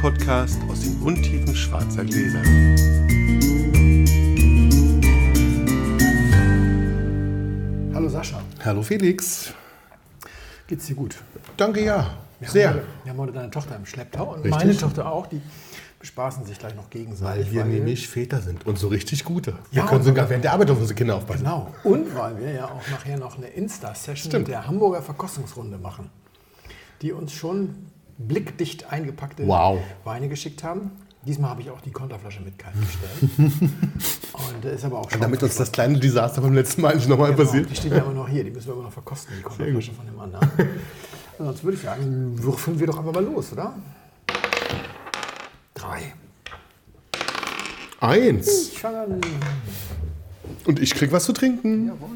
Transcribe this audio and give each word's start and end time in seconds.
Podcast 0.00 0.58
aus 0.70 0.80
den 0.80 0.98
Untiefen 1.02 1.54
schwarzer 1.54 2.02
Gläser. 2.06 2.40
Hallo 7.92 8.08
Sascha, 8.08 8.40
Hallo 8.64 8.82
Felix. 8.82 9.52
geht's 10.66 10.86
dir 10.86 10.94
gut? 10.94 11.16
Danke, 11.58 11.84
ja. 11.84 12.14
Wir 12.38 12.48
Sehr. 12.48 12.68
Haben 12.70 12.76
heute, 12.76 12.86
wir 13.04 13.10
haben 13.12 13.18
heute 13.18 13.32
deine 13.32 13.50
Tochter 13.50 13.76
im 13.76 13.84
Schlepptau 13.84 14.32
und 14.32 14.42
Richtig. 14.42 14.50
meine 14.52 14.74
Tochter 14.74 15.12
auch. 15.12 15.26
Die 15.26 15.42
bespaßen 15.98 16.46
sich 16.46 16.58
gleich 16.58 16.74
noch 16.74 16.88
gegenseitig. 16.88 17.48
Weil 17.48 17.52
wir 17.52 17.64
nämlich 17.66 18.08
Väter 18.08 18.40
sind 18.40 18.66
und 18.66 18.78
so 18.78 18.88
richtig 18.88 19.24
gute. 19.24 19.50
Ja, 19.70 19.82
wir 19.82 19.90
können 19.90 20.04
sogar 20.04 20.30
während 20.30 20.44
der 20.44 20.54
Arbeit 20.54 20.70
auf 20.70 20.78
unsere 20.78 20.94
Kinder 20.94 21.16
aufpassen. 21.16 21.44
Genau. 21.44 21.74
Und 21.84 22.16
weil 22.16 22.38
wir 22.38 22.52
ja 22.52 22.64
auch 22.70 22.88
nachher 22.90 23.18
noch 23.18 23.36
eine 23.36 23.48
Insta-Session 23.48 24.32
mit 24.32 24.48
der 24.48 24.66
Hamburger 24.66 25.02
Verkostungsrunde 25.02 25.76
machen, 25.76 26.08
die 27.02 27.12
uns 27.12 27.34
schon 27.34 27.89
blickdicht 28.28 28.90
eingepackte 28.92 29.46
Wow. 29.46 29.80
Weine 30.04 30.28
geschickt 30.28 30.62
haben. 30.62 30.90
Diesmal 31.22 31.50
habe 31.50 31.60
ich 31.60 31.70
auch 31.70 31.80
die 31.82 31.90
Konterflasche 31.90 32.40
mit 32.40 32.58
kalt 32.58 32.74
gestellt. 32.80 33.52
und 34.32 34.64
ist 34.64 34.84
aber 34.84 35.00
auch 35.00 35.10
schon. 35.10 35.20
Damit 35.20 35.42
uns 35.42 35.56
das 35.56 35.70
kleine 35.70 35.98
Desaster 35.98 36.40
beim 36.40 36.54
letzten 36.54 36.80
Mal 36.80 36.94
nicht 36.94 37.08
nochmal 37.08 37.32
Genau, 37.34 37.44
passiert. 37.44 37.68
Die 37.68 37.76
steht 37.76 37.92
ja 37.92 37.98
immer 37.98 38.14
noch 38.14 38.28
hier, 38.28 38.42
die 38.42 38.50
müssen 38.50 38.68
wir 38.68 38.74
immer 38.74 38.84
noch 38.84 38.92
verkosten, 38.92 39.34
die 39.36 39.42
Konterflasche 39.42 39.92
von 39.92 40.06
dem 40.06 40.18
anderen. 40.18 40.48
Sonst 41.38 41.62
würde 41.62 41.76
ich 41.76 41.82
sagen, 41.82 42.42
würfeln 42.42 42.78
wir 42.78 42.86
doch 42.86 42.98
einfach 42.98 43.12
mal 43.12 43.24
los, 43.24 43.52
oder? 43.52 43.74
Drei. 45.74 46.14
Eins. 48.00 48.72
Ich 48.72 48.84
an. 48.84 49.20
Und 50.64 50.80
ich 50.80 50.94
krieg 50.94 51.12
was 51.12 51.24
zu 51.24 51.32
trinken. 51.34 51.88
Jawohl. 51.88 52.08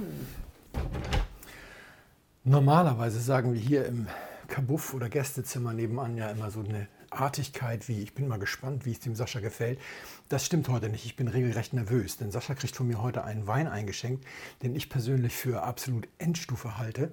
Normalerweise 2.45 3.21
sagen 3.21 3.53
wir 3.53 3.61
hier 3.61 3.87
im 3.87 4.07
Kabuff 4.55 4.95
oder 4.95 5.09
Gästezimmer 5.09 5.73
nebenan 5.73 6.17
ja 6.17 6.31
immer 6.31 6.49
so 6.49 6.61
eine 6.61 6.87
Artigkeit 7.11 7.89
wie, 7.89 8.01
ich 8.01 8.15
bin 8.15 8.29
mal 8.29 8.39
gespannt, 8.39 8.87
wie 8.87 8.93
es 8.93 9.01
dem 9.01 9.17
Sascha 9.17 9.41
gefällt. 9.41 9.81
Das 10.29 10.47
stimmt 10.47 10.69
heute 10.69 10.89
nicht. 10.89 11.05
Ich 11.05 11.17
bin 11.17 11.27
regelrecht 11.27 11.73
nervös, 11.73 12.19
denn 12.19 12.31
Sascha 12.31 12.55
kriegt 12.55 12.77
von 12.77 12.87
mir 12.87 13.03
heute 13.03 13.25
einen 13.25 13.49
Wein 13.49 13.67
eingeschenkt, 13.67 14.25
den 14.63 14.77
ich 14.77 14.91
persönlich 14.91 15.35
für 15.35 15.65
absolut 15.65 16.07
Endstufe 16.19 16.79
halte. 16.79 17.13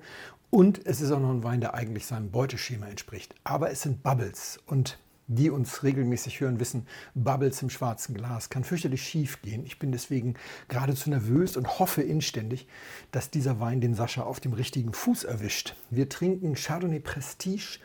Und 0.51 0.85
es 0.85 1.01
ist 1.01 1.09
auch 1.09 1.19
noch 1.19 1.31
ein 1.31 1.43
Wein, 1.43 1.61
der 1.61 1.73
eigentlich 1.73 2.05
seinem 2.05 2.29
Beuteschema 2.29 2.85
entspricht. 2.85 3.33
Aber 3.43 3.71
es 3.71 3.81
sind 3.81 4.03
Bubbles 4.03 4.59
und 4.67 4.99
die 5.27 5.49
uns 5.49 5.83
regelmäßig 5.83 6.41
hören, 6.41 6.59
wissen, 6.59 6.87
Bubbles 7.15 7.61
im 7.61 7.69
schwarzen 7.69 8.15
Glas 8.15 8.49
kann 8.49 8.63
fürchterlich 8.63 9.03
schief 9.03 9.41
gehen. 9.41 9.65
Ich 9.65 9.79
bin 9.79 9.91
deswegen 9.91 10.35
geradezu 10.67 11.09
nervös 11.09 11.57
und 11.57 11.79
hoffe 11.79 12.01
inständig, 12.01 12.67
dass 13.11 13.29
dieser 13.29 13.59
Wein 13.59 13.81
den 13.81 13.93
Sascha 13.93 14.23
auf 14.23 14.39
dem 14.39 14.53
richtigen 14.53 14.93
Fuß 14.93 15.23
erwischt. 15.23 15.75
Wir 15.89 16.09
trinken 16.09 16.55
Chardonnay 16.55 16.99
Prestige 16.99 17.79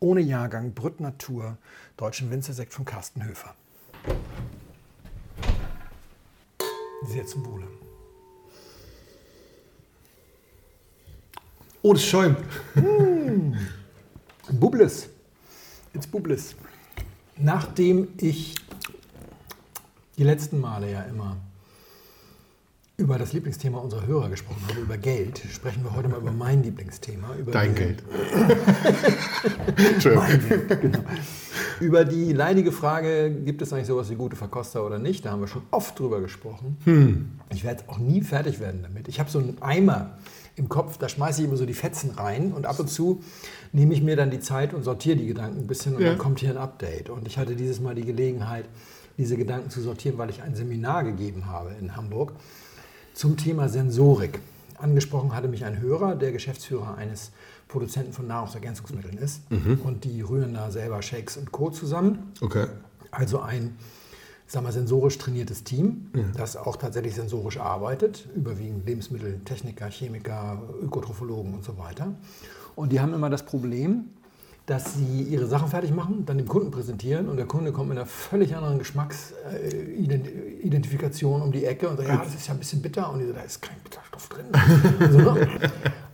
ohne 0.00 0.20
Jahrgang, 0.20 0.72
Brütt 0.72 1.00
Natur, 1.00 1.58
deutschen 1.96 2.30
Winzersekt 2.30 2.72
von 2.72 2.84
Carsten 2.84 3.24
Höfer. 3.24 3.54
Sehr 7.06 7.26
zum 7.26 7.46
Wohle. 7.46 7.66
Oh, 11.82 11.94
das 11.94 12.04
schäumt. 12.04 12.38
Bubles. 14.52 15.08
It's 15.94 16.06
Bubles. 16.06 16.54
Nachdem 17.42 18.08
ich 18.20 18.54
die 20.18 20.24
letzten 20.24 20.60
Male 20.60 20.90
ja 20.90 21.02
immer 21.02 21.36
über 22.98 23.18
das 23.18 23.32
Lieblingsthema 23.32 23.78
unserer 23.78 24.06
Hörer 24.06 24.28
gesprochen 24.28 24.62
habe, 24.68 24.80
über 24.80 24.98
Geld, 24.98 25.40
sprechen 25.50 25.82
wir 25.82 25.94
heute 25.94 26.08
mal 26.08 26.18
über 26.20 26.32
mein 26.32 26.62
Lieblingsthema. 26.62 27.34
Über 27.36 27.50
Dein 27.50 27.74
Geld. 27.74 28.02
Entschuldigung. 29.76 30.80
genau. 30.82 30.98
Über 31.80 32.04
die 32.04 32.32
leidige 32.32 32.72
Frage, 32.72 33.30
gibt 33.30 33.62
es 33.62 33.72
eigentlich 33.72 33.86
sowas 33.86 34.10
wie 34.10 34.14
gute 34.14 34.36
Verkoster 34.36 34.84
oder 34.84 34.98
nicht? 34.98 35.24
Da 35.24 35.30
haben 35.30 35.40
wir 35.40 35.48
schon 35.48 35.62
oft 35.70 35.98
drüber 35.98 36.20
gesprochen. 36.20 37.38
Ich 37.52 37.64
werde 37.64 37.84
auch 37.86 37.98
nie 37.98 38.20
fertig 38.20 38.60
werden 38.60 38.80
damit. 38.82 39.08
Ich 39.08 39.18
habe 39.18 39.30
so 39.30 39.38
einen 39.38 39.56
Eimer 39.62 40.18
im 40.56 40.68
Kopf, 40.68 40.98
da 40.98 41.08
schmeiße 41.08 41.40
ich 41.40 41.48
immer 41.48 41.56
so 41.56 41.64
die 41.64 41.72
Fetzen 41.74 42.10
rein 42.10 42.52
und 42.52 42.66
ab 42.66 42.78
und 42.78 42.88
zu 42.88 43.22
nehme 43.72 43.94
ich 43.94 44.02
mir 44.02 44.14
dann 44.14 44.30
die 44.30 44.40
Zeit 44.40 44.74
und 44.74 44.82
sortiere 44.82 45.16
die 45.16 45.26
Gedanken 45.26 45.60
ein 45.60 45.66
bisschen 45.66 45.96
und 45.96 46.02
Ja. 46.02 46.10
dann 46.10 46.18
kommt 46.18 46.40
hier 46.40 46.50
ein 46.50 46.58
Update. 46.58 47.08
Und 47.08 47.26
ich 47.26 47.38
hatte 47.38 47.56
dieses 47.56 47.80
Mal 47.80 47.94
die 47.94 48.04
Gelegenheit, 48.04 48.66
diese 49.16 49.36
Gedanken 49.38 49.70
zu 49.70 49.80
sortieren, 49.80 50.18
weil 50.18 50.28
ich 50.28 50.42
ein 50.42 50.54
Seminar 50.54 51.04
gegeben 51.04 51.46
habe 51.46 51.70
in 51.80 51.96
Hamburg 51.96 52.32
zum 53.14 53.38
Thema 53.38 53.68
Sensorik. 53.70 54.38
Angesprochen 54.76 55.34
hatte 55.34 55.48
mich 55.48 55.64
ein 55.64 55.80
Hörer, 55.80 56.14
der 56.14 56.32
Geschäftsführer 56.32 56.96
eines 56.96 57.32
Produzenten 57.70 58.12
von 58.12 58.26
Nahrungsergänzungsmitteln 58.26 59.18
ist. 59.18 59.42
Und 59.84 60.04
die 60.04 60.22
rühren 60.22 60.54
da 60.54 60.70
selber 60.70 61.02
Shakes 61.02 61.36
und 61.36 61.52
Co. 61.52 61.70
zusammen. 61.70 62.32
Okay. 62.40 62.66
Also 63.10 63.40
ein 63.40 63.76
sag 64.50 64.62
mal, 64.64 64.72
sensorisch 64.72 65.16
trainiertes 65.16 65.62
Team, 65.62 66.10
das 66.36 66.56
auch 66.56 66.76
tatsächlich 66.76 67.14
sensorisch 67.14 67.58
arbeitet, 67.58 68.26
überwiegend 68.34 68.84
Lebensmitteltechniker, 68.84 69.86
Chemiker, 69.86 70.60
Ökotrophologen 70.82 71.54
und 71.54 71.62
so 71.62 71.78
weiter. 71.78 72.08
Und 72.74 72.90
die 72.90 72.98
haben 72.98 73.14
immer 73.14 73.30
das 73.30 73.46
Problem, 73.46 74.06
dass 74.66 74.94
sie 74.94 75.22
ihre 75.22 75.46
Sachen 75.46 75.68
fertig 75.68 75.92
machen, 75.92 76.26
dann 76.26 76.38
dem 76.38 76.48
Kunden 76.48 76.72
präsentieren 76.72 77.28
und 77.28 77.36
der 77.36 77.46
Kunde 77.46 77.70
kommt 77.72 77.90
mit 77.90 77.98
einer 77.98 78.06
völlig 78.06 78.56
anderen 78.56 78.80
Geschmacksidentifikation 78.80 81.42
um 81.42 81.52
die 81.52 81.64
Ecke 81.64 81.88
und 81.88 81.96
sagt, 81.96 82.08
ja, 82.08 82.16
das 82.16 82.34
ist 82.34 82.48
ja 82.48 82.54
ein 82.54 82.58
bisschen 82.58 82.82
bitter 82.82 83.12
und 83.12 83.20
die 83.20 83.26
so, 83.26 83.32
da 83.32 83.42
ist 83.42 83.62
kein 83.62 83.76
Bitterstoff 83.84 84.28
drin. 84.28 84.46
so, 85.12 85.18
ne? 85.18 85.48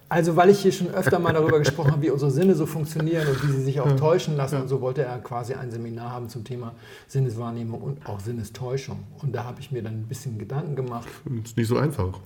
Also 0.09 0.37
weil 0.37 0.51
ich 0.51 0.61
hier 0.61 0.71
schon 0.71 0.89
öfter 0.89 1.19
mal 1.19 1.33
darüber 1.33 1.59
gesprochen 1.59 1.91
habe, 1.91 2.03
wie 2.03 2.11
unsere 2.11 2.31
Sinne 2.31 2.55
so 2.55 2.67
funktionieren 2.67 3.27
und 3.27 3.43
wie 3.43 3.53
sie 3.53 3.63
sich 3.63 3.81
auch 3.81 3.91
täuschen 3.97 4.37
lassen 4.37 4.61
und 4.61 4.69
so 4.69 4.81
wollte 4.81 5.03
er 5.03 5.19
quasi 5.19 5.55
ein 5.55 5.71
Seminar 5.71 6.13
haben 6.13 6.29
zum 6.29 6.45
Thema 6.45 6.75
Sinneswahrnehmung 7.09 7.81
und 7.81 8.07
auch 8.07 8.21
Sinnestäuschung. 8.21 9.01
Und 9.23 9.35
da 9.35 9.45
habe 9.45 9.61
ich 9.61 9.73
mir 9.73 9.83
dann 9.83 9.95
ein 9.95 10.07
bisschen 10.07 10.39
Gedanken 10.39 10.77
gemacht. 10.77 11.09
Ist 11.43 11.57
nicht 11.57 11.67
so 11.69 11.77
einfach. 11.77 12.21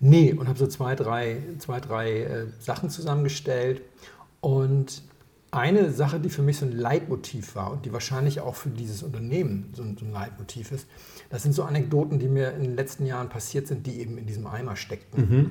Nee, 0.00 0.32
und 0.32 0.48
habe 0.48 0.58
so 0.58 0.66
zwei, 0.66 0.94
drei, 0.94 1.42
zwei, 1.58 1.80
drei 1.80 2.22
äh, 2.22 2.46
Sachen 2.58 2.88
zusammengestellt. 2.88 3.82
Und 4.40 5.02
eine 5.50 5.90
Sache, 5.90 6.20
die 6.20 6.28
für 6.28 6.42
mich 6.42 6.58
so 6.58 6.66
ein 6.66 6.72
Leitmotiv 6.72 7.54
war 7.54 7.72
und 7.72 7.84
die 7.86 7.92
wahrscheinlich 7.92 8.40
auch 8.40 8.54
für 8.54 8.68
dieses 8.68 9.02
Unternehmen 9.02 9.70
so 9.74 9.82
ein, 9.82 9.96
so 9.98 10.04
ein 10.04 10.12
Leitmotiv 10.12 10.72
ist, 10.72 10.86
das 11.30 11.42
sind 11.42 11.54
so 11.54 11.64
Anekdoten, 11.64 12.18
die 12.18 12.28
mir 12.28 12.52
in 12.52 12.62
den 12.62 12.76
letzten 12.76 13.06
Jahren 13.06 13.28
passiert 13.28 13.66
sind, 13.66 13.86
die 13.86 14.00
eben 14.00 14.18
in 14.18 14.26
diesem 14.26 14.46
Eimer 14.46 14.76
steckten. 14.76 15.50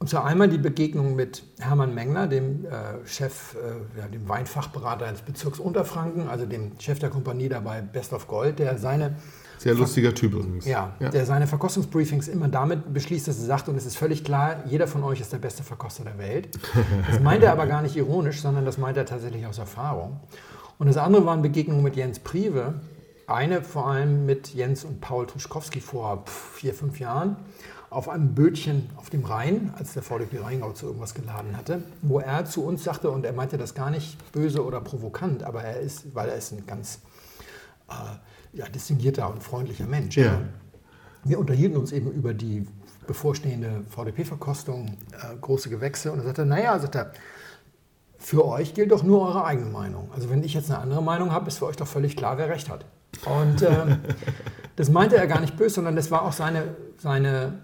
Und 0.00 0.08
zwar 0.08 0.24
einmal 0.24 0.48
die 0.48 0.56
Begegnung 0.56 1.14
mit 1.14 1.42
Hermann 1.58 1.94
Mengler, 1.94 2.26
dem 2.26 2.64
äh, 2.64 3.06
Chef, 3.06 3.54
äh, 3.54 3.98
ja, 4.00 4.08
dem 4.08 4.26
Weinfachberater 4.26 5.06
des 5.10 5.20
Bezirks 5.20 5.58
Unterfranken, 5.58 6.26
also 6.26 6.46
dem 6.46 6.72
Chef 6.80 6.98
der 6.98 7.10
Kompanie 7.10 7.50
dabei 7.50 7.82
Best 7.82 8.14
of 8.14 8.26
Gold, 8.26 8.58
der 8.60 8.78
seine 8.78 9.16
Sehr 9.58 9.74
lustiger 9.74 10.14
Typ 10.14 10.32
übrigens. 10.32 10.64
ja, 10.64 10.94
Ja. 11.00 11.10
der 11.10 11.26
seine 11.26 11.46
Verkostungsbriefings 11.46 12.28
immer 12.28 12.48
damit 12.48 12.94
beschließt, 12.94 13.28
dass 13.28 13.38
er 13.40 13.44
sagt, 13.44 13.68
und 13.68 13.76
es 13.76 13.84
ist 13.84 13.98
völlig 13.98 14.24
klar, 14.24 14.64
jeder 14.64 14.86
von 14.86 15.04
euch 15.04 15.20
ist 15.20 15.34
der 15.34 15.38
beste 15.38 15.62
Verkoster 15.64 16.04
der 16.04 16.16
Welt. 16.16 16.48
Das 17.10 17.20
meint 17.22 17.42
er 17.42 17.52
aber 17.52 17.66
gar 17.66 17.82
nicht 17.82 17.94
ironisch, 17.94 18.40
sondern 18.40 18.64
das 18.64 18.78
meint 18.78 18.96
er 18.96 19.04
tatsächlich 19.04 19.44
aus 19.44 19.58
Erfahrung. 19.58 20.18
Und 20.78 20.86
das 20.86 20.96
andere 20.96 21.26
waren 21.26 21.42
Begegnungen 21.42 21.82
mit 21.82 21.94
Jens 21.96 22.20
Prive. 22.20 22.72
Eine 23.26 23.60
vor 23.62 23.86
allem 23.88 24.24
mit 24.24 24.54
Jens 24.54 24.82
und 24.82 25.02
Paul 25.02 25.26
Truschkowski 25.26 25.80
vor 25.82 26.24
pf, 26.24 26.54
vier, 26.54 26.72
fünf 26.72 26.98
Jahren 26.98 27.36
auf 27.90 28.08
einem 28.08 28.34
Bötchen 28.34 28.88
auf 28.96 29.10
dem 29.10 29.24
Rhein, 29.24 29.74
als 29.76 29.94
der 29.94 30.02
VDP 30.02 30.38
Rheingau 30.38 30.72
zu 30.72 30.86
irgendwas 30.86 31.12
geladen 31.12 31.56
hatte, 31.56 31.82
wo 32.02 32.20
er 32.20 32.44
zu 32.44 32.64
uns 32.64 32.84
sagte, 32.84 33.10
und 33.10 33.26
er 33.26 33.32
meinte 33.32 33.58
das 33.58 33.74
gar 33.74 33.90
nicht 33.90 34.16
böse 34.32 34.64
oder 34.64 34.80
provokant, 34.80 35.42
aber 35.42 35.64
er 35.64 35.80
ist, 35.80 36.14
weil 36.14 36.28
er 36.28 36.36
ist 36.36 36.52
ein 36.52 36.64
ganz 36.66 37.00
äh, 37.88 38.56
ja, 38.56 38.66
distinguierter 38.68 39.28
und 39.28 39.42
freundlicher 39.42 39.86
Mensch. 39.86 40.16
Ja. 40.16 40.40
Wir 41.24 41.38
unterhielten 41.38 41.76
uns 41.76 41.90
eben 41.90 42.10
über 42.12 42.32
die 42.32 42.66
bevorstehende 43.08 43.82
VDP-Verkostung, 43.88 44.96
äh, 45.12 45.36
große 45.40 45.68
Gewächse. 45.68 46.12
Und 46.12 46.20
er 46.20 46.26
sagte, 46.26 46.46
naja, 46.46 46.78
sagt 46.78 46.94
er, 46.94 47.12
für 48.18 48.46
euch 48.46 48.74
gilt 48.74 48.92
doch 48.92 49.02
nur 49.02 49.26
eure 49.26 49.44
eigene 49.44 49.68
Meinung. 49.68 50.10
Also 50.14 50.30
wenn 50.30 50.44
ich 50.44 50.54
jetzt 50.54 50.70
eine 50.70 50.78
andere 50.78 51.02
Meinung 51.02 51.32
habe, 51.32 51.48
ist 51.48 51.58
für 51.58 51.66
euch 51.66 51.76
doch 51.76 51.88
völlig 51.88 52.16
klar, 52.16 52.38
wer 52.38 52.48
recht 52.48 52.70
hat. 52.70 52.84
Und 53.26 53.62
ähm, 53.62 53.98
das 54.76 54.90
meinte 54.90 55.16
er 55.16 55.26
gar 55.26 55.40
nicht 55.40 55.56
böse, 55.56 55.76
sondern 55.76 55.96
das 55.96 56.12
war 56.12 56.22
auch 56.22 56.32
seine, 56.32 56.76
seine 56.98 57.58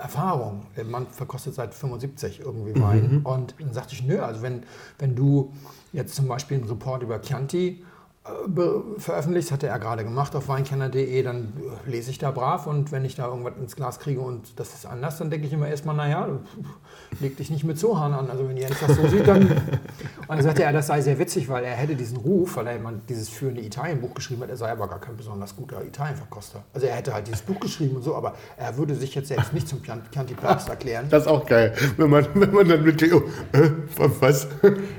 Erfahrung. 0.00 0.66
Der 0.76 0.84
Mann 0.84 1.06
verkostet 1.08 1.54
seit 1.54 1.74
75 1.74 2.40
irgendwie 2.40 2.80
Wein. 2.80 3.20
Und 3.24 3.54
dann 3.58 3.72
sagte 3.72 3.94
ich, 3.94 4.02
nö, 4.04 4.20
also 4.20 4.42
wenn, 4.42 4.64
wenn 4.98 5.14
du 5.14 5.52
jetzt 5.92 6.14
zum 6.14 6.28
Beispiel 6.28 6.58
einen 6.58 6.68
Report 6.68 7.02
über 7.02 7.20
Chianti 7.20 7.84
veröffentlicht, 8.98 9.52
hatte 9.52 9.66
er 9.66 9.78
gerade 9.78 10.04
gemacht 10.04 10.34
auf 10.36 10.48
weinkenner.de, 10.48 11.22
dann 11.22 11.52
lese 11.86 12.10
ich 12.10 12.18
da 12.18 12.30
brav 12.30 12.66
und 12.66 12.92
wenn 12.92 13.04
ich 13.04 13.14
da 13.14 13.26
irgendwas 13.26 13.54
ins 13.60 13.76
Glas 13.76 13.98
kriege 13.98 14.20
und 14.20 14.58
das 14.58 14.74
ist 14.74 14.86
anders, 14.86 15.18
dann 15.18 15.30
denke 15.30 15.46
ich 15.46 15.52
immer 15.52 15.68
erstmal, 15.68 15.96
naja, 15.96 16.28
leg 17.20 17.36
dich 17.36 17.50
nicht 17.50 17.64
mit 17.64 17.78
Sohan 17.78 18.12
an. 18.12 18.30
Also 18.30 18.48
wenn 18.48 18.56
Jens 18.56 18.76
das 18.80 18.96
so 18.96 19.08
sieht, 19.08 19.26
dann... 19.26 19.50
Und 20.28 20.36
dann 20.36 20.44
sagte 20.44 20.62
er, 20.62 20.72
das 20.72 20.86
sei 20.86 21.00
sehr 21.00 21.18
witzig, 21.18 21.48
weil 21.48 21.64
er 21.64 21.72
hätte 21.72 21.96
diesen 21.96 22.16
Ruf, 22.18 22.54
weil 22.54 22.68
er 22.68 22.76
immer 22.76 22.92
dieses 23.08 23.28
führende 23.28 23.62
Italienbuch 23.62 24.14
geschrieben 24.14 24.42
hat, 24.42 24.50
er 24.50 24.56
sei 24.56 24.70
aber 24.70 24.86
gar 24.86 25.00
kein 25.00 25.16
besonders 25.16 25.56
guter 25.56 25.84
Italienverkoster. 25.84 26.62
Also 26.72 26.86
er 26.86 26.94
hätte 26.94 27.12
halt 27.12 27.26
dieses 27.26 27.42
Buch 27.42 27.58
geschrieben 27.58 27.96
und 27.96 28.02
so, 28.02 28.14
aber 28.14 28.34
er 28.56 28.76
würde 28.76 28.94
sich 28.94 29.12
jetzt 29.16 29.26
selbst 29.26 29.52
nicht 29.52 29.66
zum 29.66 29.82
Chian- 29.82 30.02
Chianti 30.12 30.34
Papst 30.34 30.68
erklären. 30.68 31.06
Das 31.10 31.24
ist 31.24 31.28
auch 31.28 31.44
geil, 31.44 31.74
wenn 31.96 32.10
man, 32.10 32.28
wenn 32.34 32.52
man 32.54 32.68
dann 32.68 32.84
mitkriegt, 32.84 33.12
oh, 33.12 33.22
äh, 33.52 33.70
was? 34.20 34.46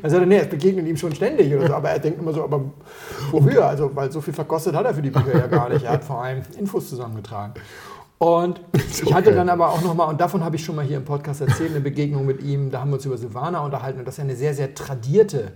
Er 0.03 0.09
sagte, 0.09 0.25
nee, 0.25 0.39
es 0.39 0.49
begegnet 0.49 0.85
ihm 0.85 0.97
schon 0.97 1.15
ständig 1.15 1.53
oder 1.55 1.67
so, 1.67 1.73
aber 1.75 1.91
er 1.91 1.99
denkt 1.99 2.19
immer 2.19 2.33
so, 2.33 2.43
aber 2.43 2.65
Wofür? 3.31 3.65
Also, 3.65 3.95
weil 3.95 4.11
so 4.11 4.21
viel 4.21 4.33
verkostet 4.33 4.75
hat 4.75 4.85
er 4.85 4.93
für 4.93 5.01
die 5.01 5.09
Bücher 5.09 5.37
ja 5.37 5.47
gar 5.47 5.69
nicht. 5.69 5.85
Er 5.85 5.93
hat 5.93 6.03
vor 6.03 6.23
allem 6.23 6.43
Infos 6.57 6.89
zusammengetragen. 6.89 7.53
Und 8.17 8.61
ich 9.01 9.11
hatte 9.13 9.33
dann 9.33 9.49
aber 9.49 9.69
auch 9.69 9.81
nochmal, 9.81 10.07
und 10.07 10.21
davon 10.21 10.43
habe 10.43 10.55
ich 10.55 10.63
schon 10.63 10.75
mal 10.75 10.85
hier 10.85 10.97
im 10.97 11.05
Podcast 11.05 11.41
erzählt, 11.41 11.71
eine 11.71 11.81
Begegnung 11.81 12.25
mit 12.25 12.43
ihm. 12.43 12.69
Da 12.69 12.81
haben 12.81 12.91
wir 12.91 12.95
uns 12.95 13.05
über 13.05 13.17
Silvaner 13.17 13.63
unterhalten 13.63 13.97
und 13.97 14.07
dass 14.07 14.19
er 14.19 14.25
eine 14.25 14.35
sehr, 14.35 14.53
sehr 14.53 14.75
tradierte 14.75 15.53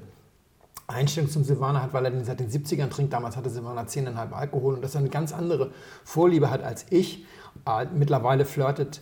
Einstellung 0.88 1.30
zum 1.30 1.44
Silvaner 1.44 1.84
hat, 1.84 1.94
weil 1.94 2.06
er 2.06 2.12
den 2.12 2.26
seit 2.26 2.40
den 2.40 2.50
70ern 2.50 2.90
trinkt. 2.90 3.14
Damals 3.14 3.38
hatte 3.38 3.52
Silvaner 3.52 3.84
10,5 3.84 4.32
Alkohol 4.32 4.76
und 4.76 4.84
dass 4.84 4.96
er 4.96 5.02
eine 5.02 5.10
ganz 5.10 5.32
andere 5.32 5.72
Vorliebe 6.04 6.50
hat 6.50 6.64
als 6.64 6.88
ich. 6.90 7.26
Äh, 7.68 7.86
mittlerweile 7.94 8.46
flirtet 8.46 9.02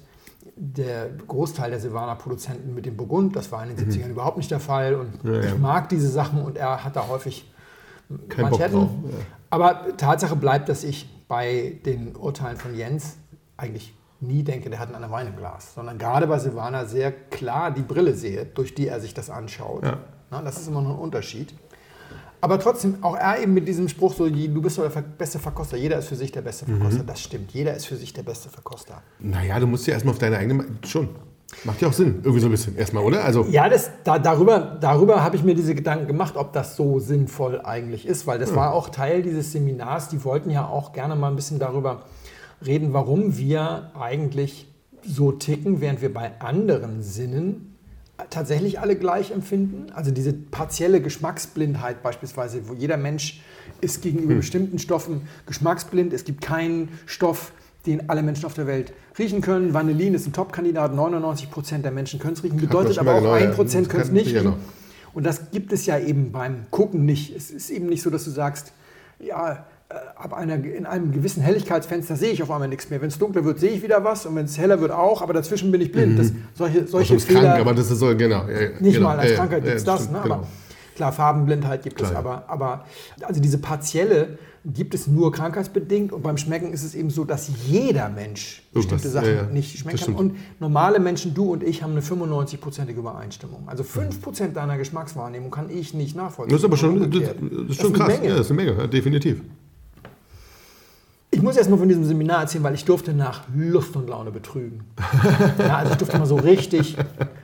der 0.56 1.09
Großteil 1.27 1.69
der 1.71 1.80
Silvaner-Produzenten 1.80 2.74
mit 2.74 2.86
dem 2.86 2.98
Burgund. 2.98 3.36
Das 3.36 3.51
war 3.51 3.63
in 3.66 3.75
den 3.75 3.89
70ern 3.89 4.09
überhaupt 4.09 4.38
nicht 4.38 4.51
der 4.51 4.59
Fall. 4.59 4.95
Und 4.95 5.24
Ja, 5.24 5.36
ja. 5.36 5.42
ich 5.42 5.57
mag 5.57 5.89
diese 5.89 6.09
Sachen 6.09 6.42
und 6.42 6.57
er 6.57 6.83
hat 6.83 6.95
da 6.95 7.07
häufig 7.07 7.50
Kein 8.29 8.50
Bock 8.50 8.59
drauf. 8.59 8.71
Ja. 8.71 9.17
Aber 9.50 9.97
Tatsache 9.97 10.35
bleibt, 10.35 10.69
dass 10.69 10.83
ich 10.83 11.09
bei 11.27 11.79
den 11.85 12.15
Urteilen 12.15 12.57
von 12.57 12.75
Jens 12.75 13.17
eigentlich 13.57 13.94
nie 14.19 14.44
denke, 14.44 14.69
der 14.69 14.79
hat 14.79 14.88
einen 14.88 14.95
anderen 14.95 15.13
Wein 15.13 15.27
im 15.27 15.35
Glas, 15.35 15.73
sondern 15.75 15.97
gerade 15.97 16.27
bei 16.27 16.39
Silvana 16.39 16.85
sehr 16.85 17.11
klar 17.11 17.71
die 17.71 17.81
Brille 17.81 18.15
sehe, 18.15 18.45
durch 18.45 18.73
die 18.73 18.88
er 18.88 19.00
sich 19.00 19.13
das 19.13 19.29
anschaut. 19.29 19.83
Ja. 19.83 20.00
Na, 20.31 20.41
das 20.41 20.57
ist 20.59 20.67
immer 20.67 20.81
noch 20.81 20.91
ein 20.91 21.00
Unterschied. 21.00 21.53
Aber 22.41 22.59
trotzdem, 22.59 23.01
auch 23.03 23.15
er 23.15 23.41
eben 23.41 23.53
mit 23.53 23.67
diesem 23.67 23.88
Spruch, 23.88 24.13
so, 24.13 24.27
du 24.27 24.61
bist 24.61 24.77
doch 24.77 24.91
der 24.91 25.01
beste 25.01 25.39
Verkoster, 25.39 25.77
jeder 25.77 25.97
ist 25.99 26.09
für 26.09 26.15
sich 26.15 26.31
der 26.31 26.41
beste 26.41 26.65
Verkoster. 26.65 27.03
Das 27.03 27.21
stimmt, 27.21 27.51
jeder 27.51 27.73
ist 27.73 27.85
für 27.85 27.95
sich 27.95 28.11
der 28.11 28.23
beste 28.23 28.49
Verkoster. 28.49 29.01
Naja, 29.19 29.59
du 29.59 29.67
musst 29.67 29.88
ja 29.88 29.94
erstmal 29.94 30.13
auf 30.13 30.19
deine 30.19 30.38
eigene. 30.38 30.65
Schon. 30.85 31.09
Macht 31.63 31.81
ja 31.81 31.88
auch 31.88 31.94
Sinn. 31.94 32.19
Irgendwie 32.23 32.39
so 32.39 32.47
ein 32.47 32.51
bisschen. 32.51 32.75
Erstmal, 32.75 33.03
oder? 33.03 33.23
Also, 33.23 33.45
Ja, 33.50 33.69
das, 33.69 33.91
da, 34.03 34.19
darüber, 34.19 34.77
darüber 34.79 35.23
habe 35.23 35.35
ich 35.35 35.44
mir 35.44 35.55
diese 35.55 35.75
Gedanken 35.75 36.07
gemacht, 36.07 36.35
ob 36.35 36.53
das 36.53 36.75
so 36.75 37.00
sinnvoll 37.00 37.61
eigentlich 37.63 38.05
ist, 38.05 38.27
weil 38.27 38.39
das 38.39 38.55
war 38.55 38.73
auch 38.73 38.89
Teil 38.89 39.21
dieses 39.21 39.51
Seminars. 39.51 40.09
Die 40.09 40.23
wollten 40.23 40.50
ja 40.50 40.67
auch 40.67 40.94
gerne 40.94 41.15
mal 41.15 41.29
ein 41.29 41.35
bisschen 41.35 41.59
darüber 41.59 42.03
reden, 42.65 42.94
warum 42.94 43.38
wir 43.38 43.91
eigentlich 44.00 44.67
so 45.05 45.31
ticken, 45.31 45.81
während 45.81 46.01
wir 46.01 46.13
bei 46.13 46.31
anderen 46.39 47.01
Sinnen 47.01 47.75
tatsächlich 48.29 48.79
alle 48.79 48.95
gleich 48.95 49.31
empfinden. 49.31 49.91
Also 49.94 50.11
diese 50.11 50.33
partielle 50.33 51.01
Geschmacksblindheit 51.01 52.03
beispielsweise, 52.03 52.67
wo 52.67 52.73
jeder 52.73 52.97
Mensch 52.97 53.41
ist 53.81 54.01
gegenüber 54.01 54.35
bestimmten 54.35 54.79
Stoffen 54.79 55.27
geschmacksblind. 55.45 56.13
Es 56.13 56.23
gibt 56.23 56.41
keinen 56.41 56.89
Stoff, 57.06 57.51
den 57.85 58.09
alle 58.09 58.24
Menschen 58.24 58.45
auf 58.45 58.53
der 58.53 58.68
Welt 58.68 58.94
riechen 59.18 59.41
können. 59.41 59.74
Vanillin 59.74 60.13
ist 60.13 60.25
ein 60.27 60.33
Top-Kandidat, 60.33 60.95
99 60.95 61.51
Prozent 61.51 61.83
der 61.83 61.91
Menschen 61.91 62.19
können 62.19 62.33
es 62.33 62.44
riechen, 62.44 62.57
bedeutet 62.57 62.97
aber 62.97 63.15
auch 63.15 63.21
genau, 63.21 63.33
1 63.33 63.44
ja. 63.44 63.51
Prozent 63.51 63.88
Das 63.88 63.91
können 63.91 64.03
es 64.03 64.12
nicht 64.12 64.33
genau. 64.33 64.56
Und 65.13 65.25
das 65.25 65.51
gibt 65.51 65.71
es 65.74 65.85
ja 65.85 66.00
eben 66.00 66.31
beim 66.31 66.65
Gucken 66.71 67.06
nicht. 67.06 67.35
Es 67.35 67.51
ist 67.51 67.69
eben 67.69 67.88
nicht 67.88 68.01
so, 68.01 68.09
dass 68.09 68.24
du 68.25 68.31
sagst, 68.31 68.74
ja, 69.19 69.65
äh, 69.89 69.95
ab 70.15 70.33
einer, 70.33 70.56
in 70.56 70.85
einem 70.85 71.12
gewissen 71.12 71.44
Helligkeitsfenster 71.44 72.15
sehe 72.15 72.31
ich 72.31 72.41
auf 72.41 72.50
einmal 72.50 72.68
nichts 72.68 72.89
mehr. 72.89 73.00
Wenn 73.01 73.09
es 73.09 73.19
dunkler 73.19 73.45
wird, 73.45 73.59
sehe 73.59 73.71
ich 73.71 73.83
wieder 73.83 74.03
was 74.03 74.25
und 74.25 74.35
wenn 74.35 74.45
es 74.45 74.57
heller 74.57 74.81
wird 74.81 74.91
auch, 74.91 75.21
aber 75.21 75.33
dazwischen 75.33 75.71
bin 75.71 75.81
ich 75.81 75.91
blind. 75.91 76.18
Das, 76.18 76.31
solche 76.56 76.88
solche 76.88 77.13
das 77.13 77.24
ist 77.24 77.30
krank, 77.30 77.41
Fehler, 77.41 77.56
aber 77.57 77.74
das 77.74 77.91
ist 77.91 78.00
so, 78.00 78.15
genau. 78.18 78.47
Ja, 78.47 78.69
nicht 78.80 78.95
genau. 78.95 79.09
mal 79.09 79.19
als 79.19 79.31
Ja, 79.31 79.38
Krankheit 79.38 79.63
ja, 79.63 79.69
gibt 79.69 79.77
es 79.77 79.83
das, 79.83 80.09
ne? 80.09 80.19
genau. 80.24 80.35
aber 80.35 80.47
klar, 80.95 81.12
Farbenblindheit 81.12 81.83
gibt 81.83 82.01
es, 82.01 82.13
aber, 82.13 82.45
aber 82.47 82.85
also 83.21 83.39
diese 83.39 83.59
partielle 83.59 84.39
gibt 84.65 84.94
es 84.94 85.07
nur 85.07 85.31
krankheitsbedingt 85.31 86.13
und 86.13 86.21
beim 86.21 86.38
Schmecken 86.38 86.71
ist 86.71 86.83
es 86.83 86.95
eben 86.95 87.10
so, 87.10 87.25
dass 87.25 87.50
jeder 87.68 88.07
Mensch 88.10 88.63
bestimmte 88.74 89.10
Sachen 89.10 89.27
ja, 89.27 89.33
ja, 89.33 89.44
nicht 89.44 89.77
schmecken 89.77 89.98
das 89.98 90.06
kann. 90.06 90.15
Und 90.15 90.36
normale 90.60 91.00
Menschen, 91.00 91.33
du 91.33 91.51
und 91.51 91.63
ich, 91.63 91.83
haben 91.83 91.92
eine 91.92 92.01
95-prozentige 92.01 92.98
Übereinstimmung. 92.98 93.63
Also 93.68 93.83
5% 93.83 94.54
deiner 94.54 94.77
Geschmackswahrnehmung 94.77 95.51
kann 95.51 95.69
ich 95.69 95.94
nicht 95.94 96.15
nachvollziehen. 96.15 96.51
Das 96.51 96.62
ist 96.62 96.65
aber 96.65 96.77
schon, 96.77 97.12
das, 97.12 97.21
das 97.21 97.31
ist 97.69 97.81
schon 97.81 97.95
eine 97.95 97.98
krass. 97.98 98.07
Menge. 98.07 98.30
Ja, 98.30 98.38
das 98.38 98.45
ist 98.45 98.51
eine 98.51 98.63
Menge, 98.63 98.88
definitiv. 98.88 99.42
Ich 101.30 101.42
muss 101.42 101.57
erst 101.57 101.69
mal 101.69 101.77
von 101.77 101.88
diesem 101.88 102.06
Seminar 102.06 102.42
erzählen, 102.42 102.63
weil 102.63 102.75
ich 102.75 102.86
durfte 102.86 103.12
nach 103.12 103.44
Lust 103.54 103.95
und 103.95 104.07
Laune 104.07 104.31
betrügen. 104.31 104.86
ja, 105.57 105.77
also 105.77 105.92
ich 105.92 105.98
durfte 105.98 106.18
mal 106.19 106.25
so 106.25 106.36
richtig, 106.36 106.95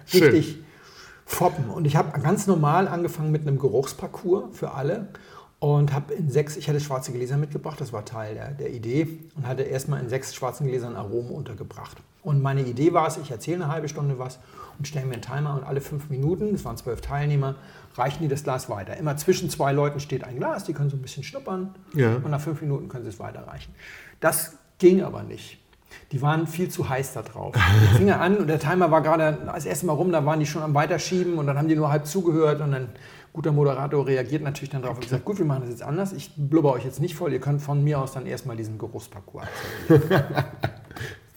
Schön. 0.06 0.24
richtig 0.24 0.60
foppen. 1.26 1.70
Und 1.70 1.86
ich 1.86 1.96
habe 1.96 2.18
ganz 2.22 2.48
normal 2.48 2.88
angefangen 2.88 3.32
mit 3.32 3.42
einem 3.42 3.60
Geruchsparcours 3.60 4.58
für 4.58 4.72
alle 4.72 5.10
und 5.60 5.94
habe 5.94 6.14
in 6.14 6.30
sechs, 6.30 6.56
ich 6.56 6.70
hatte 6.70 6.80
schwarze 6.80 7.12
Gläser 7.12 7.38
mitgebracht, 7.38 7.80
das 7.82 7.92
war 7.92 8.06
Teil 8.06 8.34
der, 8.36 8.52
der 8.52 8.72
Idee 8.74 9.20
und 9.36 9.46
hatte 9.48 9.64
erstmal 9.64 10.00
in 10.02 10.08
sechs 10.10 10.34
schwarzen 10.34 10.68
Gläsern 10.68 10.96
Aromen 10.96 11.32
untergebracht. 11.32 11.98
Und 12.24 12.42
meine 12.42 12.62
Idee 12.62 12.94
war 12.94 13.08
es, 13.08 13.18
ich 13.18 13.32
erzähle 13.32 13.64
eine 13.64 13.68
halbe 13.74 13.90
Stunde 13.90 14.20
was 14.20 14.40
und 14.78 14.88
stelle 14.88 15.06
mir 15.06 15.14
einen 15.14 15.22
Timer 15.22 15.56
und 15.56 15.64
alle 15.64 15.82
fünf 15.82 16.10
Minuten, 16.10 16.54
das 16.54 16.64
waren 16.64 16.78
zwölf 16.78 17.02
Teilnehmer, 17.02 17.56
reichen 17.96 18.22
die 18.22 18.28
das 18.30 18.44
Glas 18.44 18.70
weiter. 18.70 18.96
Immer 18.98 19.18
zwischen 19.18 19.50
zwei 19.50 19.72
Leuten 19.74 20.00
steht 20.00 20.24
ein 20.24 20.38
Glas, 20.38 20.64
die 20.64 20.74
können 20.74 20.90
so 20.90 20.96
ein 20.98 21.02
bisschen 21.02 21.24
schnuppern 21.24 21.76
Ja. 21.94 22.16
und 22.16 22.30
nach 22.32 22.42
fünf 22.42 22.62
Minuten 22.62 22.88
können 22.88 23.04
sie 23.04 23.10
es 23.10 23.20
weiterreichen. 23.20 23.74
Das 24.22 24.54
ging 24.78 25.04
aber 25.04 25.24
nicht. 25.24 25.60
Die 26.12 26.22
waren 26.22 26.46
viel 26.48 26.70
zu 26.70 26.88
heiß 26.88 27.14
da 27.14 27.22
drauf. 27.24 27.56
Ich 27.86 27.98
fing 27.98 28.12
an 28.12 28.38
und 28.38 28.48
der 28.48 28.60
Timer 28.60 28.92
war 28.92 29.02
gerade 29.02 29.38
das 29.46 29.66
erste 29.66 29.86
Mal 29.88 29.94
rum, 29.94 30.12
da 30.12 30.26
waren 30.26 30.40
die 30.40 30.46
schon 30.46 30.62
am 30.62 30.74
Weiterschieben 30.74 31.38
und 31.38 31.48
dann 31.48 31.58
haben 31.58 31.68
die 31.68 31.76
nur 31.76 31.90
halb 31.92 32.06
zugehört 32.06 32.62
und 32.62 32.72
dann 32.72 32.90
guter 33.34 33.52
Moderator 33.52 34.06
reagiert 34.06 34.44
natürlich 34.44 34.70
dann 34.70 34.82
drauf 34.82 34.98
und 34.98 35.08
sagt, 35.08 35.26
gut, 35.26 35.38
wir 35.38 35.46
machen 35.46 35.62
das 35.62 35.70
jetzt 35.70 35.84
anders, 35.84 36.14
ich 36.14 36.32
blubber 36.36 36.74
euch 36.74 36.86
jetzt 36.86 37.00
nicht 37.00 37.16
voll, 37.16 37.34
ihr 37.34 37.40
könnt 37.40 37.62
von 37.62 37.84
mir 37.84 38.00
aus 38.00 38.14
dann 38.14 38.26
erstmal 38.26 38.56
diesen 38.56 38.78
Geruchsparcours. 38.78 39.48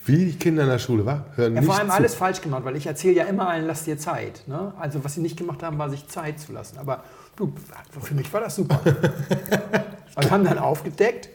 Wie 0.05 0.17
die 0.17 0.33
Kinder 0.33 0.65
in 0.65 0.69
der 0.69 0.81
Schule, 0.81 1.07
wa? 1.07 1.27
Hören 1.37 1.55
Ja, 1.55 1.63
vor 1.63 1.79
allem 1.79 1.89
zu. 1.89 1.95
alles 1.95 2.15
falsch 2.17 2.41
gemacht, 2.41 2.65
weil 2.65 2.75
ich 2.75 2.87
erzähle 2.87 3.15
ja 3.15 3.25
immer 3.25 3.49
allen, 3.49 3.67
lass 3.67 3.85
dir 3.85 3.97
Zeit. 3.99 4.43
Ne? 4.49 4.73
Also 4.79 5.05
was 5.05 5.15
sie 5.15 5.21
nicht 5.21 5.37
gemacht 5.37 5.63
haben, 5.63 5.79
war 5.79 5.91
sich 5.91 6.09
Zeit 6.09 6.41
zu 6.41 6.53
lassen. 6.53 6.79
Aber 6.79 7.05
du, 7.37 7.53
für 8.01 8.15
mich 8.15 8.33
war 8.33 8.41
das 8.41 8.57
super. 8.57 8.81
Wir 8.85 10.31
haben 10.31 10.45
dann 10.45 10.59
aufgedeckt 10.59 11.29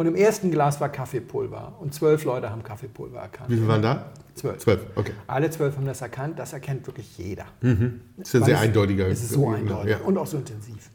und 0.00 0.06
im 0.06 0.14
ersten 0.14 0.50
Glas 0.50 0.80
war 0.80 0.88
Kaffeepulver 0.88 1.74
und 1.78 1.92
zwölf 1.92 2.24
Leute 2.24 2.48
haben 2.48 2.62
Kaffeepulver 2.62 3.18
erkannt. 3.20 3.50
Wie 3.50 3.56
viele 3.56 3.68
waren 3.68 3.82
da? 3.82 4.06
Zwölf. 4.34 4.56
Zwölf, 4.56 4.80
okay. 4.96 5.12
Alle 5.26 5.50
zwölf 5.50 5.76
haben 5.76 5.84
das 5.84 6.00
erkannt, 6.00 6.38
das 6.38 6.54
erkennt 6.54 6.86
wirklich 6.86 7.18
jeder. 7.18 7.44
Das 7.60 8.28
ist 8.28 8.34
Weil 8.40 8.44
sehr 8.44 8.54
es- 8.54 8.60
eindeutiger. 8.62 9.06
Es 9.08 9.20
ist 9.22 9.32
so 9.32 9.46
eindeutig 9.50 9.90
Ja. 9.90 9.98
und 9.98 10.16
auch 10.16 10.26
so 10.26 10.38
intensiv. 10.38 10.88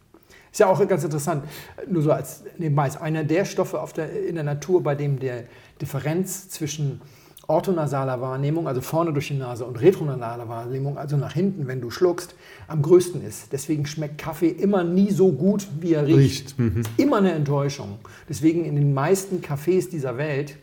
Ist 0.52 0.60
ja 0.60 0.66
auch 0.66 0.88
ganz 0.88 1.04
interessant, 1.04 1.44
nur 1.88 2.02
so 2.02 2.12
als 2.12 2.46
nebenbei, 2.58 2.88
ist 2.88 2.98
einer 3.00 3.24
der 3.24 3.46
Stoffe 3.46 3.80
auf 3.80 3.94
der, 3.94 4.12
in 4.28 4.34
der 4.34 4.44
Natur, 4.44 4.82
bei 4.82 4.96
dem 4.96 5.20
der 5.20 5.44
Differenz 5.80 6.50
zwischen 6.50 7.00
orthonasaler 7.48 8.22
Wahrnehmung, 8.22 8.68
also 8.68 8.82
vorne 8.82 9.14
durch 9.14 9.28
die 9.28 9.36
Nase, 9.36 9.66
und 9.66 9.80
retronasaler 9.80 10.50
Wahrnehmung, 10.50 10.98
also 10.98 11.18
nach 11.18 11.34
hinten, 11.34 11.68
wenn 11.68 11.82
du 11.82 11.90
schluckst, 11.90 12.36
am 12.68 12.82
größten 12.82 13.24
ist. 13.24 13.52
Deswegen 13.52 13.86
schmeckt 13.86 14.18
Kaffee 14.18 14.50
immer 14.50 14.84
nie 14.84 15.12
so 15.12 15.32
gut, 15.32 15.68
wie 15.80 15.94
er 15.94 16.06
riecht. 16.06 16.58
Riecht, 16.58 16.60
mhm. 16.60 16.84
Immer 16.98 17.18
eine 17.18 17.34
Enttäuschung. 17.34 18.00
Deswegen 18.28 18.66
in 18.66 18.76
den 18.76 18.94
meisten 18.94 19.42
Cafés 19.42 19.90
dieser 19.90 20.18
Welt 20.18 20.58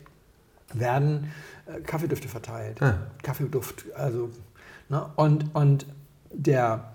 werden 0.72 1.30
äh, 1.66 1.80
Kaffeedüfte 1.80 2.28
verteilt. 2.28 2.82
Ah. 2.82 2.98
Kaffeeduft, 3.22 3.84
also. 3.94 4.30
Ne? 4.88 5.04
Und, 5.16 5.54
und 5.54 5.86
der 6.32 6.92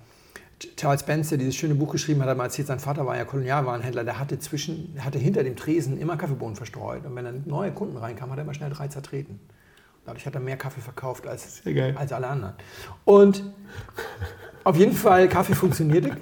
Charles 0.76 1.04
Benz, 1.04 1.30
der 1.30 1.38
dieses 1.38 1.56
schöne 1.56 1.76
Buch 1.76 1.92
geschrieben 1.92 2.22
hat, 2.22 2.30
hat 2.30 2.38
mal 2.38 2.46
erzählt, 2.46 2.68
sein 2.68 2.80
Vater 2.80 3.06
war 3.06 3.16
ja 3.16 3.26
Kolonialwarenhändler, 3.26 4.04
der 4.04 4.20
hatte, 4.20 4.40
zwischen, 4.40 4.96
hatte 5.00 5.20
hinter 5.20 5.44
dem 5.44 5.56
Tresen 5.56 6.00
immer 6.00 6.18
Kaffeebohnen 6.18 6.56
verstreut. 6.56 7.06
Und 7.06 7.16
wenn 7.16 7.26
dann 7.26 7.44
neue 7.46 7.72
Kunden 7.72 7.96
reinkamen, 7.96 8.32
hat 8.32 8.40
er 8.40 8.44
immer 8.44 8.56
schnell 8.56 8.72
drei 8.72 8.88
zertreten. 8.88 9.40
Dadurch 10.08 10.26
hat 10.26 10.34
er 10.36 10.40
mehr 10.40 10.56
Kaffee 10.56 10.80
verkauft 10.80 11.28
als, 11.28 11.62
als 11.96 12.14
alle 12.14 12.28
anderen. 12.28 12.54
Und 13.04 13.44
auf 14.64 14.78
jeden 14.78 14.94
Fall, 14.94 15.28
Kaffee 15.28 15.54
funktionierte. 15.54 16.16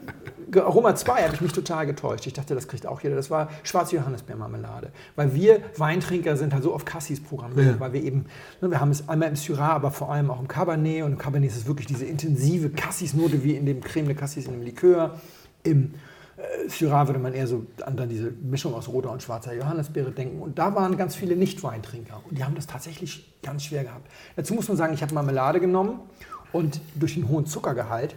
Aroma 0.56 0.96
2 0.96 1.24
habe 1.24 1.36
ich 1.36 1.42
mich 1.42 1.52
total 1.54 1.86
getäuscht. 1.86 2.26
Ich 2.26 2.34
dachte, 2.34 2.56
das 2.56 2.68
kriegt 2.68 2.88
auch 2.88 3.02
jeder. 3.02 3.16
Das 3.16 3.30
war 3.30 3.50
schwarze 3.64 3.96
Johannisbeermarmelade. 3.98 4.92
Weil 5.16 5.36
wir 5.36 5.60
Weintrinker 5.78 6.36
sind 6.36 6.52
halt 6.54 6.64
so 6.64 6.74
auf 6.74 6.84
Cassis 6.84 7.22
programmiert, 7.22 7.76
Ja. 7.76 7.80
weil 7.80 7.94
wir 7.94 8.02
eben, 8.02 8.26
ne, 8.60 8.72
wir 8.72 8.80
haben 8.82 8.90
es 8.90 9.08
einmal 9.08 9.30
im 9.30 9.36
Syrah, 9.36 9.74
aber 9.74 9.92
vor 9.92 10.12
allem 10.12 10.32
auch 10.32 10.40
im 10.40 10.48
Cabernet. 10.48 11.04
Und 11.04 11.12
im 11.14 11.18
Cabernet 11.20 11.52
ist 11.52 11.58
es 11.58 11.68
wirklich 11.68 11.86
diese 11.86 12.06
intensive 12.06 12.70
Cassis-Note 12.72 13.44
wie 13.44 13.56
in 13.56 13.68
dem 13.68 13.82
Creme 13.82 14.08
de 14.08 14.16
Cassis 14.16 14.48
in 14.48 14.54
dem 14.54 14.62
Likör. 14.64 15.20
Im 15.64 15.94
Syrah 16.68 17.08
würde 17.08 17.20
man 17.20 17.34
eher 17.34 17.48
so 17.48 17.66
an 17.86 17.96
dann 17.96 18.10
diese 18.10 18.32
Mischung 18.32 18.74
aus 18.74 18.88
roter 18.90 19.12
und 19.12 19.24
schwarzer 19.24 19.54
Johannisbeere 19.54 20.12
denken. 20.12 20.42
Und 20.42 20.60
da 20.60 20.76
waren 20.76 20.98
ganz 20.98 21.16
viele 21.16 21.36
Nicht-Weintrinker. 21.36 22.22
Und 22.30 22.38
die 22.38 22.44
haben 22.44 22.56
das 22.56 22.68
tatsächlich 22.68 23.34
ganz 23.42 23.64
schwer 23.64 23.84
gehabt. 23.84 24.10
Dazu 24.36 24.54
muss 24.54 24.68
man 24.68 24.76
sagen, 24.76 24.94
ich 24.94 25.02
habe 25.02 25.14
Marmelade 25.14 25.60
genommen 25.60 26.00
und 26.52 26.82
durch 26.96 27.14
den 27.14 27.30
hohen 27.30 27.46
Zuckergehalt 27.46 28.16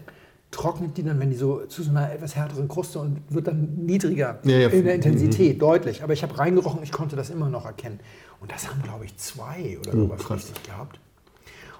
trocknet 0.50 0.96
die 0.96 1.02
dann, 1.02 1.20
wenn 1.20 1.30
die 1.30 1.36
so 1.36 1.66
zu 1.66 1.82
so 1.82 1.90
einer 1.90 2.10
etwas 2.10 2.34
härteren 2.34 2.68
Kruste 2.68 2.98
und 3.00 3.20
wird 3.28 3.46
dann 3.46 3.84
niedriger 3.84 4.38
Ja, 4.44 4.56
ja. 4.58 4.68
in 4.68 4.84
der 4.84 4.94
Intensität, 4.94 5.60
deutlich. 5.60 6.02
Aber 6.02 6.12
ich 6.14 6.22
habe 6.22 6.36
reingerochen, 6.38 6.82
ich 6.82 6.90
konnte 6.90 7.16
das 7.16 7.30
immer 7.30 7.48
noch 7.48 7.66
erkennen. 7.66 8.00
Und 8.40 8.50
das 8.50 8.68
haben, 8.68 8.82
glaube 8.82 9.04
ich, 9.04 9.16
zwei 9.18 9.78
oder 9.78 9.90
Oh, 9.94 10.06
sowas 10.06 10.30
richtig 10.30 10.62
gehabt. 10.64 10.98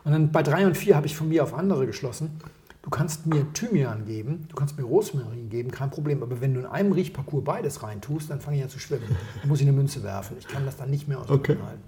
Und 0.04 0.12
dann 0.12 0.30
bei 0.30 0.42
drei 0.42 0.66
und 0.66 0.76
vier 0.76 0.96
habe 0.96 1.06
ich 1.06 1.16
von 1.16 1.28
mir 1.28 1.42
auf 1.42 1.54
andere 1.54 1.86
geschlossen. 1.86 2.38
Du 2.82 2.90
kannst 2.90 3.26
mir 3.26 3.52
Thymian 3.52 4.04
geben, 4.06 4.46
du 4.48 4.54
kannst 4.54 4.78
mir 4.78 4.84
Rosmarin 4.84 5.50
geben, 5.50 5.70
kein 5.70 5.90
Problem. 5.90 6.22
Aber 6.22 6.40
wenn 6.40 6.54
du 6.54 6.60
in 6.60 6.66
einem 6.66 6.92
Riechparcours 6.92 7.44
beides 7.44 7.82
reintust, 7.82 8.30
dann 8.30 8.40
fange 8.40 8.58
ich 8.58 8.62
an 8.62 8.70
zu 8.70 8.78
schwimmen. 8.78 9.16
Dann 9.40 9.48
muss 9.48 9.60
ich 9.60 9.66
eine 9.66 9.76
Münze 9.76 10.02
werfen. 10.02 10.36
Ich 10.38 10.46
kann 10.46 10.64
das 10.64 10.76
dann 10.76 10.90
nicht 10.90 11.08
mehr 11.08 11.18
Okay. 11.20 11.32
auseinanderhalten. 11.32 11.82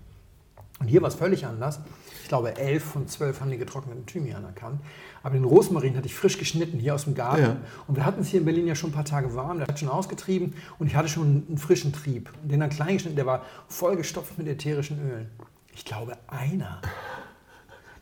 Und 0.80 0.88
hier 0.88 1.02
war 1.02 1.08
es 1.08 1.14
völlig 1.14 1.46
anders. 1.46 1.80
glaube, 2.28 2.56
elf 2.56 2.82
von 2.82 3.06
zwölf 3.06 3.40
haben 3.40 3.50
den 3.50 3.58
getrockneten 3.58 4.06
Thymian 4.06 4.44
erkannt. 4.44 4.80
Aber 5.22 5.34
den 5.34 5.44
Rosmarin 5.44 5.96
hatte 5.96 6.06
ich 6.06 6.14
frisch 6.14 6.38
geschnitten 6.38 6.78
hier 6.78 6.94
aus 6.94 7.04
dem 7.04 7.14
Garten. 7.14 7.42
Ja. 7.42 7.56
Und 7.86 7.96
wir 7.96 8.06
hatten 8.06 8.22
es 8.22 8.28
hier 8.28 8.40
in 8.40 8.46
Berlin 8.46 8.66
ja 8.66 8.74
schon 8.74 8.90
ein 8.90 8.94
paar 8.94 9.04
Tage 9.04 9.34
warm. 9.34 9.58
Der 9.58 9.66
hat 9.66 9.78
schon 9.78 9.88
ausgetrieben 9.90 10.54
und 10.78 10.86
ich 10.86 10.96
hatte 10.96 11.08
schon 11.08 11.44
einen 11.48 11.58
frischen 11.58 11.92
Trieb. 11.92 12.30
Und 12.42 12.50
den 12.50 12.60
dann 12.60 12.70
klein 12.70 12.94
geschnitten, 12.94 13.16
der 13.16 13.26
war 13.26 13.42
vollgestopft 13.68 14.38
mit 14.38 14.48
ätherischen 14.48 14.98
Ölen. 15.00 15.28
Ich 15.74 15.84
glaube, 15.84 16.16
einer. 16.28 16.80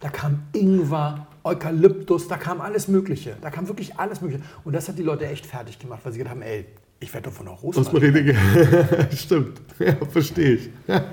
Da 0.00 0.08
kam 0.08 0.44
Ingwer, 0.52 1.26
Eukalyptus, 1.44 2.28
da 2.28 2.36
kam 2.36 2.60
alles 2.60 2.88
Mögliche. 2.88 3.36
Da 3.40 3.50
kam 3.50 3.66
wirklich 3.68 3.98
alles 3.98 4.20
Mögliche. 4.20 4.42
Und 4.64 4.74
das 4.74 4.88
hat 4.88 4.98
die 4.98 5.02
Leute 5.02 5.26
echt 5.26 5.46
fertig 5.46 5.78
gemacht, 5.78 6.00
weil 6.04 6.12
sie 6.12 6.18
gedacht 6.18 6.34
haben, 6.34 6.42
ey, 6.42 6.66
ich 7.00 7.12
werde 7.12 7.30
doch 7.30 7.36
von 7.36 7.46
der 7.46 7.54
Rosmarin. 7.54 8.16
Rosmarin, 8.16 9.08
stimmt. 9.16 9.60
Ja, 9.78 9.94
verstehe 10.06 10.54
ich. 10.54 10.70
Ja. 10.86 11.04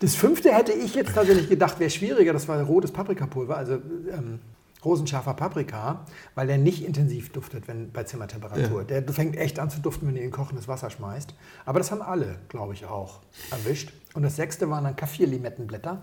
Das 0.00 0.14
fünfte 0.14 0.52
hätte 0.52 0.72
ich 0.72 0.94
jetzt 0.94 1.14
tatsächlich 1.14 1.48
gedacht, 1.48 1.78
wäre 1.78 1.90
schwieriger. 1.90 2.32
Das 2.32 2.48
war 2.48 2.60
rotes 2.62 2.92
Paprikapulver, 2.92 3.56
also 3.56 3.74
ähm, 3.74 4.40
rosenscharfer 4.84 5.34
Paprika, 5.34 6.04
weil 6.34 6.46
der 6.46 6.58
nicht 6.58 6.84
intensiv 6.84 7.30
duftet 7.30 7.68
wenn, 7.68 7.90
bei 7.90 8.04
Zimmertemperatur. 8.04 8.84
Ja. 8.88 9.00
Der 9.00 9.12
fängt 9.14 9.36
echt 9.36 9.58
an 9.58 9.70
zu 9.70 9.80
duften, 9.80 10.06
wenn 10.06 10.14
du 10.14 10.20
ihn 10.20 10.26
in 10.26 10.32
kochendes 10.32 10.68
Wasser 10.68 10.90
schmeißt. 10.90 11.34
Aber 11.64 11.78
das 11.78 11.90
haben 11.90 12.02
alle, 12.02 12.36
glaube 12.48 12.74
ich, 12.74 12.84
auch 12.86 13.20
erwischt. 13.50 13.92
Und 14.14 14.22
das 14.22 14.36
sechste 14.36 14.68
waren 14.70 14.84
dann 14.84 14.96
Kaffir-Limettenblätter, 14.96 16.02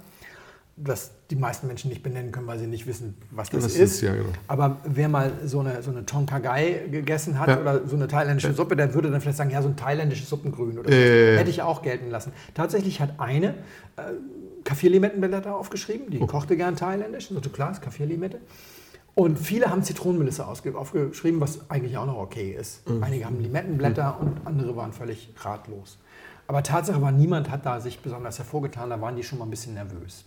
das 0.77 1.11
die 1.29 1.35
meisten 1.35 1.67
Menschen 1.67 1.89
nicht 1.89 2.01
benennen 2.01 2.31
können, 2.31 2.47
weil 2.47 2.57
sie 2.57 2.65
nicht 2.65 2.87
wissen, 2.87 3.15
was 3.29 3.49
das, 3.49 3.63
Das 3.63 3.73
ist. 3.73 3.79
ist, 3.95 4.01
ja, 4.01 4.13
genau. 4.13 4.29
Aber 4.47 4.77
wer 4.85 5.09
mal 5.09 5.31
so 5.45 5.59
eine, 5.59 5.83
so 5.83 5.91
eine 5.91 6.05
Tonka 6.05 6.39
Gai 6.39 6.87
gegessen 6.89 7.37
hat 7.39 7.49
Ja. 7.49 7.59
oder 7.61 7.85
so 7.87 7.95
eine 7.95 8.07
thailändische 8.07 8.53
Suppe, 8.53 8.75
der 8.75 8.93
würde 8.93 9.11
dann 9.11 9.21
vielleicht 9.21 9.37
sagen, 9.37 9.51
ja, 9.51 9.61
so 9.61 9.67
ein 9.69 9.75
thailändisches 9.75 10.29
Suppengrün 10.29 10.79
oder 10.79 10.89
so. 10.89 10.95
Ja, 10.97 11.01
ja, 11.05 11.31
ja. 11.33 11.39
Hätte 11.39 11.49
ich 11.49 11.61
auch 11.61 11.81
gelten 11.81 12.09
lassen. 12.09 12.31
Tatsächlich 12.53 12.99
hat 12.99 13.19
eine 13.19 13.49
äh, 13.97 14.01
Kaffir-Limettenblätter 14.63 15.55
aufgeschrieben, 15.55 16.07
Oh. 16.07 16.11
die 16.11 16.19
kochte 16.19 16.57
gern 16.57 16.75
thailändisch, 16.75 17.29
so 17.29 17.39
klar, 17.49 17.71
ist 17.71 17.81
Kaffir-Limette. 17.81 18.39
Und 19.13 19.37
viele 19.37 19.69
haben 19.69 19.83
Zitronenmelisse 19.83 20.47
aufgeschrieben, 20.47 21.41
was 21.41 21.69
eigentlich 21.69 21.97
auch 21.97 22.05
noch 22.05 22.17
okay 22.17 22.55
ist. 22.57 22.87
Mhm. 22.89 23.03
Einige 23.03 23.25
haben 23.25 23.39
Limettenblätter 23.41 24.17
und 24.21 24.37
andere 24.45 24.75
waren 24.77 24.93
völlig 24.93 25.33
ratlos. 25.41 25.97
Aber 26.47 26.63
Tatsache 26.63 27.01
war, 27.01 27.11
niemand 27.11 27.49
hat 27.49 27.65
da 27.65 27.79
sich 27.81 27.99
besonders 27.99 28.37
hervorgetan, 28.37 28.89
da 28.89 28.99
waren 29.01 29.15
die 29.15 29.23
schon 29.23 29.39
mal 29.39 29.45
ein 29.45 29.49
bisschen 29.51 29.73
nervös. 29.73 30.23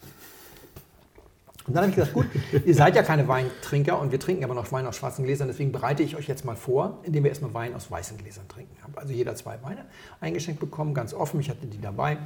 Und 1.66 1.74
dann 1.74 1.84
habe 1.84 1.90
ich 1.90 1.96
gesagt, 1.96 2.12
gut, 2.12 2.26
ihr 2.64 2.74
seid 2.74 2.94
ja 2.94 3.02
keine 3.02 3.26
Weintrinker 3.26 3.98
und 3.98 4.12
wir 4.12 4.20
trinken 4.20 4.44
aber 4.44 4.54
noch 4.54 4.70
Wein 4.70 4.86
aus 4.86 4.96
schwarzen 4.96 5.24
Gläsern, 5.24 5.48
deswegen 5.48 5.72
bereite 5.72 6.02
ich 6.02 6.14
euch 6.14 6.28
jetzt 6.28 6.44
mal 6.44 6.56
vor, 6.56 6.98
indem 7.04 7.24
wir 7.24 7.30
erstmal 7.30 7.54
Wein 7.54 7.74
aus 7.74 7.90
weißen 7.90 8.18
Gläsern 8.18 8.46
trinken. 8.48 8.76
Habe 8.82 9.00
also 9.00 9.14
jeder 9.14 9.34
zwei 9.34 9.58
Weine 9.62 9.86
eingeschenkt 10.20 10.60
bekommen, 10.60 10.92
ganz 10.92 11.14
offen, 11.14 11.40
ich 11.40 11.48
hatte 11.48 11.66
die 11.66 11.80
dabei. 11.80 12.18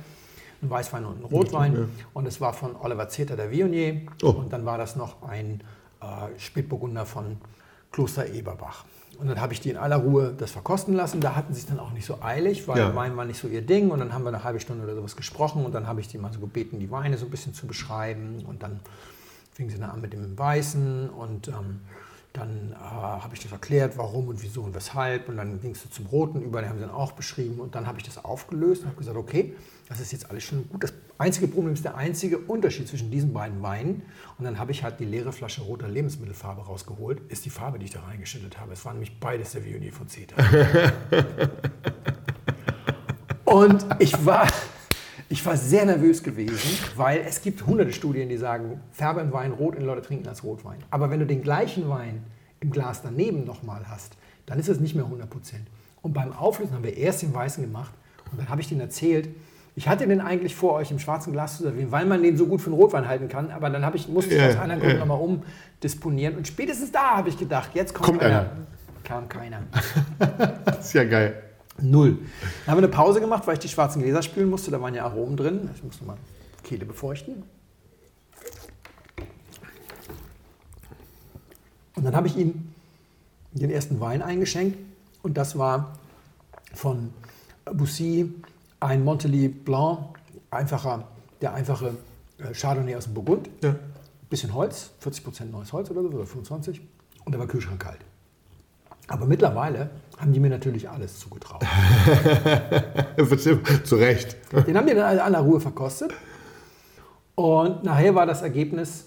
Ein 0.61 0.71
Weißwein 0.71 1.04
und 1.04 1.21
ein 1.21 1.25
Rotwein. 1.25 1.88
Und 2.14 2.26
es 2.26 2.40
war 2.40 2.52
von 2.52 2.75
Oliver 2.75 3.09
Zeter 3.09 3.37
der 3.37 3.52
Viognier. 3.52 4.02
Oh. 4.25 4.30
Und 4.30 4.52
dann 4.52 4.66
war 4.66 4.76
das 4.76 4.97
noch 4.97 5.23
ein 5.23 5.62
äh, 6.00 6.04
Spätburgunder 6.37 7.07
von 7.07 7.37
Kloster 7.92 8.26
Eberbach. 8.26 8.85
Und 9.21 9.28
dann 9.28 9.40
habe 9.40 9.52
ich 9.52 9.61
die 9.61 9.71
in 9.71 9.76
aller 9.76 9.99
Ruhe 9.99 10.35
das 10.37 10.50
verkosten 10.50 10.95
lassen. 10.95 11.21
Da 11.21 11.37
hatten 11.37 11.54
sie 11.54 11.61
es 11.61 11.66
dann 11.66 11.78
auch 11.78 11.92
nicht 11.92 12.07
so 12.07 12.18
eilig, 12.23 12.66
weil 12.66 12.78
Ja. 12.78 12.95
Wein 12.97 13.16
war 13.16 13.25
nicht 13.25 13.38
so 13.38 13.47
ihr 13.47 13.62
Ding. 13.62 13.92
Und 13.92 14.00
dann 14.00 14.12
haben 14.12 14.25
wir 14.25 14.30
eine 14.30 14.42
halbe 14.42 14.59
Stunde 14.59 14.83
oder 14.83 14.97
sowas 14.97 15.14
gesprochen. 15.14 15.64
Und 15.64 15.76
dann 15.76 15.87
habe 15.87 16.00
ich 16.00 16.09
die 16.09 16.18
mal 16.18 16.33
so 16.33 16.40
gebeten, 16.40 16.80
die 16.80 16.90
Weine 16.90 17.18
so 17.18 17.26
ein 17.26 17.30
bisschen 17.30 17.54
zu 17.54 17.68
beschreiben. 17.68 18.45
Und 18.45 18.64
dann 18.64 18.80
fingen 19.58 19.70
sie 19.70 19.78
dann 19.78 19.90
an 19.90 20.00
mit 20.00 20.12
dem 20.12 20.38
Weißen. 20.38 21.10
Und 21.10 21.48
ähm, 21.48 21.80
dann 22.32 22.72
äh, 22.72 22.76
habe 22.76 23.34
ich 23.34 23.40
das 23.40 23.50
erklärt, 23.50 23.98
warum 23.98 24.28
und 24.28 24.40
wieso 24.40 24.62
und 24.62 24.72
weshalb. 24.72 25.28
Und 25.28 25.36
dann 25.36 25.60
ging 25.60 25.72
es 25.72 25.82
so 25.82 25.88
zum 25.88 26.06
Roten 26.06 26.40
über, 26.42 26.60
den 26.60 26.70
haben 26.70 26.78
sie 26.78 26.84
dann 26.84 26.94
auch 26.94 27.10
beschrieben. 27.10 27.58
Und 27.58 27.74
dann 27.74 27.88
habe 27.88 27.98
ich 27.98 28.04
das 28.04 28.24
aufgelöst 28.24 28.82
und 28.82 28.88
habe 28.90 28.98
gesagt, 28.98 29.16
okay, 29.16 29.56
das 29.88 29.98
ist 29.98 30.12
jetzt 30.12 30.30
alles 30.30 30.44
schon 30.44 30.68
gut. 30.68 30.84
Das 30.84 30.92
einzige 31.18 31.48
Problem 31.48 31.74
ist 31.74 31.84
der 31.84 31.96
einzige 31.96 32.38
Unterschied 32.38 32.86
zwischen 32.86 33.10
diesen 33.10 33.32
beiden 33.32 33.60
Weinen. 33.60 34.02
Und 34.38 34.44
dann 34.44 34.60
habe 34.60 34.70
ich 34.70 34.84
halt 34.84 35.00
die 35.00 35.04
leere 35.04 35.32
Flasche 35.32 35.62
roter 35.62 35.88
Lebensmittelfarbe 35.88 36.62
rausgeholt. 36.62 37.20
Ist 37.28 37.44
die 37.44 37.50
Farbe, 37.50 37.80
die 37.80 37.86
ich 37.86 37.90
da 37.90 38.02
reingeschüttet 38.02 38.60
habe. 38.60 38.74
Es 38.74 38.84
waren 38.84 38.94
nämlich 38.94 39.18
beides 39.18 39.50
der 39.50 39.64
Viognier 39.64 39.92
von 39.92 40.06
Zeta. 40.06 40.36
Und 43.44 43.84
ich 43.98 44.24
war, 44.24 44.46
ich 45.28 45.44
war 45.44 45.56
sehr 45.56 45.85
nervös 45.85 46.23
gewesen, 46.23 46.78
weil 46.97 47.20
es 47.26 47.42
gibt 47.42 47.66
hunderte 47.66 47.92
Studien, 47.92 48.28
die 48.28 48.38
sagen, 48.38 48.80
färbe 48.92 49.20
im 49.20 49.32
Wein 49.32 49.52
rot 49.52 49.76
und 49.76 49.85
Leute 49.85 50.02
trinken 50.02 50.26
als 50.26 50.42
Rotwein. 50.42 50.78
Aber 50.90 51.11
wenn 51.11 51.20
du 51.20 51.26
den 51.26 51.42
gleichen 51.42 51.88
Wein 51.88 52.23
im 52.61 52.70
Glas 52.70 53.02
daneben 53.02 53.44
nochmal 53.44 53.82
hast, 53.88 54.16
dann 54.47 54.58
ist 54.58 54.68
es 54.68 54.80
nicht 54.80 54.94
mehr 54.94 55.04
100 55.04 55.28
Prozent. 55.28 55.66
Und 56.00 56.14
beim 56.14 56.32
Auflösen 56.32 56.75
haben 56.75 56.85
wir 56.85 56.97
erst 56.97 57.23
den 57.23 57.35
Weißen 57.35 57.62
gemacht 57.62 57.92
und 58.30 58.40
dann 58.40 58.49
habe 58.49 58.61
ich 58.61 58.68
denen 58.68 58.80
erzählt, 58.80 59.28
ich 59.76 59.87
hatte 59.87 60.08
den 60.08 60.20
eigentlich 60.20 60.56
vor, 60.56 60.73
euch 60.73 60.90
im 60.90 60.99
schwarzen 60.99 61.32
Glas 61.32 61.58
zu 61.58 61.62
servieren, 61.62 61.92
weil 61.92 62.04
man 62.04 62.20
den 62.23 62.37
so 62.37 62.47
gut 62.47 62.61
für 62.61 62.70
einen 62.70 62.80
Rotwein 62.80 63.06
halten 63.06 63.28
kann. 63.28 63.52
Aber 63.52 63.70
dann 63.70 63.85
habe 63.85 63.97
ich, 63.97 64.08
musste 64.08 64.35
ich 64.35 64.42
aus 64.42 64.56
anderen 64.56 64.80
Gründen 64.80 64.99
ja. 64.99 65.06
nochmal 65.06 65.20
umdisponieren. 65.20 66.37
Und 66.37 66.49
spätestens 66.49 66.90
da 66.90 67.18
habe 67.18 67.28
ich 67.28 67.38
gedacht, 67.38 67.70
jetzt 67.75 67.94
kommt, 67.94 68.06
Kommt 68.06 68.23
einer. 68.23 68.40
einer. 68.40 68.50
Kam 69.04 69.28
keiner. 69.28 69.61
Das 70.64 70.78
ist 70.87 70.94
ja 70.94 71.04
geil. 71.04 71.48
Null. 71.80 72.18
Dann 72.66 72.73
haben 72.73 72.80
wir 72.80 72.85
eine 72.85 72.88
Pause 72.88 73.20
gemacht, 73.20 73.47
weil 73.47 73.54
ich 73.54 73.61
die 73.61 73.68
schwarzen 73.68 74.02
Gläser 74.02 74.23
spülen 74.23 74.50
musste. 74.50 74.70
Da 74.70 74.80
waren 74.80 74.94
ja 74.94 75.04
Aromen 75.04 75.37
drin. 75.37 75.70
Ich 75.75 75.82
musste 75.82 76.04
mal 76.04 76.16
Kehle 76.64 76.85
befeuchten. 76.85 77.44
Und 81.94 82.04
dann 82.04 82.14
habe 82.14 82.26
ich 82.26 82.37
ihm 82.37 82.73
den 83.52 83.70
ersten 83.70 84.00
Wein 84.00 84.23
eingeschenkt. 84.23 84.78
Und 85.23 85.37
das 85.37 85.58
war 85.58 85.99
von 86.75 87.12
Boussy 87.64 88.32
ein 88.80 89.04
Montelly 89.04 89.49
Blanc, 89.49 90.18
einfacher, 90.50 91.08
der 91.40 91.54
einfache 91.54 91.97
äh, 92.38 92.52
Chardonnay 92.54 92.97
aus 92.97 93.04
dem 93.04 93.14
Burgund. 93.14 93.50
Ja. 93.62 93.75
Bisschen 94.30 94.54
Holz, 94.54 94.90
40% 95.02 95.47
neues 95.47 95.73
Holz 95.73 95.90
oder 95.90 96.02
so, 96.02 96.08
oder 96.08 96.26
25. 96.26 96.80
Und 97.25 97.32
der 97.32 97.40
war 97.40 97.47
kühlschrankkalt. 97.47 97.99
Aber 99.08 99.26
mittlerweile 99.26 99.90
haben 100.18 100.32
die 100.32 100.40
mir 100.40 100.50
natürlich 100.50 100.88
alles 100.88 101.18
zugetraut. 101.20 101.62
Zu 103.84 103.96
Recht. 103.96 104.37
Den 104.66 104.76
haben 104.76 104.87
die 104.87 104.94
dann 104.94 105.04
alle 105.04 105.14
in 105.16 105.20
aller 105.20 105.40
Ruhe 105.40 105.60
verkostet. 105.60 106.12
Und 107.34 107.84
nachher 107.84 108.14
war 108.14 108.26
das 108.26 108.42
Ergebnis, 108.42 109.06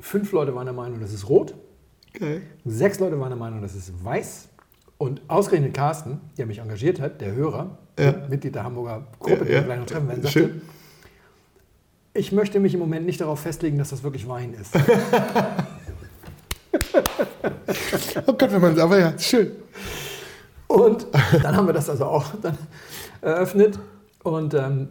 fünf 0.00 0.30
Leute 0.32 0.54
waren 0.54 0.66
der 0.66 0.74
Meinung, 0.74 1.00
das 1.00 1.12
ist 1.12 1.28
rot. 1.28 1.54
Geil. 2.12 2.42
Sechs 2.64 3.00
Leute 3.00 3.18
waren 3.18 3.30
der 3.30 3.38
Meinung, 3.38 3.62
das 3.62 3.74
ist 3.74 3.92
weiß. 4.04 4.48
Und 4.96 5.22
ausgerechnet 5.26 5.74
Carsten, 5.74 6.20
der 6.38 6.46
mich 6.46 6.58
engagiert 6.58 7.00
hat, 7.00 7.20
der 7.20 7.32
Hörer, 7.32 7.78
Ja. 7.98 8.14
Mitglied 8.28 8.54
der 8.54 8.62
Hamburger 8.62 9.08
Gruppe, 9.18 9.38
Ja, 9.38 9.42
die 9.42 9.48
wir 9.48 9.54
ja. 9.56 9.62
gleich 9.62 9.78
noch 9.80 9.86
treffen 9.86 10.08
werden, 10.08 10.22
sagte, 10.22 10.38
Schön. 10.38 10.62
ich 12.12 12.30
möchte 12.30 12.60
mich 12.60 12.74
im 12.74 12.80
Moment 12.80 13.06
nicht 13.06 13.20
darauf 13.20 13.40
festlegen, 13.40 13.76
dass 13.76 13.90
das 13.90 14.04
wirklich 14.04 14.28
Wein 14.28 14.54
ist. 14.54 14.72
Oh 18.26 18.32
Gott, 18.32 18.52
wenn 18.52 18.60
man. 18.60 18.78
Aber 18.78 18.98
ja, 18.98 19.18
schön. 19.18 19.52
Und 20.74 21.06
dann 21.42 21.56
haben 21.56 21.66
wir 21.66 21.72
das 21.72 21.88
also 21.88 22.06
auch 22.06 22.24
dann 22.42 22.58
eröffnet 23.20 23.78
und 24.24 24.54
ähm, 24.54 24.88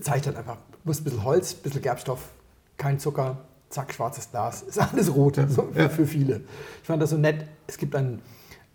zeigt 0.00 0.26
dann 0.26 0.36
einfach, 0.36 0.56
muss 0.84 1.00
ein 1.00 1.04
bisschen 1.04 1.24
Holz, 1.24 1.52
ein 1.54 1.62
bisschen 1.62 1.82
Gerbstoff, 1.82 2.30
kein 2.78 2.98
Zucker, 2.98 3.38
zack, 3.68 3.92
schwarzes 3.92 4.30
Glas, 4.30 4.62
ist 4.62 4.78
alles 4.80 5.14
rot, 5.14 5.38
so 5.48 5.68
für, 5.72 5.90
für 5.90 6.06
viele. 6.06 6.40
Ich 6.80 6.86
fand 6.86 7.02
das 7.02 7.10
so 7.10 7.18
nett. 7.18 7.44
Es 7.66 7.76
gibt 7.76 7.94
einen 7.94 8.22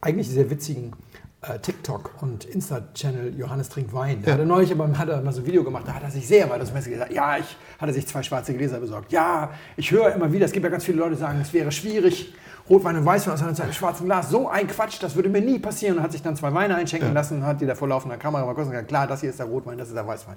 eigentlich 0.02 0.30
sehr 0.30 0.50
witzigen 0.52 0.94
äh, 1.42 1.58
TikTok 1.60 2.12
und 2.22 2.46
Insta-Channel 2.46 3.36
Johannes 3.38 3.70
trinkt 3.70 3.92
Wein. 3.94 4.22
Da 4.22 4.28
Ja. 4.28 4.34
hat 4.34 4.40
er 4.42 4.46
neulich 4.46 4.72
aber 4.72 4.88
hat 4.98 5.10
er 5.10 5.22
mal 5.22 5.34
so 5.34 5.42
ein 5.42 5.48
Video 5.48 5.64
gemacht, 5.64 5.86
da 5.88 5.94
hat 5.94 6.04
er 6.04 6.12
sich 6.12 6.28
sehr 6.28 6.46
aus 6.52 6.68
dem 6.68 6.74
Messer 6.76 6.92
gesagt, 6.92 7.12
ja, 7.12 7.38
ich 7.40 7.58
hatte 7.80 7.92
sich 7.92 8.06
zwei 8.06 8.22
schwarze 8.22 8.54
Gläser 8.54 8.80
besorgt. 8.80 9.12
Ja, 9.12 9.52
ich 9.78 9.90
höre 9.90 10.14
immer 10.14 10.32
wieder, 10.32 10.46
es 10.46 10.52
gibt 10.52 10.64
ja 10.64 10.70
ganz 10.70 10.84
viele 10.86 11.00
Leute, 11.00 11.16
die 11.16 11.22
sagen, 11.22 11.40
es 11.42 11.52
wäre 11.54 11.72
schwierig, 11.72 12.36
Rotwein 12.70 12.96
und 12.98 13.06
Weißwein 13.06 13.34
aus 13.36 13.44
einem 13.60 13.72
schwarzen 13.74 14.06
Glas. 14.06 14.30
So 14.30 14.50
ein 14.50 14.68
Quatsch, 14.68 14.98
das 15.02 15.16
würde 15.16 15.30
mir 15.30 15.42
nie 15.42 15.60
passieren. 15.60 15.98
Und 15.98 16.04
hat 16.04 16.12
sich 16.12 16.24
dann 16.24 16.36
zwei 16.36 16.52
Weine 16.54 16.76
einschenken 16.76 17.14
lassen, 17.14 17.46
hat 17.46 17.62
die 17.62 17.66
da 17.68 17.76
vor 17.76 17.88
laufender 17.88 18.18
Kamera 18.18 18.44
mal 18.46 18.56
kurz 18.56 18.70
gesagt, 18.70 18.88
klar, 18.88 19.06
das 19.06 19.22
hier 19.22 19.30
ist 19.30 19.38
der 19.40 19.46
Rotwein, 19.46 19.78
das 19.78 19.90
ist 19.90 19.94
der 19.96 20.08
Weißwein. 20.08 20.36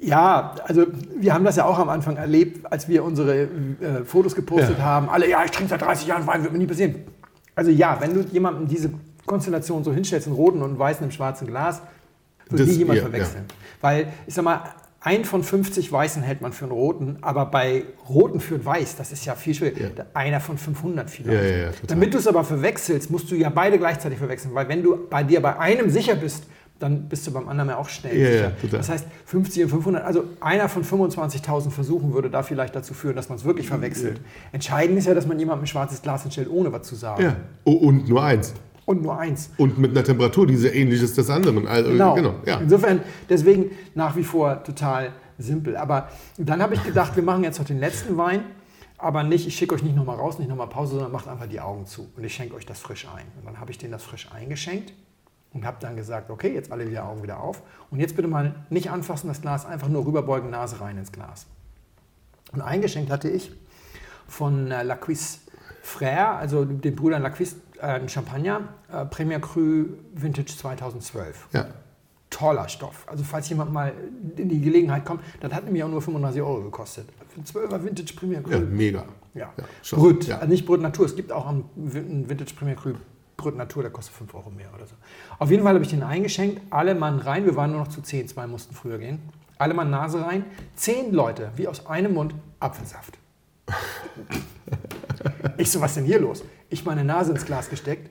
Ja, 0.00 0.54
also 0.64 0.86
wir 1.16 1.32
haben 1.32 1.44
das 1.44 1.56
ja 1.56 1.64
auch 1.64 1.78
am 1.78 1.88
Anfang 1.88 2.16
erlebt, 2.16 2.70
als 2.70 2.86
wir 2.86 3.02
unsere 3.02 3.42
äh, 3.44 3.48
Fotos 4.04 4.34
gepostet 4.34 4.78
Ja. 4.78 4.84
haben. 4.84 5.08
Alle, 5.08 5.28
ja, 5.28 5.42
ich 5.44 5.50
trinke 5.52 5.70
seit 5.70 5.80
30 5.82 6.06
Jahren 6.06 6.26
Wein, 6.26 6.42
wird 6.42 6.52
mir 6.52 6.58
nie 6.58 6.66
passieren. 6.66 6.96
Also 7.54 7.70
ja, 7.70 7.96
wenn 8.00 8.12
du 8.12 8.20
jemandem 8.20 8.68
diese 8.68 8.90
Konstellation 9.24 9.84
so 9.84 9.92
hinstellst, 9.94 10.26
einen 10.26 10.36
roten 10.36 10.58
und 10.60 10.70
einen 10.70 10.78
weißen 10.78 11.02
im 11.04 11.10
schwarzen 11.10 11.46
Glas, 11.46 11.80
wird 12.50 12.60
Das- 12.60 12.68
nie 12.68 12.74
jemand 12.74 12.98
ja, 12.98 13.04
verwechseln. 13.04 13.44
Weil, 13.80 14.08
ich 14.26 14.34
sag 14.34 14.44
mal, 14.44 14.60
ein 15.06 15.24
von 15.24 15.44
50 15.44 15.92
Weißen 15.92 16.20
hält 16.24 16.40
man 16.40 16.52
für 16.52 16.64
einen 16.64 16.72
roten, 16.72 17.18
aber 17.20 17.46
bei 17.46 17.84
roten 18.08 18.40
für 18.40 18.56
einen 18.56 18.64
Weiß, 18.64 18.96
das 18.96 19.12
ist 19.12 19.24
ja 19.24 19.36
viel 19.36 19.54
schwieriger. 19.54 19.86
Ja. 19.96 20.04
Einer 20.14 20.40
von 20.40 20.58
500 20.58 21.08
vielleicht. 21.08 21.48
Ja, 21.48 21.56
ja. 21.66 21.70
Damit 21.86 22.12
du 22.12 22.18
es 22.18 22.26
aber 22.26 22.42
verwechselst, 22.42 23.08
musst 23.08 23.30
du 23.30 23.36
ja 23.36 23.48
beide 23.48 23.78
gleichzeitig 23.78 24.18
verwechseln, 24.18 24.52
weil 24.52 24.68
wenn 24.68 24.82
du 24.82 25.06
bei 25.08 25.22
dir 25.22 25.40
bei 25.40 25.60
einem 25.60 25.90
sicher 25.90 26.16
bist, 26.16 26.48
dann 26.80 27.08
bist 27.08 27.24
du 27.24 27.32
beim 27.32 27.48
anderen 27.48 27.70
ja 27.70 27.76
auch 27.76 27.88
schnell 27.88 28.50
sicher. 28.58 28.76
das 28.76 28.88
heißt, 28.88 29.06
50 29.26 29.62
und 29.62 29.70
500, 29.70 30.04
also 30.04 30.24
einer 30.40 30.68
von 30.68 30.84
25.000 30.84 31.70
Versuchen 31.70 32.12
würde 32.12 32.28
da 32.28 32.42
vielleicht 32.42 32.74
dazu 32.74 32.92
führen, 32.92 33.14
dass 33.14 33.28
man 33.28 33.38
es 33.38 33.44
wirklich 33.44 33.68
verwechselt. 33.68 34.20
Entscheidend 34.50 34.98
ist 34.98 35.06
ja, 35.06 35.14
dass 35.14 35.26
man 35.26 35.38
jemandem 35.38 35.62
ein 35.64 35.68
schwarzes 35.68 36.02
Glas 36.02 36.22
hinstellt, 36.22 36.50
ohne 36.50 36.72
was 36.72 36.82
zu 36.82 36.96
sagen. 36.96 37.22
Ja. 37.22 37.36
Und 37.62 38.08
nur 38.08 38.24
eins. 38.24 38.54
Und 38.86 39.02
nur 39.02 39.18
eins. 39.18 39.50
Und 39.58 39.78
mit 39.78 39.90
einer 39.90 40.04
Temperatur, 40.04 40.46
die 40.46 40.56
sehr 40.56 40.74
ähnlich 40.74 41.02
ist 41.02 41.18
des 41.18 41.28
anderen. 41.28 41.66
Also, 41.66 41.90
Genau. 41.90 42.14
genau 42.14 42.34
ja. 42.46 42.58
Insofern, 42.60 43.00
deswegen 43.28 43.72
nach 43.94 44.16
wie 44.16 44.22
vor 44.22 44.62
total 44.62 45.12
simpel. 45.38 45.76
Aber 45.76 46.08
dann 46.38 46.62
habe 46.62 46.74
ich 46.74 46.84
gedacht, 46.84 47.16
wir 47.16 47.22
machen 47.22 47.44
jetzt 47.44 47.58
noch 47.58 47.66
den 47.66 47.80
letzten 47.80 48.16
Wein, 48.16 48.44
aber 48.96 49.24
nicht, 49.24 49.46
ich 49.46 49.56
schicke 49.56 49.74
euch 49.74 49.82
nicht 49.82 49.96
nochmal 49.96 50.16
raus, 50.16 50.38
nicht 50.38 50.48
nochmal 50.48 50.68
Pause, 50.68 50.92
sondern 50.94 51.12
macht 51.12 51.28
einfach 51.28 51.46
die 51.46 51.60
Augen 51.60 51.84
zu 51.84 52.08
und 52.16 52.24
ich 52.24 52.34
schenke 52.34 52.54
euch 52.54 52.64
das 52.64 52.78
frisch 52.78 53.06
ein. 53.14 53.26
Und 53.38 53.44
dann 53.44 53.60
habe 53.60 53.70
ich 53.70 53.78
denen 53.78 53.92
das 53.92 54.04
frisch 54.04 54.28
eingeschenkt 54.32 54.92
und 55.52 55.66
habe 55.66 55.78
dann 55.80 55.96
gesagt, 55.96 56.30
okay, 56.30 56.54
jetzt 56.54 56.70
alle 56.70 56.86
die 56.86 56.98
Augen 56.98 57.22
wieder 57.22 57.40
auf 57.40 57.62
und 57.90 57.98
jetzt 57.98 58.14
bitte 58.16 58.28
mal 58.28 58.54
nicht 58.70 58.90
anfassen 58.90 59.28
das 59.28 59.42
Glas, 59.42 59.66
einfach 59.66 59.88
nur 59.88 60.06
rüberbeugen, 60.06 60.48
Nase 60.50 60.80
rein 60.80 60.96
ins 60.96 61.12
Glas. 61.12 61.46
Und 62.52 62.62
eingeschenkt 62.62 63.10
hatte 63.10 63.28
ich 63.28 63.50
von 64.28 64.70
äh, 64.70 64.82
La 64.84 64.96
Cuisse 64.96 65.40
Frère, 65.82 66.36
also 66.36 66.64
den 66.64 66.96
Brüdern 66.96 67.22
La 67.22 67.30
Äh, 67.78 67.82
einen 67.86 68.08
Champagner, 68.08 68.68
äh, 68.92 69.04
Premier 69.06 69.38
Cru 69.40 69.86
Vintage 70.14 70.56
2012. 70.56 71.48
Ja. 71.52 71.66
Toller 72.30 72.68
Stoff. 72.68 73.06
Also 73.08 73.22
falls 73.24 73.48
jemand 73.48 73.72
mal 73.72 73.92
in 74.36 74.48
die 74.48 74.60
Gelegenheit 74.60 75.04
kommt, 75.04 75.20
das 75.40 75.52
hat 75.52 75.64
nämlich 75.64 75.82
auch 75.84 75.88
nur 75.88 76.02
35 76.02 76.42
Euro 76.42 76.62
gekostet. 76.62 77.06
Für 77.28 77.36
einen 77.60 77.70
12er 77.70 77.84
Vintage 77.84 78.14
Premier 78.14 78.42
Cru. 78.42 78.50
ja, 78.52 78.58
mega. 78.60 79.04
Ja. 79.34 79.52
Ja, 79.56 79.64
schon. 79.82 79.98
Brut, 80.00 80.26
Ja. 80.26 80.36
also 80.36 80.48
nicht 80.48 80.66
Brut 80.66 80.80
Natur. 80.80 81.06
Es 81.06 81.14
gibt 81.14 81.30
auch 81.32 81.46
einen 81.46 81.64
Vin- 81.76 82.28
Vintage 82.28 82.54
Premier 82.54 82.74
Cru 82.74 82.94
Brut 83.36 83.56
Natur, 83.56 83.82
der 83.82 83.92
kostet 83.92 84.14
5 84.16 84.34
Euro 84.34 84.50
mehr 84.50 84.68
oder 84.74 84.86
so. 84.86 84.94
Auf 85.38 85.50
jeden 85.50 85.62
Fall 85.62 85.74
habe 85.74 85.84
ich 85.84 85.90
den 85.90 86.02
eingeschenkt. 86.02 86.60
Alle 86.70 86.94
Mann 86.94 87.18
rein. 87.20 87.44
Wir 87.44 87.54
waren 87.54 87.70
nur 87.70 87.80
noch 87.80 87.88
zu 87.88 88.00
10, 88.00 88.26
zwei 88.28 88.46
mussten 88.46 88.74
früher 88.74 88.98
gehen. 88.98 89.18
Alle 89.58 89.74
Mann 89.74 89.90
Nase 89.90 90.24
rein. 90.24 90.44
Zehn 90.74 91.12
Leute, 91.12 91.50
wie 91.56 91.68
aus 91.68 91.86
einem 91.86 92.14
Mund, 92.14 92.34
Apfelsaft. 92.60 93.18
ich 95.58 95.70
so, 95.70 95.80
was 95.80 95.94
denn 95.94 96.04
hier 96.04 96.20
los? 96.20 96.42
Ich 96.68 96.84
meine 96.84 97.04
Nase 97.04 97.32
ins 97.32 97.44
Glas 97.44 97.68
gesteckt. 97.68 98.10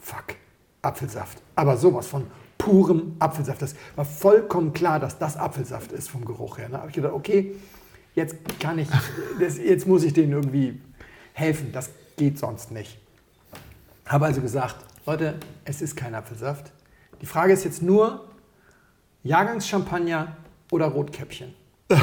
Fuck, 0.00 0.36
Apfelsaft. 0.82 1.38
Aber 1.54 1.76
sowas 1.76 2.06
von 2.06 2.26
purem 2.58 3.16
Apfelsaft. 3.18 3.62
Das 3.62 3.74
war 3.96 4.04
vollkommen 4.04 4.72
klar, 4.72 5.00
dass 5.00 5.18
das 5.18 5.36
Apfelsaft 5.36 5.92
ist 5.92 6.10
vom 6.10 6.24
Geruch 6.24 6.58
her. 6.58 6.68
Da 6.70 6.78
habe 6.78 6.88
ich 6.88 6.94
gedacht, 6.94 7.14
okay, 7.14 7.56
jetzt 8.14 8.36
kann 8.60 8.78
ich, 8.78 8.88
das, 9.40 9.58
jetzt 9.58 9.86
muss 9.86 10.04
ich 10.04 10.12
denen 10.12 10.32
irgendwie 10.32 10.80
helfen. 11.32 11.72
Das 11.72 11.90
geht 12.16 12.38
sonst 12.38 12.70
nicht. 12.70 12.98
Habe 14.06 14.26
also 14.26 14.40
gesagt, 14.40 14.76
Leute, 15.06 15.36
es 15.64 15.82
ist 15.82 15.96
kein 15.96 16.14
Apfelsaft. 16.14 16.70
Die 17.20 17.26
Frage 17.26 17.52
ist 17.52 17.64
jetzt 17.64 17.82
nur, 17.82 18.26
Jahrgangschampagner 19.22 20.36
oder 20.70 20.86
Rotkäppchen? 20.86 21.54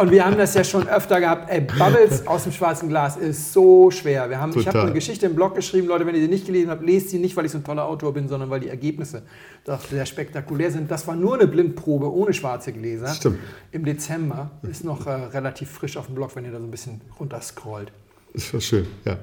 Und 0.00 0.10
wir 0.10 0.24
haben 0.24 0.38
das 0.38 0.54
ja 0.54 0.64
schon 0.64 0.88
öfter 0.88 1.20
gehabt. 1.20 1.50
Ey, 1.50 1.60
Bubbles 1.60 2.26
aus 2.26 2.44
dem 2.44 2.52
schwarzen 2.52 2.88
Glas 2.88 3.18
ist 3.18 3.52
so 3.52 3.90
schwer. 3.90 4.30
Wir 4.30 4.40
haben, 4.40 4.58
ich 4.58 4.66
habe 4.66 4.80
eine 4.80 4.94
Geschichte 4.94 5.26
im 5.26 5.34
Blog 5.34 5.54
geschrieben, 5.54 5.88
Leute, 5.88 6.06
wenn 6.06 6.14
ihr 6.14 6.22
sie 6.22 6.28
nicht 6.28 6.46
gelesen 6.46 6.70
habt, 6.70 6.82
lest 6.82 7.10
sie 7.10 7.18
nicht, 7.18 7.36
weil 7.36 7.44
ich 7.44 7.52
so 7.52 7.58
ein 7.58 7.64
toller 7.64 7.84
Autor 7.84 8.14
bin, 8.14 8.26
sondern 8.26 8.48
weil 8.48 8.60
die 8.60 8.70
Ergebnisse 8.70 9.20
doch 9.66 9.84
sehr 9.84 10.06
spektakulär 10.06 10.70
sind. 10.70 10.90
Das 10.90 11.06
war 11.06 11.16
nur 11.16 11.34
eine 11.34 11.46
Blindprobe 11.46 12.10
ohne 12.10 12.32
schwarze 12.32 12.72
Gläser. 12.72 13.08
Stimmt. 13.08 13.40
Im 13.72 13.84
Dezember 13.84 14.50
ist 14.62 14.84
noch 14.84 15.06
äh, 15.06 15.10
relativ 15.10 15.70
frisch 15.70 15.98
auf 15.98 16.06
dem 16.06 16.14
Blog, 16.14 16.34
wenn 16.34 16.46
ihr 16.46 16.52
da 16.52 16.58
so 16.58 16.64
ein 16.64 16.70
bisschen 16.70 17.02
runterscrollt. 17.20 17.92
Das 18.32 18.54
war 18.54 18.60
schön, 18.62 18.86
ja. 19.04 19.18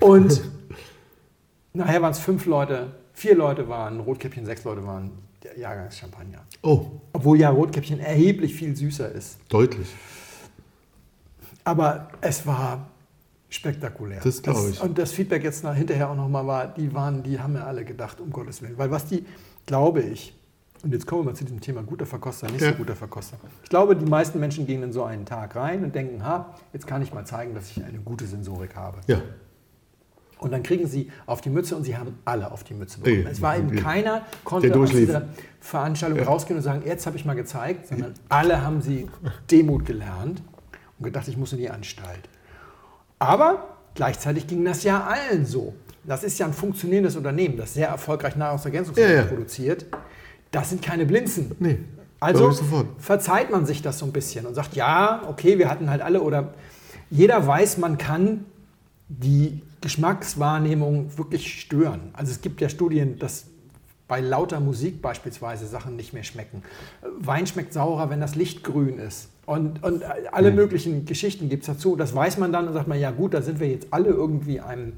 Und 0.00 0.40
nachher 1.74 2.00
waren 2.00 2.12
es 2.12 2.18
fünf 2.18 2.46
Leute, 2.46 2.86
vier 3.12 3.34
Leute 3.34 3.68
waren 3.68 4.00
Rotkäppchen, 4.00 4.46
sechs 4.46 4.64
Leute 4.64 4.86
waren 4.86 5.10
der 5.44 5.58
Jahrgangschampagner. 5.58 6.38
Oh, 6.62 6.86
Obwohl 7.12 7.38
ja 7.38 7.50
Rotkäppchen 7.50 8.00
erheblich 8.00 8.54
viel 8.54 8.74
süßer 8.74 9.12
ist. 9.12 9.36
deutlich. 9.50 9.88
Aber 11.64 12.08
es 12.20 12.46
war 12.46 12.86
spektakulär. 13.48 14.20
Das 14.22 14.42
glaub 14.42 14.68
ich. 14.68 14.80
Und 14.80 14.98
das 14.98 15.12
Feedback 15.12 15.44
jetzt 15.44 15.62
nach, 15.62 15.74
hinterher 15.74 16.10
auch 16.10 16.16
nochmal 16.16 16.46
war, 16.46 16.66
die 16.68 16.92
waren, 16.94 17.22
die 17.22 17.38
haben 17.38 17.54
ja 17.54 17.64
alle 17.64 17.84
gedacht, 17.84 18.20
um 18.20 18.30
Gottes 18.30 18.62
Willen. 18.62 18.78
Weil 18.78 18.90
was 18.90 19.06
die, 19.06 19.24
glaube 19.66 20.00
ich, 20.00 20.34
und 20.82 20.92
jetzt 20.92 21.06
kommen 21.06 21.22
wir 21.22 21.30
mal 21.30 21.36
zu 21.36 21.44
diesem 21.44 21.60
Thema 21.60 21.82
guter 21.82 22.06
Verkoster, 22.06 22.50
nicht 22.50 22.60
Ja. 22.60 22.70
so 22.70 22.76
guter 22.76 22.96
Verkoster. 22.96 23.36
Ich 23.62 23.68
glaube, 23.68 23.94
die 23.94 24.04
meisten 24.04 24.40
Menschen 24.40 24.66
gehen 24.66 24.82
in 24.82 24.92
so 24.92 25.04
einen 25.04 25.24
Tag 25.24 25.54
rein 25.54 25.84
und 25.84 25.94
denken, 25.94 26.24
ha, 26.24 26.54
jetzt 26.72 26.86
kann 26.88 27.02
ich 27.02 27.14
mal 27.14 27.24
zeigen, 27.24 27.54
dass 27.54 27.70
ich 27.70 27.84
eine 27.84 27.98
gute 27.98 28.26
Sensorik 28.26 28.74
habe. 28.74 28.98
Ja. 29.06 29.20
Und 30.38 30.50
dann 30.50 30.64
kriegen 30.64 30.88
sie 30.88 31.08
auf 31.26 31.40
die 31.40 31.50
Mütze 31.50 31.76
und 31.76 31.84
sie 31.84 31.96
haben 31.96 32.18
alle 32.24 32.50
auf 32.50 32.64
die 32.64 32.74
Mütze 32.74 32.98
bekommen. 32.98 33.26
Ey, 33.26 33.30
es 33.32 33.40
war 33.40 33.56
eben 33.56 33.70
ey. 33.70 33.76
keiner, 33.78 34.22
konnte 34.42 34.76
aus 34.76 34.90
dieser 34.90 35.28
Veranstaltung 35.60 36.18
rausgehen 36.18 36.56
und 36.56 36.64
sagen, 36.64 36.82
jetzt 36.84 37.06
habe 37.06 37.16
ich 37.16 37.24
mal 37.24 37.34
gezeigt, 37.34 37.86
sondern 37.86 38.14
alle 38.28 38.60
haben 38.60 38.82
sie 38.82 39.08
Demut 39.52 39.84
gelernt 39.84 40.42
und 41.02 41.06
gedacht, 41.12 41.28
ich 41.28 41.36
muss 41.36 41.52
in 41.52 41.58
die 41.58 41.68
Anstalt. 41.70 42.28
Aber 43.18 43.76
gleichzeitig 43.94 44.46
ging 44.46 44.64
das 44.64 44.84
ja 44.84 45.04
allen 45.04 45.44
so. 45.44 45.74
Das 46.04 46.24
ist 46.24 46.38
ja 46.38 46.46
ein 46.46 46.52
funktionierendes 46.52 47.16
Unternehmen, 47.16 47.56
das 47.56 47.74
sehr 47.74 47.88
erfolgreich 47.88 48.36
Nahrungsergänzungsmittel 48.36 49.14
Ja, 49.14 49.22
ja. 49.22 49.26
produziert. 49.26 49.86
Das 50.50 50.70
sind 50.70 50.82
keine 50.82 51.06
Blinzen. 51.06 51.54
Nee. 51.58 51.78
Also 52.20 52.52
verzeiht 52.98 53.50
man 53.50 53.66
sich 53.66 53.82
das 53.82 53.98
so 53.98 54.06
ein 54.06 54.12
bisschen 54.12 54.46
und 54.46 54.54
sagt, 54.54 54.76
ja, 54.76 55.22
okay, 55.28 55.58
wir 55.58 55.68
hatten 55.68 55.90
halt 55.90 56.02
alle 56.02 56.22
oder 56.22 56.54
jeder 57.10 57.44
weiß, 57.44 57.78
man 57.78 57.98
kann 57.98 58.44
die 59.08 59.60
Geschmackswahrnehmung 59.80 61.18
wirklich 61.18 61.60
stören. 61.60 62.10
Also 62.12 62.30
es 62.30 62.40
gibt 62.40 62.60
ja 62.60 62.68
Studien, 62.68 63.18
dass 63.18 63.46
bei 64.06 64.20
lauter 64.20 64.60
Musik 64.60 65.02
beispielsweise 65.02 65.66
Sachen 65.66 65.96
nicht 65.96 66.12
mehr 66.12 66.22
schmecken. 66.22 66.62
Wein 67.18 67.46
schmeckt 67.46 67.72
saurer, 67.72 68.08
wenn 68.10 68.20
das 68.20 68.36
Licht 68.36 68.62
grün 68.62 68.98
ist. 68.98 69.28
Und, 69.44 69.82
und 69.82 70.04
alle 70.32 70.48
Hm. 70.48 70.54
möglichen 70.54 71.04
Geschichten 71.04 71.48
gibt 71.48 71.62
es 71.64 71.66
dazu. 71.66 71.96
Das 71.96 72.14
weiß 72.14 72.38
man 72.38 72.52
dann 72.52 72.68
und 72.68 72.74
sagt 72.74 72.86
man, 72.88 72.98
ja 73.00 73.10
gut, 73.10 73.34
da 73.34 73.42
sind 73.42 73.58
wir 73.60 73.68
jetzt 73.68 73.88
alle 73.90 74.08
irgendwie 74.10 74.60
einem 74.60 74.94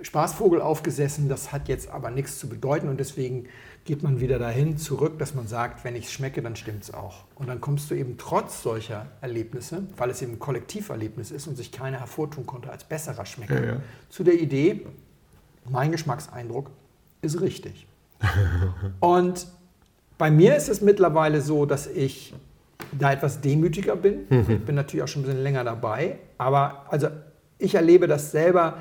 Spaßvogel 0.00 0.62
aufgesessen. 0.62 1.28
Das 1.28 1.52
hat 1.52 1.68
jetzt 1.68 1.90
aber 1.90 2.10
nichts 2.10 2.38
zu 2.38 2.48
bedeuten 2.48 2.88
und 2.88 2.98
deswegen 2.98 3.44
geht 3.84 4.02
man 4.02 4.20
wieder 4.20 4.38
dahin 4.38 4.76
zurück, 4.78 5.18
dass 5.18 5.34
man 5.34 5.46
sagt, 5.46 5.84
wenn 5.84 5.94
ich 5.96 6.06
es 6.06 6.12
schmecke, 6.12 6.40
dann 6.42 6.56
stimmt 6.56 6.84
es 6.84 6.94
auch. 6.94 7.24
Und 7.34 7.48
dann 7.48 7.60
kommst 7.60 7.90
du 7.90 7.94
eben 7.94 8.16
trotz 8.18 8.62
solcher 8.62 9.06
Erlebnisse, 9.20 9.82
weil 9.96 10.10
es 10.10 10.22
eben 10.22 10.32
ein 10.32 10.38
Kollektiverlebnis 10.38 11.30
ist 11.30 11.46
und 11.46 11.56
sich 11.56 11.70
keiner 11.72 11.98
hervortun 11.98 12.46
konnte 12.46 12.70
als 12.70 12.84
besserer 12.84 13.26
Schmecker, 13.26 13.60
Ja, 13.62 13.72
ja. 13.74 13.80
zu 14.08 14.22
der 14.24 14.34
Idee, 14.40 14.86
mein 15.68 15.92
Geschmackseindruck 15.92 16.70
ist 17.22 17.40
richtig. 17.40 17.86
und 19.00 19.46
bei 20.18 20.30
mir 20.30 20.56
ist 20.56 20.68
es 20.68 20.80
mittlerweile 20.82 21.40
so, 21.40 21.64
dass 21.66 21.86
ich 21.86 22.34
da 22.98 23.12
etwas 23.12 23.40
demütiger 23.40 23.96
bin. 23.96 24.20
Ich 24.48 24.60
bin 24.64 24.74
natürlich 24.74 25.02
auch 25.02 25.08
schon 25.08 25.22
ein 25.22 25.26
bisschen 25.26 25.42
länger 25.42 25.64
dabei. 25.64 26.18
Aber 26.38 26.86
also 26.88 27.08
ich 27.58 27.74
erlebe 27.74 28.06
das 28.06 28.30
selber 28.32 28.78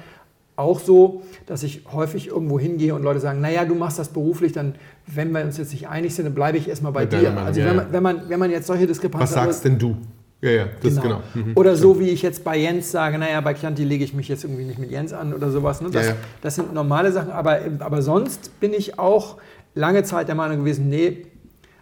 auch 0.55 0.79
so, 0.79 1.21
dass 1.45 1.63
ich 1.63 1.83
häufig 1.93 2.27
irgendwo 2.27 2.59
hingehe 2.59 2.93
und 2.93 3.01
Leute 3.03 3.19
sagen, 3.21 3.39
naja, 3.39 3.63
du 3.63 3.75
machst 3.75 3.97
das 3.97 4.09
beruflich, 4.09 4.51
dann, 4.51 4.75
wenn 5.07 5.31
wir 5.31 5.41
uns 5.43 5.57
jetzt 5.57 5.71
nicht 5.71 5.87
einig 5.87 6.13
sind, 6.13 6.25
dann 6.25 6.35
bleibe 6.35 6.57
ich 6.57 6.67
erstmal 6.67 6.91
bei 6.91 7.01
Mit 7.03 7.13
dir. 7.13 7.21
Meinung, 7.31 7.45
Also 7.45 7.61
ja, 7.61 7.67
wenn, 7.67 7.75
man, 7.77 7.93
wenn, 7.93 8.03
man, 8.03 8.21
wenn 8.29 8.39
man 8.39 8.51
jetzt 8.51 8.67
solche 8.67 8.85
Diskrepanzen 8.85 9.21
Was 9.37 9.45
sagst 9.45 9.63
denn 9.63 9.79
du? 9.79 9.95
Ja, 10.41 10.51
ja, 10.51 10.65
das 10.81 10.95
Genau. 10.95 11.01
genau. 11.01 11.21
Mhm. 11.33 11.51
Oder 11.55 11.75
so 11.75 11.99
wie 11.99 12.09
ich 12.09 12.21
jetzt 12.21 12.43
bei 12.43 12.57
Jens 12.57 12.91
sage, 12.91 13.17
naja, 13.17 13.39
bei 13.41 13.53
Chianti 13.53 13.83
lege 13.83 14.03
ich 14.03 14.13
mich 14.13 14.27
jetzt 14.27 14.43
irgendwie 14.43 14.63
nicht 14.63 14.79
mit 14.79 14.89
Jens 14.91 15.11
an 15.13 15.33
oder 15.33 15.49
sowas. 15.49 15.81
Ne? 15.81 15.89
Das, 15.91 16.05
Ja, 16.07 16.11
ja. 16.11 16.17
das 16.41 16.55
sind 16.55 16.73
normale 16.73 17.11
Sachen, 17.11 17.31
aber, 17.31 17.59
aber 17.79 18.01
sonst 18.01 18.59
bin 18.59 18.73
ich 18.73 18.99
auch 18.99 19.37
lange 19.75 20.03
Zeit 20.03 20.27
der 20.27 20.35
Meinung 20.35 20.59
gewesen, 20.59 20.87
nee, 20.89 21.25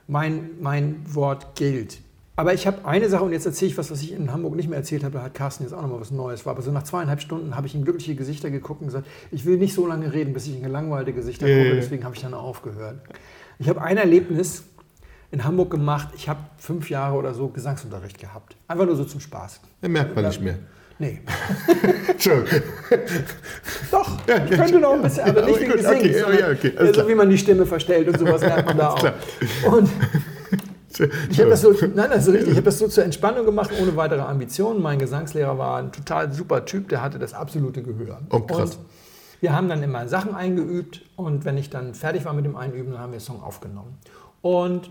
mein, 0.07 0.49
mein 0.61 0.97
Wort 1.09 1.55
gilt. 1.55 1.99
Aber 2.39 2.53
ich 2.53 2.67
habe 2.67 2.85
eine 2.85 3.09
Sache, 3.09 3.23
und 3.23 3.31
jetzt 3.31 3.47
erzähle 3.47 3.71
ich 3.71 3.77
was, 3.79 3.89
was 3.89 3.99
ich 4.03 4.13
in 4.13 4.31
Hamburg 4.31 4.55
nicht 4.55 4.69
mehr 4.69 4.77
erzählt 4.77 5.03
habe, 5.03 5.17
da 5.17 5.23
hat 5.23 5.33
Carsten 5.33 5.63
jetzt 5.63 5.73
auch 5.73 5.81
nochmal 5.81 5.99
was 5.99 6.11
Neues 6.11 6.45
war. 6.45 6.53
Aber 6.53 6.61
so 6.61 6.71
nach 6.71 6.83
zweieinhalb 6.83 7.19
Stunden 7.19 7.55
habe 7.55 7.65
ich 7.65 7.73
in 7.73 7.83
glückliche 7.83 8.13
Gesichter 8.13 8.51
geguckt 8.51 8.81
und 8.81 8.87
gesagt, 8.87 9.07
ich 9.31 9.43
will 9.45 9.57
nicht 9.57 9.73
so 9.73 9.87
lange 9.87 10.13
reden, 10.13 10.33
bis 10.33 10.45
ich 10.45 10.55
in 10.55 10.61
gelangweilte 10.61 11.13
Gesichter 11.13 11.47
Ja, 11.47 11.55
ja, 11.55 11.63
gucke, 11.63 11.75
ja. 11.75 11.81
deswegen 11.81 12.03
habe 12.03 12.15
ich 12.15 12.21
dann 12.21 12.35
aufgehört. 12.35 12.97
Ich 13.57 13.67
habe 13.67 13.81
ein 13.81 13.97
Erlebnis 13.97 14.65
in 15.31 15.43
Hamburg 15.43 15.71
gemacht, 15.71 16.09
ich 16.15 16.29
habe 16.29 16.39
fünf 16.57 16.91
Jahre 16.91 17.15
oder 17.17 17.33
so 17.33 17.47
Gesangsunterricht 17.47 18.19
gehabt. 18.19 18.55
Einfach 18.67 18.85
nur 18.85 18.95
so 18.95 19.03
zum 19.03 19.19
Spaß. 19.19 19.59
Ja, 19.81 19.89
merkt 19.89 20.15
man 20.15 20.25
nicht 20.25 20.39
mehr. 20.39 20.59
Nee. 20.99 21.21
Entschuldigung. 22.07 22.61
Doch, 23.89 24.17
ich 24.27 24.51
könnte 24.51 24.79
noch 24.79 24.93
ein 24.93 25.01
bisschen, 25.01 25.23
aber 25.27 25.41
nicht 25.41 25.55
Okay, 25.55 25.61
wegen 25.61 25.71
gut, 25.71 25.81
Singen, 25.81 26.23
okay, 26.23 26.39
ja, 26.39 26.49
okay, 26.51 26.73
ja, 26.75 26.93
so 26.93 27.07
wie 27.07 27.15
man 27.15 27.29
die 27.31 27.37
Stimme 27.37 27.65
verstellt 27.65 28.07
und 28.07 28.19
sowas 28.19 28.41
lernt 28.41 28.67
man 28.67 28.77
da 28.77 28.89
auch. 28.89 29.03
Und 29.71 29.89
ich 31.29 31.39
habe 31.39 31.49
das 31.49 31.61
so, 31.61 31.71
nein, 31.71 32.09
das 32.09 32.27
ist 32.27 32.33
richtig, 32.33 32.49
ich 32.49 32.55
habe 32.55 32.63
das 32.65 32.79
so 32.79 32.87
zur 32.87 33.03
Entspannung 33.03 33.45
gemacht, 33.45 33.71
ohne 33.81 33.95
weitere 33.95 34.21
Ambitionen. 34.21 34.81
Mein 34.81 34.99
Gesangslehrer 34.99 35.57
war 35.57 35.77
ein 35.79 35.91
total 35.91 36.31
super 36.31 36.65
Typ, 36.65 36.89
der 36.89 37.01
hatte 37.01 37.19
das 37.19 37.33
absolute 37.33 37.83
Gehör. 37.83 38.19
Oh, 38.31 38.39
krass. 38.39 38.75
Und 38.75 38.85
wir 39.41 39.53
haben 39.55 39.69
dann 39.69 39.83
immer 39.83 40.07
Sachen 40.07 40.33
eingeübt 40.33 41.01
und 41.15 41.45
wenn 41.45 41.57
ich 41.57 41.69
dann 41.69 41.93
fertig 41.93 42.25
war 42.25 42.33
mit 42.33 42.45
dem 42.45 42.55
Einüben, 42.55 42.91
dann 42.93 43.01
haben 43.01 43.11
wir 43.11 43.19
den 43.19 43.23
Song 43.25 43.43
aufgenommen. 43.43 43.97
Und 44.41 44.89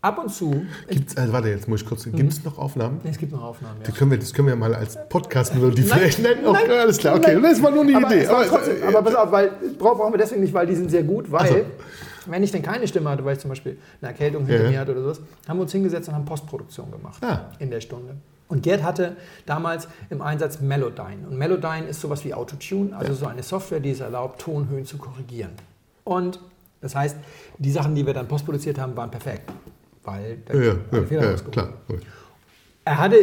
ab 0.00 0.18
und 0.18 0.32
zu, 0.32 0.64
Gibt's, 0.88 1.16
also 1.16 1.32
warte, 1.32 1.48
jetzt 1.48 1.68
muss 1.68 1.82
ich 1.82 1.86
kurz. 1.88 2.04
Gibt 2.04 2.32
es 2.32 2.42
noch 2.44 2.58
Aufnahmen? 2.58 3.00
es 3.04 3.18
gibt 3.18 3.32
noch 3.32 3.42
Aufnahmen, 3.42 3.76
ja. 3.80 3.86
Die 3.86 3.92
können 3.92 4.10
wir, 4.10 4.18
das 4.18 4.32
können 4.34 4.48
wir 4.48 4.56
mal 4.56 4.74
als 4.74 4.98
Podcast-Melodie 5.08 5.82
vielleicht 5.82 6.18
nennen. 6.20 6.46
okay, 6.46 6.78
alles 6.78 6.98
klar, 6.98 7.16
okay. 7.16 7.34
nein. 7.34 7.42
Das 7.42 7.62
war 7.62 7.70
nur 7.70 7.82
eine 7.82 7.96
aber 7.96 8.06
Idee. 8.08 8.22
Es 8.24 8.28
war 8.28 8.36
Aber, 8.40 8.46
trotzdem, 8.48 8.82
äh, 8.82 8.86
aber 8.86 9.02
pass 9.02 9.14
auf, 9.14 9.30
weil 9.32 9.50
bra- 9.78 9.94
brauchen 9.94 10.12
wir 10.12 10.18
deswegen 10.18 10.40
nicht, 10.40 10.52
weil 10.54 10.66
die 10.66 10.74
sind 10.74 10.90
sehr 10.90 11.04
gut, 11.04 11.30
weil 11.30 11.40
Ach 11.42 11.46
so. 11.48 11.56
Wenn 12.26 12.42
ich 12.42 12.52
denn 12.52 12.62
keine 12.62 12.86
Stimme 12.88 13.10
hatte, 13.10 13.24
weil 13.24 13.34
ich 13.34 13.40
zum 13.40 13.48
Beispiel 13.50 13.78
eine 14.00 14.10
Erkältung 14.12 14.46
hinter 14.46 14.64
Ja. 14.64 14.70
mir 14.70 14.80
hatte 14.80 14.92
oder 14.92 15.02
sowas, 15.02 15.20
haben 15.48 15.58
wir 15.58 15.62
uns 15.62 15.72
hingesetzt 15.72 16.08
und 16.08 16.14
haben 16.14 16.24
Postproduktion 16.24 16.90
gemacht 16.90 17.22
Ah. 17.24 17.50
in 17.58 17.70
der 17.70 17.80
Stunde. 17.80 18.14
Und 18.48 18.62
Gerd 18.62 18.82
hatte 18.82 19.16
damals 19.46 19.88
im 20.10 20.20
Einsatz 20.20 20.60
Melodyne. 20.60 21.26
Und 21.28 21.38
Melodyne 21.38 21.86
ist 21.88 22.00
sowas 22.00 22.24
wie 22.24 22.34
Autotune, 22.34 22.94
also 22.96 23.14
so 23.14 23.26
eine 23.26 23.42
Software, 23.42 23.80
die 23.80 23.90
es 23.90 24.00
erlaubt, 24.00 24.40
Tonhöhen 24.40 24.84
zu 24.84 24.98
korrigieren. 24.98 25.52
Und 26.04 26.38
das 26.82 26.94
heißt, 26.94 27.16
die 27.58 27.70
Sachen, 27.70 27.94
die 27.94 28.04
wir 28.04 28.12
dann 28.12 28.28
postproduziert 28.28 28.78
haben, 28.78 28.96
waren 28.96 29.10
perfekt. 29.10 29.50
weil 30.04 30.38
Ja, 30.52 30.60
ja, 30.60 30.74
ja, 30.92 31.02
Fehler 31.04 31.30
ja 31.30 31.36
klar. 31.50 31.68
Er 32.84 32.98
hatte, 32.98 33.16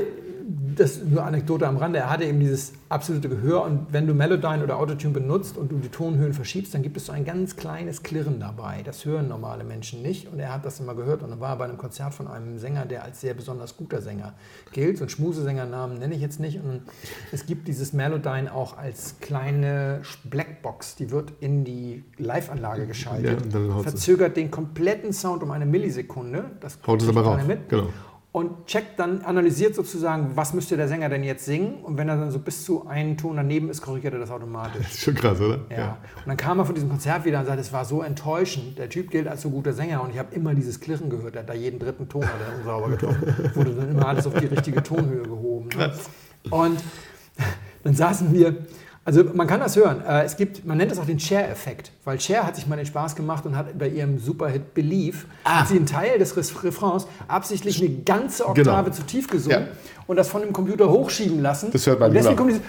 das 0.76 0.98
ist 0.98 1.10
nur 1.10 1.24
Anekdote 1.24 1.68
am 1.68 1.78
Rande, 1.78 2.00
er 2.00 2.10
hatte 2.10 2.26
eben 2.26 2.40
dieses 2.40 2.74
absolute 2.90 3.30
Gehör 3.30 3.64
und 3.64 3.88
wenn 3.92 4.08
du 4.08 4.14
Melodyne 4.14 4.64
oder 4.64 4.78
Autotune 4.78 5.14
benutzt 5.14 5.58
und 5.58 5.72
du 5.72 5.78
die 5.78 5.90
Tonhöhen 5.90 6.34
verschiebst, 6.34 6.74
dann 6.74 6.82
gibt 6.82 6.98
es 6.98 7.06
so 7.06 7.12
ein 7.12 7.26
ganz 7.26 7.56
kleines 7.56 8.04
Klirren 8.04 8.40
dabei. 8.40 8.82
Das 8.84 9.06
hören 9.06 9.28
normale 9.28 9.64
Menschen 9.64 10.02
nicht 10.02 10.32
und 10.32 10.40
er 10.40 10.54
hat 10.54 10.66
das 10.66 10.80
immer 10.80 10.96
gehört 10.96 11.24
und 11.24 11.30
dann 11.30 11.40
war 11.40 11.52
er 11.52 11.56
bei 11.58 11.66
einem 11.66 11.78
Konzert 11.78 12.14
von 12.14 12.28
einem 12.28 12.60
Sänger, 12.60 12.86
der 12.86 13.04
als 13.04 13.22
sehr 13.22 13.34
besonders 13.34 13.78
guter 13.78 14.02
Sänger 14.02 14.34
gilt. 14.72 14.98
So 14.98 15.04
einen 15.04 15.10
Schmusesängernamen 15.10 16.00
nenne 16.00 16.16
ich 16.16 16.22
jetzt 16.22 16.40
nicht 16.40 16.58
und 16.58 16.82
es 17.32 17.46
gibt 17.46 17.68
dieses 17.68 17.94
Melodyne 17.94 18.54
auch 18.54 18.78
als 18.78 19.16
kleine 19.22 20.02
Blackbox, 20.24 20.96
die 20.96 21.12
wird 21.12 21.34
in 21.40 21.64
die 21.64 22.04
Live-Anlage 22.18 22.88
geschaltet, 22.88 23.54
Ja, 23.54 23.60
und 23.60 23.84
verzögert 23.84 24.38
den 24.38 24.52
kompletten 24.52 25.14
Sound 25.14 25.44
um 25.44 25.52
eine 25.52 25.66
Millisekunde. 25.66 26.46
Das 26.60 26.78
Haut 26.86 27.02
es 27.02 27.10
aber 27.10 27.22
raus. 27.22 27.42
Mit 27.48 27.70
Genau. 27.70 27.90
Und 28.34 28.66
checkt 28.66 28.98
dann, 28.98 29.24
analysiert 29.24 29.76
sozusagen, 29.76 30.32
was 30.36 30.54
müsste 30.54 30.78
der 30.78 30.88
Sänger 30.88 31.10
denn 31.10 31.24
jetzt 31.24 31.44
singen. 31.44 31.84
Und 31.84 31.98
wenn 31.98 32.08
er 32.08 32.16
dann 32.16 32.32
so 32.32 32.40
bis 32.40 32.64
zu 32.64 32.88
einen 32.88 33.18
Ton 33.18 33.36
daneben 33.36 33.70
ist, 33.70 33.82
korrigiert 33.82 34.14
er 34.14 34.20
das 34.20 34.32
automatisch. 34.32 34.84
Das 34.84 34.94
ist 34.94 35.02
schon 35.02 35.16
krass, 35.16 35.42
oder? 35.42 35.60
Ja. 35.70 35.98
Und 36.16 36.28
dann 36.28 36.38
kam 36.38 36.58
er 36.60 36.66
von 36.66 36.74
diesem 36.74 36.90
Konzert 36.90 37.26
wieder 37.26 37.40
und 37.40 37.46
sagte, 37.46 37.60
es 37.60 37.74
war 37.74 37.84
so 37.84 38.02
enttäuschend. 38.02 38.78
Der 38.78 38.88
Typ 38.88 39.12
gilt 39.12 39.28
als 39.28 39.42
so 39.42 39.50
guter 39.50 39.74
Sänger 39.74 40.02
und 40.02 40.12
ich 40.12 40.18
habe 40.18 40.34
immer 40.34 40.54
dieses 40.56 40.80
Klirren 40.80 41.10
gehört. 41.10 41.36
Er 41.36 41.42
hat 41.42 41.50
da 41.50 41.54
jeden 41.54 41.78
dritten 41.78 42.08
Ton 42.08 42.24
hat 42.24 42.40
er 42.48 42.58
unsauber 42.58 42.90
getroffen. 42.92 43.52
Wurde 43.54 43.72
dann 43.72 43.92
immer 43.92 44.08
alles 44.08 44.26
auf 44.26 44.34
die 44.36 44.46
richtige 44.46 44.82
Tonhöhe 44.82 45.24
gehoben. 45.24 45.68
Ne? 45.78 45.92
Und 46.50 46.82
dann 47.84 47.94
saßen 47.94 48.34
wir, 48.34 48.56
also 49.04 49.24
man 49.34 49.48
kann 49.48 49.60
das 49.60 49.76
hören. 49.76 50.04
Äh, 50.08 50.24
Es 50.26 50.38
gibt, 50.38 50.66
man 50.66 50.78
nennt 50.78 50.92
das 50.92 51.00
auch 51.00 51.06
den 51.06 51.20
Cher-Effekt, 51.20 51.92
weil 52.06 52.20
Cher 52.20 52.46
hat 52.46 52.56
sich 52.56 52.68
mal 52.68 52.76
den 52.76 52.86
Spaß 52.86 53.16
gemacht 53.16 53.46
und 53.46 53.56
hat 53.58 53.78
bei 53.78 53.88
ihrem 53.88 54.20
Superhit 54.20 54.74
Believe, 54.74 55.18
Ah. 55.44 55.62
hat 55.62 55.68
sie 55.70 55.76
einen 55.78 55.86
Teil 55.88 56.20
des 56.20 56.36
Ref- 56.38 56.64
Refrains 56.64 57.08
absichtlich 57.28 57.80
eine 57.82 57.90
ganze 58.06 58.46
Oktave 58.48 58.84
Genau. 58.92 58.96
zu 58.96 59.04
tief 59.04 59.28
gesungen 59.28 59.62
Ja. 59.62 59.68
und 60.08 60.16
das 60.18 60.28
von 60.30 60.42
dem 60.42 60.54
Computer 60.54 60.90
hochschieben 60.90 61.42
lassen. 61.42 61.70
Das 61.72 61.86
hört 61.88 62.00
man 62.00 62.10
und 62.10 62.16
deswegen 62.16 62.36
kommt 62.36 62.52
dieses 62.52 62.62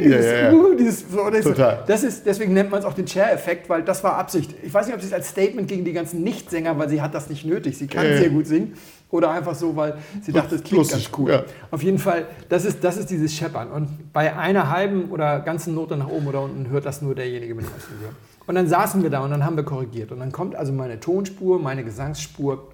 Ja, 0.00 1.40
Total. 1.42 1.84
das 1.86 2.02
ist, 2.04 2.24
deswegen 2.24 2.52
nennt 2.54 2.70
man 2.70 2.80
es 2.80 2.86
auch 2.86 2.94
den 2.94 3.06
Chair-Effekt, 3.06 3.68
weil 3.68 3.82
das 3.82 4.02
war 4.04 4.16
Absicht. 4.16 4.54
Ich 4.62 4.72
weiß 4.72 4.86
nicht, 4.86 4.94
ob 4.94 5.00
sie 5.00 5.08
es 5.08 5.12
als 5.12 5.28
Statement 5.28 5.68
gegen 5.68 5.84
die 5.84 5.92
ganzen 5.92 6.22
Nichtsänger, 6.22 6.78
weil 6.78 6.88
sie 6.88 7.02
hat 7.02 7.14
das 7.14 7.28
nicht 7.28 7.44
nötig. 7.44 7.76
Sie 7.76 7.86
kann 7.88 8.06
sehr 8.16 8.30
gut 8.30 8.46
singen. 8.46 8.74
Oder 9.10 9.30
einfach 9.30 9.54
so, 9.54 9.74
weil 9.74 9.96
sie 10.20 10.32
dachte, 10.32 10.56
es 10.56 10.62
klingt 10.62 10.88
ganz 10.88 11.08
cool. 11.16 11.30
ja. 11.30 11.44
Auf 11.70 11.82
jeden 11.82 11.98
Fall, 11.98 12.26
das 12.48 12.64
ist, 12.64 12.84
das 12.84 12.98
ist 12.98 13.08
dieses 13.08 13.34
Scheppern. 13.34 13.70
Und 13.70 14.12
bei 14.12 14.36
einer 14.36 14.70
halben 14.70 15.10
oder 15.10 15.40
ganzen 15.40 15.74
Note 15.74 15.96
nach 15.96 16.08
oben 16.08 16.26
oder 16.26 16.42
unten 16.42 16.68
hört 16.68 16.84
das 16.84 17.00
nur 17.00 17.14
derjenige 17.14 17.54
mit 17.54 17.64
dem 17.64 17.72
Gehör. 17.72 18.12
Und 18.46 18.54
dann 18.54 18.66
saßen 18.66 19.02
wir 19.02 19.10
da 19.10 19.20
und 19.20 19.30
dann 19.30 19.44
haben 19.44 19.56
wir 19.56 19.64
korrigiert. 19.64 20.12
Und 20.12 20.20
dann 20.20 20.32
kommt 20.32 20.54
also 20.54 20.72
meine 20.72 21.00
Tonspur, 21.00 21.58
meine 21.58 21.84
Gesangsspur, 21.84 22.68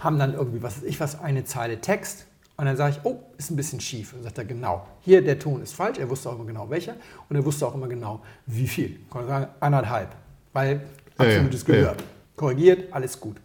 haben 0.00 0.18
dann 0.18 0.34
irgendwie, 0.34 0.62
was 0.62 0.76
weiß 0.76 0.84
ich 0.84 1.00
was, 1.00 1.20
eine 1.20 1.44
Zeile 1.44 1.80
Text. 1.80 2.26
Und 2.56 2.66
dann 2.66 2.76
sage 2.76 2.96
ich, 2.96 3.00
oh, 3.04 3.20
ist 3.38 3.50
ein 3.50 3.56
bisschen 3.56 3.80
schief. 3.80 4.12
Und 4.12 4.18
dann 4.18 4.24
sagt 4.26 4.38
er, 4.38 4.44
genau, 4.44 4.86
hier 5.00 5.22
der 5.22 5.38
Ton 5.38 5.62
ist 5.62 5.74
falsch. 5.74 5.98
Er 5.98 6.08
wusste 6.08 6.28
auch 6.28 6.36
immer 6.36 6.44
genau 6.44 6.70
welcher. 6.70 6.94
Und 7.28 7.36
er 7.36 7.44
wusste 7.44 7.66
auch 7.66 7.74
immer 7.74 7.88
genau, 7.88 8.20
wie 8.46 8.66
viel. 8.68 9.00
Kann 9.10 9.22
man 9.22 9.28
sagen, 9.28 9.46
anderthalb. 9.58 10.08
Weil 10.52 10.82
Ja, 11.18 11.24
ja, 11.24 11.30
absolutes 11.30 11.66
ja, 11.66 11.74
Gehör. 11.74 11.96
Korrigiert, 12.36 12.92
alles 12.92 13.18
gut. 13.18 13.36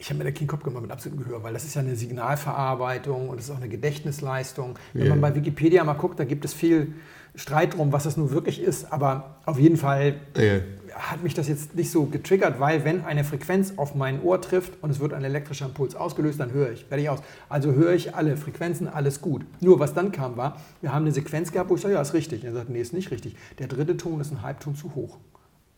Ich 0.00 0.08
habe 0.10 0.18
mir 0.18 0.24
da 0.24 0.30
keinen 0.30 0.46
Kopf 0.46 0.62
gemacht 0.62 0.82
mit 0.82 0.92
absolutem 0.92 1.24
Gehör, 1.24 1.42
weil 1.42 1.52
das 1.52 1.64
ist 1.64 1.74
ja 1.74 1.80
eine 1.82 1.96
Signalverarbeitung 1.96 3.28
und 3.30 3.38
es 3.38 3.46
ist 3.46 3.50
auch 3.50 3.56
eine 3.56 3.68
Gedächtnisleistung. 3.68 4.78
Wenn 4.92 5.04
Ja. 5.04 5.08
man 5.10 5.20
bei 5.20 5.34
Wikipedia 5.34 5.82
mal 5.82 5.94
guckt, 5.94 6.20
da 6.20 6.24
gibt 6.24 6.44
es 6.44 6.54
viel 6.54 6.94
Streit 7.34 7.74
drum, 7.76 7.92
was 7.92 8.04
das 8.04 8.16
nun 8.16 8.30
wirklich 8.30 8.60
ist. 8.62 8.92
Aber 8.92 9.36
auf 9.44 9.58
jeden 9.58 9.76
Fall 9.76 10.14
Ja. 10.36 10.60
hat 10.94 11.24
mich 11.24 11.34
das 11.34 11.48
jetzt 11.48 11.74
nicht 11.74 11.90
so 11.90 12.04
getriggert, 12.06 12.60
weil 12.60 12.84
wenn 12.84 13.04
eine 13.04 13.24
Frequenz 13.24 13.74
auf 13.76 13.96
mein 13.96 14.22
Ohr 14.22 14.40
trifft 14.40 14.80
und 14.82 14.90
es 14.90 15.00
wird 15.00 15.12
ein 15.12 15.24
elektrischer 15.24 15.66
Impuls 15.66 15.96
ausgelöst, 15.96 16.38
dann 16.38 16.52
höre 16.52 16.70
ich, 16.70 16.88
werde 16.90 17.02
ich 17.02 17.08
aus. 17.10 17.18
Also 17.48 17.72
höre 17.72 17.92
ich 17.92 18.14
alle 18.14 18.36
Frequenzen, 18.36 18.86
alles 18.86 19.20
gut. 19.20 19.44
Nur 19.60 19.80
was 19.80 19.94
dann 19.94 20.12
kam 20.12 20.36
war, 20.36 20.60
wir 20.80 20.92
haben 20.92 21.02
eine 21.06 21.12
Sequenz 21.12 21.50
gehabt, 21.50 21.70
wo 21.70 21.74
ich 21.74 21.80
sage, 21.80 21.94
ja, 21.94 22.00
ist 22.00 22.14
richtig. 22.14 22.44
Er 22.44 22.52
sagt, 22.52 22.70
nee, 22.70 22.80
ist 22.80 22.92
nicht 22.92 23.10
richtig. 23.10 23.34
Der 23.58 23.66
dritte 23.66 23.96
Ton 23.96 24.20
ist 24.20 24.30
ein 24.30 24.42
Halbton 24.42 24.76
zu 24.76 24.94
hoch. 24.94 25.18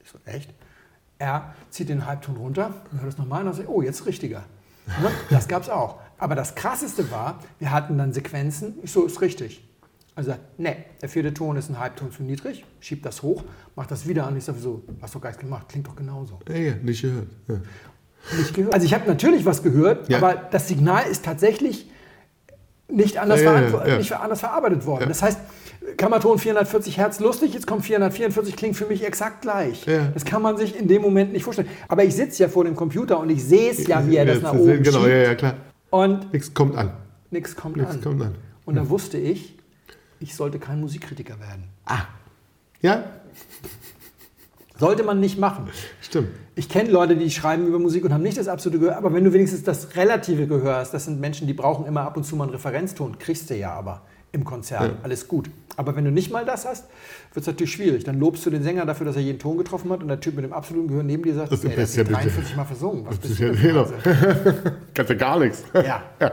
Ich 0.05 0.11
so, 0.11 0.19
echt? 0.27 0.53
Er 1.21 1.55
zieht 1.69 1.91
den 1.91 2.07
Halbton 2.07 2.37
runter, 2.37 2.73
hört 2.93 3.07
das 3.07 3.19
nochmal 3.19 3.41
und 3.41 3.47
dann 3.49 3.55
sagt, 3.55 3.69
oh, 3.69 3.83
jetzt 3.83 4.07
richtiger. 4.07 4.45
Ne? 4.87 5.11
Das 5.29 5.49
gab 5.49 5.63
es 5.63 5.69
auch. 5.69 6.01
Aber 6.17 6.35
das 6.35 6.55
Krasseste 6.55 7.11
war, 7.11 7.39
wir 7.59 7.71
hatten 7.71 7.99
dann 7.99 8.15
Sequenzen, 8.15 8.79
ich 8.83 8.91
so, 8.91 9.05
ist 9.05 9.21
richtig. 9.21 9.63
Also 10.15 10.31
sagt, 10.31 10.41
nee, 10.59 10.77
der 11.03 11.11
vierte 11.11 11.33
Ton 11.35 11.57
ist 11.57 11.69
ein 11.69 11.79
Halbton 11.79 12.11
zu 12.11 12.23
niedrig, 12.23 12.65
schiebt 12.81 13.05
das 13.05 13.23
hoch, 13.23 13.45
macht 13.77 13.91
das 13.91 14.09
wieder 14.09 14.27
an. 14.27 14.35
Ich 14.37 14.45
sage, 14.45 14.59
so, 14.59 14.83
hast 15.03 15.15
du 15.15 15.21
gar 15.21 15.29
nichts 15.29 15.43
gemacht, 15.43 15.69
klingt 15.69 15.87
doch 15.87 15.95
genauso. 15.95 16.39
Ja, 16.49 16.55
ja, 16.57 16.75
nicht 16.83 17.03
gehört. 17.03 17.29
Ja. 17.49 17.55
Nicht 18.39 18.55
gehört. 18.55 18.73
Also 18.75 18.87
ich 18.87 18.95
habe 18.95 19.07
natürlich 19.07 19.45
was 19.45 19.63
gehört, 19.63 20.09
Ja. 20.09 20.17
aber 20.19 20.35
das 20.35 20.69
Signal 20.69 21.05
ist 21.05 21.23
tatsächlich 21.25 21.91
nicht 22.89 23.19
anders, 23.19 23.43
Ja, 23.43 23.87
ja. 23.87 23.99
Nicht 23.99 24.13
anders 24.13 24.41
verarbeitet 24.41 24.87
worden. 24.87 25.09
Das 25.09 25.23
heißt, 25.23 25.39
Kammerton 25.97 26.39
440 26.39 26.99
Hertz 26.99 27.21
lustig, 27.21 27.55
jetzt 27.55 27.67
kommt 27.67 27.85
444, 27.85 28.55
klingt 28.55 28.77
für 28.77 28.87
mich 28.87 29.05
exakt 29.05 29.41
gleich. 29.43 29.87
Ja. 29.87 30.09
Das 30.13 30.25
kann 30.25 30.43
man 30.43 30.57
sich 30.57 30.79
in 30.79 30.89
dem 30.89 31.01
Moment 31.03 31.33
nicht 31.33 31.45
vorstellen. 31.45 31.69
Aber 31.89 32.05
ich 32.05 32.15
sitze 32.15 32.43
ja 32.43 32.49
vor 32.49 32.65
dem 32.65 32.77
Computer 32.77 33.19
und 33.19 33.31
ich 33.31 33.43
sehe 33.45 33.71
es 33.71 33.87
ja, 33.87 34.07
wie 34.07 34.17
er 34.17 34.27
das 34.27 34.37
Jetzt 34.37 34.43
nach 34.43 34.55
ist- 34.55 34.61
oben 34.61 34.83
Genau, 34.83 34.99
schiebt 34.99 35.11
ja, 35.11 35.17
ja, 35.23 35.35
klar. 35.35 35.55
und 35.91 36.33
Nichts 36.33 36.53
kommt 36.53 36.77
an. 36.77 36.93
nichts 37.31 37.57
kommt 37.57 37.79
an. 37.81 38.01
kommt 38.03 38.23
an. 38.23 38.35
Und 38.67 38.75
da 38.77 38.89
wusste 38.91 39.17
ich, 39.19 39.57
ich 40.21 40.35
sollte 40.37 40.59
kein 40.59 40.81
Musikkritiker 40.81 41.41
werden. 41.41 41.65
Ja, 42.83 43.05
Sollte 44.79 45.03
man 45.03 45.21
nicht 45.21 45.39
machen. 45.39 45.69
stimmt. 46.01 46.29
Ich 46.55 46.69
kenne 46.71 46.91
Leute, 46.91 47.15
die 47.17 47.31
schreiben 47.31 47.67
über 47.67 47.79
Musik 47.79 48.05
und 48.05 48.15
haben 48.15 48.23
nicht 48.23 48.39
das 48.39 48.49
absolute 48.49 48.79
Gehör, 48.81 48.97
aber 48.97 49.13
wenn 49.13 49.25
du 49.25 49.33
wenigstens 49.33 49.63
das 49.63 49.95
relative 49.97 50.47
Gehör 50.47 50.77
hast, 50.77 50.93
das 50.95 51.05
sind 51.05 51.21
Menschen, 51.21 51.47
die 51.47 51.53
brauchen 51.53 51.85
immer 51.87 52.03
ab 52.03 52.17
und 52.17 52.25
zu 52.25 52.35
mal 52.37 52.45
einen 52.45 52.53
Referenzton, 52.53 53.19
kriegst 53.19 53.51
du 53.51 53.57
ja 53.57 53.73
aber 53.75 54.03
im 54.33 54.45
Konzert, 54.45 54.83
Ja. 54.83 54.91
alles 55.03 55.27
gut. 55.29 55.51
Aber 55.77 55.97
wenn 55.97 56.05
du 56.05 56.11
nicht 56.11 56.31
mal 56.31 56.45
das 56.45 56.67
hast, 56.67 56.85
wird 57.33 57.43
es 57.43 57.47
natürlich 57.47 57.73
schwierig. 57.73 58.05
Dann 58.05 58.19
lobst 58.21 58.45
du 58.45 58.51
den 58.51 58.63
Sänger 58.63 58.85
dafür, 58.87 59.07
dass 59.07 59.17
er 59.17 59.23
jeden 59.23 59.39
Ton 59.39 59.57
getroffen 59.59 59.91
hat 59.91 60.03
und 60.03 60.09
der 60.09 60.21
Typ 60.21 60.35
mit 60.35 60.45
dem 60.45 60.53
absoluten 60.53 60.89
Gehör 60.89 61.03
neben 61.03 61.23
dir 61.23 61.35
sagt, 61.35 61.51
Das 61.53 61.65
ey, 61.65 61.71
hat 61.71 61.79
ist 61.79 61.97
ja 61.97 62.05
den 62.05 62.09
bitte- 62.15 62.29
43 62.29 62.57
Mal 62.57 62.65
versungen. 62.65 63.07
Was 63.07 63.19
Das 63.21 63.29
bist 63.29 63.41
ist 63.41 63.63
du 63.65 64.73
Kannst 64.95 65.11
ja 65.11 65.17
gar 65.17 65.39
nichts. 65.39 65.65
ja. 65.75 66.03
Ja. 66.21 66.33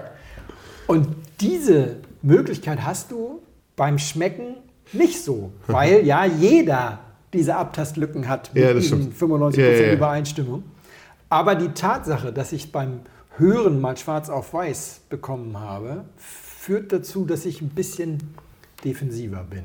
Und 0.87 1.07
diese 1.39 1.97
Möglichkeit 2.21 2.83
hast 2.83 3.11
du 3.11 3.41
beim 3.75 3.97
Schmecken 3.99 4.55
nicht 4.93 5.21
so, 5.23 5.51
weil 5.67 6.05
ja 6.05 6.25
jeder 6.25 6.99
diese 7.33 7.55
Abtastlücken 7.55 8.27
hat 8.27 8.53
mit 8.53 8.63
Ja, 8.63 8.73
das 8.73 8.83
diesen 8.83 9.11
stimmt. 9.13 9.31
95% 9.31 9.57
Ja, 9.59 9.67
ja, 9.67 9.87
ja. 9.87 9.93
Übereinstimmung. 9.93 10.63
Aber 11.29 11.55
die 11.55 11.69
Tatsache, 11.69 12.31
dass 12.31 12.53
ich 12.53 12.71
beim 12.71 13.01
Hören 13.37 13.81
mal 13.81 13.97
schwarz 13.97 14.29
auf 14.29 14.53
weiß 14.53 15.01
bekommen 15.09 15.59
habe, 15.59 16.05
führt 16.67 16.91
dazu, 16.91 17.23
dass 17.23 17.45
ich 17.45 17.61
ein 17.61 17.69
bisschen 17.69 18.17
defensiver 18.83 19.45
bin. 19.49 19.63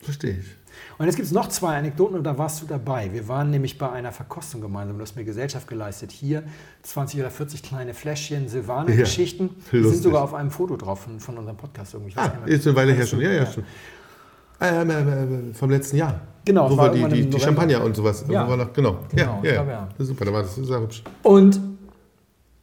Verstehe 0.00 0.38
ich. 0.38 0.46
Und 0.98 1.06
jetzt 1.06 1.14
gibt 1.14 1.26
es 1.26 1.32
noch 1.32 1.48
zwei 1.48 1.76
Anekdoten 1.76 2.16
und 2.16 2.24
da 2.24 2.36
warst 2.36 2.60
du 2.60 2.66
dabei. 2.66 3.12
Wir 3.12 3.28
waren 3.28 3.50
nämlich 3.52 3.78
bei 3.78 3.88
einer 3.92 4.10
Verkostung 4.10 4.60
gemeinsam. 4.60 4.98
Du 4.98 5.02
hast 5.02 5.14
mir 5.14 5.22
Gesellschaft 5.22 5.68
geleistet. 5.68 6.10
Hier 6.10 6.42
20 6.82 7.20
oder 7.20 7.30
40 7.30 7.62
kleine 7.62 7.94
Fläschchen 7.94 8.48
Silvaner-Geschichten. 8.48 9.50
Die 9.70 9.84
sind 9.84 10.02
sogar 10.02 10.24
auf 10.24 10.34
einem 10.34 10.50
Foto 10.50 10.76
drauf 10.76 11.02
von, 11.02 11.20
von 11.20 11.38
unserem 11.38 11.56
Podcast 11.56 11.94
irgendwie. 11.94 12.14
Ah, 12.16 12.32
ist 12.46 12.66
eine 12.66 12.74
Weile 12.74 12.94
her 12.94 13.06
schon. 13.06 13.20
Ja, 13.20 13.30
ja, 13.30 13.46
schon. 13.46 13.62
Ähm, 14.60 14.90
ähm, 14.90 15.08
ähm, 15.08 15.54
vom 15.54 15.70
letzten 15.70 15.98
Jahr. 15.98 16.20
Genau, 16.44 16.68
Wo 16.68 16.76
war 16.76 16.90
die, 16.90 17.04
die, 17.04 17.30
die. 17.30 17.40
Champagner 17.40 17.80
und 17.84 17.94
sowas. 17.94 18.24
Ja. 18.28 18.44
Noch, 18.44 18.72
genau. 18.72 19.04
Genau, 19.14 19.40
ja, 19.40 19.50
ja, 19.50 19.52
glaube, 19.52 19.70
ja. 19.70 19.88
Das 19.96 20.00
ist 20.00 20.08
super, 20.08 20.24
da 20.24 20.32
war 20.32 20.42
das 20.42 20.56
sehr 20.56 20.80
hübsch. 20.80 21.04
Und 21.22 21.60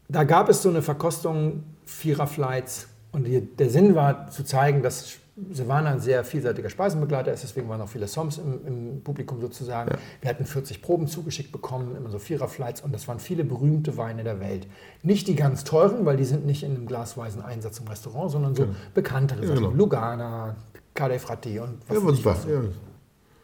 da 0.10 0.26
gab 0.26 0.50
es 0.50 0.62
so 0.62 0.68
eine 0.68 0.82
Verkostung 0.82 1.64
vierer 1.86 2.28
Flights 2.28 2.91
und 3.12 3.26
die, 3.26 3.42
der 3.42 3.70
Sinn 3.70 3.96
war 3.96 4.30
zu 4.30 4.44
zeigen, 4.44 4.82
dass 4.82 5.18
Silvaner 5.52 5.92
ein 5.92 6.00
sehr 6.00 6.24
vielseitiger 6.24 6.70
Speisenbegleiter 6.70 7.32
ist, 7.32 7.44
deswegen 7.44 7.68
waren 7.70 7.82
auch 7.82 7.90
viele 7.90 8.08
Soms 8.08 8.38
im, 8.38 8.66
im 8.68 9.02
Publikum 9.02 9.40
sozusagen. 9.42 9.92
Wir 10.20 10.30
hatten 10.30 10.46
40 10.46 10.82
Proben 10.82 11.08
zugeschickt 11.08 11.52
bekommen, 11.52 11.96
immer 11.96 12.10
so 12.10 12.20
Vierer-Flights 12.20 12.82
und 12.82 12.94
das 12.94 13.08
waren 13.08 13.20
viele 13.20 13.44
berühmte 13.44 13.98
Weine 13.98 14.24
der 14.24 14.40
Welt. 14.40 14.68
Nicht 15.04 15.28
die 15.28 15.36
ganz 15.36 15.64
teuren, 15.64 16.06
weil 16.06 16.18
die 16.18 16.26
sind 16.26 16.46
nicht 16.46 16.64
in 16.64 16.76
einem 16.76 16.86
glasweisen 16.86 17.42
Einsatz 17.42 17.80
im 17.80 17.88
Restaurant, 17.88 18.32
sondern 18.32 18.56
so 18.56 18.68
bekanntere 18.94 19.46
Sachen. 19.46 19.56
genau. 19.56 19.72
Lugana, 19.72 20.56
Cade 20.94 21.18
Frati 21.18 21.60
und 21.60 21.78
was 21.88 21.98
Ja, 21.98 22.06
weiß 22.06 22.20
ich 22.20 22.26
was. 22.26 22.46
Ja. 22.46 22.62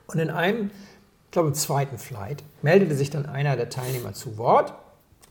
Und 0.07 0.19
in 0.19 0.29
einem, 0.29 0.69
ich 1.25 1.31
glaube, 1.31 1.49
im 1.49 1.53
zweiten 1.53 1.97
Flight 1.97 2.43
meldete 2.61 2.95
sich 2.95 3.09
dann 3.09 3.25
einer 3.25 3.55
der 3.55 3.69
Teilnehmer 3.69 4.13
zu 4.13 4.37
Wort 4.37 4.73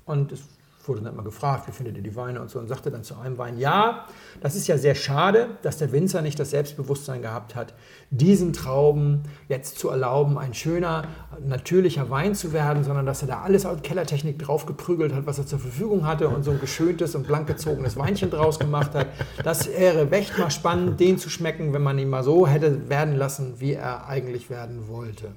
und 0.07 0.33
es 0.33 0.42
wurde 0.88 1.03
dann 1.03 1.12
immer 1.12 1.22
gefragt, 1.22 1.66
wie 1.68 1.72
findet 1.72 1.96
ihr 1.96 2.03
die 2.03 2.16
Weine 2.16 2.40
und 2.40 2.51
so 2.51 2.59
und 2.59 2.68
sagte 2.68 2.90
dann 2.90 3.03
zu 3.03 3.16
einem 3.16 3.38
Wein, 3.38 3.59
ja, 3.59 4.07
das 4.40 4.55
ist 4.55 4.66
ja 4.66 4.79
sehr 4.79 4.94
schade, 4.94 5.49
dass 5.62 5.79
der 5.79 5.92
Winzer 5.92 6.22
nicht 6.22 6.38
das 6.38 6.51
Selbstbewusstsein 6.51 7.22
gehabt 7.22 7.55
hat, 7.55 7.75
diesen 8.11 8.53
Trauben 8.53 9.22
jetzt 9.49 9.79
zu 9.79 9.88
erlauben, 9.88 10.38
ein 10.38 10.55
schöner, 10.55 11.05
natürlicher 11.44 12.11
Wein 12.11 12.35
zu 12.35 12.53
werden, 12.53 12.85
sondern 12.85 13.07
dass 13.07 13.22
er 13.22 13.29
da 13.29 13.42
alles 13.42 13.66
aus 13.66 13.83
Kellertechnik 13.83 14.38
draufgeprügelt 14.38 15.12
hat, 15.14 15.27
was 15.27 15.38
er 15.38 15.46
zur 15.46 15.59
Verfügung 15.59 16.07
hatte 16.07 16.29
und 16.29 16.42
so 16.42 16.51
ein 16.51 16.61
geschöntes 16.61 17.14
und 17.14 17.27
blank 17.27 17.46
gezogenes 17.46 17.96
Weinchen 17.96 18.31
draus 18.31 18.59
gemacht 18.59 18.94
hat. 18.94 19.09
Das 19.42 19.68
wäre 19.68 20.11
echt 20.11 20.38
mal 20.38 20.51
spannend, 20.51 21.01
den 21.01 21.18
zu 21.18 21.31
schmecken, 21.31 21.72
wenn 21.72 21.83
man 21.83 21.99
ihn 21.99 22.09
mal 22.09 22.22
so 22.22 22.46
hätte 22.46 22.88
werden 22.88 23.16
lassen, 23.16 23.55
wie 23.59 23.75
er 23.75 24.07
eigentlich 24.07 24.51
werden 24.51 24.88
wollte. 24.88 25.33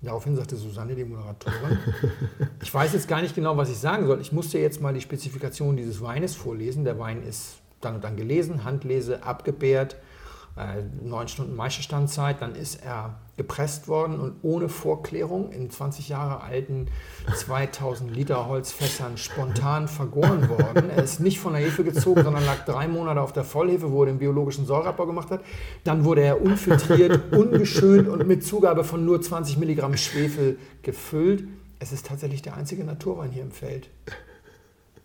Daraufhin 0.00 0.36
sagte 0.36 0.56
Susanne, 0.56 0.94
die 0.94 1.04
Moderatorin, 1.04 1.78
ich 2.62 2.72
weiß 2.72 2.92
jetzt 2.92 3.08
gar 3.08 3.20
nicht 3.20 3.34
genau, 3.34 3.56
was 3.56 3.68
ich 3.68 3.78
sagen 3.78 4.06
soll. 4.06 4.20
Ich 4.20 4.32
musste 4.32 4.58
jetzt 4.58 4.80
mal 4.80 4.94
die 4.94 5.00
Spezifikation 5.00 5.76
dieses 5.76 6.00
Weines 6.00 6.36
vorlesen. 6.36 6.84
Der 6.84 6.98
Wein 7.00 7.22
ist 7.22 7.58
dann 7.80 7.96
und 7.96 8.04
dann 8.04 8.16
gelesen, 8.16 8.64
Handlese, 8.64 9.24
abgebärt, 9.24 9.96
neun 11.02 11.28
Stunden 11.28 11.54
Maischestandzeit, 11.54 12.42
dann 12.42 12.54
ist 12.54 12.84
er 12.84 13.20
gepresst 13.36 13.86
worden 13.86 14.18
und 14.18 14.34
ohne 14.42 14.68
Vorklärung 14.68 15.52
in 15.52 15.70
20 15.70 16.08
Jahre 16.08 16.42
alten 16.42 16.88
2000 17.34 18.10
Liter 18.10 18.48
Holzfässern 18.48 19.16
spontan 19.16 19.86
vergoren 19.86 20.48
worden. 20.48 20.90
Er 20.90 21.04
ist 21.04 21.20
nicht 21.20 21.38
von 21.38 21.52
der 21.52 21.62
Hefe 21.62 21.84
gezogen, 21.84 22.24
sondern 22.24 22.44
lag 22.44 22.64
drei 22.64 22.88
Monate 22.88 23.20
auf 23.20 23.32
der 23.32 23.44
Vollhefe, 23.44 23.92
wo 23.92 24.02
er 24.02 24.06
den 24.06 24.18
biologischen 24.18 24.66
Säureabbau 24.66 25.06
gemacht 25.06 25.30
hat. 25.30 25.40
Dann 25.84 26.04
wurde 26.04 26.22
er 26.22 26.42
unfiltriert, 26.42 27.32
ungeschönt 27.32 28.08
und 28.08 28.26
mit 28.26 28.44
Zugabe 28.44 28.82
von 28.82 29.04
nur 29.04 29.22
20 29.22 29.56
Milligramm 29.58 29.96
Schwefel 29.96 30.58
gefüllt. 30.82 31.44
Es 31.78 31.92
ist 31.92 32.06
tatsächlich 32.06 32.42
der 32.42 32.56
einzige 32.56 32.82
Naturwein 32.82 33.30
hier 33.30 33.42
im 33.42 33.52
Feld. 33.52 33.88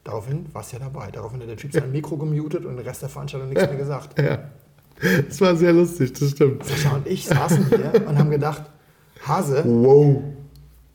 Daraufhin 0.04 0.48
war 0.54 0.62
es 0.62 0.72
ja 0.72 0.80
dabei. 0.80 1.12
Daraufhin 1.12 1.40
hat 1.42 1.50
der 1.50 1.58
Typ 1.58 1.72
sein 1.72 1.92
Mikro 1.92 2.18
gemutet 2.18 2.66
und 2.66 2.76
den 2.76 2.86
Rest 2.86 3.04
der 3.04 3.10
Veranstaltung 3.10 3.50
nichts 3.50 3.68
mehr 3.68 3.78
gesagt. 3.78 4.20
Ja. 4.20 4.40
Das 5.28 5.42
war 5.42 5.56
sehr 5.56 5.74
lustig, 5.74 6.14
das 6.14 6.32
stimmt. 6.32 6.66
Sascha 6.66 6.96
und 6.96 7.08
ich 7.08 7.26
saßen 7.28 7.68
hier 7.68 8.08
und 8.08 8.18
haben 8.18 8.30
gedacht, 8.30 8.64
Hase, 9.28 9.64
Wow. 9.66 10.22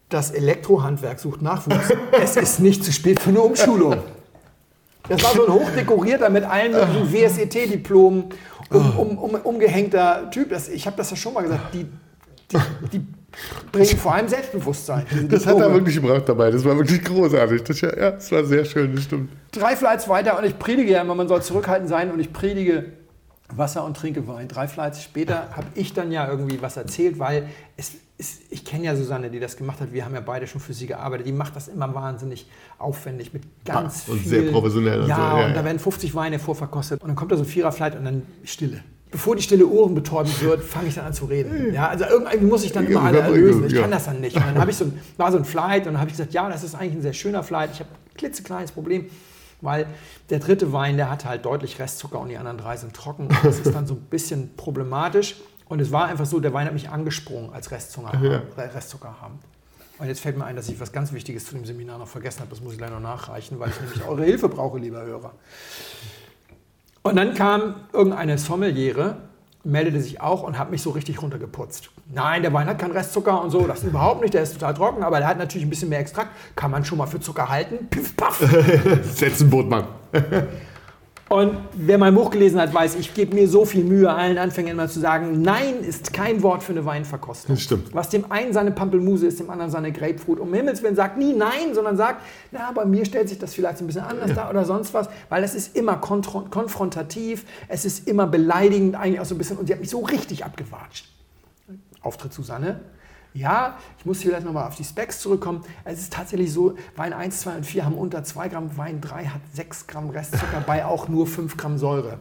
das 0.08 0.30
Elektrohandwerk 0.30 1.18
sucht 1.20 1.42
Nachwuchs. 1.42 1.92
Es 2.12 2.37
ist 2.37 2.61
nicht 2.61 2.84
zu 2.84 2.92
spät 2.92 3.20
für 3.20 3.30
eine 3.30 3.40
Umschulung. 3.40 3.96
Das 5.08 5.22
war 5.24 5.32
so 5.34 5.46
ein 5.46 5.52
hochdekorierter 5.52 6.28
mit 6.30 6.44
allen 6.44 6.72
möglichen 6.72 7.12
WSET-Diplomen, 7.12 8.24
um, 8.70 8.98
um, 8.98 9.18
um, 9.18 9.34
umgehängter 9.34 10.30
Typ. 10.30 10.50
Das, 10.50 10.68
ich 10.68 10.87
habe 10.87 10.96
das 10.96 11.11
ja 11.11 11.16
schon 11.16 11.32
mal 11.34 11.42
gesagt. 11.42 11.72
Die, 11.74 11.87
die, 12.52 12.58
die 12.92 13.06
bringen 13.72 13.96
vor 13.98 14.14
allem 14.14 14.28
Selbstbewusstsein. 14.28 15.06
Das 15.28 15.46
hat 15.46 15.58
er 15.58 15.72
wirklich 15.72 15.96
gebraucht 15.96 16.28
dabei. 16.28 16.50
Das 16.50 16.64
war 16.64 16.76
wirklich 16.76 17.02
großartig. 17.02 17.62
Das, 17.62 17.80
ja, 17.80 18.11
das 18.11 18.30
war 18.32 18.44
sehr 18.44 18.64
schön, 18.66 18.94
das 18.94 19.04
stimmt. 19.04 19.30
Drei 19.52 19.76
Flights 19.76 20.08
weiter 20.08 20.38
und 20.38 20.44
ich 20.44 20.58
predige 20.58 20.92
ja 20.92 21.00
immer, 21.00 21.14
man 21.14 21.28
soll 21.28 21.42
zurückhaltend 21.42 21.88
sein 21.88 22.11
und 22.11 22.20
ich 22.20 22.30
predige 22.32 22.92
Wasser 23.54 23.84
und 23.84 23.96
trinke 23.96 24.26
Wein. 24.28 24.46
Drei 24.48 24.68
Flights 24.68 25.02
später 25.02 25.48
habe 25.56 25.66
ich 25.74 25.94
dann 25.94 26.12
ja 26.12 26.28
irgendwie 26.28 26.61
was 26.61 26.76
erzählt, 26.76 27.18
weil 27.18 27.48
es 27.76 27.92
ist, 28.18 28.42
ich 28.50 28.64
kenne 28.64 28.84
ja 28.84 28.96
Susanne, 28.96 29.30
die 29.30 29.40
das 29.40 29.56
gemacht 29.56 29.80
hat. 29.80 29.92
Wir 29.92 30.04
haben 30.04 30.14
ja 30.14 30.20
beide 30.20 30.46
schon 30.46 30.61
für 30.61 30.74
sie 30.74 30.87
gearbeitet. 30.87 31.26
Die 31.26 31.32
macht 31.32 31.54
das 31.56 31.68
immer 31.68 31.94
wahnsinnig 31.94 32.48
aufwendig 32.78 33.32
mit 33.32 33.42
ganz 33.64 34.04
Ah, 34.08 34.12
und 34.12 34.18
viel. 34.20 34.28
sehr 34.28 34.52
professionell 34.52 35.02
und 35.02 35.08
Ja, 35.08 35.16
so, 35.16 35.22
ja, 35.22 35.32
und 35.34 35.40
ja. 35.50 35.54
da 35.54 35.64
werden 35.64 35.78
50 35.78 36.14
Weine 36.14 36.38
vorverkostet 36.38 37.00
und 37.00 37.08
dann 37.08 37.16
kommt 37.16 37.32
da 37.32 37.37
so 37.37 37.44
ein 37.44 37.48
Vierer-Flight 37.48 37.96
und 37.96 38.04
dann 38.04 38.22
Stille. 38.44 38.82
Bevor 39.11 39.37
die 39.37 39.42
Stille 39.42 39.66
Ohren 39.66 39.94
betäubt 39.94 40.42
wird, 40.42 40.62
fange 40.62 40.88
ich 40.88 40.96
dann 40.96 41.06
an 41.06 41.14
zu 41.14 41.24
reden. 41.24 41.72
Ja, 41.72 41.88
also 41.88 42.04
irgendwie 42.04 42.44
muss 42.44 42.62
ich 42.64 42.72
dann 42.72 42.87
immer 42.87 43.04
alle 43.04 43.20
Ja, 43.20 43.24
erlösen. 43.24 43.64
Ich 43.66 43.72
ja. 43.72 43.80
kann 43.80 43.90
das 43.90 44.04
dann 44.04 44.20
nicht. 44.20 44.37
Und 44.37 44.44
dann 44.44 44.58
habe 44.58 44.70
ich 44.70 44.76
so 44.76 44.84
ein, 44.84 45.00
war 45.16 45.32
so 45.32 45.38
ein 45.38 45.46
Flight 45.46 45.87
und 45.87 45.94
dann 45.94 46.00
habe 46.00 46.11
ich 46.11 46.16
gesagt, 46.16 46.34
ja, 46.34 46.46
das 46.50 46.62
ist 46.62 46.74
eigentlich 46.74 46.96
ein 46.96 47.02
sehr 47.02 47.14
schöner 47.14 47.42
Flight. 47.42 47.70
Ich 47.72 47.80
habe 47.80 47.88
ein 47.88 48.16
klitzekleines 48.18 48.72
Problem, 48.72 49.06
weil 49.61 49.87
der 50.31 50.38
dritte 50.38 50.73
Wein, 50.73 50.97
der 50.97 51.11
hat 51.11 51.25
halt 51.25 51.44
deutlich 51.44 51.79
Restzucker 51.79 52.21
und 52.21 52.29
die 52.29 52.37
anderen 52.37 52.59
drei 52.59 52.77
sind 52.77 52.94
trocken. 52.94 53.27
Und 53.27 53.44
das 53.44 53.59
ist 53.59 53.75
dann 53.75 53.87
so 53.87 53.94
ein 53.94 54.01
bisschen 54.03 54.55
problematisch. 54.57 55.37
Und 55.68 55.81
es 55.81 55.92
war 55.92 56.07
einfach 56.07 56.27
so, 56.27 56.40
der 56.40 56.55
Wein 56.55 56.66
hat 56.66 56.73
mich 56.73 56.88
angesprungen 56.88 57.53
als 57.53 57.71
Restzucker, 57.71 58.18
Ja. 58.23 58.42
Restzucker 58.57 59.21
haben. 59.21 59.38
Und 59.99 60.07
jetzt 60.07 60.21
fällt 60.21 60.38
mir 60.38 60.44
ein, 60.44 60.55
dass 60.57 60.68
ich 60.68 60.79
was 60.81 60.92
ganz 60.92 61.12
Wichtiges 61.12 61.44
zu 61.47 61.55
dem 61.55 61.64
Seminar 61.64 61.99
noch 61.99 62.07
vergessen 62.07 62.40
habe. 62.40 62.51
Das 62.51 62.61
muss 62.61 62.73
ich 62.75 62.81
leider 62.81 62.94
noch 62.94 63.01
nachreichen, 63.01 63.59
weil 63.59 63.71
ich 63.71 63.81
nämlich 63.81 64.07
eure 64.07 64.25
Hilfe 64.25 64.49
brauche, 64.49 64.79
lieber 64.79 65.03
Hörer. 65.03 65.33
Und 67.03 67.16
dann 67.16 67.35
kam 67.35 67.75
irgendeine 67.92 68.38
Sommeliere, 68.38 69.16
meldete 69.64 70.01
sich 70.01 70.21
auch 70.21 70.42
und 70.42 70.59
hat 70.59 70.71
mich 70.71 70.83
so 70.83 70.90
richtig 70.90 71.21
runtergeputzt. 71.23 71.90
Nein, 72.12 72.42
der 72.42 72.53
Wein 72.53 72.66
hat 72.66 72.79
keinen 72.79 72.92
Restzucker 72.92 73.42
und 73.42 73.51
so, 73.51 73.66
das 73.66 73.83
überhaupt 73.85 74.23
nicht, 74.23 74.35
der 74.35 74.42
ist 74.42 74.55
total 74.55 74.75
trocken, 74.75 75.03
aber 75.03 75.18
der 75.18 75.29
hat 75.29 75.38
natürlich 75.38 75.66
ein 75.66 75.71
bisschen 75.71 75.88
mehr 75.88 76.01
Extrakt. 76.01 76.31
Kann 76.57 76.71
man 76.71 76.85
schon 76.85 76.99
mal 76.99 77.07
für 77.07 77.21
Zucker 77.21 77.49
halten? 77.49 77.88
Piff, 77.88 78.16
paff. 78.16 78.38
Setz 79.03 79.40
ein 79.40 79.51
Boot, 79.51 79.68
Mann. 79.68 79.85
Und 81.29 81.59
wer 81.75 81.99
mein 81.99 82.14
Buch 82.14 82.31
gelesen 82.31 82.59
hat, 82.59 82.73
weiß, 82.73 82.95
ich 82.95 83.12
gebe 83.12 83.35
mir 83.35 83.49
so 83.49 83.67
viel 83.67 83.85
Mühe, 83.85 84.11
allen 84.11 84.38
Anfängern 84.38 84.73
immer 84.73 84.88
zu 84.88 84.99
sagen, 84.99 85.43
Nein 85.43 85.81
ist 85.81 86.14
kein 86.14 86.43
Wort 86.43 86.62
für 86.62 86.73
eine 86.73 86.87
Weinverkostung. 86.87 87.55
Das 87.55 87.62
stimmt. 87.62 87.95
Was 87.95 88.09
dem 88.09 88.31
einen 88.33 88.55
seine 88.55 88.71
Pampelmuse 88.71 89.27
ist, 89.27 89.38
dem 89.38 89.51
anderen 89.51 89.71
seine 89.71 89.93
Grapefruit. 89.93 90.41
Um 90.41 90.55
Himmels 90.55 90.83
Willen 90.83 90.97
sagt 90.97 91.19
nie 91.19 91.35
Nein, 91.35 91.75
sondern 91.75 91.99
sagt, 91.99 92.23
na, 92.51 92.73
bei 92.73 92.87
mir 92.87 93.05
stellt 93.05 93.29
sich 93.29 93.38
das 93.38 93.53
vielleicht 93.53 93.81
ein 93.81 93.87
bisschen 93.87 94.05
anders 94.05 94.35
dar 94.35 94.49
oder 94.49 94.64
sonst 94.64 94.95
was, 94.95 95.11
weil 95.29 95.45
es 95.45 95.55
ist 95.55 95.77
immer 95.77 95.97
konfrontativ, 95.97 97.45
es 97.69 97.85
ist 97.85 98.09
immer 98.09 98.27
beleidigend 98.27 98.95
eigentlich 98.95 99.21
auch 99.21 99.27
so 99.27 99.35
ein 99.35 99.38
bisschen 99.38 99.59
und 99.59 99.67
sie 99.67 99.75
hat 99.75 99.81
mich 99.81 99.91
so 99.91 100.01
richtig 100.01 100.47
abgewatscht. 100.47 101.09
Auftritt 102.01 102.33
Susanne. 102.33 102.81
Ja, 103.35 103.77
ich 103.99 104.07
muss 104.07 104.23
vielleicht 104.23 104.45
nochmal 104.45 104.67
auf 104.67 104.75
die 104.77 104.85
Specs 104.85 105.21
zurückkommen. 105.21 105.62
Es 105.85 106.01
ist 106.01 106.12
tatsächlich 106.12 106.53
so, 106.53 106.75
Wein 106.97 107.12
1, 107.12 107.41
2 107.41 107.57
und 107.57 107.67
4 107.67 107.85
haben 107.85 107.95
unter 107.97 108.25
2 108.25 108.49
Gramm, 108.49 108.77
Wein 108.77 109.01
3 109.01 109.27
hat 109.27 109.41
6 109.55 109.87
Gramm 109.87 110.11
Restzucker, 110.11 110.62
bei 110.67 110.85
auch 110.85 111.09
nur 111.09 111.27
5 111.27 111.57
Gramm 111.57 111.79
Säure. 111.79 112.19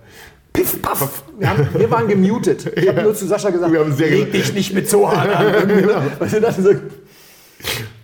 Piff, 0.54 0.82
paff. 0.82 1.24
Wir, 1.38 1.50
haben, 1.50 1.68
wir 1.74 1.90
waren 1.92 2.08
gemutet. 2.08 2.72
Ich 2.78 2.88
habe 2.88 3.04
nur 3.04 3.14
zu 3.16 3.26
Sascha 3.28 3.50
gesagt, 3.52 3.72
Wir 3.72 3.80
haben 3.80 3.94
sehr 3.94 4.10
leg 4.10 4.32
gesagt. 4.32 4.34
dich 4.48 4.54
nicht 4.54 4.74
mit 4.74 4.90
so 4.90 5.10
hart 5.12 5.30
an. 5.36 5.68
Du, 6.20 6.62
so- 6.62 6.72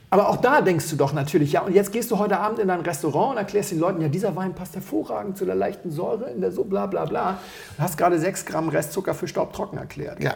aber 0.09 0.29
auch 0.29 0.37
da 0.37 0.61
denkst 0.61 0.91
du 0.91 0.95
doch 0.95 1.11
natürlich, 1.13 1.53
ja, 1.53 1.61
und 1.61 1.73
jetzt 1.73 1.91
gehst 1.91 2.11
du 2.11 2.19
heute 2.19 2.37
Abend 2.39 2.59
in 2.59 2.67
dein 2.67 2.81
Restaurant 2.81 3.31
und 3.31 3.37
erklärst 3.37 3.71
den 3.71 3.79
Leuten, 3.79 3.99
ja, 3.99 4.07
dieser 4.09 4.35
Wein 4.35 4.53
passt 4.53 4.75
hervorragend 4.75 5.37
zu 5.39 5.45
der 5.45 5.55
leichten 5.55 5.89
Säure 5.89 6.29
in 6.29 6.39
der 6.41 6.51
so 6.51 6.63
bla 6.63 6.85
bla 6.85 7.05
bla. 7.05 7.39
Und 7.77 7.83
hast 7.83 7.97
gerade 7.97 8.19
6 8.19 8.45
Gramm 8.45 8.69
Restzucker 8.69 9.15
für 9.15 9.27
staubtrocken 9.27 9.79
erklärt. 9.79 10.23
Ja. 10.23 10.35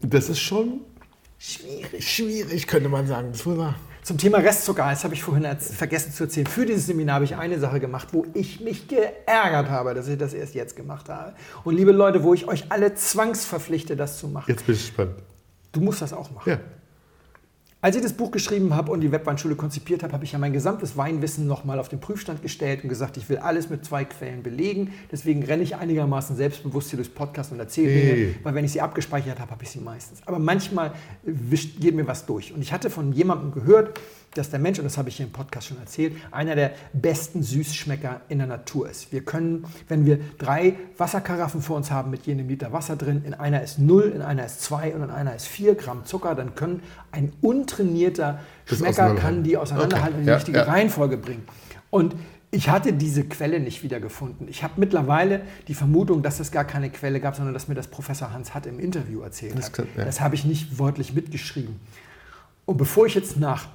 Das 0.00 0.28
ist 0.28 0.38
schon 0.38 0.80
Schwierig. 1.38 2.08
schwierig, 2.08 2.66
könnte 2.66 2.88
man 2.88 3.06
sagen. 3.06 3.32
Das. 3.32 3.44
Zum 4.02 4.18
Thema 4.18 4.38
Restzucker, 4.38 4.88
das 4.88 5.02
habe 5.04 5.14
ich 5.14 5.22
vorhin 5.22 5.44
vergessen 5.58 6.12
zu 6.12 6.24
erzählen. 6.24 6.46
Für 6.46 6.64
dieses 6.64 6.86
Seminar 6.86 7.16
habe 7.16 7.24
ich 7.24 7.36
eine 7.36 7.58
Sache 7.58 7.80
gemacht, 7.80 8.08
wo 8.12 8.24
ich 8.34 8.60
mich 8.60 8.86
geärgert 8.86 9.68
habe, 9.68 9.94
dass 9.94 10.06
ich 10.06 10.16
das 10.16 10.32
erst 10.32 10.54
jetzt 10.54 10.76
gemacht 10.76 11.08
habe. 11.08 11.34
Und 11.64 11.76
liebe 11.76 11.92
Leute, 11.92 12.22
wo 12.22 12.32
ich 12.32 12.46
euch 12.46 12.70
alle 12.70 12.94
zwangsverpflichte, 12.94 13.96
das 13.96 14.18
zu 14.18 14.28
machen. 14.28 14.50
Jetzt 14.50 14.64
bin 14.64 14.76
ich 14.76 14.82
gespannt. 14.82 15.16
Du 15.72 15.80
musst 15.80 16.02
das 16.02 16.12
auch 16.12 16.30
machen. 16.30 16.50
Ja. 16.50 16.60
Als 17.82 17.94
ich 17.94 18.02
das 18.02 18.14
Buch 18.14 18.30
geschrieben 18.30 18.74
habe 18.74 18.90
und 18.90 19.02
die 19.02 19.12
Webweinschule 19.12 19.54
konzipiert 19.54 20.02
habe, 20.02 20.14
habe 20.14 20.24
ich 20.24 20.32
ja 20.32 20.38
mein 20.38 20.54
gesamtes 20.54 20.96
Weinwissen 20.96 21.46
nochmal 21.46 21.78
auf 21.78 21.90
den 21.90 22.00
Prüfstand 22.00 22.40
gestellt 22.40 22.82
und 22.82 22.88
gesagt, 22.88 23.18
ich 23.18 23.28
will 23.28 23.36
alles 23.36 23.68
mit 23.68 23.84
zwei 23.84 24.06
Quellen 24.06 24.42
belegen. 24.42 24.94
Deswegen 25.12 25.42
renne 25.42 25.62
ich 25.62 25.76
einigermaßen 25.76 26.36
selbstbewusst 26.36 26.88
hier 26.88 26.96
durchs 26.96 27.12
Podcast 27.12 27.52
und 27.52 27.60
erzähle 27.60 27.90
Hey. 27.90 28.16
Dinge, 28.16 28.34
weil 28.42 28.54
wenn 28.54 28.64
ich 28.64 28.72
sie 28.72 28.80
abgespeichert 28.80 29.38
habe, 29.40 29.50
habe 29.50 29.62
ich 29.62 29.70
sie 29.70 29.80
meistens. 29.80 30.20
Aber 30.24 30.38
manchmal 30.38 30.94
wischt, 31.22 31.78
geht 31.78 31.94
mir 31.94 32.06
was 32.06 32.24
durch. 32.24 32.54
Und 32.54 32.62
ich 32.62 32.72
hatte 32.72 32.88
von 32.88 33.12
jemandem 33.12 33.52
gehört, 33.52 34.00
dass 34.36 34.50
der 34.50 34.58
Mensch, 34.58 34.78
und 34.78 34.84
das 34.84 34.98
habe 34.98 35.08
ich 35.08 35.16
hier 35.16 35.26
im 35.26 35.32
Podcast 35.32 35.68
schon 35.68 35.78
erzählt, 35.78 36.14
einer 36.30 36.54
der 36.54 36.72
besten 36.92 37.42
Süßschmecker 37.42 38.20
in 38.28 38.38
der 38.38 38.46
Natur 38.46 38.88
ist. 38.88 39.12
Wir 39.12 39.22
können, 39.22 39.64
wenn 39.88 40.04
wir 40.04 40.18
drei 40.38 40.74
Wasserkaraffen 40.98 41.62
vor 41.62 41.76
uns 41.76 41.90
haben 41.90 42.10
mit 42.10 42.26
jedem 42.26 42.48
Liter 42.48 42.72
Wasser 42.72 42.96
drin, 42.96 43.22
in 43.24 43.34
einer 43.34 43.62
ist 43.62 43.78
0, 43.78 44.12
in 44.14 44.22
einer 44.22 44.44
ist 44.44 44.62
2 44.62 44.94
und 44.94 45.02
in 45.04 45.10
einer 45.10 45.34
ist 45.34 45.46
4 45.46 45.74
Gramm 45.74 46.04
Zucker, 46.04 46.34
dann 46.34 46.54
können 46.54 46.82
ein 47.12 47.32
untrainierter 47.70 48.40
Schmecker 48.66 49.14
kann 49.16 49.42
die 49.42 49.56
auseinanderhalten 49.56 50.14
Okay, 50.14 50.18
und 50.20 50.24
die 50.24 50.28
ja, 50.30 50.34
richtige 50.36 50.58
ja. 50.58 50.64
Reihenfolge 50.64 51.16
bringen. 51.16 51.44
Und 51.90 52.14
ich 52.52 52.68
hatte 52.70 52.92
diese 52.92 53.24
Quelle 53.24 53.58
nicht 53.60 53.82
wiedergefunden. 53.82 54.48
Ich 54.48 54.62
habe 54.62 54.74
mittlerweile 54.76 55.42
die 55.68 55.74
Vermutung, 55.74 56.22
dass 56.22 56.40
es 56.40 56.52
gar 56.52 56.64
keine 56.64 56.90
Quelle 56.90 57.20
gab, 57.20 57.34
sondern 57.36 57.52
dass 57.54 57.68
mir 57.68 57.74
das 57.74 57.88
Professor 57.88 58.32
Hans 58.32 58.54
Hatt 58.54 58.66
im 58.66 58.78
Interview 58.78 59.20
erzählt 59.20 59.58
Das 59.58 59.66
hat. 59.66 59.72
kann- 59.74 59.88
ja. 59.96 60.04
Das 60.04 60.20
habe 60.20 60.34
ich 60.36 60.44
nicht 60.44 60.78
wörtlich 60.78 61.12
mitgeschrieben. 61.12 61.76
Und 62.64 62.76
bevor 62.76 63.06
ich 63.06 63.14
jetzt 63.14 63.36
nach 63.36 63.66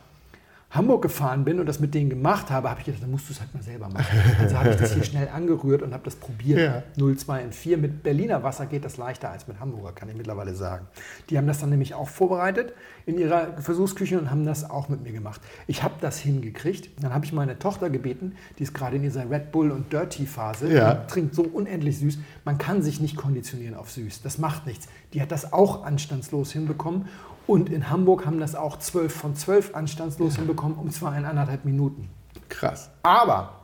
Hamburg 0.71 1.01
gefahren 1.01 1.43
bin 1.43 1.59
und 1.59 1.65
das 1.65 1.81
mit 1.81 1.93
denen 1.93 2.09
gemacht 2.09 2.49
habe, 2.49 2.69
habe 2.69 2.79
ich 2.79 2.85
gedacht, 2.85 3.03
dann 3.03 3.11
musst 3.11 3.27
du 3.27 3.33
es 3.33 3.41
halt 3.41 3.53
mal 3.53 3.61
selber 3.61 3.89
machen. 3.89 4.17
Also 4.39 4.57
habe 4.57 4.69
ich 4.69 4.77
das 4.77 4.93
hier 4.93 5.03
schnell 5.11 5.27
angerührt 5.27 5.81
und 5.81 5.93
habe 5.93 6.03
das 6.05 6.15
probiert. 6.15 6.59
Ja. 6.59 6.83
0, 6.95 7.17
2 7.17 7.43
und 7.43 7.53
4. 7.55 7.77
Mit 7.77 8.03
Berliner 8.03 8.41
Wasser 8.43 8.65
geht 8.67 8.85
das 8.85 8.95
leichter 8.95 9.29
als 9.29 9.49
mit 9.49 9.59
Hamburger, 9.59 9.91
kann 9.91 10.07
ich 10.07 10.15
mittlerweile 10.15 10.55
sagen. 10.55 10.87
Die 11.29 11.37
haben 11.37 11.45
das 11.45 11.59
dann 11.59 11.71
nämlich 11.71 11.93
auch 11.93 12.07
vorbereitet 12.07 12.73
in 13.05 13.17
ihrer 13.17 13.61
Versuchsküche 13.61 14.17
und 14.17 14.31
haben 14.31 14.45
das 14.45 14.69
auch 14.69 14.87
mit 14.87 15.03
mir 15.03 15.11
gemacht. 15.11 15.41
Ich 15.67 15.83
habe 15.83 15.95
das 15.99 16.19
hingekriegt. 16.19 17.03
Dann 17.03 17.13
habe 17.13 17.25
ich 17.25 17.33
meine 17.33 17.59
Tochter 17.59 17.89
gebeten, 17.89 18.35
die 18.57 18.63
ist 18.63 18.73
gerade 18.73 18.95
in 18.95 19.01
dieser 19.01 19.29
Red 19.29 19.51
Bull 19.51 19.71
und 19.71 19.91
Dirty 19.91 20.25
Phase, 20.25 20.71
Ja. 20.73 20.93
die 20.93 21.07
trinkt 21.11 21.35
so 21.35 21.41
unendlich 21.43 21.99
süß. 21.99 22.17
Man 22.45 22.57
kann 22.57 22.81
sich 22.81 23.01
nicht 23.01 23.17
konditionieren 23.17 23.75
auf 23.75 23.91
süß. 23.91 24.21
Das 24.21 24.37
macht 24.37 24.67
nichts. 24.67 24.87
Die 25.13 25.21
hat 25.21 25.33
das 25.33 25.51
auch 25.51 25.83
anstandslos 25.83 26.53
hinbekommen. 26.53 27.09
Und 27.51 27.69
in 27.69 27.89
Hamburg 27.89 28.25
haben 28.25 28.39
das 28.39 28.55
auch 28.55 28.79
12 28.79 29.13
von 29.13 29.35
12 29.35 29.75
anstandslos 29.75 30.37
hinbekommen, 30.37 30.77
und 30.77 30.93
zwar 30.93 31.17
in 31.17 31.25
anderthalb 31.25 31.65
Minuten. 31.65 32.09
Krass. 32.47 32.89
Aber, 33.03 33.59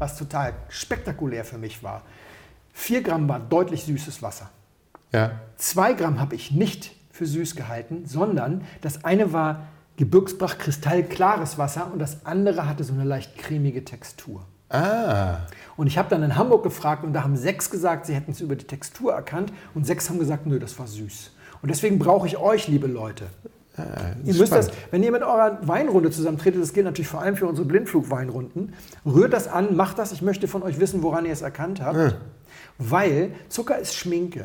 was 0.00 0.18
total 0.18 0.54
spektakulär 0.68 1.44
für 1.44 1.56
mich 1.56 1.84
war, 1.84 2.02
4 2.72 3.00
Gramm 3.04 3.28
war 3.28 3.38
deutlich 3.38 3.84
süßes 3.84 4.22
Wasser. 4.22 4.50
Ja. 5.12 5.30
2 5.54 5.92
Gramm 5.92 6.18
habe 6.18 6.34
ich 6.34 6.50
nicht 6.50 6.96
für 7.12 7.24
süß 7.24 7.54
gehalten, 7.54 8.06
sondern 8.06 8.62
das 8.80 9.04
eine 9.04 9.32
war 9.32 9.68
Gebirgsbach 9.98 10.58
kristallklares 10.58 11.58
Wasser 11.58 11.92
und 11.92 12.00
das 12.00 12.26
andere 12.26 12.68
hatte 12.68 12.82
so 12.82 12.92
eine 12.92 13.04
leicht 13.04 13.38
cremige 13.38 13.84
Textur. 13.84 14.44
Ah. 14.68 15.46
Und 15.76 15.86
ich 15.86 15.96
habe 15.96 16.08
dann 16.08 16.24
in 16.24 16.34
Hamburg 16.34 16.64
gefragt 16.64 17.04
und 17.04 17.12
da 17.12 17.22
haben 17.22 17.36
sechs 17.36 17.70
gesagt, 17.70 18.06
sie 18.06 18.16
hätten 18.16 18.32
es 18.32 18.40
über 18.40 18.56
die 18.56 18.66
Textur 18.66 19.12
erkannt 19.12 19.52
und 19.74 19.86
sechs 19.86 20.10
haben 20.10 20.18
gesagt, 20.18 20.44
nö, 20.46 20.58
das 20.58 20.76
war 20.76 20.88
süß. 20.88 21.31
Und 21.62 21.70
deswegen 21.70 21.98
brauche 21.98 22.26
ich 22.26 22.36
euch, 22.36 22.68
liebe 22.68 22.86
Leute. 22.88 23.26
Ihr 24.24 24.34
müsst 24.34 24.52
das, 24.52 24.70
wenn 24.90 25.02
ihr 25.02 25.10
mit 25.10 25.22
eurer 25.22 25.58
Weinrunde 25.62 26.10
zusammentretet, 26.10 26.60
das 26.60 26.74
gilt 26.74 26.84
natürlich 26.84 27.08
vor 27.08 27.22
allem 27.22 27.36
für 27.36 27.46
unsere 27.46 27.66
Blindflug-Weinrunden, 27.66 28.74
rührt 29.06 29.32
das 29.32 29.48
an, 29.48 29.76
macht 29.76 29.98
das. 29.98 30.12
Ich 30.12 30.20
möchte 30.20 30.46
von 30.46 30.62
euch 30.62 30.78
wissen, 30.78 31.02
woran 31.02 31.24
ihr 31.24 31.32
es 31.32 31.40
erkannt 31.40 31.80
habt. 31.80 31.96
Weil 32.78 33.32
Zucker 33.48 33.78
ist 33.78 33.94
Schminke. 33.94 34.44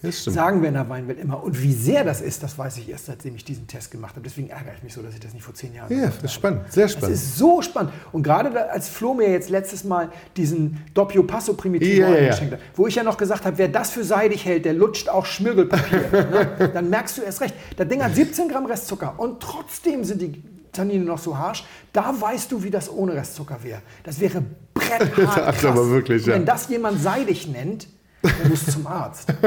Das. 0.00 0.22
Sagen 0.24 0.60
wir 0.62 0.68
in 0.68 0.74
der 0.74 0.88
Weinwelt 0.88 1.18
immer. 1.18 1.42
Und 1.42 1.60
wie 1.60 1.72
sehr 1.72 2.04
das 2.04 2.20
ist, 2.20 2.42
das 2.44 2.56
weiß 2.56 2.76
ich 2.76 2.88
erst, 2.88 3.06
seitdem 3.06 3.34
ich 3.34 3.44
diesen 3.44 3.66
Test 3.66 3.90
gemacht 3.90 4.12
habe. 4.14 4.22
Deswegen 4.22 4.48
ärgere 4.48 4.74
ich 4.76 4.82
mich 4.84 4.94
so, 4.94 5.02
dass 5.02 5.12
ich 5.12 5.18
das 5.18 5.34
nicht 5.34 5.42
vor 5.42 5.54
zehn 5.54 5.74
Jahren 5.74 5.90
Ja, 5.90 5.98
gemacht 6.02 6.18
das 6.22 6.30
ist 6.30 6.36
habe. 6.36 6.54
spannend, 6.54 6.72
sehr 6.72 6.84
Das 6.84 6.92
spannend. 6.92 7.14
ist 7.16 7.36
so 7.36 7.62
spannend. 7.62 7.92
Und 8.12 8.22
gerade 8.22 8.50
da, 8.50 8.60
als 8.66 8.88
Flo 8.88 9.12
mir 9.14 9.28
jetzt 9.28 9.50
letztes 9.50 9.82
Mal 9.82 10.10
diesen 10.36 10.84
Doppio 10.94 11.24
Passo 11.24 11.54
Primitivo 11.54 12.02
Ja, 12.02 12.10
ja, 12.10 12.20
ja. 12.22 12.28
geschenkt 12.30 12.54
hat, 12.54 12.60
wo 12.76 12.86
ich 12.86 12.94
ja 12.94 13.02
noch 13.02 13.16
gesagt 13.16 13.44
habe, 13.44 13.58
wer 13.58 13.66
das 13.68 13.90
für 13.90 14.04
seidig 14.04 14.44
hält, 14.44 14.66
der 14.66 14.74
lutscht 14.74 15.08
auch 15.08 15.26
Schmirgelpapier. 15.26 16.00
ne? 16.58 16.70
Dann 16.72 16.90
merkst 16.90 17.18
du 17.18 17.22
erst 17.22 17.40
recht. 17.40 17.54
Das 17.76 17.88
Ding 17.88 18.00
hat 18.02 18.14
17 18.14 18.48
Gramm 18.48 18.66
Restzucker 18.66 19.14
und 19.18 19.40
trotzdem 19.40 20.04
sind 20.04 20.22
die 20.22 20.42
Tannine 20.72 21.04
noch 21.04 21.18
so 21.18 21.36
harsch. 21.36 21.64
Da 21.92 22.14
weißt 22.20 22.52
du, 22.52 22.62
wie 22.62 22.70
das 22.70 22.88
ohne 22.88 23.14
Restzucker 23.14 23.58
wäre. 23.64 23.82
Das 24.04 24.20
wäre 24.20 24.44
bretthart 24.74 25.18
Das 25.18 25.56
krass. 25.56 25.64
aber 25.64 25.90
wirklich, 25.90 26.24
ja. 26.24 26.34
Wenn 26.34 26.44
das 26.44 26.68
jemand 26.68 27.02
seidig 27.02 27.48
nennt, 27.48 27.88
der 28.22 28.48
muss 28.48 28.64
zum 28.66 28.86
Arzt. 28.86 29.32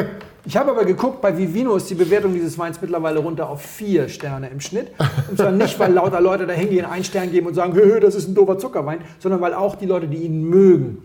Ich 0.45 0.57
habe 0.57 0.71
aber 0.71 0.85
geguckt, 0.85 1.21
bei 1.21 1.37
Vivino 1.37 1.75
ist 1.75 1.89
die 1.89 1.95
Bewertung 1.95 2.33
dieses 2.33 2.57
Weins 2.57 2.81
mittlerweile 2.81 3.19
runter 3.19 3.47
auf 3.49 3.61
vier 3.61 4.09
Sterne 4.09 4.49
im 4.49 4.59
Schnitt. 4.59 4.91
Und 5.29 5.37
zwar 5.37 5.51
nicht, 5.51 5.77
weil 5.79 5.93
lauter 5.93 6.19
Leute 6.19 6.47
da 6.47 6.53
hingehen, 6.53 6.85
einen 6.85 7.03
Stern 7.03 7.31
geben 7.31 7.47
und 7.47 7.53
sagen, 7.53 7.73
hö, 7.73 7.99
das 7.99 8.15
ist 8.15 8.27
ein 8.27 8.33
doofer 8.33 8.57
Zuckerwein, 8.57 8.99
sondern 9.19 9.39
weil 9.41 9.53
auch 9.53 9.75
die 9.75 9.85
Leute, 9.85 10.07
die 10.07 10.23
ihn 10.23 10.43
mögen, 10.43 10.97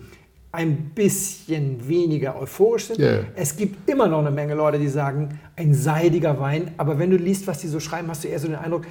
ein 0.53 0.91
bisschen 0.95 1.87
weniger 1.87 2.41
euphorisch 2.41 2.87
sind. 2.87 2.99
Ja. 2.99 3.19
Es 3.35 3.57
gibt 3.57 3.91
immer 3.91 4.09
noch 4.09 4.21
eine 4.21 4.31
Menge 4.31 4.55
Leute, 4.55 4.79
die 4.79 4.89
sagen, 4.89 5.39
ein 5.55 5.75
seidiger 5.75 6.41
Wein. 6.41 6.71
Aber 6.79 6.99
wenn 6.99 7.11
du 7.11 7.19
liest, 7.19 7.47
was 7.47 7.59
die 7.59 7.69
so 7.69 7.79
schreiben, 7.79 8.09
hast 8.09 8.25
du 8.25 8.29
eher 8.29 8.39
so 8.39 8.47
den 8.47 8.57
Eindruck, 8.57 8.87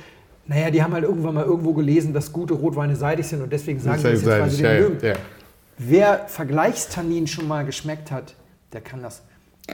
naja, 0.46 0.70
die 0.70 0.84
haben 0.84 0.94
halt 0.94 1.06
irgendwann 1.06 1.34
mal 1.34 1.44
irgendwo 1.44 1.74
gelesen, 1.74 2.14
dass 2.14 2.32
gute 2.32 2.54
Rotweine 2.54 2.96
seidig 2.96 3.26
sind 3.26 3.42
und 3.42 3.52
deswegen 3.52 3.80
sagen 3.80 3.98
die 3.98 4.12
das 4.12 4.22
jetzt, 4.22 4.28
weil 4.28 4.50
sie 4.52 4.62
den 4.62 4.80
mögen. 4.80 4.98
ja. 5.02 5.14
Wer 5.80 6.26
Vergleichstannin 6.28 7.26
schon 7.26 7.48
mal 7.48 7.66
geschmeckt 7.66 8.12
hat, 8.12 8.36
der 8.72 8.82
kann 8.82 9.02
das 9.02 9.24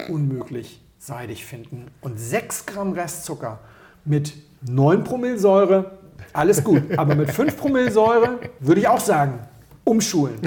unmöglich 0.09 0.81
seidig 0.99 1.45
finden. 1.45 1.87
Und 2.01 2.19
6 2.19 2.65
Gramm 2.65 2.93
Restzucker 2.93 3.59
mit 4.05 4.33
9 4.67 5.03
Promille 5.03 5.37
Säure, 5.39 5.97
alles 6.33 6.63
gut. 6.63 6.83
Aber 6.97 7.15
mit 7.15 7.31
5 7.31 7.57
Promille 7.57 7.91
Säure 7.91 8.39
würde 8.59 8.81
ich 8.81 8.87
auch 8.87 8.99
sagen, 8.99 9.39
umschulen. 9.83 10.39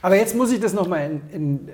Aber 0.00 0.16
jetzt 0.16 0.34
muss 0.34 0.50
ich 0.50 0.60
das 0.60 0.72
nochmal 0.72 1.10
in, 1.10 1.20
in, 1.30 1.68
äh, 1.68 1.72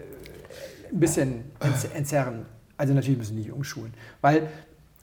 ein 0.92 1.00
bisschen 1.00 1.44
entz- 1.60 1.92
entzerren. 1.94 2.44
Also 2.76 2.92
natürlich 2.92 3.18
müssen 3.18 3.36
wir 3.36 3.44
nicht 3.44 3.52
umschulen. 3.52 3.94
Weil, 4.20 4.48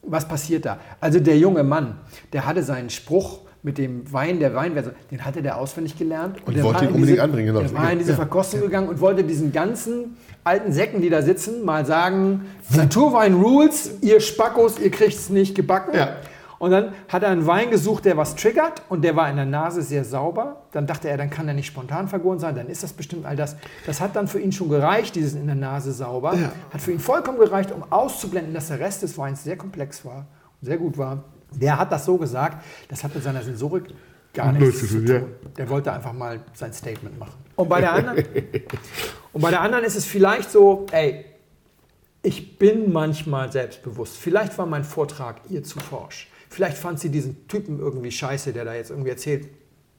was 0.04 0.28
passiert 0.28 0.66
da? 0.66 0.80
Also 1.00 1.20
der 1.20 1.38
junge 1.38 1.64
Mann, 1.64 1.98
der 2.34 2.46
hatte 2.46 2.62
seinen 2.64 2.90
Spruch 2.90 3.40
mit 3.66 3.80
dem 3.80 4.14
Wein, 4.14 4.40
der 4.40 4.54
Weinversion, 4.54 4.94
den 5.10 5.26
hatte 5.26 5.42
der 5.42 5.58
auswendig 5.58 5.98
gelernt. 5.98 6.38
Und 6.46 6.56
der 6.56 6.64
wollte 6.64 6.76
war 6.76 6.84
ihn 6.84 6.90
in 6.90 6.96
unbedingt 6.96 7.18
diese, 7.18 7.24
anbringen, 7.24 7.48
genau. 7.48 7.60
Der 7.62 7.74
war 7.74 7.92
in 7.92 7.98
diese 7.98 8.12
Ja. 8.12 8.16
Verkostung 8.16 8.62
gegangen 8.62 8.88
und 8.88 9.02
wollte 9.02 9.24
diesen 9.24 9.52
ganzen 9.52 10.18
alten 10.44 10.72
Säcken, 10.72 11.02
die 11.02 11.10
da 11.10 11.24
sitzen, 11.24 11.66
mal 11.66 11.84
sagen, 11.84 12.46
Naturwein 12.70 13.34
Rules, 13.34 13.90
ihr 14.02 14.20
Spackos, 14.22 14.78
ihr 14.80 14.92
kriegt 14.92 15.16
es 15.16 15.30
nicht 15.32 15.56
gebacken. 15.56 15.96
Ja. 15.96 16.18
Und 16.60 16.72
dann 16.72 16.94
hat 17.10 17.24
er 17.24 17.30
einen 17.30 17.48
Wein 17.48 17.72
gesucht, 17.72 18.06
der 18.06 18.18
was 18.18 18.36
triggert 18.36 18.84
und 18.88 19.04
der 19.04 19.16
war 19.16 19.30
in 19.30 19.36
der 19.36 19.46
Nase 19.46 19.82
sehr 19.82 20.06
sauber. 20.06 20.62
Dann 20.72 20.86
dachte 20.86 21.10
er, 21.10 21.18
dann 21.18 21.32
kann 21.32 21.48
er 21.48 21.56
nicht 21.56 21.66
spontan 21.66 22.08
vergoren 22.08 22.38
sein, 22.38 22.56
dann 22.56 22.68
ist 22.68 22.84
das 22.84 22.94
bestimmt 22.94 23.26
all 23.26 23.36
das. 23.36 23.56
Das 23.88 24.00
hat 24.00 24.16
dann 24.16 24.28
für 24.28 24.40
ihn 24.40 24.52
schon 24.52 24.70
gereicht, 24.70 25.16
dieses 25.16 25.34
in 25.34 25.48
der 25.48 25.56
Nase 25.56 25.92
sauber. 25.92 26.36
Ja. 26.36 26.52
Hat 26.72 26.82
für 26.82 26.92
ihn 26.92 27.00
vollkommen 27.00 27.40
gereicht, 27.40 27.72
um 27.72 27.84
auszublenden, 27.92 28.54
dass 28.54 28.68
der 28.68 28.80
Rest 28.80 29.02
des 29.02 29.18
Weins 29.18 29.44
sehr 29.44 29.58
komplex 29.58 30.06
war 30.06 30.28
und 30.62 30.68
sehr 30.68 30.78
gut 30.78 31.00
war. 31.00 31.24
Der 31.56 31.80
hat 31.80 31.92
das 31.92 32.06
so 32.06 32.18
gesagt, 32.18 32.64
das 32.90 33.04
hat 33.04 33.14
mit 33.14 33.24
seiner 33.24 33.42
Sensorik 33.44 33.86
gar 34.34 34.52
nichts 34.52 34.80
zu 34.80 34.88
zu 34.88 34.98
tun, 34.98 35.06
tun. 35.06 35.16
ja. 35.16 35.50
Der 35.58 35.70
wollte 35.70 35.92
einfach 35.92 36.14
mal 36.14 36.42
sein 36.54 36.74
Statement 36.74 37.18
machen. 37.18 37.40
Und 37.56 37.70
bei 37.70 37.82
der 37.82 37.94
anderen, 37.94 38.24
und 39.34 39.42
bei 39.42 39.50
der 39.50 39.62
anderen 39.62 39.86
ist 39.86 39.96
es 39.96 40.06
vielleicht 40.06 40.52
so, 40.52 40.86
ey, 40.92 41.26
ich 42.22 42.58
bin 42.58 42.92
manchmal 42.92 43.52
selbstbewusst. 43.52 44.18
Vielleicht 44.18 44.58
war 44.58 44.66
mein 44.66 44.84
Vortrag 44.84 45.42
ihr 45.50 45.64
zu 45.64 45.80
forsch. 45.80 46.28
Vielleicht 46.50 46.78
fand 46.78 47.00
sie 47.00 47.10
diesen 47.10 47.48
Typen 47.48 47.80
irgendwie 47.80 48.12
scheiße, 48.12 48.52
der 48.52 48.66
da 48.66 48.74
jetzt 48.74 48.90
irgendwie 48.90 49.12
erzählt. 49.12 49.48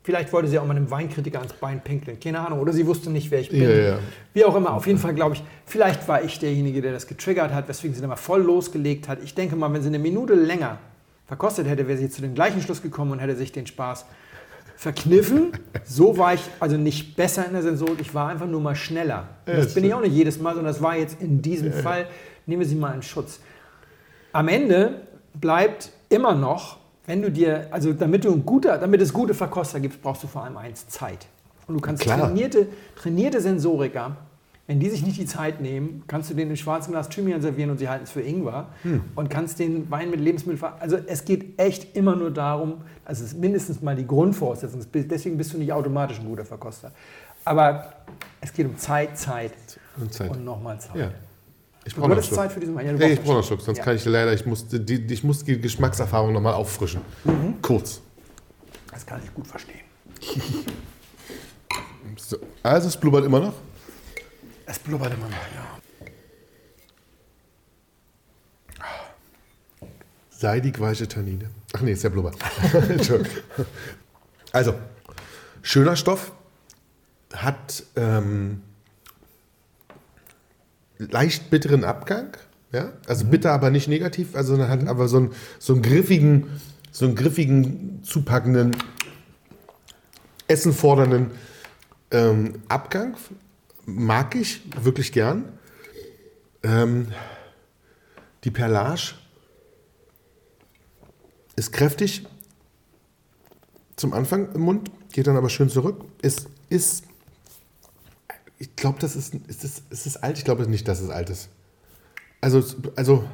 Vielleicht 0.03 0.33
wollte 0.33 0.49
sie 0.49 0.59
auch 0.59 0.65
mal 0.65 0.77
einem 0.77 0.91
Weinkritiker 0.91 1.39
ans 1.39 1.53
Bein 1.55 1.83
pinkeln. 1.83 2.19
Keine 2.19 2.41
Ahnung. 2.41 2.61
Oder 2.61 2.73
sie 2.73 2.87
wusste 2.87 3.11
nicht, 3.11 3.31
wer 3.31 3.41
ich 3.41 3.51
bin. 3.51 3.63
Ja, 3.63 3.71
ja. 3.71 3.99
Wie 4.33 4.45
auch 4.45 4.55
immer. 4.55 4.73
Auf 4.75 4.87
jeden 4.87 4.99
Fall 4.99 5.15
glaube 5.15 5.35
ich, 5.35 5.45
vielleicht 5.67 6.07
war 6.09 6.23
ich 6.23 6.39
derjenige, 6.39 6.81
der 6.81 6.93
das 6.93 7.07
getriggert 7.07 7.53
hat, 7.53 7.69
weswegen 7.69 7.95
sie 7.95 8.01
dann 8.01 8.11
mal 8.11 8.17
voll 8.17 8.43
losgelegt 8.43 9.09
hat. 9.09 9.23
Ich 9.23 9.35
denke 9.35 9.57
mal, 9.57 9.73
wenn 9.73 9.83
sie 9.83 9.89
eine 9.89 9.99
Minute 9.99 10.35
länger 10.35 10.79
verkostet 11.27 11.67
hätte, 11.67 11.89
wäre 11.89 11.99
sie 11.99 12.09
zu 12.09 12.21
dem 12.23 12.35
gleichen 12.35 12.63
Schluss 12.63 12.83
gekommen 12.83 13.13
und 13.13 13.19
hätte 13.19 13.37
sich 13.37 13.53
den 13.53 13.67
Spaß 13.67 14.07
verkniffen. 14.77 15.53
So 15.85 16.19
war 16.19 16.35
ich 16.35 16.43
also 16.61 16.77
nicht 16.77 17.17
besser 17.17 17.47
in 17.47 17.53
der 17.53 17.63
Sensorik, 17.63 18.01
ich 18.01 18.15
war 18.15 18.29
einfach 18.29 18.47
nur 18.47 18.61
mal 18.61 18.77
schneller. 18.77 19.29
Das 19.47 19.75
bin 19.75 19.85
ich 19.85 19.95
auch 19.95 20.01
nicht 20.01 20.13
jedes 20.13 20.39
Mal, 20.39 20.55
sondern 20.55 20.73
das 20.73 20.83
war 20.83 20.97
jetzt 20.97 21.21
in 21.21 21.43
diesem 21.43 21.73
Fall, 21.73 22.07
nehmen 22.47 22.61
wir 22.61 22.69
sie 22.69 22.77
mal 22.77 22.95
in 22.95 23.03
Schutz. 23.03 23.41
Am 24.33 24.49
Ende 24.49 25.01
bleibt 25.35 25.91
immer 26.09 26.35
noch, 26.35 26.79
wenn 27.07 27.23
du 27.23 27.31
dir, 27.31 27.69
also 27.71 27.93
damit 27.93 28.25
du 28.25 28.33
ein 28.33 28.45
guter, 28.45 28.79
damit 28.79 29.01
es 29.01 29.13
gute 29.13 29.33
Verkoster 29.33 29.81
gibt, 29.81 30.03
brauchst 30.03 30.23
du 30.23 30.27
vor 30.27 30.45
allem 30.45 30.57
eins 30.57 30.89
Zeit. 30.89 31.27
Und 31.67 31.75
du 31.75 31.81
kannst 31.81 32.03
Klar. 32.03 32.21
trainierte, 32.21 32.69
trainierte 32.97 33.41
Sensoriker, 33.41 34.17
wenn 34.67 34.81
die 34.81 34.91
sich 34.91 35.05
nicht 35.07 35.17
die 35.19 35.27
Zeit 35.27 35.61
nehmen, 35.61 36.03
kannst 36.09 36.29
du 36.31 36.35
denen 36.35 36.51
ein 36.51 36.57
schwarzes 36.57 36.91
Glas 36.91 37.09
Thymian 37.09 37.41
servieren 37.41 37.71
und 37.71 37.79
sie 37.79 37.89
halten 37.89 38.05
es 38.05 38.11
für 38.11 38.21
Ingwer 38.21 38.69
und 39.15 39.31
kannst 39.31 39.59
den 39.61 39.89
Wein 39.91 40.11
mit 40.11 40.19
Lebensmitteln 40.21 40.73
Also 40.81 40.97
es 41.07 41.25
geht 41.25 41.59
echt 41.61 41.97
immer 41.97 42.17
nur 42.17 42.33
darum, 42.33 42.83
also 43.05 43.23
es 43.25 43.33
ist 43.33 43.39
mindestens 43.39 43.81
mal 43.81 43.95
die 43.95 44.07
Grundvoraussetzung, 44.07 44.81
deswegen 44.93 45.37
bist 45.37 45.53
du 45.53 45.59
nicht 45.59 45.73
automatisch 45.73 46.19
ein 46.19 46.27
guter 46.27 46.45
Verkoster. 46.45 46.91
Aber 47.45 47.93
es 48.41 48.53
geht 48.53 48.67
um 48.67 48.77
Zeit, 48.77 49.17
Zeit 49.17 49.53
Und 50.01 50.13
Zeit. 50.13 50.31
und 50.31 50.45
nochmal 50.45 50.81
Zeit. 50.81 50.97
Ja. 50.97 51.11
Ich 51.85 51.95
brauche 51.95 52.09
noch 52.09 52.21
Zeit 52.21 52.51
für 52.51 52.59
diesen 52.59 52.75
Wein? 52.75 52.87
Ja, 52.87 52.93
Nee, 52.95 53.13
ich 53.13 53.21
brauche 53.23 53.37
noch 53.37 53.45
Schluck, 53.45 53.61
sonst 53.61 53.79
Ja. 53.79 53.85
kann 53.85 53.95
ich 53.95 54.05
leider, 54.05 54.33
ich 54.33 54.45
muss 54.45 54.67
die, 54.67 55.07
ich 55.09 55.23
muss 55.23 55.45
die 55.45 55.61
Geschmackserfahrung 55.61 56.33
nochmal 56.33 56.55
auffrischen. 56.55 57.03
Mhm. 57.23 57.63
Kurz. 57.63 58.01
Das 58.91 59.07
kann 59.07 59.21
ich 59.25 59.33
gut 59.33 59.47
verstehen. 59.47 59.79
So. 62.19 62.39
Also 62.63 62.89
es 62.89 62.97
blubbert 62.97 63.25
immer 63.27 63.41
noch. 63.41 63.53
Es 64.67 64.79
blubbert 64.81 65.15
immer 65.15 65.29
noch, 65.29 65.37
ja. 65.55 65.79
Seidig 70.29 70.79
weiche 70.81 71.09
Tannine. 71.09 71.49
Ach 71.73 71.81
nee, 71.81 71.93
ist 71.93 72.03
ja 72.03 72.11
Blubber. 72.11 72.33
Entschuldigung. 72.89 73.33
also, 74.53 74.75
schöner 75.63 75.97
Stoff. 75.97 76.33
Hat 77.33 77.85
ähm, 77.97 78.63
leicht 80.99 81.49
bitteren 81.49 81.85
Abgang. 81.85 82.37
Ja? 82.73 82.93
Also 83.07 83.25
bitter, 83.25 83.53
aber 83.53 83.71
nicht 83.71 83.89
negativ. 83.89 84.37
Also 84.37 84.59
hat 84.69 84.87
aber 84.87 85.09
so 85.09 85.17
einen, 85.19 85.33
so 85.59 85.73
einen 85.73 85.83
griffigen, 85.83 86.61
so 86.91 87.07
einen 87.07 87.15
griffigen, 87.15 88.03
zupackenden, 88.03 88.77
essenfordernden 90.49 91.31
ähm, 92.11 92.63
Abgang. 92.69 93.17
Mag 93.87 94.35
ich 94.35 94.63
wirklich 94.83 95.13
gern. 95.13 95.59
Ähm, 96.63 97.09
die 98.45 98.51
Perlage 98.51 99.15
ist 101.57 101.73
kräftig 101.73 102.27
zum 103.97 104.13
Anfang 104.13 104.53
im 104.53 104.61
Mund, 104.61 104.91
geht 105.13 105.27
dann 105.27 105.37
aber 105.37 105.49
schön 105.49 105.71
zurück. 105.71 106.05
Es 106.21 106.47
ist, 106.69 107.05
ich 108.59 108.75
glaube, 108.77 108.99
das 109.01 109.17
ist, 109.17 109.35
ist, 109.47 109.65
das, 109.65 109.83
ist 109.89 110.07
das 110.07 110.17
alt? 110.19 110.37
Ich 110.39 110.45
glaube 110.45 110.69
nicht, 110.69 110.87
dass 110.87 111.01
es 111.01 111.09
alt 111.11 111.31
ist. 111.31 111.49
Also, 112.41 112.63
also, 112.97 113.25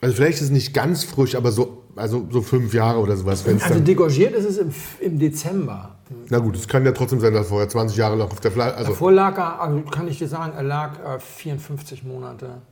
also 0.00 0.14
vielleicht 0.14 0.38
ist 0.38 0.44
es 0.44 0.50
nicht 0.50 0.74
ganz 0.74 1.04
frisch, 1.04 1.34
aber 1.34 1.52
so, 1.52 1.84
also 1.96 2.26
so 2.30 2.42
fünf 2.42 2.74
Jahre 2.74 2.98
oder 2.98 3.16
sowas. 3.16 3.44
wenn's 3.46 3.62
Also 3.62 3.80
degorgiert 3.80 4.34
ist 4.34 4.44
es 4.44 4.58
im, 4.58 4.74
im 5.00 5.18
Dezember. 5.18 5.97
Na 6.30 6.38
gut, 6.38 6.56
es 6.56 6.68
kann 6.68 6.84
ja 6.84 6.92
trotzdem 6.92 7.20
sein, 7.20 7.32
dass 7.32 7.48
vorher 7.48 7.68
20 7.68 7.96
Jahre 7.96 8.16
noch 8.16 8.30
auf 8.30 8.40
der 8.40 8.50
Flasche, 8.50 8.76
also 8.76 8.90
Davor 8.92 9.12
lag 9.12 9.36
er, 9.36 9.60
also 9.60 9.80
kann 9.82 10.08
ich 10.08 10.18
dir 10.18 10.28
sagen, 10.28 10.52
er 10.56 10.62
lag 10.62 10.98
äh, 11.16 11.20
54 11.20 12.04
Monate. 12.04 12.62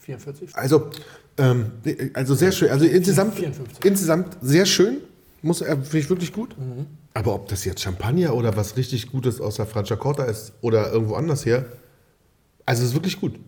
44? 0.00 0.56
Also, 0.56 0.90
ähm, 1.38 1.72
also 2.14 2.34
sehr 2.34 2.52
schön. 2.52 2.70
Also 2.70 2.86
insgesamt, 2.86 3.34
54. 3.34 3.84
insgesamt 3.84 4.36
sehr 4.40 4.66
schön. 4.66 4.98
Muss 5.42 5.60
er 5.60 5.76
finde 5.76 5.98
ich 5.98 6.10
wirklich 6.10 6.32
gut. 6.32 6.56
Aber 7.14 7.34
ob 7.34 7.48
das 7.48 7.64
jetzt 7.64 7.80
Champagner 7.80 8.34
oder 8.34 8.56
was 8.56 8.76
richtig 8.76 9.10
Gutes 9.10 9.40
aus 9.40 9.56
der 9.56 9.66
Franciacorta 9.66 10.24
ist 10.24 10.52
oder 10.60 10.90
irgendwo 10.90 11.14
anders 11.14 11.44
her, 11.44 11.66
also 12.64 12.82
es 12.82 12.88
ist 12.88 12.94
wirklich 12.94 13.20
gut. 13.20 13.38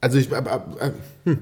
Also 0.00 0.18
ich, 0.18 0.30
äh, 0.30 0.36
äh, 0.36 0.90
hm. 1.24 1.38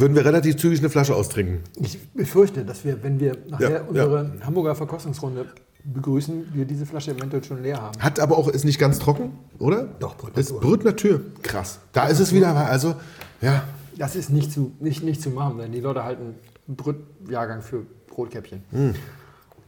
Würden 0.00 0.14
wir 0.14 0.24
relativ 0.24 0.56
zügig 0.56 0.80
eine 0.80 0.90
Flasche 0.90 1.14
austrinken. 1.14 1.60
Ich 1.80 1.98
befürchte, 2.12 2.64
dass 2.64 2.84
wir, 2.84 3.02
wenn 3.02 3.20
wir 3.20 3.36
nachher 3.48 3.70
Ja, 3.70 3.82
unsere 3.82 4.32
Hamburger 4.44 4.74
Verkostungsrunde 4.74 5.46
begrüßen, 5.84 6.48
wir 6.52 6.64
diese 6.64 6.84
Flasche 6.86 7.12
eventuell 7.12 7.44
schon 7.44 7.62
leer 7.62 7.80
haben. 7.80 8.00
Hat 8.00 8.18
aber 8.20 8.36
auch, 8.36 8.48
ist 8.48 8.64
nicht 8.64 8.78
ganz 8.78 8.98
trocken, 8.98 9.38
oder? 9.58 9.84
Doch, 10.00 10.16
Brut 10.16 10.36
Ist. 10.36 10.58
Brut 10.60 10.84
Natur. 10.84 11.20
Krass. 11.42 11.78
Da 11.92 12.08
ist 12.08 12.20
es 12.20 12.32
wieder, 12.32 12.54
also, 12.54 12.94
ja, 13.40 13.64
Das 13.96 14.16
ist 14.16 14.30
nicht 14.30 14.52
zu, 14.52 14.72
nicht, 14.80 15.02
nicht 15.02 15.22
zu 15.22 15.30
machen, 15.30 15.58
denn 15.58 15.72
die 15.72 15.80
Leute 15.80 16.02
halten 16.04 16.34
Brüt-Jahrgang 16.66 17.62
für 17.62 17.86
Rotkäppchen. 18.16 18.62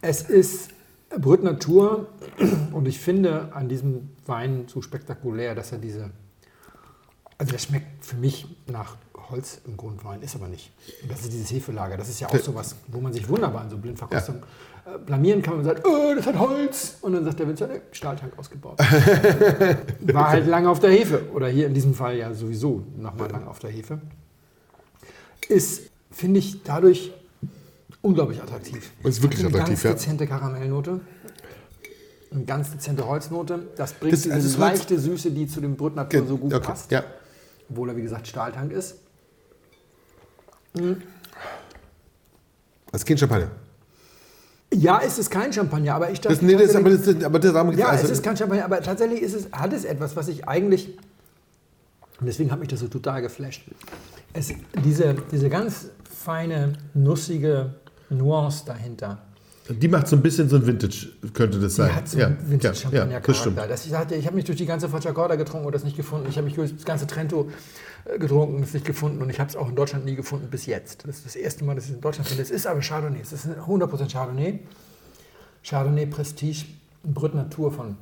Es 0.00 0.22
ist 0.22 0.70
Brüt 1.16 1.42
Natur 1.42 2.08
und 2.72 2.86
ich 2.88 2.98
finde 2.98 3.52
an 3.54 3.68
diesem 3.68 4.10
Wein 4.26 4.64
so 4.66 4.82
spektakulär, 4.82 5.54
dass 5.54 5.72
er 5.72 5.78
diese. 5.78 6.10
Also, 7.38 7.52
der 7.52 7.58
schmeckt 7.58 8.04
für 8.04 8.16
mich 8.16 8.46
nach 8.66 8.96
Holz 9.30 9.60
im 9.66 9.76
Grundwein, 9.76 10.22
ist 10.22 10.34
aber 10.34 10.48
nicht. 10.48 10.70
Und 11.02 11.10
das 11.12 11.20
ist 11.22 11.32
dieses 11.32 11.50
Hefelager. 11.50 11.96
Das 11.96 12.08
ist 12.08 12.20
ja 12.20 12.28
auch 12.28 12.38
sowas, 12.38 12.74
wo 12.88 13.00
man 13.00 13.12
sich 13.12 13.28
wunderbar 13.28 13.64
in 13.64 13.70
so 13.70 13.76
Blindverkostung 13.76 14.36
äh, 14.86 14.98
blamieren 14.98 15.42
kann. 15.42 15.56
Man 15.56 15.64
sagt, 15.64 15.86
oh, 15.86 16.14
das 16.16 16.26
hat 16.26 16.38
Holz. 16.38 16.96
Und 17.02 17.12
dann 17.12 17.24
sagt 17.24 17.38
der 17.38 17.48
Winzer, 17.48 17.66
ne, 17.66 17.82
Stahltank 17.92 18.38
ausgebaut. 18.38 18.78
War 20.00 20.28
halt 20.28 20.46
lange 20.46 20.70
auf 20.70 20.80
der 20.80 20.90
Hefe. 20.90 21.28
Oder 21.34 21.48
hier 21.48 21.66
in 21.66 21.74
diesem 21.74 21.94
Fall 21.94 22.16
ja 22.16 22.32
sowieso 22.32 22.84
nochmal 22.96 23.30
lang 23.30 23.46
auf 23.46 23.58
der 23.58 23.70
Hefe. 23.70 24.00
Ist, 25.48 25.90
finde 26.10 26.38
ich, 26.40 26.62
dadurch 26.62 27.12
unglaublich 28.02 28.42
attraktiv. 28.42 28.90
Ist 29.02 29.22
wirklich 29.22 29.40
Hat 29.44 29.48
eine 29.48 29.54
attraktiv, 29.62 29.82
ganz 29.82 29.84
ja. 29.84 29.92
dezente 29.92 30.26
Karamellnote. 30.26 31.00
Eine 32.30 32.44
ganz 32.44 32.70
dezente 32.70 33.06
Holznote. 33.06 33.68
Das 33.76 33.94
bringt 33.94 34.12
Das- 34.12 34.22
diese 34.22 34.34
also 34.34 34.58
leichte 34.58 34.98
Süße, 34.98 35.30
die 35.30 35.46
zu 35.46 35.60
dem 35.60 35.76
Brüttnatur 35.76 36.26
so 36.26 36.36
gut 36.36 36.52
Okay, 36.52 36.66
passt. 36.66 36.90
Ja. 36.90 37.04
Obwohl 37.70 37.90
er, 37.90 37.96
wie 37.96 38.02
gesagt, 38.02 38.26
Stahltank 38.28 38.72
ist. 38.72 38.96
Das 40.74 43.02
ist 43.02 43.06
kein 43.06 43.18
Champagner. 43.18 43.50
Ja, 44.72 45.00
es 45.02 45.18
ist 45.18 45.30
kein 45.30 45.52
Champagner, 45.52 45.94
aber 45.94 46.10
ich 46.10 46.20
dachte. 46.20 46.34
Das, 46.34 46.42
nee, 46.42 46.54
das, 46.54 46.76
aber 46.76 46.90
das, 46.90 47.24
aber 47.24 47.38
das 47.38 47.54
haben 47.54 47.70
wir 47.70 47.78
ja, 47.78 47.88
also, 47.88 48.04
es 48.04 48.10
ist 48.10 48.22
kein 48.22 48.36
Champagner, 48.36 48.64
aber 48.64 48.82
tatsächlich 48.82 49.22
ist 49.22 49.34
es, 49.34 49.48
hat 49.52 49.72
es 49.72 49.84
etwas, 49.84 50.14
was 50.14 50.28
ich 50.28 50.46
eigentlich. 50.46 50.98
Und 52.20 52.26
deswegen 52.26 52.50
hat 52.50 52.60
mich 52.60 52.68
das 52.68 52.80
so 52.80 52.88
total 52.88 53.22
geflasht. 53.22 53.62
Es, 54.34 54.52
diese, 54.84 55.14
diese 55.32 55.48
ganz 55.48 55.88
feine, 56.04 56.74
nussige 56.92 57.74
Nuance 58.10 58.64
dahinter. 58.66 59.18
Die 59.68 59.88
macht 59.88 60.08
so 60.08 60.16
ein 60.16 60.22
bisschen 60.22 60.48
so 60.48 60.56
ein 60.56 60.66
Vintage, 60.66 61.08
könnte 61.34 61.60
das 61.60 61.76
sein. 61.76 61.90
Die 61.90 61.94
hat 61.94 62.08
so 62.08 62.18
ja, 62.18 62.26
einen 62.28 62.60
ja, 62.60 63.06
ja, 63.06 63.20
das 63.20 63.36
stimmt. 63.36 63.58
Das 63.58 63.84
ich 63.84 63.92
ich 63.92 64.26
habe 64.26 64.36
mich 64.36 64.46
durch 64.46 64.56
die 64.56 64.64
ganze 64.64 64.88
Facciacorda 64.88 65.36
getrunken 65.36 65.66
und 65.66 65.74
das 65.74 65.84
nicht 65.84 65.96
gefunden. 65.96 66.26
Ich 66.30 66.36
habe 66.36 66.46
mich 66.46 66.54
durch 66.54 66.74
das 66.74 66.84
ganze 66.86 67.06
Trento 67.06 67.50
äh, 68.06 68.18
getrunken 68.18 68.56
und 68.56 68.62
es 68.62 68.72
nicht 68.72 68.86
gefunden. 68.86 69.20
Und 69.20 69.28
ich 69.28 69.38
habe 69.40 69.50
es 69.50 69.56
auch 69.56 69.68
in 69.68 69.76
Deutschland 69.76 70.06
nie 70.06 70.14
gefunden 70.14 70.48
bis 70.50 70.64
jetzt. 70.64 71.06
Das 71.06 71.16
ist 71.16 71.26
das 71.26 71.36
erste 71.36 71.64
Mal, 71.64 71.74
dass 71.74 71.84
ich 71.84 71.90
es 71.90 71.96
in 71.96 72.00
Deutschland 72.00 72.28
finde. 72.28 72.42
Es 72.42 72.50
ist 72.50 72.66
aber 72.66 72.80
Chardonnay. 72.80 73.20
Es 73.20 73.32
ist 73.32 73.46
ein 73.46 73.56
100% 73.56 74.10
Chardonnay. 74.10 74.60
Chardonnay 75.62 76.06
Prestige 76.06 76.64
Brüt 77.02 77.34
Natur 77.34 77.70
von 77.70 77.96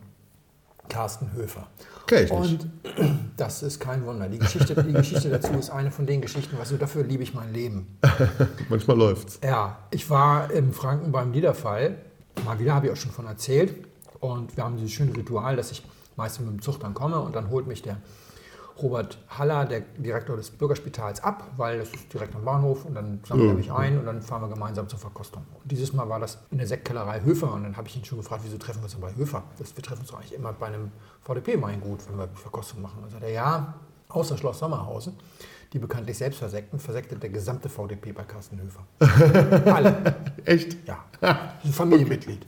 Carsten 0.88 1.32
Höfer. 1.32 1.66
Kenn. 2.06 2.30
Und 2.30 2.70
das 3.36 3.62
ist 3.62 3.80
kein 3.80 4.04
Wunder. 4.06 4.28
Die 4.28 4.38
Geschichte, 4.38 4.82
die 4.82 4.92
Geschichte 4.92 5.28
dazu 5.28 5.52
ist 5.54 5.70
eine 5.70 5.90
von 5.90 6.06
den 6.06 6.20
Geschichten, 6.20 6.56
was 6.58 6.70
du 6.70 6.76
dafür 6.76 7.04
liebe 7.04 7.22
ich 7.22 7.34
mein 7.34 7.52
Leben. 7.52 7.98
Manchmal 8.68 8.96
läuft's. 8.96 9.40
Ja, 9.42 9.78
ich 9.90 10.08
war 10.08 10.50
im 10.50 10.72
Franken 10.72 11.12
beim 11.12 11.32
Liederfall. 11.32 11.96
Mal 12.44 12.58
wieder, 12.58 12.74
habe 12.74 12.86
ich 12.86 12.92
auch 12.92 12.96
schon 12.96 13.12
von 13.12 13.26
erzählt. 13.26 13.74
Und 14.20 14.56
wir 14.56 14.64
haben 14.64 14.76
dieses 14.76 14.92
schöne 14.92 15.16
Ritual, 15.16 15.56
dass 15.56 15.70
ich 15.72 15.82
meistens 16.16 16.46
mit 16.46 16.54
dem 16.54 16.62
Zug 16.62 16.80
dann 16.80 16.94
komme 16.94 17.20
und 17.20 17.36
dann 17.36 17.50
holt 17.50 17.66
mich 17.66 17.82
der 17.82 17.98
Robert 18.82 19.18
Haller, 19.28 19.64
der 19.64 19.80
Direktor 19.96 20.36
des 20.36 20.50
Bürgerspitals, 20.50 21.22
ab, 21.22 21.50
weil 21.56 21.78
das 21.78 21.90
ist 21.90 22.12
direkt 22.12 22.34
am 22.34 22.44
Bahnhof 22.44 22.84
und 22.84 22.94
dann 22.94 23.20
sammelt 23.26 23.48
er 23.50 23.54
mich 23.54 23.72
ein 23.72 23.98
und 23.98 24.06
dann 24.06 24.20
fahren 24.20 24.42
wir 24.42 24.48
gemeinsam 24.48 24.88
zur 24.88 24.98
Verkostung. 24.98 25.46
Und 25.62 25.70
dieses 25.70 25.92
Mal 25.92 26.08
war 26.08 26.20
das 26.20 26.38
in 26.50 26.58
der 26.58 26.66
Sektkellerei 26.66 27.22
Höfer 27.22 27.52
und 27.52 27.62
dann 27.62 27.76
habe 27.76 27.88
ich 27.88 27.96
ihn 27.96 28.04
schon 28.04 28.18
gefragt, 28.18 28.42
wieso 28.44 28.58
treffen 28.58 28.80
wir 28.80 28.84
uns 28.84 28.92
denn 28.92 29.00
bei 29.00 29.14
Höfer? 29.14 29.44
Das, 29.58 29.74
wir 29.76 29.82
treffen 29.82 30.02
uns 30.02 30.12
eigentlich 30.12 30.34
immer 30.34 30.52
bei 30.52 30.66
einem 30.66 30.92
VDP-Weingut, 31.22 32.00
wenn 32.08 32.18
wir 32.18 32.28
Verkostung 32.34 32.82
machen. 32.82 33.02
Und 33.02 33.10
sagt 33.10 33.22
er, 33.22 33.30
ja, 33.30 33.74
außer 34.08 34.36
Schloss 34.36 34.58
Sommerhausen, 34.58 35.14
die 35.72 35.78
bekanntlich 35.78 36.18
selbst 36.18 36.38
versekten, 36.38 36.78
versektet 36.78 37.22
der 37.22 37.30
gesamte 37.30 37.68
VDP 37.68 38.12
bei 38.12 38.24
Carsten 38.24 38.60
Höfer. 38.60 38.84
Alle. 39.72 40.16
Echt? 40.44 40.76
Ja, 40.86 41.04
ein 41.20 41.72
Familienmitglied. 41.72 42.46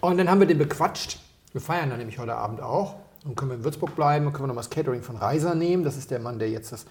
Und 0.00 0.18
dann 0.18 0.28
haben 0.28 0.40
wir 0.40 0.46
den 0.46 0.58
bequatscht. 0.58 1.20
Wir 1.52 1.60
feiern 1.60 1.90
dann 1.90 1.98
nämlich 1.98 2.18
heute 2.18 2.34
Abend 2.34 2.60
auch. 2.60 2.96
Und 3.24 3.36
können 3.36 3.50
wir 3.50 3.56
in 3.56 3.64
Würzburg 3.64 3.96
bleiben, 3.96 4.26
können 4.26 4.44
wir 4.44 4.48
noch 4.48 4.54
mal 4.54 4.60
das 4.60 4.70
Catering 4.70 5.02
von 5.02 5.16
Reiser 5.16 5.54
nehmen. 5.54 5.82
Das 5.82 5.96
ist 5.96 6.10
der 6.10 6.20
Mann, 6.20 6.38
der 6.38 6.50
jetzt 6.50 6.72
das, 6.72 6.84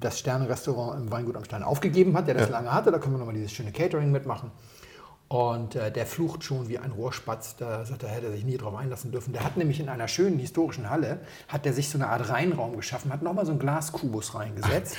das 0.00 0.18
Sterne-Restaurant 0.18 1.00
im 1.00 1.12
Weingut 1.12 1.36
am 1.36 1.44
Stein 1.44 1.62
aufgegeben 1.62 2.16
hat, 2.16 2.26
der 2.26 2.34
das 2.34 2.50
lange 2.50 2.72
hatte. 2.72 2.90
Da 2.90 2.98
können 2.98 3.14
wir 3.14 3.18
noch 3.18 3.26
mal 3.26 3.34
dieses 3.34 3.52
schöne 3.52 3.70
Catering 3.70 4.10
mitmachen. 4.10 4.50
Und 5.28 5.74
äh, 5.74 5.90
der 5.90 6.04
flucht 6.06 6.44
schon 6.44 6.68
wie 6.68 6.78
ein 6.78 6.92
Rohrspatz. 6.92 7.56
Da 7.56 7.84
sagt 7.84 8.02
er, 8.02 8.10
hätte 8.10 8.26
er 8.26 8.32
sich 8.32 8.44
nie 8.44 8.58
drauf 8.58 8.74
einlassen 8.74 9.10
dürfen. 9.10 9.32
Der 9.32 9.42
hat 9.42 9.56
nämlich 9.56 9.80
in 9.80 9.88
einer 9.88 10.06
schönen 10.06 10.38
historischen 10.38 10.90
Halle, 10.90 11.20
hat 11.48 11.64
der 11.64 11.72
sich 11.72 11.88
so 11.88 11.98
eine 11.98 12.08
Art 12.08 12.28
Reinraum 12.28 12.76
geschaffen, 12.76 13.12
hat 13.12 13.22
nochmal 13.22 13.46
so 13.46 13.52
einen 13.52 13.58
Glaskubus 13.58 14.34
reingesetzt. 14.34 14.98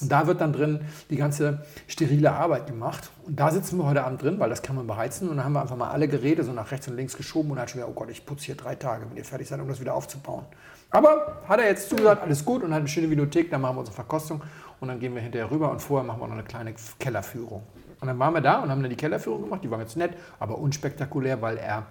Und 0.00 0.12
da 0.12 0.26
wird 0.26 0.40
dann 0.40 0.52
drin 0.52 0.80
die 1.08 1.16
ganze 1.16 1.64
sterile 1.88 2.32
Arbeit 2.32 2.66
gemacht. 2.66 3.10
Und 3.26 3.40
da 3.40 3.50
sitzen 3.50 3.78
wir 3.78 3.86
heute 3.86 4.04
Abend 4.04 4.22
drin, 4.22 4.38
weil 4.38 4.50
das 4.50 4.62
kann 4.62 4.76
man 4.76 4.86
beheizen. 4.86 5.28
Und 5.28 5.38
dann 5.38 5.46
haben 5.46 5.54
wir 5.54 5.62
einfach 5.62 5.76
mal 5.76 5.90
alle 5.90 6.06
Geräte 6.06 6.44
so 6.44 6.52
nach 6.52 6.70
rechts 6.70 6.86
und 6.88 6.96
links 6.96 7.16
geschoben 7.16 7.50
und 7.50 7.58
hat 7.58 7.70
schon 7.70 7.80
wieder, 7.80 7.88
oh 7.88 7.94
Gott, 7.94 8.10
ich 8.10 8.26
putze 8.26 8.46
hier 8.46 8.56
drei 8.56 8.74
Tage, 8.74 9.06
wenn 9.08 9.16
ihr 9.16 9.24
fertig 9.24 9.48
seid, 9.48 9.58
um 9.60 9.68
das 9.68 9.80
wieder 9.80 9.94
aufzubauen. 9.94 10.44
Aber 10.90 11.40
hat 11.48 11.58
er 11.58 11.66
jetzt 11.66 11.88
zugesagt, 11.88 12.22
alles 12.22 12.44
gut 12.44 12.62
und 12.62 12.72
hat 12.72 12.80
eine 12.80 12.88
schöne 12.88 13.08
Videothek, 13.08 13.50
dann 13.50 13.62
machen 13.62 13.76
wir 13.76 13.80
unsere 13.80 13.94
Verkostung 13.94 14.42
und 14.78 14.88
dann 14.88 15.00
gehen 15.00 15.14
wir 15.14 15.22
hinterher 15.22 15.50
rüber 15.50 15.70
und 15.70 15.80
vorher 15.80 16.06
machen 16.06 16.20
wir 16.20 16.26
noch 16.26 16.34
eine 16.34 16.44
kleine 16.44 16.74
Kellerführung. 16.98 17.62
Und 18.02 18.08
dann 18.08 18.18
waren 18.18 18.34
wir 18.34 18.40
da 18.40 18.60
und 18.60 18.68
haben 18.68 18.82
dann 18.82 18.90
die 18.90 18.96
Kellerführung 18.96 19.42
gemacht, 19.42 19.62
die 19.62 19.70
war 19.70 19.78
ganz 19.78 19.94
nett, 19.94 20.16
aber 20.40 20.58
unspektakulär, 20.58 21.40
weil 21.40 21.56
er 21.56 21.86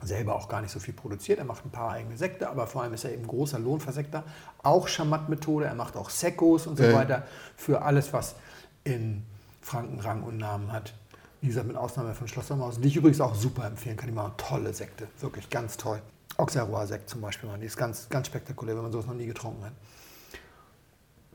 selber 0.00 0.34
auch 0.34 0.48
gar 0.48 0.62
nicht 0.62 0.70
so 0.70 0.80
viel 0.80 0.94
produziert. 0.94 1.38
Er 1.38 1.44
macht 1.44 1.66
ein 1.66 1.70
paar 1.70 1.90
eigene 1.90 2.16
Sekte, 2.16 2.48
aber 2.48 2.66
vor 2.66 2.82
allem 2.82 2.94
ist 2.94 3.04
er 3.04 3.12
eben 3.12 3.26
großer 3.26 3.58
Lohnversekter. 3.58 4.24
Auch 4.62 4.88
Schamat-Methode, 4.88 5.66
er 5.66 5.74
macht 5.74 5.98
auch 5.98 6.08
Sekkos 6.08 6.66
und 6.66 6.78
so 6.78 6.84
Ja. 6.84 6.94
weiter 6.94 7.26
für 7.58 7.82
alles, 7.82 8.14
was 8.14 8.36
in 8.84 9.22
Franken 9.60 10.00
Rang 10.00 10.22
und 10.22 10.38
Namen 10.38 10.72
hat. 10.72 10.94
Wie 11.42 11.48
gesagt, 11.48 11.66
mit 11.66 11.76
Ausnahme 11.76 12.14
von 12.14 12.26
Schloss 12.26 12.48
Sommerhausen, 12.48 12.80
die 12.80 12.88
ich 12.88 12.96
übrigens 12.96 13.20
auch 13.20 13.34
super 13.34 13.66
empfehlen 13.66 13.98
kann. 13.98 14.08
Die 14.08 14.14
machen 14.14 14.32
tolle 14.38 14.72
Sekte, 14.72 15.08
wirklich 15.20 15.50
ganz 15.50 15.76
toll. 15.76 16.00
Auxerrois-Sekt 16.38 17.10
zum 17.10 17.20
Beispiel, 17.20 17.50
die 17.60 17.66
ist 17.66 17.76
ganz, 17.76 18.08
ganz 18.08 18.28
spektakulär, 18.28 18.76
wenn 18.76 18.82
man 18.84 18.92
sowas 18.92 19.06
noch 19.06 19.14
nie 19.14 19.26
getrunken 19.26 19.66
hat. 19.66 19.72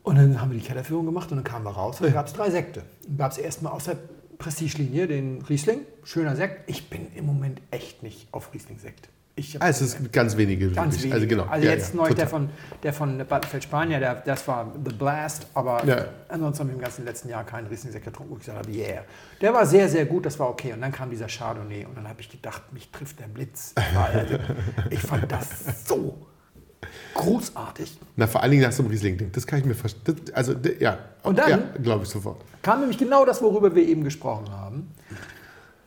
Und 0.07 0.15
dann 0.15 0.39
haben 0.39 0.51
wir 0.51 0.57
die 0.59 0.65
Kellerführung 0.65 1.05
gemacht 1.05 1.29
und 1.31 1.37
dann 1.37 1.43
kamen 1.43 1.65
wir 1.65 1.71
raus 1.71 1.99
und 1.99 2.05
dann 2.05 2.13
gab 2.13 2.27
es 2.27 2.33
drei 2.33 2.49
Sekte. 2.49 2.81
Dann 3.07 3.17
gab 3.17 3.31
es 3.33 3.37
erstmal 3.37 3.73
aus 3.73 3.83
der 3.85 3.97
Prestigelinie 4.37 5.05
den 5.07 5.41
Riesling, 5.41 5.81
schöner 6.05 6.35
Sekt. 6.35 6.69
Ich 6.69 6.89
bin 6.89 7.07
im 7.15 7.25
Moment 7.25 7.61
echt 7.71 8.03
nicht 8.03 8.27
auf 8.31 8.53
Riesling-Sekt. 8.53 9.09
Ah, 9.59 9.67
es 9.69 9.81
ist 9.81 10.11
ganz 10.13 10.35
wenige. 10.37 10.71
Ganz 10.71 10.95
wirklich. 10.95 11.11
wenige. 11.11 11.15
Also 11.15 11.27
genau. 11.27 11.43
Also 11.45 11.65
Ja, 11.67 11.73
jetzt 11.73 11.89
ja, 11.93 11.95
neu 12.01 12.13
der 12.13 12.27
von, 12.27 12.49
der 12.83 12.93
von 12.93 13.17
Battenfeld 13.27 13.63
Spanier, 13.63 13.99
der, 13.99 14.15
das 14.15 14.47
war 14.47 14.73
The 14.83 14.93
Blast, 14.93 15.45
aber 15.53 15.85
Ja. 15.85 16.05
ansonsten 16.29 16.61
haben 16.61 16.67
wir 16.69 16.75
im 16.75 16.81
ganzen 16.81 17.03
letzten 17.05 17.29
Jahr 17.29 17.43
keinen 17.43 17.67
Riesling-Sekt 17.67 18.05
getrunken, 18.05 18.31
wo 18.31 18.37
ich 18.37 18.45
gesagt 18.45 18.65
habe, 18.65 18.71
yeah. 18.75 19.03
Der 19.41 19.53
war 19.53 19.65
sehr, 19.65 19.89
sehr 19.89 20.05
gut, 20.05 20.25
das 20.25 20.39
war 20.39 20.49
okay. 20.49 20.71
Und 20.73 20.81
dann 20.81 20.91
kam 20.93 21.09
dieser 21.11 21.27
Chardonnay 21.27 21.85
und 21.85 21.95
dann 21.97 22.07
habe 22.07 22.21
ich 22.21 22.29
gedacht, 22.29 22.63
mich 22.71 22.89
trifft 22.91 23.19
der 23.19 23.27
Blitz. 23.27 23.73
War- 23.93 24.05
Also, 24.09 24.35
ich 24.89 24.99
fand 25.01 25.29
das 25.31 25.49
so 25.85 26.17
großartig. 27.13 27.97
Na, 28.15 28.27
vor 28.27 28.41
allen 28.41 28.51
Dingen 28.51 28.63
nach 28.63 28.71
so 28.71 28.83
einem 28.83 28.91
Riesling-Ding. 28.91 29.31
Das 29.31 29.45
kann 29.47 29.59
ich 29.59 29.65
mir 29.65 29.75
verstehen. 29.75 30.15
Also, 30.33 30.53
ja. 30.79 30.97
Und 31.23 31.37
dann? 31.37 31.49
Ja, 31.49 31.59
glaube 31.81 32.03
ich 32.03 32.09
sofort. 32.09 32.41
kam 32.61 32.79
nämlich 32.79 32.97
genau 32.97 33.25
das, 33.25 33.41
worüber 33.41 33.73
wir 33.73 33.87
eben 33.87 34.03
gesprochen 34.03 34.51
haben, 34.51 34.87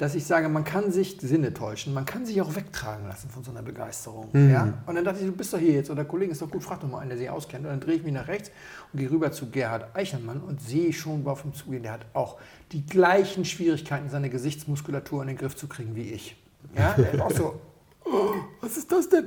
dass 0.00 0.14
ich 0.14 0.24
sage, 0.24 0.48
man 0.48 0.64
kann 0.64 0.90
sich 0.90 1.18
Sinne 1.20 1.52
täuschen, 1.52 1.92
man 1.92 2.06
kann 2.06 2.24
sich 2.24 2.40
auch 2.40 2.56
wegtragen 2.56 3.06
lassen 3.06 3.28
von 3.28 3.44
so 3.44 3.50
einer 3.50 3.60
Begeisterung. 3.60 4.30
Ja? 4.32 4.72
Und 4.86 4.94
dann 4.94 5.04
dachte 5.04 5.20
ich, 5.20 5.26
du 5.26 5.32
bist 5.32 5.52
doch 5.52 5.58
hier 5.58 5.74
jetzt, 5.74 5.90
oder 5.90 6.06
Kollegen, 6.06 6.32
ist 6.32 6.40
doch 6.40 6.50
gut, 6.50 6.64
frag 6.64 6.80
doch 6.80 6.88
mal 6.88 7.00
einen, 7.00 7.10
der 7.10 7.18
sich 7.18 7.28
auskennt. 7.28 7.66
Und 7.66 7.70
dann 7.70 7.80
drehe 7.80 7.96
ich 7.96 8.02
mich 8.02 8.14
nach 8.14 8.26
rechts 8.26 8.50
und 8.92 8.98
gehe 8.98 9.10
rüber 9.10 9.30
zu 9.30 9.50
Gerhard 9.50 9.94
Eichelmann 9.94 10.40
und 10.40 10.62
sehe 10.62 10.94
schon 10.94 11.26
auf 11.26 11.44
ihm 11.44 11.52
zugehen, 11.52 11.82
der 11.82 11.92
hat 11.92 12.06
auch 12.14 12.38
die 12.72 12.86
gleichen 12.86 13.44
Schwierigkeiten, 13.44 14.08
seine 14.08 14.30
Gesichtsmuskulatur 14.30 15.20
in 15.20 15.28
den 15.28 15.36
Griff 15.36 15.54
zu 15.54 15.68
kriegen 15.68 15.94
wie 15.94 16.12
ich. 16.12 16.34
Ja? 16.74 16.94
Der 16.94 17.12
ist 17.12 17.20
auch 17.20 17.30
so, 17.32 17.60
oh, 18.06 18.34
was 18.62 18.78
ist 18.78 18.90
das 18.90 19.06
denn? 19.06 19.26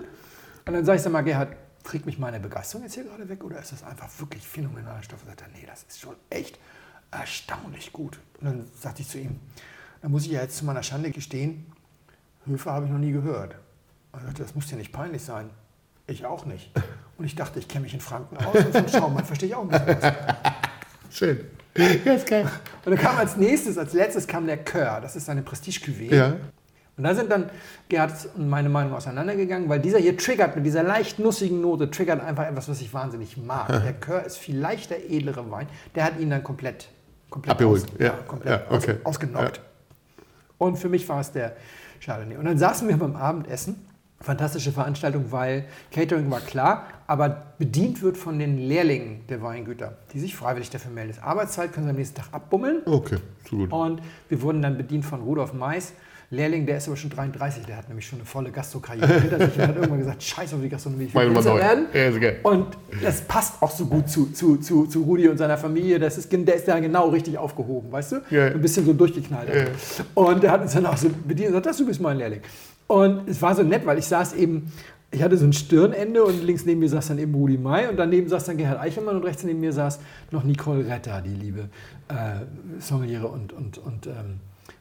Und 0.65 0.73
dann 0.73 0.85
sage 0.85 0.95
ich, 0.95 1.03
sag 1.03 1.11
mal, 1.11 1.21
Gerhard, 1.21 1.55
trägt 1.83 2.05
mich 2.05 2.17
meine 2.17 2.39
Begeisterung 2.39 2.83
jetzt 2.83 2.95
hier 2.95 3.03
gerade 3.03 3.27
weg 3.29 3.43
oder 3.43 3.59
ist 3.59 3.71
das 3.71 3.83
einfach 3.83 4.09
wirklich 4.19 4.47
phänomenaler 4.47 5.03
Stoff? 5.03 5.21
Und 5.21 5.29
sagt 5.29 5.41
er, 5.41 5.47
nee, 5.49 5.65
das 5.65 5.83
ist 5.83 5.99
schon 5.99 6.15
echt 6.29 6.57
erstaunlich 7.11 7.93
gut. 7.93 8.19
Und 8.39 8.45
dann 8.45 8.65
sagte 8.79 9.01
ich 9.01 9.09
zu 9.09 9.19
ihm, 9.19 9.39
da 10.01 10.09
muss 10.09 10.25
ich 10.25 10.31
ja 10.31 10.41
jetzt 10.41 10.57
zu 10.57 10.65
meiner 10.65 10.83
Schande 10.83 11.11
gestehen, 11.11 11.65
Höfe 12.45 12.71
habe 12.71 12.85
ich 12.85 12.91
noch 12.91 12.99
nie 12.99 13.11
gehört. 13.11 13.55
Und 14.11 14.19
er 14.19 14.25
sagte, 14.27 14.43
das 14.43 14.55
muss 14.55 14.67
dir 14.67 14.75
nicht 14.75 14.91
peinlich 14.91 15.23
sein. 15.23 15.49
Ich 16.07 16.25
auch 16.25 16.45
nicht. 16.45 16.71
Und 17.17 17.25
ich 17.25 17.35
dachte, 17.35 17.59
ich 17.59 17.67
kenne 17.67 17.83
mich 17.83 17.93
in 17.93 18.01
Franken 18.01 18.37
aus 18.37 18.55
und 18.55 18.75
vom 18.75 18.87
Schaumwein 18.87 19.25
verstehe 19.25 19.49
ich 19.49 19.55
auch 19.55 19.61
ein 19.61 19.69
bisschen 19.69 20.01
was. 20.01 20.13
Schön. 21.17 21.45
Ja, 21.75 22.13
ist 22.13 22.27
geil. 22.27 22.49
Und 22.85 22.91
dann 22.91 22.99
kam 22.99 23.17
als 23.17 23.37
nächstes, 23.37 23.77
als 23.77 23.93
letztes 23.93 24.27
kam 24.27 24.45
der 24.45 24.63
Kör. 24.63 24.99
Das 24.99 25.15
ist 25.15 25.25
seine 25.25 25.41
Prestige-Cuvée. 25.41 26.13
Ja. 26.13 26.35
Und 26.95 27.05
da 27.05 27.15
sind 27.15 27.31
dann 27.31 27.49
Gerhard 27.89 28.11
und 28.35 28.49
meine 28.49 28.69
Meinung 28.69 28.93
auseinandergegangen, 28.93 29.67
weil 29.67 29.79
dieser 29.79 29.97
hier 29.97 30.15
triggert 30.15 30.55
mit 30.55 30.65
dieser 30.65 30.83
leicht 30.83 31.17
nussigen 31.17 31.59
Note, 31.59 31.89
triggert 31.89 32.23
einfach 32.23 32.47
etwas, 32.47 32.69
was 32.69 32.81
ich 32.81 32.93
wahnsinnig 32.93 33.35
mag. 33.37 33.67
Der 33.67 33.93
Kör 33.93 34.23
ist 34.23 34.37
viel 34.37 34.57
leichter, 34.57 34.95
edlere 35.09 35.49
Wein. 35.49 35.67
Der 35.95 36.03
hat 36.03 36.19
ihn 36.19 36.29
dann 36.29 36.43
komplett, 36.43 36.89
komplett, 37.31 37.51
Abgeholt. 37.53 37.83
aus, 37.83 37.89
Ja. 37.99 38.11
komplett 38.27 38.61
Ja, 38.69 38.75
okay. 38.75 38.91
aus, 39.03 39.15
ausgenockt. 39.15 39.61
Und 40.59 40.77
für 40.77 40.87
mich 40.89 41.09
war 41.09 41.19
es 41.19 41.31
der 41.31 41.55
Chardonnay. 41.99 42.37
Und 42.37 42.45
dann 42.45 42.57
saßen 42.59 42.87
wir 42.87 42.95
beim 42.97 43.15
Abendessen 43.15 43.87
fantastische 44.21 44.71
Veranstaltung, 44.71 45.25
weil 45.31 45.65
Catering 45.91 46.29
war 46.31 46.39
klar, 46.39 46.85
aber 47.07 47.47
bedient 47.57 48.01
wird 48.01 48.17
von 48.17 48.39
den 48.39 48.57
Lehrlingen 48.57 49.27
der 49.27 49.41
Weingüter, 49.41 49.97
die 50.13 50.19
sich 50.19 50.35
freiwillig 50.35 50.69
dafür 50.69 50.91
melden. 50.91 51.17
Arbeitszeit 51.21 51.73
können 51.73 51.87
sie 51.87 51.89
am 51.89 51.97
nächsten 51.97 52.15
Tag 52.17 52.27
abbummeln. 52.31 52.83
Okay, 52.85 53.17
so 53.49 53.57
gut. 53.57 53.71
Und 53.71 54.01
wir 54.29 54.41
wurden 54.41 54.61
dann 54.61 54.77
bedient 54.77 55.03
von 55.05 55.21
Rudolf 55.21 55.53
Mais. 55.53 55.93
Lehrling, 56.33 56.65
der 56.65 56.77
ist 56.77 56.87
aber 56.87 56.97
schon 56.97 57.11
33, 57.11 57.65
der 57.65 57.77
hat 57.77 57.87
nämlich 57.87 58.07
schon 58.07 58.19
eine 58.19 58.25
volle 58.25 58.49
Gastrokarriere 58.49 59.21
hinter 59.21 59.37
sich 59.37 59.55
und 59.55 59.67
hat 59.67 59.75
irgendwann 59.75 59.99
gesagt, 59.99 60.23
scheiß 60.23 60.53
auf 60.53 60.61
die 60.61 60.69
Gastronomie, 60.69 61.05
ich 61.05 61.15
will 61.15 61.35
Winzer 61.35 61.55
werden. 61.55 61.85
Und 62.43 62.75
das 63.01 63.21
passt 63.21 63.61
auch 63.61 63.71
so 63.71 63.85
gut 63.85 64.09
zu, 64.09 64.31
zu, 64.31 64.57
zu, 64.57 64.87
zu 64.87 65.03
Rudi 65.03 65.27
und 65.27 65.37
seiner 65.37 65.57
Familie. 65.57 65.99
Das 65.99 66.17
ist, 66.17 66.31
der 66.31 66.55
ist 66.55 66.67
da 66.67 66.79
genau 66.79 67.09
richtig 67.09 67.37
aufgehoben, 67.37 67.91
weißt 67.91 68.13
du? 68.13 68.15
Ja. 68.31 68.47
Ein 68.47 68.61
bisschen 68.61 68.85
so 68.85 68.93
durchgeknallt. 68.93 69.49
Und 70.15 70.41
der 70.43 70.51
hat 70.51 70.61
uns 70.61 70.73
dann 70.73 70.87
auch 70.87 70.97
so 70.97 71.09
bedient 71.09 71.49
und 71.49 71.53
gesagt, 71.53 71.67
das, 71.67 71.77
du 71.77 71.85
bist 71.85 72.01
mein 72.01 72.17
Lehrling. 72.17 72.41
Und 72.87 73.29
es 73.29 73.41
war 73.41 73.55
so 73.55 73.63
nett, 73.63 73.85
weil 73.85 73.99
ich 73.99 74.05
saß 74.05 74.33
eben, 74.33 74.71
ich 75.11 75.21
hatte 75.21 75.37
so 75.37 75.45
ein 75.45 75.53
Stirnende 75.53 76.23
und 76.23 76.43
links 76.43 76.65
neben 76.65 76.79
mir 76.79 76.89
saß 76.89 77.09
dann 77.09 77.19
eben 77.19 77.35
Rudi 77.35 77.57
May 77.57 77.87
und 77.87 77.97
daneben 77.97 78.27
saß 78.27 78.45
dann 78.45 78.57
Gerhard 78.57 78.79
Eichelmann 78.79 79.15
und 79.15 79.23
rechts 79.23 79.43
neben 79.43 79.59
mir 79.59 79.71
saß 79.71 79.99
noch 80.31 80.43
Nicole 80.43 80.87
Retter, 80.87 81.21
die 81.21 81.35
liebe 81.35 81.69
äh, 82.09 82.79
Sommeliere 82.79 83.27
und, 83.27 83.53
und, 83.53 83.77
und 83.77 84.07
ähm, 84.07 84.39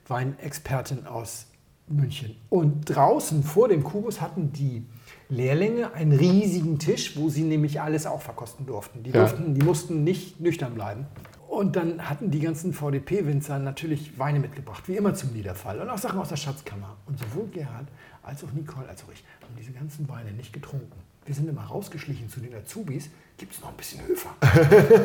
Weinexpertin 0.08 1.06
aus 1.06 1.46
München. 1.88 2.36
Und 2.48 2.84
draußen 2.84 3.42
vor 3.42 3.68
dem 3.68 3.82
Kubus 3.84 4.20
hatten 4.20 4.52
die 4.52 4.86
Lehrlinge 5.28 5.92
einen 5.94 6.12
riesigen 6.12 6.78
Tisch, 6.78 7.16
wo 7.16 7.28
sie 7.28 7.42
nämlich 7.42 7.80
alles 7.80 8.06
auch 8.06 8.22
verkosten 8.22 8.66
durften. 8.66 9.02
Die, 9.02 9.10
Ja. 9.10 9.20
durften, 9.20 9.54
die 9.54 9.62
mussten 9.62 10.04
nicht 10.04 10.40
nüchtern 10.40 10.74
bleiben. 10.74 11.06
Und 11.48 11.76
dann 11.76 12.08
hatten 12.08 12.30
die 12.30 12.40
ganzen 12.40 12.72
VDP-Winzer 12.72 13.58
natürlich 13.58 14.18
Weine 14.18 14.40
mitgebracht, 14.40 14.88
wie 14.88 14.96
immer 14.96 15.12
zum 15.14 15.32
Niederfall. 15.32 15.80
Und 15.80 15.90
auch 15.90 15.98
Sachen 15.98 16.18
aus 16.18 16.30
der 16.30 16.36
Schatzkammer. 16.36 16.96
Und 17.06 17.18
sowohl 17.18 17.48
Gerhard 17.48 17.88
als 18.22 18.42
auch 18.42 18.52
Nicole 18.52 18.88
als 18.88 19.04
auch 19.04 19.12
ich 19.12 19.22
haben 19.42 19.54
diese 19.58 19.72
ganzen 19.72 20.08
Weine 20.08 20.32
nicht 20.32 20.52
getrunken. 20.52 20.98
Wir 21.24 21.34
sind 21.34 21.48
immer 21.48 21.62
rausgeschlichen 21.62 22.28
zu 22.28 22.40
den 22.40 22.52
Azubis. 22.54 23.08
Gibt 23.38 23.54
es 23.54 23.60
noch 23.60 23.68
ein 23.70 23.76
bisschen 23.76 24.00
Höfer? 24.06 24.30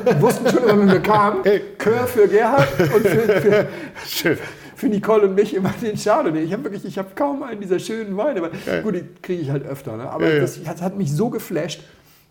Wir 0.03 0.21
wussten 0.21 0.49
schon 0.49 0.65
wenn 0.65 0.87
wir 0.87 0.99
kamen, 0.99 1.43
Kör 1.77 2.07
für 2.07 2.27
Gerhard 2.27 2.67
und 2.79 3.07
für, 3.07 3.67
für, 4.05 4.37
für 4.75 4.87
Nicole 4.87 5.27
und 5.27 5.35
mich 5.35 5.53
immer 5.53 5.73
den 5.81 5.95
Chardonnay. 5.95 6.43
Ich 6.43 6.53
habe 6.53 6.63
wirklich, 6.63 6.85
ich 6.85 6.97
habe 6.97 7.09
kaum 7.15 7.43
einen 7.43 7.61
dieser 7.61 7.79
schönen 7.79 8.17
Weine, 8.17 8.39
aber 8.39 8.81
gut, 8.81 8.95
die 8.95 9.03
kriege 9.21 9.41
ich 9.41 9.49
halt 9.51 9.65
öfter. 9.65 9.95
Ne? 9.97 10.09
Aber 10.09 10.27
Ja, 10.27 10.35
ja. 10.35 10.41
das 10.41 10.59
hat, 10.65 10.81
hat 10.81 10.97
mich 10.97 11.11
so 11.11 11.29
geflasht, 11.29 11.81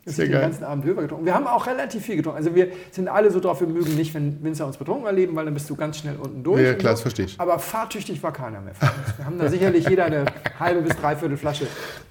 dass 0.06 0.16
Sehr 0.16 0.26
den 0.26 0.32
geil. 0.32 0.40
ganzen 0.42 0.64
Abend 0.64 0.84
Höfer 0.84 1.02
getrunken. 1.02 1.26
Wir 1.26 1.34
haben 1.34 1.46
auch 1.46 1.66
relativ 1.66 2.04
viel 2.04 2.16
getrunken. 2.16 2.38
Also 2.38 2.54
wir 2.54 2.68
sind 2.92 3.08
alle 3.08 3.30
so 3.30 3.40
drauf, 3.40 3.60
wir 3.60 3.66
mögen 3.66 3.94
nicht, 3.96 4.14
wenn 4.14 4.42
Winzer 4.42 4.66
uns 4.66 4.76
betrunken 4.78 5.04
erleben, 5.06 5.34
weil 5.36 5.44
dann 5.44 5.52
bist 5.54 5.68
du 5.68 5.76
ganz 5.76 5.98
schnell 5.98 6.16
unten 6.16 6.42
durch. 6.44 6.62
Ja, 6.62 6.74
klar, 6.74 6.92
das 6.92 7.00
verstehe 7.02 7.26
ich. 7.26 7.38
Aber 7.40 7.58
fahrtüchtig 7.58 8.22
war 8.22 8.32
keiner 8.32 8.60
mehr. 8.60 8.72
Wir 9.16 9.26
haben 9.26 9.38
da 9.38 9.48
sicherlich 9.50 9.88
jeder 9.88 10.04
eine 10.06 10.24
halbe 10.58 10.80
bis 10.82 10.96
dreiviertel 10.96 11.36
Flasche 11.36 11.66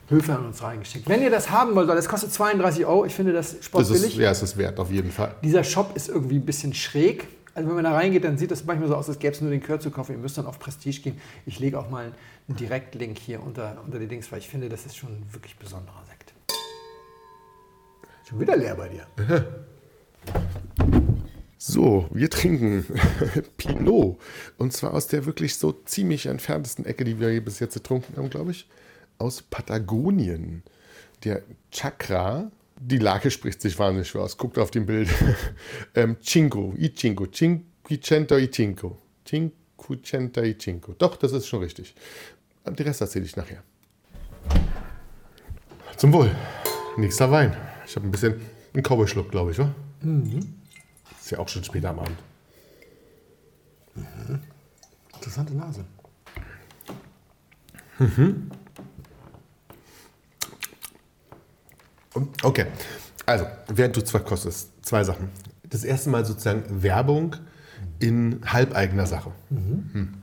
Höfer 0.10 0.38
in 0.38 0.46
uns 0.46 0.62
reingeschickt. 0.62 1.08
Wenn 1.10 1.22
ihr 1.24 1.32
das 1.32 1.50
haben 1.50 1.74
wollt, 1.74 1.88
weil 1.88 1.96
das 1.96 2.08
kostet 2.08 2.32
32 2.32 2.86
Euro, 2.86 3.06
ich 3.06 3.16
finde 3.16 3.32
das 3.34 3.52
Das 3.52 3.60
ist, 3.60 3.66
sportbillig. 3.66 4.18
ja, 4.18 4.30
es 4.30 4.44
ist 4.44 4.58
wert, 4.58 4.78
auf 4.80 4.92
jeden 4.92 5.10
Fall. 5.12 5.34
Dieser 5.44 5.64
Shop 5.64 5.96
ist 5.96 6.10
irgendwie 6.10 6.36
ein 6.36 6.46
bisschen 6.46 6.74
schräg. 6.74 7.28
Also 7.56 7.70
wenn 7.70 7.76
man 7.76 7.86
da 7.86 7.94
reingeht, 7.94 8.26
dann 8.26 8.38
sieht 8.38 8.52
das 8.52 8.66
manchmal 8.66 8.90
so 8.90 8.96
aus, 8.96 9.08
als 9.08 9.18
gäbe 9.18 9.34
es 9.34 9.40
nur 9.40 9.50
den 9.50 9.64
Kör 9.64 9.80
zu 9.80 9.90
kaufen. 9.90 10.12
Ihr 10.12 10.18
müsst 10.18 10.38
dann 10.38 10.46
auf 10.46 10.60
Prestige 10.60 11.00
gehen. 11.00 11.18
Ich 11.46 11.58
lege 11.60 11.80
auch 11.80 11.90
mal 11.90 12.12
einen 12.48 12.58
Direktlink 12.58 13.18
hier 13.18 13.42
unter, 13.42 13.78
unter 13.86 13.98
die 13.98 14.08
Dings, 14.08 14.30
weil 14.32 14.40
ich 14.40 14.50
finde, 14.50 14.68
das 14.68 14.86
ist 14.86 14.98
schon 14.98 15.10
wirklich 15.32 15.56
besonderer. 15.58 16.04
Schon 18.28 18.40
wieder 18.40 18.58
leer 18.58 18.76
bei 18.76 18.90
dir. 18.90 19.08
So, 21.68 22.08
wir 22.12 22.30
trinken 22.30 22.86
Pinot. 23.58 24.20
Und 24.58 24.72
zwar 24.72 24.94
aus 24.94 25.08
der 25.08 25.26
wirklich 25.26 25.56
so 25.56 25.72
ziemlich 25.72 26.28
entferntesten 26.28 26.86
Ecke, 26.86 27.04
die 27.04 27.20
wir 27.20 27.30
hier 27.30 27.44
bis 27.44 27.60
jetzt 27.60 27.74
getrunken 27.74 28.16
haben, 28.18 28.30
glaube 28.30 28.52
ich. 28.52 28.70
Aus 29.18 29.42
Patagonien. 29.42 30.62
Der 31.24 31.42
Chakra. 31.72 32.52
Die 32.80 33.00
Lage 33.00 33.32
spricht 33.32 33.64
sich 33.64 33.80
wahnsinnig 33.80 34.10
schwer 34.10 34.22
aus. 34.22 34.38
Guckt 34.38 34.60
auf 34.60 34.70
dem 34.70 34.86
Bild. 34.86 35.10
ähm, 35.96 36.18
Cinco, 36.22 36.76
i 36.78 36.94
Cinco, 36.94 37.26
Cinquecento 37.26 38.38
i 38.38 38.52
Cinco. 38.52 39.02
Cinquecento 39.28 40.44
i 40.44 40.56
Cinco. 40.56 40.94
Doch, 40.94 41.18
das 41.18 41.32
ist 41.32 41.48
schon 41.48 41.64
richtig. 41.64 41.96
Den 42.64 42.86
Rest 42.86 43.02
erzähle 43.02 43.26
ich 43.26 43.36
nachher. 43.36 43.64
Zum 45.98 46.14
Wohl. 46.14 46.30
Nächster 46.96 47.32
Wein. 47.32 47.58
Ich 47.86 47.96
habe 47.96 48.08
ein 48.08 48.12
bisschen 48.12 48.42
einen 48.74 48.84
Cowboy-Schluck, 48.84 49.32
glaube 49.32 49.52
ich, 49.52 49.60
wa? 49.60 49.74
Ist 51.20 51.32
ja 51.32 51.40
auch 51.40 51.48
schon 51.48 51.64
später 51.64 51.90
am 51.90 52.00
Abend. 52.00 52.18
Interessante 55.14 55.56
Nase. 55.56 55.86
Okay, 62.44 62.66
also, 63.26 63.46
während 63.68 63.96
du 63.96 64.04
zwar 64.04 64.22
kostest, 64.22 64.72
zwei 64.86 65.04
Sachen. 65.04 65.30
Das 65.64 65.84
erste 65.84 66.10
Mal 66.10 66.26
sozusagen 66.26 66.84
Werbung 66.84 67.36
in 68.00 68.42
halbeigener 68.46 69.08
Sache. 69.08 69.32
Hm. 69.50 70.14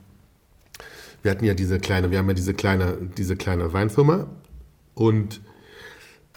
Wir 1.21 1.31
hatten 1.31 1.45
ja 1.45 1.53
diese 1.53 1.79
kleine, 1.79 2.11
wir 2.11 2.17
haben 2.19 2.27
ja 2.27 2.33
diese 2.33 2.53
kleine, 2.53 2.97
diese 3.17 3.35
kleine 3.35 3.73
Weinfirma 3.73 4.27
und 4.93 5.41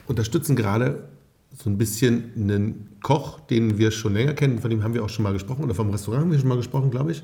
unterstützen 0.06 0.56
gerade 0.56 1.08
so 1.56 1.70
ein 1.70 1.78
bisschen 1.78 2.32
einen 2.36 2.96
Koch, 3.02 3.40
den 3.40 3.78
wir 3.78 3.90
schon 3.90 4.14
länger 4.14 4.34
kennen, 4.34 4.58
von 4.58 4.70
dem 4.70 4.82
haben 4.82 4.94
wir 4.94 5.04
auch 5.04 5.08
schon 5.08 5.22
mal 5.22 5.32
gesprochen, 5.32 5.64
oder 5.64 5.74
vom 5.74 5.90
Restaurant 5.90 6.24
haben 6.24 6.32
wir 6.32 6.38
schon 6.38 6.48
mal 6.48 6.56
gesprochen, 6.56 6.90
glaube 6.90 7.12
ich, 7.12 7.22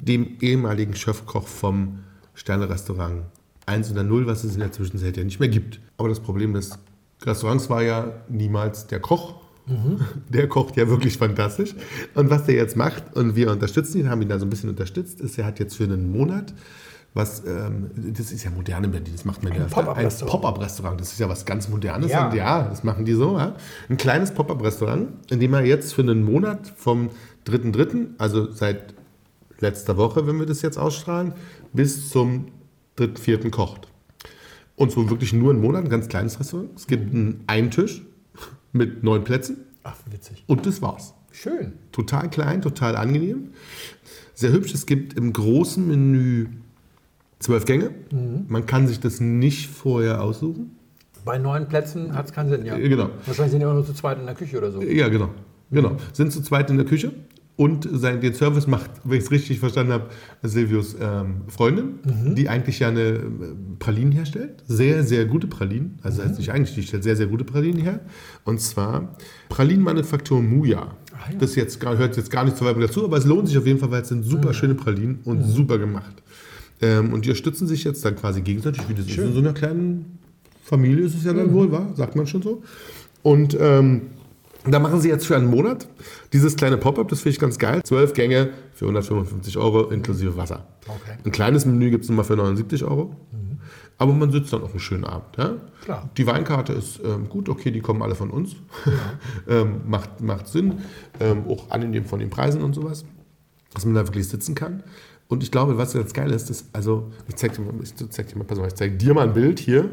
dem 0.00 0.36
ehemaligen 0.40 0.94
Chefkoch 0.94 1.46
vom 1.46 1.98
Sterne-Restaurant 2.34 3.24
1 3.66 3.90
oder 3.92 4.04
0, 4.04 4.26
was 4.26 4.44
es 4.44 4.54
in 4.54 4.60
der 4.60 4.72
Zwischenzeit 4.72 5.16
ja 5.16 5.24
nicht 5.24 5.40
mehr 5.40 5.48
gibt. 5.48 5.80
Aber 5.98 6.08
das 6.08 6.20
Problem 6.20 6.54
des 6.54 6.78
Restaurants 7.22 7.68
war 7.68 7.82
ja 7.82 8.12
niemals 8.28 8.86
der 8.86 9.00
Koch. 9.00 9.34
Der 10.30 10.48
kocht 10.48 10.78
ja 10.78 10.88
wirklich 10.88 11.18
fantastisch. 11.18 11.74
Und 12.14 12.30
was 12.30 12.46
der 12.46 12.54
jetzt 12.54 12.74
macht, 12.74 13.14
und 13.14 13.36
wir 13.36 13.50
unterstützen 13.50 13.98
ihn, 13.98 14.08
haben 14.08 14.22
ihn 14.22 14.28
da 14.30 14.38
so 14.38 14.46
ein 14.46 14.50
bisschen 14.50 14.70
unterstützt, 14.70 15.20
ist, 15.20 15.36
er 15.36 15.44
hat 15.44 15.58
jetzt 15.58 15.76
für 15.76 15.84
einen 15.84 16.10
Monat 16.10 16.54
was, 17.14 17.42
ähm, 17.44 17.90
das 17.96 18.30
ist 18.30 18.44
ja 18.44 18.50
modern 18.50 18.84
in 18.84 18.90
Berlin, 18.92 19.12
das 19.12 19.24
macht 19.24 19.42
man 19.42 19.52
ja 19.52 19.64
öfter. 19.64 19.82
Pop-up-Restaurant. 19.82 20.34
Ein 20.34 20.40
Pop-up-Restaurant, 20.40 21.00
das 21.00 21.12
ist 21.12 21.18
ja 21.18 21.28
was 21.28 21.44
ganz 21.44 21.68
Modernes. 21.68 22.10
Ja. 22.10 22.32
Ja, 22.34 22.68
das 22.68 22.84
machen 22.84 23.04
die 23.04 23.14
so. 23.14 23.36
Ja. 23.36 23.56
Ein 23.88 23.96
kleines 23.96 24.32
Pop-up-Restaurant, 24.32 25.08
in 25.30 25.40
dem 25.40 25.54
er 25.54 25.64
jetzt 25.64 25.94
für 25.94 26.02
einen 26.02 26.22
Monat 26.22 26.72
vom 26.76 27.10
3.3., 27.46 28.08
also 28.18 28.52
seit 28.52 28.94
letzter 29.58 29.96
Woche, 29.96 30.26
wenn 30.26 30.38
wir 30.38 30.46
das 30.46 30.62
jetzt 30.62 30.78
ausstrahlen, 30.78 31.32
bis 31.72 32.10
zum 32.10 32.48
3.4. 32.98 33.50
kocht. 33.50 33.88
Und 34.76 34.92
so 34.92 35.10
wirklich 35.10 35.32
nur 35.32 35.50
einen 35.50 35.60
Monat, 35.60 35.84
ein 35.84 35.90
ganz 35.90 36.08
kleines 36.08 36.38
Restaurant. 36.38 36.70
Es 36.76 36.86
gibt 36.86 37.12
einen 37.12 37.42
Eintisch 37.48 38.02
mit 38.72 39.02
neun 39.02 39.24
Plätzen 39.24 39.56
Ach, 39.82 39.96
witzig. 40.10 40.44
und 40.46 40.66
das 40.66 40.82
war's. 40.82 41.14
Schön. 41.32 41.72
Total 41.92 42.30
klein, 42.30 42.62
total 42.62 42.96
angenehm. 42.96 43.50
Sehr 44.34 44.52
hübsch. 44.52 44.72
Es 44.72 44.86
gibt 44.86 45.14
im 45.14 45.32
großen 45.32 45.86
Menü 45.86 46.46
zwölf 47.38 47.64
Gänge. 47.64 47.90
Man 48.48 48.66
kann 48.66 48.86
sich 48.88 49.00
das 49.00 49.20
nicht 49.20 49.68
vorher 49.68 50.22
aussuchen. 50.22 50.76
Bei 51.24 51.38
neun 51.38 51.68
Plätzen 51.68 52.14
hat 52.14 52.26
es 52.26 52.32
keinen 52.32 52.48
Sinn, 52.48 52.64
ja. 52.64 52.76
Äh, 52.76 52.88
genau. 52.88 53.10
Wahrscheinlich 53.26 53.50
sind 53.50 53.60
die 53.60 53.64
immer 53.64 53.74
nur 53.74 53.84
zu 53.84 53.92
zweit 53.92 54.18
in 54.18 54.26
der 54.26 54.34
Küche 54.34 54.56
oder 54.56 54.70
so. 54.70 54.80
Ja, 54.80 55.08
genau. 55.08 55.30
genau. 55.70 55.96
Sind 56.12 56.32
zu 56.32 56.40
zweit 56.42 56.70
in 56.70 56.76
der 56.76 56.86
Küche. 56.86 57.12
Und 57.56 57.88
sein, 57.90 58.20
den 58.20 58.34
Service 58.34 58.68
macht, 58.68 58.88
wenn 59.02 59.18
ich 59.18 59.24
es 59.24 59.30
richtig 59.32 59.58
verstanden 59.58 59.92
habe, 59.92 60.06
Silvius 60.44 60.96
ähm, 61.00 61.42
Freundin, 61.48 61.98
die 62.36 62.48
eigentlich 62.48 62.78
ja 62.78 62.86
eine 62.86 63.00
äh, 63.00 63.20
Pralinen 63.80 64.12
herstellt. 64.12 64.62
Sehr, 64.68 65.02
sehr 65.02 65.24
gute 65.24 65.48
Pralinen. 65.48 65.98
Also 66.04 66.22
heißt 66.22 66.38
nicht 66.38 66.52
eigentlich, 66.52 66.76
die 66.76 66.84
stellt 66.84 67.02
sehr, 67.02 67.16
sehr 67.16 67.26
gute 67.26 67.42
Pralinen 67.42 67.82
her. 67.82 67.98
Und 68.44 68.60
zwar 68.60 69.16
Pralinenmanufaktur 69.48 70.40
Muja. 70.40 70.96
Ah, 71.12 71.32
ja. 71.32 71.38
Das 71.40 71.56
jetzt, 71.56 71.84
hört 71.84 72.16
jetzt 72.16 72.30
gar 72.30 72.44
nicht 72.44 72.56
zur 72.56 72.68
Werbung 72.68 72.82
dazu, 72.82 73.04
aber 73.04 73.16
es 73.16 73.24
lohnt 73.24 73.48
sich 73.48 73.58
auf 73.58 73.66
jeden 73.66 73.80
Fall, 73.80 73.90
weil 73.90 74.02
es 74.02 74.08
sind 74.08 74.22
super 74.22 74.54
schöne 74.54 74.76
Pralinen 74.76 75.18
und 75.24 75.42
super 75.42 75.78
gemacht. 75.78 76.22
Ähm, 76.80 77.12
und 77.12 77.24
die 77.24 77.30
unterstützen 77.30 77.66
sich 77.66 77.84
jetzt 77.84 78.04
dann 78.04 78.16
quasi 78.16 78.40
gegenseitig, 78.40 78.88
wie 78.88 78.94
das 78.94 79.06
ist 79.06 79.18
in 79.18 79.32
so 79.32 79.38
einer 79.40 79.52
kleinen 79.52 80.18
Familie 80.62 81.04
ist 81.06 81.14
es 81.14 81.24
ja 81.24 81.32
dann 81.32 81.52
wohl, 81.52 81.72
war, 81.72 81.94
sagt 81.96 82.14
man 82.14 82.26
schon 82.26 82.42
so. 82.42 82.62
Und 83.22 83.56
ähm, 83.58 84.02
da 84.66 84.78
machen 84.78 85.00
sie 85.00 85.08
jetzt 85.08 85.26
für 85.26 85.34
einen 85.34 85.48
Monat 85.48 85.88
dieses 86.32 86.56
kleine 86.56 86.76
Pop-up, 86.76 87.08
das 87.08 87.20
finde 87.20 87.30
ich 87.30 87.38
ganz 87.38 87.58
geil. 87.58 87.80
Zwölf 87.84 88.12
Gänge 88.12 88.50
für 88.74 88.84
155 88.84 89.56
Euro 89.56 89.88
inklusive 89.88 90.36
Wasser. 90.36 90.66
Okay. 90.86 91.16
Ein 91.24 91.32
kleines 91.32 91.64
Menü 91.64 91.90
gibt 91.90 92.04
es 92.04 92.10
nochmal 92.10 92.26
für 92.26 92.36
79 92.36 92.84
Euro. 92.84 93.16
Aber 94.00 94.12
man 94.12 94.30
sitzt 94.30 94.52
dann 94.52 94.62
auch 94.62 94.70
einen 94.70 94.78
schönen 94.78 95.04
Abend. 95.04 95.36
Ja? 95.36 95.56
Klar. 95.82 96.08
Die 96.16 96.26
Weinkarte 96.26 96.72
ist 96.72 97.00
ähm, 97.04 97.28
gut, 97.28 97.48
okay, 97.48 97.72
die 97.72 97.80
kommen 97.80 98.00
alle 98.00 98.14
von 98.14 98.30
uns. 98.30 98.54
ähm, 99.48 99.80
macht, 99.86 100.20
macht 100.20 100.46
Sinn. 100.46 100.78
Ähm, 101.18 101.44
auch 101.48 101.70
angenehm 101.70 102.04
von 102.04 102.20
den 102.20 102.30
Preisen 102.30 102.62
und 102.62 102.74
sowas. 102.74 103.04
Dass 103.74 103.84
man 103.84 103.94
da 103.94 104.06
wirklich 104.06 104.28
sitzen 104.28 104.54
kann. 104.54 104.84
Und 105.28 105.42
ich 105.42 105.50
glaube, 105.50 105.76
was 105.76 105.92
ganz 105.92 106.12
geil 106.14 106.30
ist, 106.30 106.48
ist, 106.50 106.66
also, 106.72 107.10
ich 107.28 107.36
zeig 107.36 107.52
dir 107.54 107.60
mal, 107.62 107.74
ich 107.82 107.94
zeig 108.10 108.28
dir 108.28 108.36
mal, 108.38 108.44
pass 108.44 108.58
auf, 108.58 108.66
ich 108.66 108.74
zeig 108.74 108.98
dir 108.98 109.12
mal 109.14 109.28
ein 109.28 109.34
Bild 109.34 109.58
hier 109.60 109.88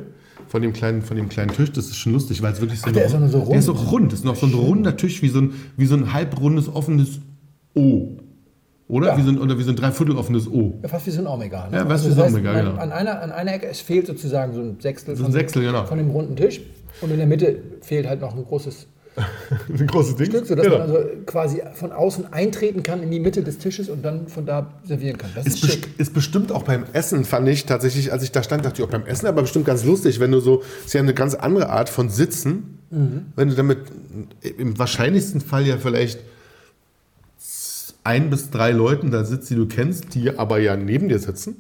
von 0.48 0.62
dem 0.62 0.72
kleinen, 0.74 1.02
von 1.02 1.18
dem 1.18 1.28
kleinen 1.28 1.52
Tisch. 1.52 1.72
Das 1.74 1.86
ist 1.88 1.98
schon 1.98 2.14
lustig, 2.14 2.42
weil 2.42 2.54
es 2.54 2.62
wirklich 2.62 2.80
so, 2.80 2.90
der 2.92 3.06
ist 3.06 3.16
auch 3.16 3.20
nur 3.20 3.30
so 3.30 3.46
Der 3.46 3.60
ist 3.60 3.66
so 3.66 3.74
rund. 3.74 3.92
rund. 3.92 4.12
Das 4.14 4.20
ist 4.20 4.26
noch 4.26 4.36
so 4.38 4.46
ein 4.46 4.54
runder 4.54 4.96
Tisch, 4.96 5.22
wie 5.22 5.28
so 5.30 5.40
ein, 5.40 5.54
wie 5.76 5.86
so 5.86 5.96
ein 5.96 6.14
halbrundes, 6.14 6.70
offenes 6.74 7.20
O. 7.76 8.18
Oder? 8.88 9.08
Ja. 9.10 9.18
Wie 9.18 9.24
so 9.24 9.30
ein, 9.30 9.40
oder 9.40 9.58
wie 9.58 9.64
so 9.64 9.72
ein 9.72 9.76
dreiviertel 9.76 10.16
offenes 10.16 10.48
O. 10.48 10.76
Ja, 10.84 10.88
fast 10.88 11.08
wie 11.08 11.12
so 11.12 11.20
ein 11.20 11.28
Omega. 11.28 11.68
Ne? 11.70 11.78
Ja, 11.78 11.86
fast 11.86 12.06
wie 12.06 12.10
das 12.10 12.18
so 12.18 12.22
ein 12.22 12.26
heißt, 12.28 12.36
Omega, 12.36 12.54
man- 12.54 12.66
genau. 12.66 12.78
An 12.82 12.92
einer, 12.92 13.22
an 13.22 13.32
einer 13.32 13.54
Ecke, 13.56 13.68
es 13.68 13.82
fehlt 13.82 14.08
sozusagen 14.08 14.54
so 14.54 14.62
ein 14.62 14.78
Sechstel, 14.80 15.16
So 15.16 15.24
ein 15.24 15.26
von, 15.26 15.32
Sechstel, 15.34 15.64
genau. 15.64 15.86
von 15.86 15.98
dem 15.98 16.12
runden 16.12 16.36
Tisch. 16.36 16.62
Und 17.02 17.12
in 17.12 17.18
der 17.18 17.28
Mitte 17.28 17.58
fehlt 17.82 18.08
halt 18.08 18.22
noch 18.22 18.36
ein 18.36 18.44
großes 18.46 18.88
Ein 19.70 19.88
großes 19.88 20.16
Ding. 20.16 20.28
Stück, 20.28 20.46
sodass 20.46 20.66
Genau. 20.66 20.78
man 20.80 20.90
also 20.90 21.08
quasi 21.26 21.62
von 21.74 21.92
außen 21.94 22.34
eintreten 22.34 22.84
kann 22.84 23.02
in 23.02 23.12
die 23.12 23.20
Mitte 23.20 23.44
des 23.44 23.58
Tisches 23.58 23.88
und 23.90 24.04
dann 24.04 24.28
von 24.28 24.46
da 24.46 24.74
servieren 24.86 25.18
kann. 25.18 25.30
Das 25.36 25.46
ist, 25.46 25.56
Ist, 25.56 25.62
best 25.62 25.74
schick. 25.74 25.90
ist 26.00 26.14
bestimmt 26.14 26.52
auch 26.52 26.64
beim 26.64 26.84
Essen, 26.94 27.24
fand 27.24 27.48
ich 27.48 27.66
tatsächlich, 27.66 28.12
als 28.12 28.24
ich 28.24 28.32
da 28.32 28.44
stand, 28.44 28.66
dachte 28.66 28.82
ich 28.82 28.88
auch 28.88 28.92
beim 28.92 29.06
Essen, 29.06 29.28
aber 29.28 29.42
bestimmt 29.42 29.66
ganz 29.66 29.84
lustig, 29.86 30.20
wenn 30.20 30.32
du 30.32 30.40
so, 30.42 30.64
ist 30.86 30.94
ja 30.94 31.00
eine 31.02 31.14
ganz 31.14 31.34
andere 31.36 31.70
Art 31.70 31.90
von 31.90 32.10
Sitzen, 32.10 32.80
wenn 32.90 33.50
du 33.50 33.56
damit 33.56 33.80
im 34.58 34.78
wahrscheinlichsten 34.80 35.42
Fall 35.42 35.66
ja 35.66 35.78
vielleicht 35.78 36.20
ein 38.04 38.30
bis 38.30 38.50
drei 38.52 38.72
Leuten 38.72 39.12
da 39.12 39.24
sitzt, 39.26 39.50
die 39.50 39.56
du 39.56 39.66
kennst, 39.68 40.14
die 40.14 40.38
aber 40.38 40.60
ja 40.60 40.76
neben 40.76 41.10
dir 41.10 41.20
sitzen. 41.20 41.56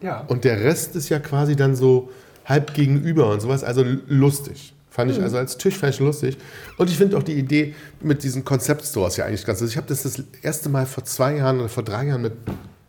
Ja. 0.00 0.20
Und 0.28 0.44
der 0.44 0.60
Rest 0.60 0.96
ist 0.96 1.08
ja 1.08 1.18
quasi 1.18 1.56
dann 1.56 1.74
so 1.74 2.10
halb 2.44 2.74
gegenüber 2.74 3.30
und 3.32 3.40
sowas. 3.40 3.64
Also 3.64 3.84
lustig. 4.06 4.73
Fand 4.94 5.10
ich, 5.10 5.20
also 5.20 5.38
als 5.38 5.58
Tisch 5.58 5.76
fand 5.76 5.92
ich 5.92 5.98
lustig. 5.98 6.38
Und 6.78 6.88
ich 6.88 6.96
finde 6.96 7.18
auch 7.18 7.24
die 7.24 7.32
Idee 7.32 7.74
mit 8.00 8.22
diesen 8.22 8.44
Konzeptstores 8.44 9.16
ja 9.16 9.24
eigentlich 9.24 9.44
ganz 9.44 9.60
lustig. 9.60 9.74
Ich 9.74 9.76
habe 9.76 9.88
das 9.88 10.04
das 10.04 10.22
erste 10.40 10.68
Mal 10.68 10.86
vor 10.86 11.02
zwei 11.02 11.38
Jahren 11.38 11.58
oder 11.58 11.68
vor 11.68 11.82
drei 11.82 12.06
Jahren 12.06 12.22
mit 12.22 12.34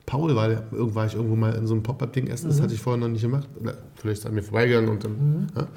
Paul, 0.05 0.35
weil 0.35 0.61
irgendwann 0.71 0.93
war 0.93 1.05
ich 1.07 1.15
irgendwo 1.15 1.35
mal 1.35 1.55
in 1.55 1.65
so 1.65 1.73
einem 1.73 1.81
Pop-Up-Ding 1.81 2.27
essen. 2.27 2.47
Das 2.47 2.61
hatte 2.61 2.75
ich 2.75 2.79
vorher 2.79 3.01
noch 3.01 3.07
nicht 3.07 3.23
gemacht. 3.23 3.49
Vielleicht 3.95 4.19
ist 4.19 4.27
an 4.27 4.35
mir 4.35 4.43
vorbeigegangen 4.43 4.91
und 4.91 5.03
dann. 5.03 5.51
Ja. 5.55 5.67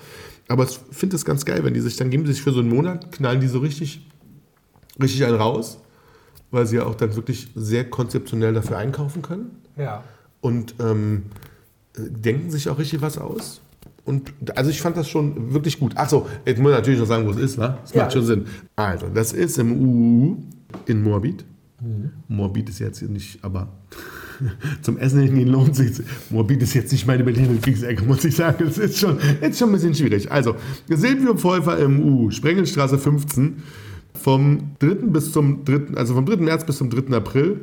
Aber 0.48 0.64
ich 0.64 0.78
finde 0.90 1.16
es 1.16 1.24
ganz 1.24 1.46
geil, 1.46 1.64
wenn 1.64 1.72
die 1.72 1.80
sich, 1.80 1.96
dann 1.96 2.10
geben 2.10 2.26
sie 2.26 2.34
sich 2.34 2.42
für 2.42 2.52
so 2.52 2.60
einen 2.60 2.68
Monat, 2.68 3.10
knallen 3.10 3.40
die 3.40 3.48
so 3.48 3.60
richtig, 3.60 4.06
richtig 5.02 5.24
einen 5.24 5.36
raus, 5.36 5.78
weil 6.50 6.66
sie 6.66 6.76
ja 6.76 6.84
auch 6.84 6.94
dann 6.94 7.16
wirklich 7.16 7.48
sehr 7.54 7.88
konzeptionell 7.88 8.52
dafür 8.52 8.76
einkaufen 8.76 9.22
können 9.22 9.62
ja. 9.78 10.04
und 10.42 10.74
ähm, 10.78 11.22
denken 11.96 12.50
sich 12.50 12.68
auch 12.68 12.78
richtig 12.78 13.00
was 13.00 13.16
aus. 13.16 13.62
Und 14.09 14.32
also 14.56 14.70
ich 14.70 14.80
fand 14.80 14.96
das 14.96 15.09
schon 15.09 15.52
wirklich 15.52 15.78
gut. 15.78 15.96
Achso, 15.96 16.26
jetzt 16.46 16.59
muss 16.61 16.72
ich 16.72 16.76
natürlich 16.78 16.98
noch 17.00 17.06
sagen, 17.06 17.26
wo 17.26 17.30
es 17.30 17.36
ist, 17.36 17.59
wa? 17.59 17.78
Das 17.82 17.94
Ja. 17.94 18.02
macht 18.04 18.12
schon 18.14 18.24
Sinn. 18.24 18.44
Also, 18.76 19.06
das 19.12 19.32
ist 19.32 19.59
im 19.59 19.72
UU 19.72 20.36
in 20.86 21.02
Moabit. 21.02 21.44
Moabit 22.26 22.70
ist 22.70 22.80
jetzt 22.80 23.02
nicht, 23.02 23.38
aber 23.42 23.68
zum 24.82 24.98
Essen 24.98 25.20
hingehen 25.20 25.48
lohnt 25.48 25.76
sich. 25.76 25.92
Moabit 26.30 26.62
ist 26.62 26.74
jetzt 26.74 26.90
nicht 26.90 27.06
meine 27.06 27.22
Berliner 27.22 27.54
Kriegsecke, 27.61 28.02
muss 28.04 28.24
ich 28.24 28.34
sagen. 28.34 28.64
Es 28.66 28.78
ist 28.78 28.98
schon, 28.98 29.18
ist 29.40 29.59
schon 29.59 29.68
ein 29.68 29.72
bisschen 29.72 29.94
schwierig. 29.94 30.30
Also, 30.30 30.56
Silvio 30.88 31.36
Pfeuffer 31.36 31.78
im 31.78 32.00
UU, 32.00 32.30
Sprengelstraße 32.30 32.98
15, 32.98 33.56
vom 34.14 34.70
3. 34.80 34.94
bis 35.06 35.30
zum 35.32 35.64
3., 35.64 35.94
also 35.96 36.14
vom 36.14 36.26
3. 36.26 36.36
März 36.36 36.64
bis 36.64 36.78
zum 36.78 36.90
3. 36.90 37.16
April. 37.16 37.61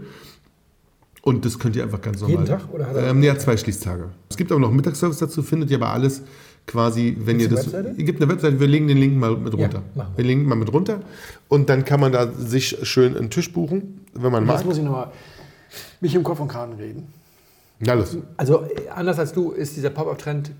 Und 1.25 1.43
das 1.43 1.57
könnt 1.59 1.75
ihr 1.75 1.83
einfach 1.83 2.01
ganz 2.01 2.21
normal. 2.21 2.35
Jeden 2.35 2.45
Tag, 2.45 2.71
oder 2.71 2.85
hat 2.87 2.95
er- 2.95 3.09
ähm, 3.09 3.23
ja, 3.23 3.37
zwei 3.37 3.57
Schließtage. 3.57 4.09
Es 4.29 4.37
gibt 4.37 4.51
aber 4.51 4.61
noch 4.61 4.71
Mittagsservice 4.71 5.17
dazu, 5.17 5.41
findet 5.41 5.71
ihr 5.71 5.77
aber 5.77 5.89
alles 5.89 6.21
quasi, 6.67 7.17
wenn 7.19 7.39
ihr 7.39 7.49
Gibt's 7.49 7.65
das. 7.65 7.73
eine 7.73 7.83
Webseite? 7.85 7.99
Ihr 7.99 8.05
gibt 8.05 8.21
eine 8.21 8.31
Webseite, 8.31 8.59
wir 8.59 8.67
legen 8.67 8.87
den 8.87 8.97
Link 8.99 9.17
mal 9.17 9.35
mit 9.35 9.53
runter. 9.53 9.81
machen 9.95 10.11
wir. 10.13 10.17
wir 10.17 10.23
legen 10.23 10.45
mal 10.47 10.55
mit 10.55 10.71
runter. 10.71 10.99
Und 11.49 11.67
dann 11.69 11.83
kann 11.83 11.99
man 11.99 12.11
da 12.11 12.31
sich 12.31 12.77
schön 12.83 13.17
einen 13.17 13.29
Tisch 13.31 13.51
buchen, 13.51 14.05
wenn 14.13 14.31
man 14.31 14.45
Das 14.45 14.57
mag. 14.59 14.65
muss 14.67 14.77
ich 14.77 14.83
nochmal 14.83 15.11
mich 15.99 16.13
im 16.13 16.21
Kopf 16.23 16.39
und 16.39 16.47
Kragen 16.47 16.73
reden. 16.73 17.07
Na 17.79 17.93
los. 17.93 18.17
Also 18.37 18.61
äh, 18.63 18.87
anders 18.93 19.17
als 19.19 19.33
du 19.33 19.49
ist 19.51 19.75
dieser 19.75 19.89
Pop-Up-Trend 19.89 20.51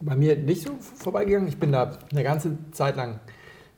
bei 0.00 0.14
mir 0.16 0.36
nicht 0.36 0.62
so 0.62 0.70
vorbeigegangen. 0.96 1.48
Ich 1.48 1.58
bin 1.58 1.72
da 1.72 1.98
eine 2.12 2.22
ganze 2.22 2.56
Zeit 2.70 2.96
lang 2.96 3.18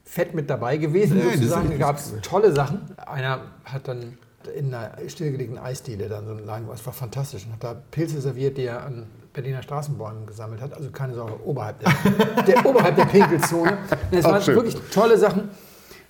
fett 0.05 0.34
mit 0.34 0.51
dabei 0.51 0.76
gewesen. 0.76 1.16
Nein, 1.18 1.28
das 1.30 1.37
sozusagen. 1.41 1.78
gab 1.78 1.97
es 1.97 2.12
tolle 2.22 2.53
Sachen. 2.53 2.82
Einer 3.07 3.41
hat 3.64 3.89
dann 3.89 4.18
in 4.47 4.72
einer 4.74 4.92
stillgelegten 5.09 5.59
Eisdiele 5.59 6.09
dann 6.09 6.26
so 6.26 6.32
einen 6.32 6.44
Laden, 6.47 6.66
das 6.68 6.84
war 6.86 6.92
fantastisch, 6.92 7.47
und 7.47 7.53
hat 7.53 7.64
da 7.64 7.74
Pilze 7.90 8.20
serviert, 8.20 8.57
die 8.59 8.64
er 8.64 8.84
an 8.84 9.07
Berliner 9.32 9.62
Straßenbäumen 9.62 10.26
gesammelt 10.26 10.61
hat. 10.62 10.72
Also 10.74 10.90
keine 10.90 11.14
Sorge, 11.14 11.34
oberhalb 11.44 11.78
der, 11.80 12.42
der, 12.44 12.64
oberhalb 12.66 12.97
der 12.97 13.05
Pinkelzone. 13.07 13.78
Es 14.11 14.24
waren 14.24 14.40
schön. 14.42 14.55
wirklich 14.57 14.76
tolle 14.92 15.18
Sachen. 15.18 15.51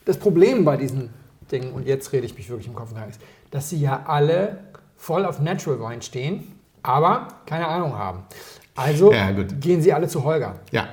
Das 0.04 0.16
Problem 0.16 0.64
bei 0.64 0.76
diesen 0.76 1.10
Dingen, 1.50 1.72
und 1.72 1.86
jetzt 1.86 2.12
rede 2.12 2.26
ich 2.26 2.36
mich 2.36 2.48
wirklich 2.48 2.68
im 2.68 2.74
Kopf 2.74 2.92
Kragen, 2.94 3.10
ist, 3.10 3.20
dass 3.50 3.68
sie 3.70 3.80
ja 3.80 4.04
alle 4.06 4.58
voll 4.96 5.24
auf 5.24 5.40
Natural 5.40 5.80
Wine 5.80 6.02
stehen, 6.02 6.58
aber 6.82 7.28
keine 7.46 7.66
Ahnung 7.66 7.94
haben. 7.98 8.24
Also 8.76 9.12
Ja, 9.12 9.30
gehen 9.32 9.82
sie 9.82 9.92
alle 9.92 10.06
zu 10.06 10.22
Holger. 10.22 10.56
Ja. 10.70 10.88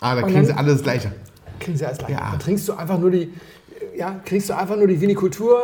Ah, 0.00 0.14
da 0.14 0.20
Und 0.22 0.26
kriegen 0.26 0.36
dann- 0.36 0.46
sie 0.46 0.52
alle 0.52 0.72
das 0.72 0.82
Gleiche. 0.82 1.12
Kriegen 1.60 1.76
sie 1.78 1.86
alles 1.86 1.98
gleich. 1.98 2.10
Ja. 2.10 2.30
Dann 2.30 2.38
trinkst 2.38 2.68
du 2.68 2.74
einfach 2.74 2.98
nur 2.98 3.10
die, 3.10 3.32
ja, 3.96 4.20
kriegst 4.24 4.48
du 4.50 4.56
einfach 4.56 4.76
nur 4.76 4.86
die 4.86 5.00
Vinikultur, 5.00 5.60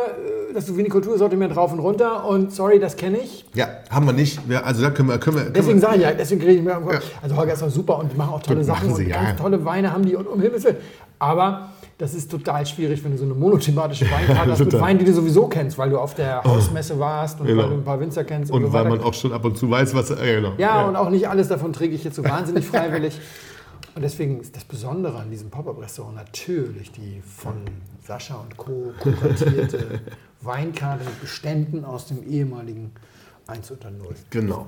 das 0.55 0.75
Vinikultur-Sortiment 0.75 1.55
rauf 1.55 1.71
und 1.73 1.79
runter 1.79 2.25
und 2.27 2.51
sorry, 2.53 2.79
das 2.79 2.95
kenne 2.95 3.17
ich. 3.19 3.45
Ja, 3.53 3.67
haben 3.89 4.05
wir 4.05 4.13
nicht. 4.13 4.39
Ja, 4.49 4.61
also 4.63 4.81
da 4.81 4.89
können 4.89 5.09
wir. 5.09 5.17
Können 5.17 5.35
wir, 5.37 5.43
können 5.43 5.53
Deswegen 5.53 5.79
sage 5.79 5.97
ich 5.97 6.01
ja, 6.03 6.11
deswegen 6.13 6.41
kriege 6.41 6.53
ich 6.53 6.61
mir 6.63 6.75
am 6.75 6.85
Kopf. 6.85 6.93
Ja. 6.95 6.99
Also 7.21 7.35
Holger 7.35 7.53
ist 7.53 7.61
doch 7.61 7.69
super 7.69 7.99
und 7.99 8.11
die 8.11 8.17
machen 8.17 8.33
auch 8.33 8.41
tolle 8.41 8.59
Gut, 8.59 8.65
Sachen 8.67 8.95
sie, 8.95 9.03
und 9.03 9.09
ja. 9.09 9.23
ganz 9.23 9.39
tolle 9.41 9.63
Weine 9.65 9.91
haben 9.91 10.05
die 10.05 10.15
und 10.15 10.27
um 10.27 10.41
Himmels 10.41 10.63
Willen. 10.63 10.77
Aber 11.19 11.69
das 11.97 12.13
ist 12.13 12.29
total 12.29 12.65
schwierig, 12.65 13.03
wenn 13.03 13.11
du 13.11 13.17
so 13.17 13.23
eine 13.25 13.33
monothematische 13.33 14.05
Weinkarte 14.11 14.51
hast 14.51 14.59
mit. 14.59 14.73
Weinen, 14.79 14.99
die 14.99 15.05
du 15.05 15.13
sowieso 15.13 15.47
kennst, 15.47 15.77
weil 15.77 15.89
du 15.89 15.97
auf 15.99 16.13
der 16.13 16.43
Hausmesse 16.43 16.99
warst 16.99 17.39
und 17.39 17.47
Genau. 17.47 17.63
weil 17.63 17.69
du 17.69 17.75
ein 17.75 17.83
paar 17.83 17.99
Winzer 17.99 18.23
kennst. 18.23 18.51
und 18.51 18.63
so 18.63 18.73
weil 18.73 18.85
man 18.89 19.01
auch 19.01 19.13
schon 19.13 19.31
ab 19.31 19.45
und 19.45 19.57
zu 19.57 19.69
weiß, 19.69 19.93
was. 19.95 20.11
Äh, 20.11 20.35
genau. 20.35 20.53
Ja, 20.57 20.85
und 20.87 20.95
auch 20.95 21.09
nicht 21.09 21.27
alles 21.29 21.47
davon 21.47 21.71
trinke 21.73 21.95
ich 21.95 22.03
jetzt 22.03 22.15
so 22.15 22.23
wahnsinnig 22.25 22.65
freiwillig. 22.65 23.19
Und 23.95 24.01
deswegen 24.01 24.41
ist 24.41 24.55
das 24.55 24.65
Besondere 24.65 25.17
an 25.19 25.29
diesem 25.31 25.49
Pop-Up-Restaurant 25.49 26.15
natürlich 26.17 26.91
die 26.91 27.21
von 27.25 27.53
Sascha 28.05 28.35
und 28.35 28.55
Co. 28.57 28.93
kuratierte 28.99 29.99
Weinkarte 30.41 31.03
mit 31.05 31.21
Beständen 31.21 31.83
aus 31.83 32.07
dem 32.07 32.23
ehemaligen 32.27 32.91
1 33.47 33.71
unter 33.71 33.91
0. 33.91 34.07
Genau. 34.29 34.67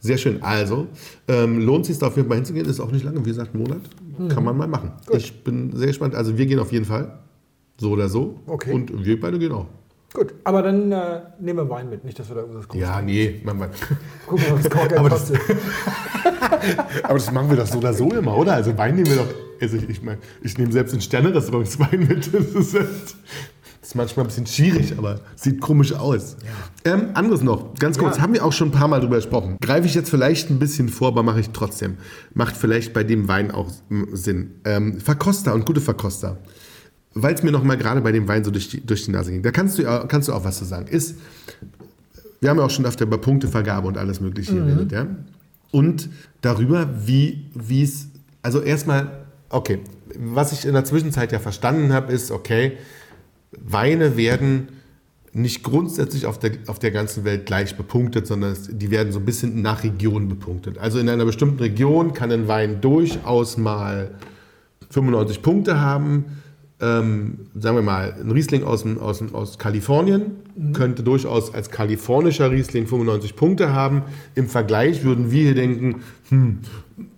Sehr 0.00 0.16
schön. 0.18 0.42
Also, 0.42 0.86
ähm, 1.28 1.60
lohnt 1.60 1.84
sich 1.86 1.98
da 1.98 2.06
auf 2.06 2.16
jeden 2.16 2.28
Fall 2.28 2.36
hinzugehen. 2.38 2.66
Ist 2.66 2.80
auch 2.80 2.90
nicht 2.90 3.04
lange, 3.04 3.20
wie 3.24 3.28
gesagt, 3.30 3.54
ein 3.54 3.58
Monat. 3.58 3.80
Kann 4.32 4.44
man 4.44 4.56
mal 4.56 4.68
machen. 4.68 4.92
Ich 5.12 5.42
bin 5.44 5.74
sehr 5.76 5.88
gespannt. 5.88 6.14
Also, 6.14 6.36
wir 6.38 6.46
gehen 6.46 6.58
auf 6.58 6.72
jeden 6.72 6.84
Fall. 6.84 7.18
So 7.78 7.90
oder 7.90 8.08
so. 8.08 8.40
Okay. 8.46 8.72
Und 8.72 9.04
wir 9.04 9.18
beide 9.20 9.38
gehen 9.38 9.52
auch. 9.52 9.66
Gut, 10.12 10.34
aber 10.42 10.62
dann 10.62 10.90
äh, 10.90 11.20
nehmen 11.38 11.58
wir 11.60 11.70
Wein 11.70 11.88
mit, 11.88 12.04
nicht, 12.04 12.18
dass 12.18 12.28
wir 12.28 12.34
da 12.34 12.40
irgendwas 12.40 12.66
groß 12.66 12.80
Ja, 12.80 13.00
nee, 13.00 13.40
Mann, 13.44 13.58
Mann. 13.58 13.70
Gucken 14.26 14.44
wir, 14.44 14.54
was 14.56 14.62
das- 14.64 15.28
kostet. 15.28 15.40
Aber 17.04 17.14
das 17.14 17.30
machen 17.32 17.48
wir 17.48 17.56
doch 17.56 17.66
so 17.66 17.78
oder 17.78 17.94
so 17.94 18.10
immer, 18.10 18.36
oder? 18.36 18.54
Also 18.54 18.76
Wein 18.76 18.96
nehmen 18.96 19.06
wir 19.08 19.16
doch. 19.16 19.28
Also 19.60 19.76
ich, 19.76 19.88
ich 19.88 20.02
meine, 20.02 20.18
ich 20.42 20.56
nehme 20.58 20.72
selbst 20.72 20.94
in 20.94 21.00
Sterne-Restaurants 21.00 21.78
Wein 21.78 22.06
mit. 22.08 22.32
Das 22.32 22.46
ist, 22.46 22.74
halt- 22.74 22.88
das 23.80 23.88
ist 23.90 23.94
manchmal 23.94 24.24
ein 24.24 24.28
bisschen 24.28 24.46
schwierig, 24.46 24.96
aber 24.98 25.20
sieht 25.36 25.60
komisch 25.60 25.92
aus. 25.94 26.36
Ähm, 26.84 27.08
anderes 27.14 27.42
noch, 27.42 27.74
ganz 27.76 27.96
kurz, 27.98 28.16
Ja. 28.16 28.22
haben 28.22 28.34
wir 28.34 28.44
auch 28.44 28.52
schon 28.52 28.68
ein 28.68 28.72
paar 28.72 28.88
Mal 28.88 29.00
drüber 29.00 29.16
gesprochen. 29.16 29.56
Greife 29.60 29.86
ich 29.86 29.94
jetzt 29.94 30.10
vielleicht 30.10 30.50
ein 30.50 30.58
bisschen 30.58 30.88
vor, 30.88 31.08
aber 31.08 31.22
mache 31.22 31.40
ich 31.40 31.50
trotzdem. 31.50 31.96
Macht 32.34 32.56
vielleicht 32.56 32.92
bei 32.92 33.04
dem 33.04 33.26
Wein 33.28 33.50
auch 33.50 33.70
Sinn. 34.12 34.50
Ähm, 34.64 35.00
Verkoster 35.00 35.54
und 35.54 35.64
gute 35.66 35.80
Verkoster. 35.80 36.38
Weil 37.14 37.34
es 37.34 37.42
mir 37.42 37.50
noch 37.52 37.64
mal 37.64 37.76
gerade 37.76 38.00
bei 38.02 38.12
dem 38.12 38.28
Wein 38.28 38.44
so 38.44 38.50
durch 38.50 38.68
die, 38.68 38.80
durch 38.86 39.04
die 39.04 39.10
Nase 39.10 39.32
ging. 39.32 39.42
Da 39.42 39.50
kannst 39.50 39.78
du, 39.78 39.82
ja- 39.82 40.04
kannst 40.06 40.28
du 40.28 40.32
auch 40.34 40.44
was 40.44 40.58
zu 40.58 40.64
sagen. 40.64 40.86
Ist, 40.86 41.16
wir 42.40 42.50
haben 42.50 42.58
ja 42.58 42.64
auch 42.64 42.70
schon 42.70 42.86
öfter 42.86 43.04
über 43.06 43.18
Punktevergabe 43.18 43.88
und 43.88 43.98
alles 43.98 44.20
Mögliche 44.20 44.54
geredet, 44.54 44.92
ja. 44.92 45.06
Und 45.72 46.08
darüber, 46.40 46.88
wie 47.06 47.46
es, 47.82 48.08
also 48.42 48.60
erstmal, 48.60 49.26
okay, 49.50 49.80
was 50.16 50.52
ich 50.52 50.64
in 50.64 50.72
der 50.72 50.84
Zwischenzeit 50.84 51.32
ja 51.32 51.38
verstanden 51.38 51.92
habe, 51.92 52.12
ist, 52.12 52.30
okay, 52.30 52.78
Weine 53.52 54.16
werden 54.16 54.68
nicht 55.32 55.62
grundsätzlich 55.62 56.26
auf 56.26 56.38
der, 56.38 56.52
auf 56.66 56.78
der 56.78 56.90
ganzen 56.90 57.24
Welt 57.24 57.46
gleich 57.46 57.76
bepunktet, 57.76 58.26
sondern 58.26 58.52
es, 58.52 58.68
die 58.70 58.90
werden 58.90 59.12
so 59.12 59.20
ein 59.20 59.24
bisschen 59.24 59.62
nach 59.62 59.84
Region 59.84 60.28
bepunktet. 60.28 60.78
Also 60.78 60.98
in 60.98 61.08
einer 61.08 61.24
bestimmten 61.24 61.58
Region 61.58 62.14
kann 62.14 62.32
ein 62.32 62.48
Wein 62.48 62.80
durchaus 62.80 63.56
mal 63.56 64.12
95 64.90 65.42
Punkte 65.42 65.80
haben. 65.80 66.24
Ähm, 66.80 67.46
sagen 67.54 67.76
wir 67.76 67.82
mal, 67.82 68.14
ein 68.18 68.30
Riesling 68.30 68.64
aus, 68.64 68.82
dem, 68.82 68.98
aus, 68.98 69.18
dem, 69.18 69.34
aus 69.34 69.58
Kalifornien 69.58 70.32
könnte 70.72 71.02
durchaus 71.02 71.54
als 71.54 71.70
kalifornischer 71.70 72.50
Riesling 72.50 72.86
95 72.86 73.36
Punkte 73.36 73.72
haben. 73.72 74.02
Im 74.34 74.48
Vergleich 74.48 75.04
würden 75.04 75.30
wir 75.30 75.42
hier 75.42 75.54
denken, 75.54 75.96
hm, 76.30 76.58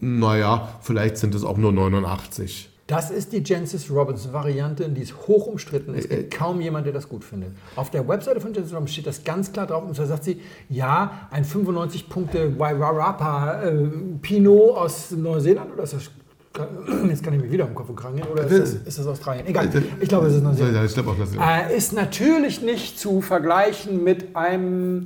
naja, 0.01 0.69
vielleicht 0.81 1.17
sind 1.17 1.35
es 1.35 1.45
auch 1.45 1.57
nur 1.57 1.73
89. 1.73 2.69
Das 2.89 3.11
ist 3.11 3.33
die 3.33 3.43
Jancis 3.45 3.91
Robinson 3.91 4.33
Variante, 4.33 4.89
die 4.89 5.03
ist 5.03 5.15
hoch 5.27 5.47
umstritten. 5.47 5.95
Es 5.95 6.09
gibt 6.09 6.35
kaum 6.37 6.61
jemand, 6.61 6.85
der 6.85 6.93
das 6.93 7.09
gut 7.09 7.25
findet. 7.25 7.51
Auf 7.77 7.91
der 7.91 8.07
Webseite 8.07 8.41
von 8.41 8.53
Jancis 8.53 8.73
Robinson 8.75 8.93
steht 8.93 9.07
das 9.07 9.25
ganz 9.25 9.53
klar 9.53 9.67
drauf 9.67 9.85
und 9.87 9.95
zwar 9.95 10.07
sagt 10.07 10.25
sie, 10.25 10.41
ja, 10.69 11.29
ein 11.31 11.45
95 11.45 12.09
Punkte 12.09 12.59
Wairarapa 12.59 13.63
äh, 13.63 13.73
Pinot 14.21 14.77
aus 14.77 15.11
Neuseeland 15.13 15.73
oder 15.73 15.85
ist 15.85 15.95
das 15.95 16.11
Jetzt 17.09 17.23
kann 17.25 17.33
ich 17.33 17.41
mich 17.41 17.51
wieder 17.51 17.67
im 17.67 17.75
Kopf 17.75 17.89
und 17.89 17.97
Kragen 17.97 18.21
oder 18.31 18.43
ist 18.45 18.59
das, 18.61 18.73
ist 18.75 18.99
das 18.99 19.07
Australien? 19.07 19.47
Egal, 19.47 19.71
ich 20.01 20.09
glaube, 20.09 20.27
es 20.27 20.35
ist 20.35 20.43
Neuseeland. 20.43 20.75
Ja, 20.75 20.85
ich 20.85 20.93
glaube 20.93 21.11
auch, 21.13 21.17
dass 21.19 21.31
Äh, 21.35 21.75
ist 21.75 21.95
natürlich 21.95 22.61
nicht 22.61 22.99
zu 22.99 23.23
vergleichen 23.23 24.05
mit 24.05 24.37
einem 24.37 25.05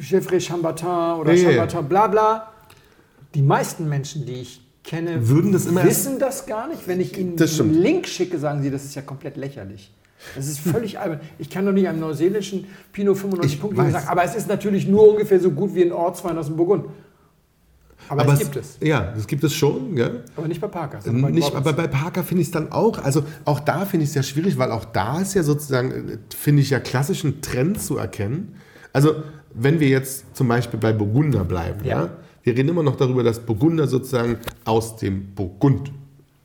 Geoffrey 0.00 0.40
Chambertin 0.40 0.88
oder 1.20 1.32
Nee. 1.32 1.44
Chambertin, 1.44 1.84
bla 1.88 2.06
bla. 2.08 2.48
Die 3.34 3.42
meisten 3.42 3.88
Menschen, 3.88 4.24
die 4.26 4.32
ich 4.34 4.60
kenne, 4.84 5.28
Würden 5.28 5.52
das 5.52 5.66
immer- 5.66 5.84
wissen 5.84 6.18
das 6.18 6.46
gar 6.46 6.68
nicht. 6.68 6.86
Wenn 6.88 7.00
ich 7.00 7.16
ihnen 7.18 7.36
einen. 7.40 7.74
Link 7.74 8.06
schicke, 8.08 8.38
sagen 8.38 8.62
sie, 8.62 8.70
das 8.70 8.84
ist 8.84 8.94
ja 8.94 9.02
komplett 9.02 9.36
lächerlich. 9.36 9.92
Das 10.34 10.48
ist 10.48 10.60
völlig 10.60 10.98
albern. 11.00 11.20
Ich 11.38 11.50
kann 11.50 11.64
doch 11.66 11.72
nicht 11.72 11.86
einem 11.88 12.00
neuseeländischen 12.00 12.66
Pinot 12.92 13.16
95 13.18 13.54
Ich 13.54 13.60
Punkte 13.60 13.90
sagen, 13.90 14.08
aber 14.08 14.24
es 14.24 14.34
ist 14.34 14.48
natürlich 14.48 14.88
nur 14.88 15.10
ungefähr 15.12 15.38
so 15.40 15.50
gut 15.50 15.74
wie 15.74 15.82
ein 15.82 15.92
Ortswein 15.92 16.36
aus 16.38 16.46
dem 16.46 16.56
Burgund. 16.56 16.86
Aber, 18.10 18.32
es 18.32 18.38
gibt 18.38 18.56
es. 18.56 18.78
Ja, 18.80 19.12
das 19.14 19.26
gibt 19.26 19.44
es 19.44 19.52
schon, 19.52 19.94
gell? 19.94 20.24
Aber 20.34 20.48
nicht 20.48 20.62
bei 20.62 20.68
Parker. 20.68 21.00
bei 21.04 21.30
Nicht, 21.30 21.54
aber 21.54 21.74
bei 21.74 21.86
Parker 21.88 22.24
finde 22.24 22.40
ich 22.40 22.48
es 22.48 22.52
dann 22.52 22.72
auch, 22.72 22.98
also 23.04 23.22
auch 23.44 23.60
da 23.60 23.84
finde 23.84 24.04
ich 24.04 24.10
es 24.10 24.14
ja 24.14 24.22
schwierig, 24.22 24.56
weil 24.56 24.70
auch 24.70 24.86
da 24.86 25.20
ist 25.20 25.34
ja 25.34 25.42
sozusagen, 25.42 26.18
finde 26.34 26.62
ich 26.62 26.70
ja 26.70 26.80
klassischen 26.80 27.42
Trend 27.42 27.82
zu 27.82 27.98
erkennen. 27.98 28.54
Also 28.94 29.16
wenn 29.52 29.78
wir 29.78 29.88
jetzt 29.88 30.24
zum 30.34 30.48
Beispiel 30.48 30.80
bei 30.80 30.92
Burgunder 30.94 31.44
bleiben, 31.44 31.84
ja. 31.84 32.04
Ja. 32.04 32.10
Wir 32.48 32.56
reden 32.56 32.70
immer 32.70 32.82
noch 32.82 32.96
darüber, 32.96 33.22
dass 33.22 33.40
Burgunder 33.40 33.86
sozusagen 33.86 34.36
aus 34.64 34.96
dem 34.96 35.34
Burgund 35.34 35.92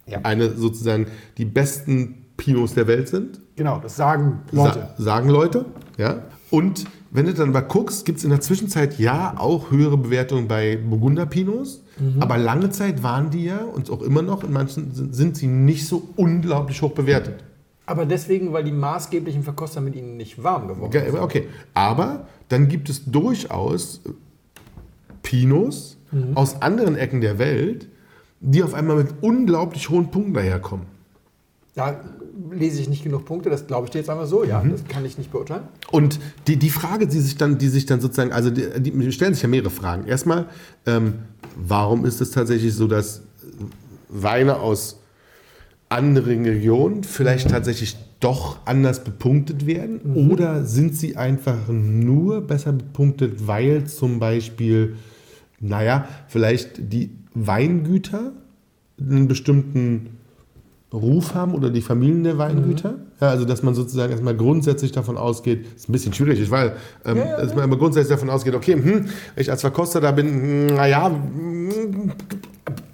Ja. 0.06 0.20
eine 0.24 0.52
sozusagen 0.52 1.08
die 1.38 1.46
besten 1.46 2.26
Pinots 2.36 2.74
der 2.74 2.88
Welt 2.88 3.08
sind. 3.08 3.40
Genau, 3.56 3.80
das 3.82 3.96
sagen 3.96 4.40
Leute. 4.52 4.90
Sa 4.98 5.04
sagen 5.04 5.30
Leute, 5.30 5.66
ja. 5.98 6.24
Und 6.50 6.86
wenn 7.12 7.26
du 7.28 7.34
dann 7.34 7.52
mal 7.52 7.62
guckst, 7.62 8.06
gibt 8.06 8.18
es 8.18 8.24
in 8.24 8.32
der 8.32 8.42
Zwischenzeit 8.42 9.00
ja 9.00 9.36
auch 9.38 9.72
höhere 9.72 9.98
Bewertungen 9.98 10.48
bei 10.48 10.78
Burgunder 10.78 11.26
Pinots, 11.26 11.82
Mhm. 12.00 12.22
aber 12.22 12.38
lange 12.38 12.70
Zeit 12.72 13.02
waren 13.04 13.30
die 13.30 13.46
ja 13.46 13.60
und 13.64 13.90
auch 13.92 14.02
immer 14.02 14.24
noch 14.24 14.44
in 14.44 14.52
manchen 14.52 14.92
sind, 15.14 15.38
sie 15.38 15.48
nicht 15.48 15.88
so 15.88 16.10
unglaublich 16.16 16.82
hoch 16.82 16.92
bewertet. 16.92 17.36
Aber 17.86 18.06
deswegen, 18.06 18.52
weil 18.52 18.64
die 18.64 18.72
maßgeblichen 18.72 19.44
Verkoster 19.44 19.80
mit 19.80 19.96
ihnen 19.96 20.18
nicht 20.18 20.42
warm 20.44 20.68
geworden 20.68 20.86
Okay, 20.88 21.12
sind. 21.12 21.20
okay. 21.20 21.48
Aber 21.76 22.28
dann 22.50 22.68
gibt 22.68 22.90
es 22.90 23.06
durchaus 23.06 24.02
Pinots 25.22 25.93
Mhm. 26.14 26.36
aus 26.38 26.62
anderen 26.62 26.96
Ecken 26.96 27.22
der 27.22 27.40
Welt, 27.40 27.88
die 28.40 28.62
auf 28.64 28.74
einmal 28.74 28.98
mit 28.98 29.08
unglaublich 29.22 29.90
hohen 29.90 30.12
Punkten 30.12 30.34
daherkommen. 30.34 30.86
Da 31.76 32.00
lese 32.52 32.82
ich 32.82 32.90
nicht 32.90 33.04
genug 33.04 33.26
Punkte, 33.26 33.50
das 33.50 33.66
glaube 33.68 33.86
ich 33.86 33.92
dir 33.92 34.00
jetzt 34.00 34.10
einfach 34.10 34.28
so, 34.28 34.44
ja, 34.44 34.62
Mhm. 34.64 34.72
das 34.72 34.84
kann 34.88 35.06
ich 35.06 35.18
nicht 35.18 35.32
beurteilen. 35.32 35.64
Und 35.92 36.20
die, 36.48 36.58
die 36.58 36.70
Frage, 36.70 37.08
die 37.08 37.20
sich 37.20 37.38
dann, 37.38 37.58
die 37.58 37.68
sich 37.70 37.86
dann 37.86 38.00
sozusagen, 38.02 38.32
also 38.32 38.50
die, 38.52 38.68
die 38.80 39.12
stellen 39.12 39.34
sich 39.34 39.42
ja 39.44 39.50
mehrere 39.50 39.70
Fragen. 39.72 40.06
Erstmal, 40.08 40.46
ähm, 40.86 41.14
warum 41.56 42.06
ist 42.06 42.22
es 42.22 42.32
tatsächlich 42.32 42.74
so, 42.76 42.88
dass 42.88 43.22
Weine 44.10 44.58
aus 44.60 45.00
anderen 45.90 46.46
Regionen 46.46 47.04
vielleicht 47.04 47.50
tatsächlich 47.50 47.96
doch 48.20 48.58
anders 48.66 49.04
bepunktet 49.04 49.66
werden? 49.66 50.16
Oder 50.16 50.66
sind 50.66 50.96
sie 50.96 51.16
einfach 51.18 51.68
nur 51.70 52.42
besser 52.42 52.74
bepunktet, 52.74 53.48
weil 53.48 53.86
zum 53.86 54.20
Beispiel, 54.20 54.96
naja, 55.64 56.08
vielleicht 56.28 56.92
die 56.92 57.12
Weingüter 57.34 58.34
einen 59.00 59.28
bestimmten 59.28 60.18
Ruf 60.94 61.34
haben 61.34 61.56
oder 61.56 61.72
die 61.72 61.82
Familien 61.82 62.24
der 62.24 62.38
Weingüter. 62.38 62.96
Ja, 63.20 63.30
also 63.30 63.46
dass 63.46 63.64
man 63.64 63.74
sozusagen 63.74 64.12
erstmal 64.12 64.36
grundsätzlich 64.36 64.92
davon 64.92 65.18
ausgeht, 65.18 65.66
ist 65.76 65.90
ein 65.90 65.92
bisschen 65.92 66.14
schwierig, 66.14 66.52
weil 66.52 66.76
ähm, 67.06 67.18
Ja, 67.18 67.26
ja, 67.26 67.38
dass 67.38 67.56
man 67.56 67.64
immer 67.64 67.78
grundsätzlich 67.78 68.14
davon 68.16 68.30
ausgeht, 68.30 68.54
okay, 68.54 68.74
hm, 68.74 69.06
ich 69.36 69.50
als 69.50 69.62
Verkoster 69.62 70.02
da 70.02 70.12
bin, 70.12 70.28
hm, 70.28 70.68
naja, 70.76 71.12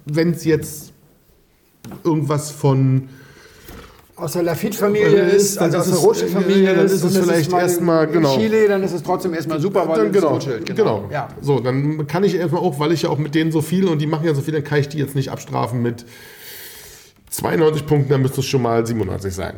wenn 0.06 0.30
es 0.30 0.44
jetzt 0.44 0.92
irgendwas 2.04 2.50
von 2.50 3.08
Aus 4.20 4.32
der 4.32 4.42
Lafitte-Familie 4.42 5.22
ist, 5.30 5.58
also 5.58 5.78
ist 5.78 5.82
aus 5.84 5.90
der 5.90 5.98
Rothschild-Familie 6.00 6.62
ja, 6.62 6.74
dann 6.74 6.86
ist 6.86 7.02
es 7.02 7.16
vielleicht 7.16 7.50
mal 7.50 7.60
erstmal, 7.62 8.06
in 8.06 8.12
genau. 8.12 8.36
Chile, 8.36 8.68
dann 8.68 8.82
ist 8.82 8.92
es 8.92 9.02
trotzdem 9.02 9.32
erstmal 9.32 9.60
super, 9.60 9.88
weil 9.88 9.96
dann, 10.04 10.12
genau, 10.12 10.28
Rothschild, 10.34 10.66
genau. 10.76 11.08
Ja. 11.10 11.28
So, 11.40 11.60
dann 11.60 12.06
kann 12.06 12.22
ich 12.24 12.34
erstmal 12.34 12.60
auch, 12.62 12.78
weil 12.78 12.92
ich 12.92 13.02
ja 13.02 13.08
auch 13.08 13.18
mit 13.18 13.34
denen 13.34 13.50
so 13.50 13.62
viel 13.62 13.88
und 13.88 13.98
die 13.98 14.06
machen 14.06 14.26
ja 14.26 14.34
so 14.34 14.42
viel, 14.42 14.52
dann 14.52 14.64
kann 14.64 14.78
ich 14.78 14.88
die 14.88 14.98
jetzt 14.98 15.14
nicht 15.14 15.30
abstrafen 15.30 15.80
mit 15.80 16.04
92 17.30 17.86
Punkten, 17.86 18.10
dann 18.10 18.22
müsste 18.22 18.40
es 18.40 18.46
schon 18.46 18.62
mal 18.62 18.84
97 18.86 19.34
sein. 19.34 19.54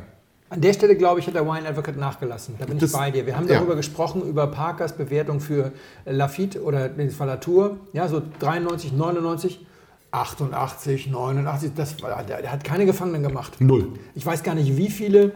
An 0.50 0.60
der 0.60 0.74
Stelle, 0.74 0.96
glaube 0.96 1.18
ich, 1.18 1.26
hat 1.26 1.34
der 1.34 1.46
Wine 1.46 1.66
Advocate 1.66 1.96
nachgelassen. 1.96 2.56
Da 2.58 2.66
bin 2.66 2.78
Das- 2.78 2.90
ich 2.90 2.96
bei 2.96 3.10
dir. 3.10 3.24
Wir 3.26 3.36
haben 3.36 3.48
ja. 3.48 3.54
darüber 3.54 3.74
gesprochen, 3.74 4.22
über 4.22 4.46
Parkers 4.48 4.92
Bewertung 4.92 5.40
für 5.40 5.72
Lafitte 6.04 6.62
oder 6.62 6.94
in 6.94 7.08
das 7.08 7.18
Latour. 7.18 7.78
Ja, 7.94 8.06
so 8.06 8.20
93, 8.38 8.92
99, 8.92 9.64
88, 10.12 11.08
89. 11.10 11.72
Das, 11.74 12.00
war- 12.02 12.22
der, 12.22 12.42
der 12.42 12.52
hat 12.52 12.62
keine 12.64 12.84
Gefangenen 12.86 13.22
gemacht. 13.22 13.54
Null. 13.60 13.88
Ich 14.14 14.24
weiß 14.24 14.42
gar 14.42 14.54
nicht, 14.54 14.76
wie 14.76 14.90
viele 14.90 15.32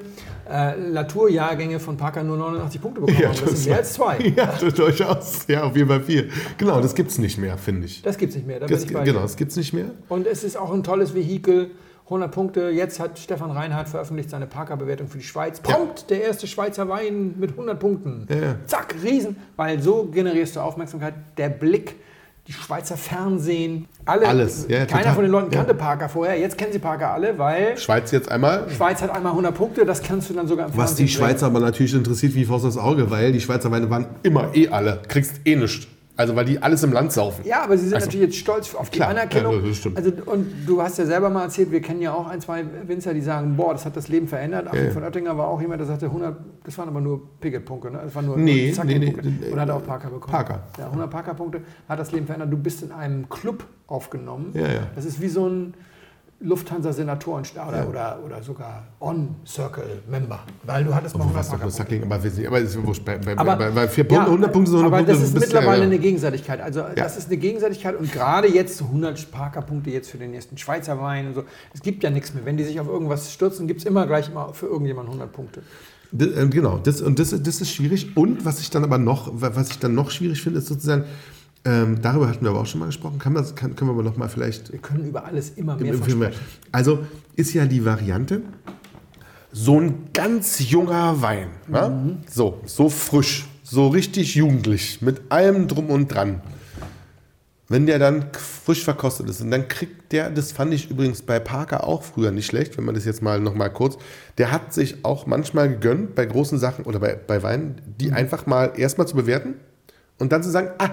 äh, 0.51 0.79
Latour-Jahrgänge 0.79 1.81
von 1.81 1.97
Parker 1.97 2.22
nur 2.22 2.37
89 2.37 2.81
Punkte 2.83 3.01
bekommen 3.01 3.18
Ja, 3.20 3.29
haben. 3.29 3.37
Das, 3.41 3.51
das 3.51 3.62
sind 3.62 3.68
mehr 3.70 3.79
als 3.79 3.93
zwei. 3.95 4.18
Ja, 4.37 4.55
das 4.61 4.74
durchaus. 4.74 5.47
Ja, 5.49 5.62
auf 5.64 5.74
jeden 5.77 5.89
Fall 5.89 6.03
viel. 6.03 6.31
Genau, 6.59 6.81
das 6.81 6.95
gibt 6.95 7.11
es 7.11 7.18
nicht 7.18 7.39
mehr, 7.39 7.57
finde 7.57 7.87
ich. 7.87 8.03
Das 8.03 8.18
gibt 8.18 8.31
es 8.31 8.37
nicht 8.37 8.47
mehr. 8.47 8.61
Da 8.61 8.66
Das, 8.66 8.87
genau, 8.87 9.03
das 9.22 9.37
gibt 9.37 9.51
es 9.51 9.57
nicht 9.57 9.72
mehr. 9.72 9.87
Und 10.09 10.27
es 10.27 10.45
ist 10.45 10.57
auch 10.57 10.72
ein 10.72 10.83
tolles 10.85 11.14
Vehikel. 11.14 11.70
100 12.05 12.31
Punkte. 12.31 12.68
Jetzt 12.70 13.01
hat 13.01 13.18
Stefan 13.18 13.51
Reinhardt 13.51 13.89
veröffentlicht 13.89 14.31
seine 14.31 14.47
Parker-Bewertung 14.47 15.09
für 15.09 15.18
die 15.18 15.24
Schweiz. 15.24 15.59
Prompt 15.59 16.09
der 16.09 16.22
erste 16.22 16.47
Schweizer 16.47 16.89
Wein 16.89 17.35
mit 17.37 17.51
100 17.51 17.81
Punkten. 17.81 18.29
Ja, 18.31 18.37
ja. 18.37 18.55
Zack, 18.66 18.95
Riesen. 19.03 19.37
Weil 19.57 19.83
so 19.83 20.05
generierst 20.05 20.55
du 20.55 20.61
Aufmerksamkeit. 20.61 21.14
Der 21.37 21.49
Blick, 21.49 21.97
die 22.47 22.53
Schweizer 22.53 22.97
Fernsehen, 22.97 23.87
alle. 24.05 24.27
Alles. 24.29 24.67
Ja, 24.69 24.85
Keiner 24.87 25.01
total. 25.01 25.15
von 25.15 25.23
den 25.25 25.33
Leuten 25.33 25.51
Ja. 25.53 25.59
kannte 25.59 25.75
Parker 25.75 26.09
vorher. 26.09 26.39
Jetzt 26.39 26.57
kennen 26.57 26.73
sie 26.73 26.79
Parker 26.79 27.11
alle, 27.13 27.37
weil 27.39 27.77
Schweiz 27.77 28.11
jetzt 28.13 28.31
einmal. 28.31 28.67
Schweiz 28.71 29.03
hat 29.03 29.11
einmal 29.11 29.33
100 29.33 29.55
Punkte. 29.55 29.85
Das 29.85 30.03
kannst 30.03 30.31
du 30.31 30.35
dann 30.35 30.47
sogar 30.47 30.67
im 30.67 30.73
Was 30.77 30.91
Fernsehen 30.91 31.07
die 31.07 31.13
Schweizer 31.13 31.47
aber 31.47 31.61
natürlich 31.61 31.95
interessiert 31.95 32.35
wie 32.35 32.45
Faust 32.45 32.65
aufs 32.65 32.77
Auge, 32.79 33.11
weil 33.11 33.33
die 33.33 33.41
Schweizer 33.41 33.71
Weine 33.71 33.91
waren 33.91 34.07
immer 34.23 34.55
eh 34.55 34.69
alle. 34.69 35.01
Kriegst 35.09 35.41
eh 35.45 35.57
nichts. 35.57 35.89
Also 36.19 36.35
weil 36.35 36.47
die 36.47 36.62
alles 36.62 36.83
im 36.83 36.93
Land 36.93 37.12
saufen. 37.12 37.45
Ja, 37.47 37.62
aber 37.64 37.77
sie 37.77 37.85
sind 37.85 37.95
Also, 37.95 38.07
natürlich 38.07 38.27
jetzt 38.29 38.39
stolz 38.39 38.75
auf 38.75 38.89
die 38.89 38.99
klar, 38.99 39.11
Anerkennung. 39.11 39.62
ja, 39.62 39.69
das 39.69 39.77
stimmt. 39.77 39.99
Also, 39.99 40.12
und 40.25 40.47
du 40.67 40.81
hast 40.81 40.97
ja 40.99 41.05
selber 41.05 41.29
mal 41.29 41.43
erzählt, 41.45 41.71
wir 41.71 41.83
kennen 41.83 42.01
ja 42.01 42.14
auch 42.14 42.27
ein, 42.27 42.41
zwei 42.41 42.64
Winzer, 42.87 43.12
die 43.12 43.21
sagen, 43.21 43.55
boah, 43.57 43.73
das 43.73 43.85
hat 43.85 43.97
das 43.97 44.09
Leben 44.09 44.27
verändert. 44.27 44.67
Achim 44.69 44.87
Ja, 44.87 44.91
von 44.93 45.03
Oettinger 45.03 45.37
war 45.37 45.49
auch 45.49 45.61
jemand, 45.61 45.81
der 45.81 45.87
sagte 45.87 46.07
100, 46.07 46.35
das 46.64 46.79
waren 46.79 46.89
aber 46.89 47.03
nur 47.03 47.21
Picket-Punkte, 47.41 47.91
ne? 47.91 48.01
Das 48.05 48.14
waren 48.14 48.27
nur, 48.27 48.39
Nee, 48.39 48.67
nur 48.69 48.75
Zacking-Punkte. 48.75 49.29
nee, 49.29 49.35
nee, 49.47 49.53
Oder 49.53 49.61
hat 49.62 49.69
er 49.69 49.75
auch 49.77 49.85
Parker 49.87 50.09
bekommen? 50.09 50.33
Parker. 50.33 50.61
Ja, 50.79 50.87
100 50.87 51.11
Parker-Punkte 51.11 51.61
hat 51.89 51.99
das 51.99 52.11
Leben 52.12 52.25
verändert. 52.25 52.51
Du 52.51 52.57
bist 52.57 52.83
in 52.83 52.93
einem 52.93 53.29
Club 53.29 53.64
aufgenommen. 53.87 54.53
Ja, 54.55 54.62
ja. 54.69 54.81
Das 54.95 55.05
ist 55.05 55.21
wie 55.21 55.29
so 55.29 55.47
ein 55.47 55.75
Lufthansa-Senatoren 56.41 57.45
oder, 57.68 57.76
Ja. 57.78 57.87
oder, 57.87 58.18
oder 58.24 58.43
sogar 58.43 58.84
On-Circle-Member. 59.01 60.39
Weil 60.64 60.84
du 60.84 60.95
hattest 60.95 61.16
mal 61.16 61.22
100 61.24 61.39
was 61.41 61.49
Parker-Punkte. 61.49 61.76
Sackling, 61.78 62.03
aber, 62.05 62.22
wir 62.22 62.30
sind- 62.30 62.47
aber 62.47 62.59
ist 62.61 62.84
wurscht. 62.87 63.05
Bei, 63.05 63.18
bei, 63.18 63.37
Aber, 63.39 63.57
bei, 63.57 63.70
bei 63.70 63.89
vier 63.89 64.05
Punkten, 64.05 64.26
ja, 64.26 64.30
100 64.32 64.53
Punkte 64.53 64.70
sind 64.70 64.80
100 64.80 64.93
aber 65.01 65.07
Punkte. 65.07 65.22
das 65.22 65.30
ist 65.34 65.39
mittlerweile 65.41 65.78
ja, 65.82 65.87
eine 65.87 65.99
Gegenseitigkeit. 65.99 66.61
Also 66.61 66.82
das 66.95 67.16
ist 67.16 67.28
eine 67.28 67.37
Gegenseitigkeit 67.39 67.97
und 67.99 68.12
gerade 68.12 68.49
jetzt 68.49 68.76
so 68.76 68.84
100 68.84 69.30
Parker-Punkte 69.30 69.91
jetzt 69.91 70.11
für 70.11 70.18
den 70.18 70.30
nächsten 70.32 70.59
Schweizer 70.59 71.01
Wein 71.01 71.28
und 71.28 71.34
so. 71.34 71.45
Es 71.72 71.80
gibt 71.80 72.03
ja 72.03 72.11
nichts 72.11 72.34
mehr. 72.34 72.45
Wenn 72.45 72.57
die 72.57 72.64
sich 72.64 72.78
auf 72.80 72.89
irgendwas 72.89 73.32
stürzen, 73.32 73.66
gibt 73.66 73.80
es 73.80 73.87
immer 73.87 74.07
gleich 74.07 74.28
immer 74.28 74.53
für 74.53 74.66
irgendjemanden 74.66 75.12
100 75.14 75.32
Punkte. 75.32 75.61
Äh, 76.18 76.47
Genau, 76.49 76.78
das, 76.78 77.01
und 77.01 77.18
das, 77.18 77.30
das 77.30 77.61
ist 77.61 77.70
schwierig. 77.70 78.16
Und 78.16 78.45
was 78.45 78.61
ich 78.61 78.70
dann 78.70 78.84
aber 78.84 78.99
noch, 78.99 79.30
was 79.32 79.70
ich 79.70 79.78
dann 79.78 79.95
noch 79.95 80.11
schwierig 80.11 80.41
finde, 80.43 80.59
ist 80.61 80.68
sozusagen, 80.68 81.05
ähm, 81.67 82.01
darüber 82.01 82.29
hatten 82.29 82.45
wir 82.45 82.51
aber 82.51 82.61
auch 82.61 82.67
schon 82.67 82.81
mal 82.81 82.87
gesprochen, 82.87 83.19
kann 83.19 83.33
man, 83.33 83.45
kann, 83.57 83.75
können 83.75 83.91
wir 83.91 83.95
aber 83.95 84.05
noch 84.05 84.17
mal 84.17 84.29
vielleicht 84.29 84.73
Wir 84.73 84.79
können 84.79 85.05
über 85.05 85.25
alles 85.25 85.51
immer 85.57 85.77
im, 85.77 85.83
mehr 85.83 85.95
im 85.95 86.03
Film. 86.03 86.21
versprechen. 86.21 86.47
Also 86.71 87.01
ist 87.35 87.53
ja 87.55 87.67
die 87.67 87.85
Variante, 87.85 88.43
so 89.51 89.81
ein 89.81 90.09
ganz 90.12 90.71
junger 90.71 91.21
Wein, 91.23 91.49
ja? 91.73 91.93
so, 92.31 92.61
so 92.67 92.89
frisch, 92.89 93.47
so 93.64 93.89
richtig 93.89 94.37
jugendlich, 94.37 95.03
mit 95.03 95.33
allem 95.33 95.67
drum 95.67 95.91
und 95.91 96.09
dran. 96.09 96.41
Wenn 97.69 97.87
der 97.87 97.99
dann 97.99 98.27
frisch 98.33 98.85
verkostet 98.85 99.29
ist 99.29 99.41
und 99.41 99.51
dann 99.51 99.67
kriegt 99.67 100.12
der, 100.12 100.31
das 100.31 100.53
fand 100.53 100.73
ich 100.73 100.89
übrigens 100.89 101.23
bei 101.23 101.41
Parker 101.41 101.83
auch 101.83 102.05
früher 102.05 102.31
nicht 102.31 102.47
schlecht, 102.47 102.79
wenn 102.79 102.85
man 102.85 102.95
das 102.95 103.05
jetzt 103.05 103.23
mal 103.23 103.41
noch 103.41 103.57
mal 103.57 103.71
kurz, 103.71 103.99
der 104.39 104.53
hat 104.53 104.73
sich 104.73 105.05
auch 105.05 105.27
manchmal 105.27 105.69
gegönnt 105.71 106.14
bei 106.14 106.27
großen 106.27 106.61
Sachen 106.61 106.85
oder 106.85 107.01
bei, 107.01 107.17
bei 107.17 107.43
Weinen, 107.43 107.81
die 107.99 108.12
einfach 108.12 108.47
mal 108.47 108.73
erstmal 108.77 109.09
zu 109.09 109.17
bewerten 109.17 109.55
und 110.19 110.31
dann 110.31 110.45
zu 110.45 110.51
sagen, 110.51 110.71
ah, 110.79 110.91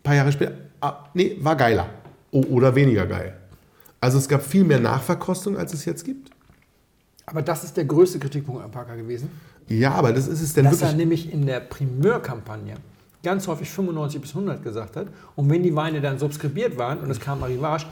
ein 0.00 0.02
paar 0.02 0.14
Jahre 0.14 0.32
später, 0.32 0.52
ah, 0.80 1.04
nee, 1.14 1.36
war 1.40 1.56
geiler 1.56 1.88
o 2.32 2.40
oder 2.42 2.74
weniger 2.74 3.06
geil. 3.06 3.36
Also 4.00 4.18
es 4.18 4.28
gab 4.28 4.42
viel 4.42 4.64
mehr 4.64 4.80
Nachverkostung, 4.80 5.56
als 5.58 5.74
es 5.74 5.84
jetzt 5.84 6.04
gibt. 6.04 6.30
Aber 7.26 7.42
das 7.42 7.64
ist 7.64 7.76
der 7.76 7.84
größte 7.84 8.18
Kritikpunkt 8.18 8.62
an 8.64 8.70
Parker 8.70 8.96
gewesen. 8.96 9.30
Ja, 9.68 9.92
aber 9.92 10.12
das 10.12 10.26
ist 10.26 10.40
es 10.40 10.54
denn 10.54 10.64
dass 10.64 10.76
er 10.76 10.88
wirklich. 10.88 10.96
nämlich 10.96 11.32
in 11.32 11.46
der 11.46 11.60
Primeur-Kampagne 11.60 12.74
ganz 13.22 13.46
häufig 13.46 13.70
95 13.70 14.20
bis 14.20 14.30
100 14.30 14.62
gesagt 14.64 14.96
hat. 14.96 15.08
Und 15.36 15.50
wenn 15.50 15.62
die 15.62 15.76
Weine 15.76 16.00
dann 16.00 16.18
subskribiert 16.18 16.78
waren 16.78 16.98
und 16.98 17.10
es 17.10 17.20
kam 17.20 17.42
Arrivage, 17.42 17.86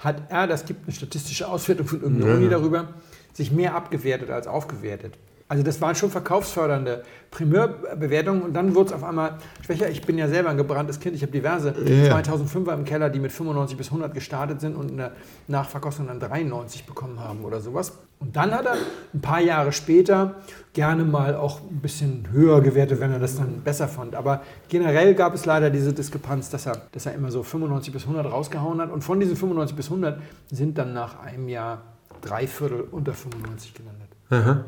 hat 0.00 0.30
er, 0.30 0.46
das 0.46 0.66
gibt 0.66 0.86
eine 0.86 0.94
statistische 0.94 1.48
Auswertung 1.48 1.86
von 1.86 2.02
irgendeiner 2.02 2.32
Ja. 2.32 2.38
Uni 2.38 2.48
darüber, 2.48 2.88
sich 3.32 3.52
mehr 3.52 3.74
abgewertet 3.74 4.30
als 4.30 4.46
aufgewertet. 4.46 5.14
Also 5.52 5.64
das 5.64 5.82
waren 5.82 5.94
schon 5.94 6.10
verkaufsfördernde 6.10 7.02
Primeur-Bewertungen 7.30 8.40
und 8.40 8.54
dann 8.54 8.74
wurde 8.74 8.88
es 8.88 8.92
auf 8.94 9.04
einmal 9.04 9.36
schwächer. 9.62 9.90
Ich 9.90 10.00
bin 10.00 10.16
ja 10.16 10.26
selber 10.26 10.48
ein 10.48 10.56
gebranntes 10.56 10.98
Kind. 10.98 11.14
Ich 11.14 11.20
habe 11.20 11.30
diverse 11.30 11.74
ja. 11.84 12.16
2005er 12.16 12.72
im 12.72 12.86
Keller, 12.86 13.10
die 13.10 13.18
mit 13.18 13.32
95 13.32 13.76
bis 13.76 13.88
100 13.88 14.14
gestartet 14.14 14.62
sind 14.62 14.74
und 14.74 14.92
eine 14.92 15.10
Nachverkostung 15.48 16.06
dann 16.06 16.20
93 16.20 16.86
bekommen 16.86 17.20
haben 17.20 17.44
oder 17.44 17.60
sowas. 17.60 17.92
Und 18.18 18.34
dann 18.34 18.52
hat 18.52 18.64
er 18.64 18.76
ein 19.12 19.20
paar 19.20 19.42
Jahre 19.42 19.72
später 19.72 20.36
gerne 20.72 21.04
mal 21.04 21.36
auch 21.36 21.60
ein 21.60 21.82
bisschen 21.82 22.28
höher 22.32 22.62
gewertet, 22.62 23.00
wenn 23.00 23.12
er 23.12 23.18
das 23.18 23.36
dann 23.36 23.60
besser 23.60 23.88
fand. 23.88 24.14
Aber 24.14 24.40
generell 24.70 25.14
gab 25.14 25.34
es 25.34 25.44
leider 25.44 25.68
diese 25.68 25.92
Diskrepanz, 25.92 26.48
dass 26.48 26.64
er, 26.64 26.80
dass 26.92 27.04
er 27.04 27.12
immer 27.12 27.30
so 27.30 27.42
95 27.42 27.92
bis 27.92 28.04
100 28.04 28.24
rausgehauen 28.32 28.80
hat. 28.80 28.90
Und 28.90 29.04
von 29.04 29.20
diesen 29.20 29.36
95 29.36 29.76
bis 29.76 29.88
100 29.88 30.18
sind 30.50 30.78
dann 30.78 30.94
nach 30.94 31.20
einem 31.20 31.50
Jahr 31.50 31.82
drei 32.22 32.46
Viertel 32.46 32.84
unter 32.90 33.12
95 33.12 33.74
gelandet. 33.74 34.08
Aha. 34.30 34.64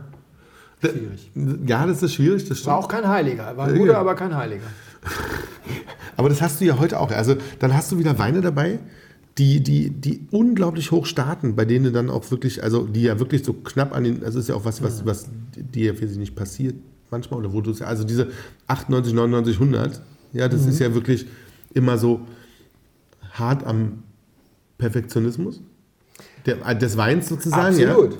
Schwierig. 0.91 1.31
Ja, 1.67 1.87
das 1.87 2.03
ist 2.03 2.15
schwierig, 2.15 2.43
das 2.49 2.51
War 2.51 2.57
stimmt. 2.57 2.77
auch 2.77 2.89
kein 2.89 3.09
Heiliger. 3.09 3.57
War 3.57 3.67
ein 3.69 3.75
Ja. 3.75 3.79
guter, 3.81 3.99
aber 3.99 4.15
kein 4.15 4.35
Heiliger. 4.37 4.63
Aber 6.17 6.29
das 6.29 6.41
hast 6.41 6.61
du 6.61 6.65
ja 6.65 6.79
heute 6.79 7.01
auch. 7.01 7.11
Also 7.11 7.35
dann 7.59 7.75
hast 7.75 7.91
du 7.91 7.99
wieder 7.99 8.19
Weine 8.19 8.41
dabei, 8.41 8.79
die, 9.37 9.61
die, 9.61 9.91
die 9.91 10.21
unglaublich 10.31 10.93
hoch 10.93 11.07
starten, 11.07 11.57
bei 11.57 11.65
denen 11.65 11.87
du 11.87 11.93
dann 11.93 12.09
auch 12.09 12.31
wirklich, 12.31 12.63
also 12.63 12.87
die 12.87 13.03
ja 13.03 13.19
wirklich 13.19 13.45
so 13.45 13.53
knapp 13.53 13.93
an 13.95 14.05
den, 14.05 14.25
also 14.25 14.39
ist 14.39 14.49
ja 14.49 14.55
auch 14.55 14.65
was, 14.65 14.81
was, 14.83 15.05
was 15.05 15.27
dir 15.57 15.97
für 15.97 16.07
sie 16.07 16.19
nicht 16.19 16.37
passiert 16.37 16.77
manchmal, 17.11 17.41
oder 17.41 17.53
wo 17.53 17.61
du 17.61 17.73
es, 17.73 17.83
also 17.83 18.05
diese 18.05 18.29
98, 18.69 19.13
99, 19.13 19.55
100, 19.61 20.01
ja, 20.33 20.49
das 20.49 20.67
ist 20.67 20.79
ja 20.79 20.95
wirklich 20.95 21.27
immer 21.75 21.99
so 21.99 22.21
hart 23.33 23.67
am 23.67 24.05
Perfektionismus 24.79 25.61
der, 26.47 26.75
des 26.77 26.97
Weins 26.97 27.29
sozusagen. 27.29 27.75
Absolut. 27.85 28.13
Ja. 28.13 28.19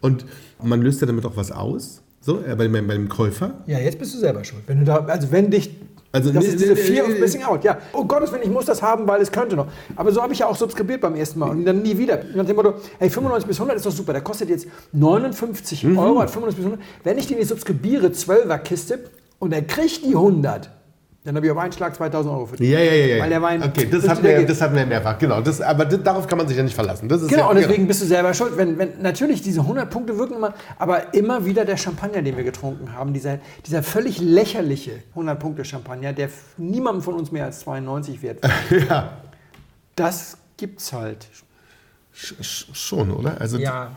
Und 0.00 0.26
man 0.62 0.82
löst 0.82 1.00
ja 1.00 1.06
damit 1.06 1.24
auch 1.24 1.36
was 1.36 1.52
aus, 1.52 2.02
so, 2.26 2.40
äh, 2.40 2.56
bei, 2.56 2.66
bei, 2.66 2.82
bei 2.82 2.94
dem 2.94 3.08
Käufer. 3.08 3.52
Ja, 3.66 3.78
jetzt 3.78 3.98
bist 4.00 4.12
du 4.14 4.18
selber 4.18 4.42
schuld. 4.42 4.64
Wenn 4.66 4.80
du 4.80 4.84
da, 4.84 4.96
also 4.96 5.30
wenn 5.30 5.48
dich. 5.48 5.70
Also, 6.10 6.32
das 6.32 6.44
nee, 6.44 6.50
ist 6.50 6.60
diese 6.60 6.72
nee, 6.72 6.80
Fear 6.80 7.06
nee, 7.06 7.14
of 7.14 7.20
Missing 7.20 7.42
Out. 7.44 7.62
Ja, 7.62 7.78
oh 7.92 8.04
Gottes 8.04 8.32
Willen, 8.32 8.42
ich 8.42 8.50
muss 8.50 8.64
das 8.64 8.82
haben, 8.82 9.06
weil 9.06 9.20
es 9.20 9.30
könnte 9.30 9.54
noch. 9.54 9.66
Aber 9.94 10.10
so 10.10 10.20
habe 10.22 10.32
ich 10.32 10.38
ja 10.40 10.46
auch 10.46 10.56
subskribiert 10.56 11.00
beim 11.02 11.14
ersten 11.14 11.38
Mal 11.38 11.50
und 11.50 11.64
dann 11.64 11.82
nie 11.82 11.96
wieder. 11.96 12.20
Nach 12.34 12.44
dem 12.44 12.56
Motto, 12.56 12.74
hey, 12.98 13.08
95 13.10 13.46
bis 13.46 13.56
100 13.58 13.76
ist 13.76 13.86
doch 13.86 13.92
super. 13.92 14.12
Der 14.12 14.22
kostet 14.22 14.48
jetzt 14.48 14.66
59 14.92 15.84
Mhm. 15.84 15.98
Euro, 15.98 16.20
hat 16.20 16.30
95 16.30 16.56
bis 16.56 16.64
100. 16.64 16.80
Wenn 17.04 17.18
ich 17.18 17.26
den 17.28 17.38
jetzt 17.38 17.48
subskribiere, 17.50 18.08
12er 18.08 18.58
Kiste 18.58 18.98
und 19.38 19.52
er 19.52 19.62
kriegt 19.62 20.04
die 20.04 20.14
100, 20.14 20.70
dann 21.26 21.34
habe 21.36 21.46
ich 21.46 21.50
auf 21.52 21.58
einen 21.58 21.72
Schlag 21.72 21.94
2000 21.94 22.32
Euro 22.32 22.46
verdient. 22.46 22.70
Ja, 22.70 22.78
ja, 22.78 22.92
ja, 22.92 23.06
ja. 23.16 23.22
Weil 23.22 23.28
der 23.30 23.42
Wein 23.42 23.62
okay, 23.62 23.88
das 23.90 24.08
hatten, 24.08 24.22
wir, 24.22 24.46
das 24.46 24.60
hatten 24.60 24.76
wir 24.76 24.86
mehrfach, 24.86 25.18
genau. 25.18 25.40
Das, 25.40 25.60
aber 25.60 25.84
das, 25.84 26.00
darauf 26.02 26.26
kann 26.28 26.38
man 26.38 26.46
sich 26.46 26.56
ja 26.56 26.62
nicht 26.62 26.74
verlassen. 26.74 27.08
Das 27.08 27.20
ist 27.20 27.28
Genau, 27.28 27.42
ja, 27.42 27.48
und 27.48 27.56
deswegen 27.56 27.88
bist 27.88 28.00
du 28.00 28.06
selber 28.06 28.32
schuld. 28.32 28.56
Wenn, 28.56 28.78
wenn, 28.78 29.02
natürlich, 29.02 29.42
diese 29.42 29.60
100 29.60 29.90
Punkte 29.90 30.16
wirken 30.18 30.34
immer, 30.34 30.54
aber 30.78 31.12
immer 31.14 31.44
wieder 31.44 31.64
der 31.64 31.76
Champagner, 31.76 32.22
den 32.22 32.36
wir 32.36 32.44
getrunken 32.44 32.92
haben, 32.94 33.12
dieser, 33.12 33.40
dieser 33.66 33.82
völlig 33.82 34.20
lächerliche 34.20 35.02
100-Punkte-Champagner, 35.16 36.12
der 36.12 36.30
niemandem 36.56 37.02
von 37.02 37.14
uns 37.14 37.32
mehr 37.32 37.44
als 37.46 37.60
92 37.60 38.22
wert 38.22 38.42
war, 38.42 38.50
ja. 38.88 39.16
das 39.96 40.38
gibt's 40.56 40.92
halt. 40.92 41.26
Sch- 42.16 42.66
Schon, 42.72 43.10
oder? 43.10 43.40
Also 43.40 43.58
Ja. 43.58 43.90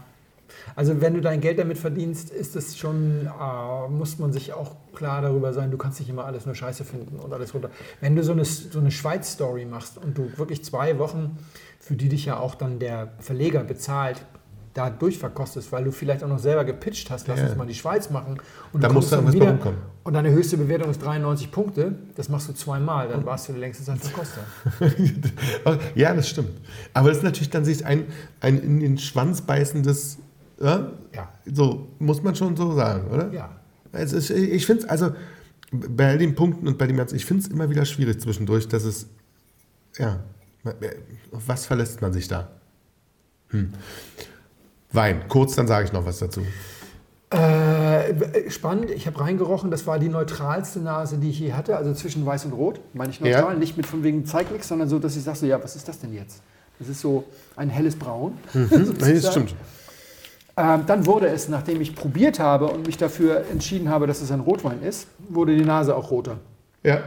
Also 0.79 1.01
wenn 1.01 1.13
du 1.13 1.19
dein 1.19 1.41
Geld 1.41 1.59
damit 1.59 1.77
verdienst, 1.77 2.29
ist 2.29 2.55
es 2.55 2.77
schon, 2.77 3.25
äh, 3.27 3.89
muss 3.91 4.17
man 4.17 4.31
sich 4.31 4.53
auch 4.53 4.77
klar 4.95 5.21
darüber 5.21 5.51
sein, 5.51 5.71
du 5.71 5.77
kannst 5.77 5.99
nicht 5.99 6.07
immer 6.07 6.23
alles 6.23 6.45
nur 6.45 6.55
scheiße 6.55 6.85
finden 6.85 7.19
und 7.19 7.33
alles 7.33 7.53
runter. 7.53 7.69
Wenn 7.99 8.15
du 8.15 8.23
so 8.23 8.31
eine, 8.31 8.45
so 8.45 8.79
eine 8.79 8.89
Schweiz-Story 8.89 9.65
machst 9.65 9.97
und 9.97 10.17
du 10.17 10.31
wirklich 10.37 10.63
zwei 10.63 10.97
Wochen, 10.97 11.37
für 11.81 11.95
die 11.95 12.07
dich 12.07 12.23
ja 12.23 12.39
auch 12.39 12.55
dann 12.55 12.79
der 12.79 13.09
Verleger 13.19 13.61
bezahlt, 13.65 14.23
da 14.73 14.89
durchverkostest, 14.89 15.69
weil 15.73 15.83
du 15.83 15.91
vielleicht 15.91 16.23
auch 16.23 16.29
noch 16.29 16.39
selber 16.39 16.63
gepitcht 16.63 17.11
hast, 17.11 17.27
lass 17.27 17.39
Ja. 17.39 17.47
uns 17.47 17.57
mal 17.57 17.67
die 17.67 17.73
Schweiz 17.75 18.09
machen. 18.09 18.37
Und 18.71 18.81
Da 18.81 18.87
du 18.87 18.93
muss 18.93 19.09
kommst 19.09 19.11
da 19.11 19.17
dann 19.21 19.33
wieder 19.33 19.49
rumkommen. 19.49 19.79
und 20.05 20.13
deine 20.13 20.31
höchste 20.31 20.55
Bewertung 20.55 20.91
ist 20.91 21.03
93 21.03 21.51
Punkte, 21.51 21.95
das 22.15 22.29
machst 22.29 22.47
du 22.47 22.53
zweimal, 22.53 23.09
dann 23.09 23.25
warst 23.25 23.49
du 23.49 23.53
die 23.53 23.59
längste 23.59 23.83
Zeit 23.83 23.97
Verkoster. 23.99 24.41
ja, 25.95 26.13
das 26.13 26.29
stimmt. 26.29 26.51
Aber 26.93 27.09
das 27.09 27.17
ist 27.17 27.23
natürlich 27.23 27.49
dann 27.49 27.65
sich 27.65 27.85
ein, 27.85 28.05
ein 28.39 28.59
in 28.61 28.79
den 28.79 28.97
Schwanz 28.97 29.41
beißendes, 29.41 30.19
ja? 30.61 30.91
Ja. 31.15 31.29
So, 31.51 31.87
muss 31.99 32.21
man 32.23 32.35
schon 32.35 32.55
so 32.55 32.73
sagen, 32.73 33.09
oder? 33.11 33.31
Ja. 33.31 33.49
Es 33.91 34.13
ist, 34.13 34.29
ich 34.29 34.65
finde 34.65 34.83
es, 34.83 34.89
also 34.89 35.11
bei 35.71 36.09
all 36.09 36.17
den 36.17 36.35
Punkten 36.35 36.67
und 36.67 36.77
bei 36.77 36.87
dem 36.87 36.97
ganzen, 36.97 37.15
ich 37.15 37.25
finde 37.25 37.43
es 37.43 37.49
immer 37.49 37.69
wieder 37.69 37.85
schwierig 37.85 38.19
zwischendurch, 38.21 38.67
dass 38.67 38.83
es, 38.83 39.07
ja, 39.97 40.19
auf 41.31 41.47
was 41.47 41.65
verlässt 41.65 42.01
man 42.01 42.13
sich 42.13 42.27
da? 42.27 42.49
Hm. 43.49 43.73
Wein, 44.91 45.23
kurz, 45.27 45.55
dann 45.55 45.67
sage 45.67 45.85
ich 45.85 45.93
noch 45.93 46.05
was 46.05 46.19
dazu. 46.19 46.41
Äh, 47.31 48.49
spannend, 48.49 48.89
ich 48.89 49.05
habe 49.05 49.19
reingerochen, 49.19 49.69
das 49.69 49.85
war 49.85 49.99
die 49.99 50.09
neutralste 50.09 50.79
Nase, 50.79 51.17
die 51.19 51.29
ich 51.29 51.39
je 51.39 51.53
hatte, 51.53 51.77
also 51.77 51.93
zwischen 51.93 52.25
weiß 52.25 52.45
und 52.45 52.53
rot, 52.53 52.81
meine 52.93 53.11
ich 53.11 53.21
neutral, 53.21 53.53
Ja. 53.53 53.59
nicht 53.59 53.77
mit 53.77 53.85
von 53.85 54.03
wegen 54.03 54.25
zeig 54.25 54.51
nichts, 54.51 54.67
sondern 54.67 54.89
so, 54.89 54.97
dass 54.97 55.15
ich 55.15 55.23
sage 55.23 55.37
so, 55.37 55.45
ja, 55.45 55.63
was 55.63 55.75
ist 55.75 55.87
das 55.87 55.99
denn 55.99 56.13
jetzt? 56.13 56.41
Das 56.79 56.89
ist 56.89 57.01
so 57.01 57.25
ein 57.55 57.69
helles 57.69 57.95
Braun. 57.95 58.33
Nee, 58.53 59.19
das 59.19 59.31
stimmt. 59.31 59.53
Ähm, 60.59 60.83
dann 60.85 61.05
wurde 61.05 61.27
es, 61.27 61.47
nachdem 61.47 61.79
ich 61.79 61.95
probiert 61.95 62.37
habe 62.37 62.65
und 62.65 62.85
mich 62.85 62.97
dafür 62.97 63.45
entschieden 63.49 63.89
habe, 63.89 64.07
dass 64.07 64.21
es 64.21 64.29
ein 64.29 64.41
Rotwein 64.41 64.83
ist, 64.83 65.07
wurde 65.29 65.55
die 65.55 65.63
Nase 65.63 65.95
auch 65.95 66.11
roter. 66.11 66.37
Ja. 66.83 66.99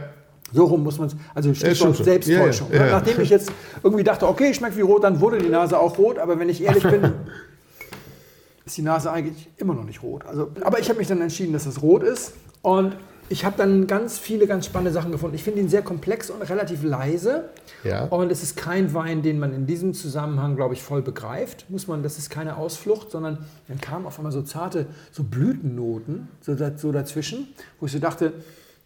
So 0.51 0.65
rum 0.65 0.83
muss 0.83 0.97
man 0.97 1.07
es, 1.07 1.15
also 1.35 1.53
Stichwort 1.53 1.95
schon. 1.95 2.05
Selbsttäuschung. 2.05 2.69
Ja, 2.71 2.77
ja, 2.77 2.85
ja. 2.87 2.91
Nachdem 2.93 3.21
ich 3.21 3.29
jetzt 3.29 3.51
irgendwie 3.83 4.03
dachte, 4.03 4.27
okay, 4.27 4.49
ich 4.49 4.57
schmeckt 4.57 4.75
wie 4.75 4.81
rot, 4.81 5.03
dann 5.03 5.21
wurde 5.21 5.37
die 5.37 5.49
Nase 5.49 5.77
auch 5.77 5.99
rot, 5.99 6.17
aber 6.17 6.39
wenn 6.39 6.49
ich 6.49 6.63
ehrlich 6.63 6.81
bin, 6.81 7.03
ist 8.65 8.75
die 8.75 8.81
Nase 8.81 9.11
eigentlich 9.11 9.47
immer 9.57 9.75
noch 9.75 9.83
nicht 9.83 10.01
rot. 10.01 10.25
Also, 10.25 10.49
aber 10.61 10.79
ich 10.79 10.89
habe 10.89 10.97
mich 10.97 11.07
dann 11.07 11.21
entschieden, 11.21 11.53
dass 11.53 11.67
es 11.67 11.83
rot 11.83 12.01
ist 12.01 12.33
und 12.63 12.95
ich 13.29 13.45
habe 13.45 13.55
dann 13.57 13.87
ganz 13.87 14.19
viele 14.19 14.47
ganz 14.47 14.65
spannende 14.65 14.91
Sachen 14.91 15.11
gefunden. 15.11 15.35
Ich 15.35 15.43
finde 15.43 15.61
ihn 15.61 15.69
sehr 15.69 15.81
komplex 15.81 16.29
und 16.29 16.41
relativ 16.41 16.83
leise. 16.83 17.49
Ja. 17.83 18.05
Und 18.05 18.31
es 18.31 18.43
ist 18.43 18.57
kein 18.57 18.93
Wein, 18.93 19.21
den 19.21 19.39
man 19.39 19.53
in 19.53 19.65
diesem 19.65 19.93
Zusammenhang, 19.93 20.55
glaube 20.55 20.73
ich, 20.73 20.83
voll 20.83 21.01
begreift. 21.01 21.69
Muss 21.69 21.87
man, 21.87 22.03
das 22.03 22.17
ist 22.17 22.29
keine 22.29 22.57
Ausflucht, 22.57 23.11
sondern 23.11 23.45
dann 23.67 23.81
kamen 23.81 24.05
auf 24.05 24.19
einmal 24.19 24.31
so 24.31 24.41
zarte, 24.41 24.87
so 25.11 25.23
Blütennoten 25.23 26.27
so, 26.41 26.55
so 26.75 26.91
dazwischen, 26.91 27.47
wo 27.79 27.85
ich 27.85 27.91
so 27.91 27.99
dachte, 27.99 28.33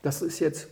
das 0.02 0.22
ist 0.22 0.40
jetzt 0.40 0.68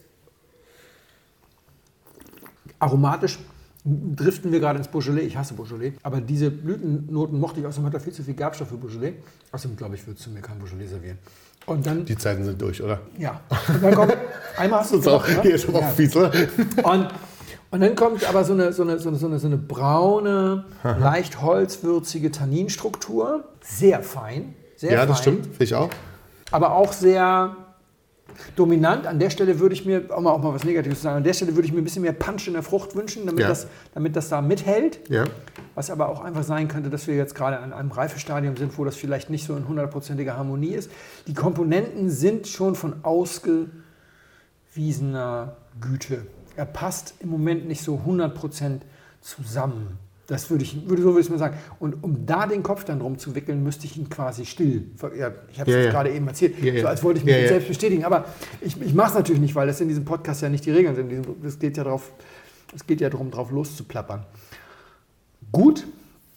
aromatisch 2.79 3.39
driften 3.85 4.51
wir 4.51 4.59
gerade 4.59 4.79
ins 4.79 4.87
Beaujolais. 4.87 5.25
Ich 5.25 5.37
hasse 5.37 5.53
Beaujolais. 5.53 5.93
Aber 6.01 6.19
diese 6.19 6.49
Blütennoten 6.49 7.39
mochte 7.39 7.59
ich. 7.59 7.65
Außerdem 7.65 7.85
hat 7.85 7.93
er 7.93 7.99
viel 7.99 8.13
zu 8.13 8.23
viel 8.23 8.33
Gerbstoff 8.33 8.69
für 8.69 8.77
Beaujolais. 8.77 9.13
Außerdem, 9.51 9.77
glaube 9.77 9.95
ich, 9.95 10.05
würdest 10.07 10.25
du 10.25 10.31
mir 10.31 10.41
kein 10.41 10.57
Beaujolais 10.57 10.87
servieren. 10.87 11.19
Und 11.65 11.85
dann, 11.85 12.05
Die 12.05 12.17
Zeiten 12.17 12.43
sind 12.45 12.61
durch, 12.61 12.81
oder? 12.83 12.99
ja. 13.17 13.39
Und 13.67 13.81
dann 13.83 13.95
kommt, 13.95 14.15
einmal 14.57 14.81
hast 14.81 14.93
du 14.93 14.99
es 14.99 15.07
auch, 15.07 15.27
ne? 15.27 15.41
hier 15.41 15.55
ist 15.55 15.67
aber 15.67 15.79
Ja. 15.79 15.87
auch 15.87 15.91
fies, 15.93 16.15
oder? 16.15 16.31
Und, 16.83 17.07
und 17.71 17.81
dann 17.81 17.95
kommt 17.95 18.23
aber 18.29 18.43
so 18.43 18.53
eine, 18.53 18.71
so 18.71 18.83
eine, 18.83 18.99
so 18.99 19.09
eine, 19.09 19.39
so 19.39 19.47
eine, 19.47 19.57
braune, 19.57 20.65
leicht 20.83 21.41
holzwürzige 21.41 22.31
Tanninstruktur. 22.31 23.45
Sehr 23.61 24.03
fein. 24.03 24.53
Sehr 24.75 24.91
Ja, 24.93 24.99
fein. 24.99 25.07
das 25.07 25.19
stimmt, 25.19 25.45
finde 25.47 25.63
ich 25.63 25.73
auch. 25.75 25.89
Aber 26.51 26.73
auch 26.73 26.93
sehr 26.93 27.55
dominant. 28.55 29.07
An 29.07 29.19
der 29.19 29.29
Stelle 29.29 29.59
würde 29.59 29.73
ich 29.73 29.85
mir, 29.85 30.05
auch 30.09 30.21
mal, 30.21 30.31
auch 30.31 30.41
mal 30.41 30.53
was 30.53 30.63
Negatives 30.63 31.01
sagen, 31.01 31.17
an 31.17 31.23
der 31.23 31.33
Stelle 31.33 31.55
würde 31.55 31.67
ich 31.67 31.73
mir 31.73 31.81
ein 31.81 31.83
bisschen 31.83 32.01
mehr 32.01 32.13
Punch 32.13 32.47
in 32.47 32.53
der 32.53 32.63
Frucht 32.63 32.95
wünschen, 32.95 33.25
damit, 33.25 33.41
Ja. 33.41 33.49
das, 33.49 33.67
damit 33.93 34.15
das 34.15 34.29
da 34.29 34.41
mithält. 34.41 34.99
Ja. 35.09 35.25
Was 35.75 35.89
aber 35.89 36.09
auch 36.09 36.21
einfach 36.21 36.43
sein 36.43 36.67
könnte, 36.67 36.89
dass 36.89 37.07
wir 37.07 37.15
jetzt 37.15 37.35
gerade 37.35 37.59
an 37.59 37.73
einem 37.73 37.91
Reifestadium 37.91 38.55
sind, 38.57 38.77
wo 38.77 38.85
das 38.85 38.95
vielleicht 38.95 39.29
nicht 39.29 39.45
so 39.45 39.55
in 39.55 39.67
hundertprozentiger 39.67 40.37
Harmonie 40.37 40.73
ist. 40.73 40.89
Die 41.27 41.33
Komponenten 41.33 42.09
sind 42.09 42.47
schon 42.47 42.75
von 42.75 43.03
ausgewiesener 43.03 45.57
Güte. 45.81 46.25
Er 46.55 46.65
passt 46.65 47.15
im 47.19 47.29
Moment 47.29 47.67
nicht 47.67 47.83
so 47.83 48.01
100% 48.05 48.81
zusammen. 49.21 49.97
Das 50.27 50.49
würde 50.49 50.63
ich, 50.63 50.89
würde, 50.89 51.03
so 51.03 51.09
würde 51.09 51.21
ich 51.21 51.29
mal 51.29 51.37
sagen. 51.37 51.57
Und 51.79 52.03
um 52.03 52.25
da 52.25 52.47
den 52.47 52.63
Kopf 52.63 52.83
dann 52.83 52.99
drum 52.99 53.17
zu 53.19 53.35
wickeln, 53.35 53.63
müsste 53.63 53.85
ich 53.85 53.95
ihn 53.97 54.09
quasi 54.09 54.45
still. 54.45 54.85
Ja, 55.17 55.31
ich 55.51 55.59
habe 55.59 55.69
es 55.69 55.75
Ja, 55.77 55.83
ja. 55.83 55.91
gerade 55.91 56.11
eben 56.11 56.27
erzählt, 56.27 56.55
so 56.81 56.87
als 56.87 57.03
wollte 57.03 57.19
ich 57.19 57.25
mich 57.25 57.35
selbst 57.47 57.67
bestätigen. 57.67 58.03
Aber 58.05 58.25
ich, 58.61 58.79
ich 58.81 58.93
mache 58.95 59.09
es 59.09 59.15
natürlich 59.15 59.41
nicht, 59.41 59.53
weil 59.53 59.67
das 59.67 59.79
in 59.81 59.87
diesem 59.87 60.03
Podcast 60.05 60.41
ja 60.41 60.49
nicht 60.49 60.65
die 60.65 60.71
Regeln 60.71 60.95
sind. 60.95 61.11
Es 61.45 61.59
geht 61.59 61.77
ja 61.77 61.83
drauf, 61.83 62.11
es 62.75 62.87
geht 62.87 63.01
ja 63.01 63.09
darum, 63.09 63.29
drauf 63.29 63.51
loszuplappern. 63.51 64.25
Gut, 65.51 65.85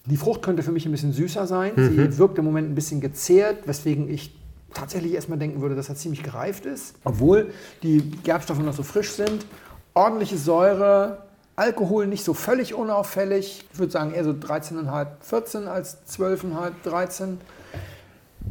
die 0.04 0.16
Frucht 0.16 0.42
könnte 0.42 0.62
für 0.62 0.72
mich 0.72 0.84
ein 0.86 0.92
bisschen 0.92 1.12
süßer 1.12 1.46
sein. 1.46 1.72
Mhm. 1.76 2.12
Sie 2.12 2.18
wirkt 2.18 2.38
im 2.38 2.44
Moment 2.44 2.70
ein 2.70 2.74
bisschen 2.74 3.00
gezehrt, 3.00 3.66
weswegen 3.66 4.08
ich 4.08 4.34
tatsächlich 4.74 5.14
erstmal 5.14 5.38
denken 5.38 5.60
würde, 5.62 5.74
dass 5.74 5.88
er 5.88 5.94
ziemlich 5.96 6.22
gereift 6.22 6.66
ist. 6.66 6.94
Obwohl 7.04 7.52
die 7.82 8.02
Gerbstoffe 8.22 8.58
noch 8.60 8.74
so 8.74 8.82
frisch 8.82 9.12
sind. 9.12 9.46
Ordentliche 9.94 10.36
Säure, 10.36 11.22
Alkohol 11.58 12.06
nicht 12.06 12.24
so 12.24 12.34
völlig 12.34 12.72
unauffällig. 12.72 13.64
Ich 13.72 13.78
würde 13.78 13.90
sagen 13.90 14.14
eher 14.14 14.22
so 14.22 14.30
13,5, 14.30 15.06
14 15.20 15.66
als 15.66 15.98
12,5, 16.08 16.70
13. 16.84 17.40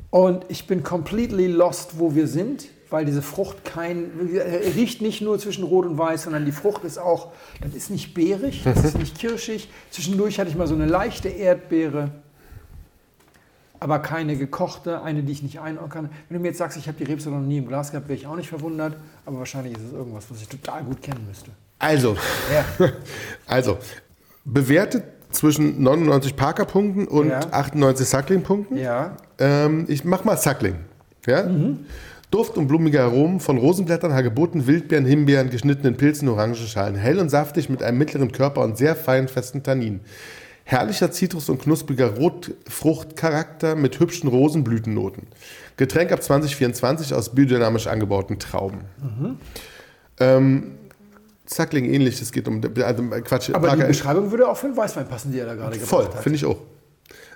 Und 0.10 0.46
ich 0.50 0.68
bin 0.68 0.84
completely 0.84 1.48
lost, 1.48 2.00
wo 2.00 2.16
wir 2.16 2.28
sind, 2.28 2.68
weil 2.90 3.06
diese 3.06 3.22
Frucht 3.22 3.64
kein, 3.64 4.12
er 4.36 4.76
riecht 4.76 5.02
nicht 5.02 5.22
nur 5.22 5.40
zwischen 5.40 5.64
Rot 5.64 5.86
und 5.86 5.98
Weiß, 5.98 6.24
sondern 6.24 6.46
die 6.46 6.52
Frucht 6.52 6.84
ist 6.84 6.98
auch, 6.98 7.32
das 7.62 7.74
ist 7.74 7.90
nicht 7.90 8.14
beerig, 8.14 8.64
das 8.66 8.84
ist 8.84 8.98
nicht 8.98 9.18
kirschig. 9.18 9.70
Zwischendurch 9.90 10.38
hatte 10.38 10.50
ich 10.50 10.58
mal 10.58 10.68
so 10.68 10.76
eine 10.76 10.86
leichte 10.86 11.30
Erdbeere, 11.30 12.12
aber 13.80 14.00
keine 14.00 14.36
gekochte, 14.36 15.02
eine, 15.02 15.24
die 15.24 15.32
ich 15.32 15.44
nicht 15.44 15.62
einordnen 15.62 15.92
kann. 15.92 16.10
Wenn 16.28 16.38
du 16.38 16.42
mir 16.42 16.50
jetzt 16.50 16.58
sagst, 16.58 16.78
ich 16.78 16.90
habe 16.90 16.98
die 16.98 17.06
Rebsorte 17.06 17.38
noch 17.38 17.46
nie 17.46 17.58
im 17.58 17.68
Glas 17.68 17.92
gehabt, 17.92 18.10
wäre 18.10 18.20
ich 18.20 18.28
auch 18.28 18.36
nicht 18.36 18.50
verwundert, 18.50 18.98
aber 19.26 19.40
wahrscheinlich 19.40 19.78
ist 19.78 19.84
es 19.84 19.94
irgendwas, 19.94 20.30
was 20.30 20.42
ich 20.42 20.50
total 20.50 20.84
gut 20.84 21.02
kennen 21.02 21.26
müsste. 21.26 21.52
Also, 21.80 22.16
Ja. 22.54 22.90
also, 23.48 23.78
bewertet 24.46 25.04
zwischen 25.32 25.82
99 25.84 26.36
Parker-Punkten 26.36 27.08
und 27.08 27.30
Ja. 27.30 27.40
98 27.52 28.08
Suckling-Punkten. 28.08 28.78
Ja, 28.78 29.18
Ähm, 29.40 29.86
ich 29.88 30.04
mach 30.04 30.24
mal 30.24 30.38
Suckling. 30.38 30.76
Ja? 31.28 31.48
Duft 32.32 32.58
und 32.58 32.68
blumige 32.68 33.02
Aromen 33.04 33.40
von 33.40 33.58
Rosenblättern, 33.58 34.14
Hagebutten, 34.14 34.66
Wildbeeren, 34.66 35.06
Himbeeren, 35.06 35.50
geschnittenen 35.50 35.96
Pilzen, 35.98 36.28
Orangenschalen. 36.30 36.96
Hell 36.96 37.20
und 37.20 37.30
saftig 37.30 37.70
mit 37.70 37.84
einem 37.84 37.98
mittleren 37.98 38.32
Körper 38.32 38.62
und 38.64 38.78
sehr 38.78 38.96
feinen, 38.96 39.28
festen 39.28 39.62
Tannin. 39.64 40.00
Herrlicher 40.64 41.12
Zitrus- 41.12 41.50
und 41.50 41.62
knuspriger 41.62 42.16
Rotfruchtcharakter 42.16 43.76
mit 43.76 44.00
hübschen 44.00 44.28
Rosenblütennoten. 44.30 45.28
Getränk 45.78 46.12
ab 46.12 46.24
2024 46.24 47.14
aus 47.14 47.34
biodynamisch 47.36 47.88
angebauten 47.88 48.40
Trauben. 48.40 48.82
Ähm, 50.20 50.77
Zackling 51.48 51.86
ähnlich, 51.86 52.22
es 52.22 52.32
geht 52.32 52.48
um 52.48 52.62
also 52.84 53.04
Quatsch. 53.24 53.50
Aber 53.54 53.70
die 53.70 53.76
Parker- 53.76 53.88
Beschreibung 53.88 54.32
würde 54.32 54.48
auch 54.48 54.58
für 54.58 54.68
den 54.68 54.78
Weißwein 54.78 55.08
passen, 55.08 55.32
die 55.32 55.40
er 55.40 55.46
da 55.48 55.56
gerade 55.56 55.80
voll, 55.80 56.00
gebracht 56.04 56.18
hat. 56.18 56.24
finde 56.24 56.36
ich 56.36 56.46
auch. 56.46 56.58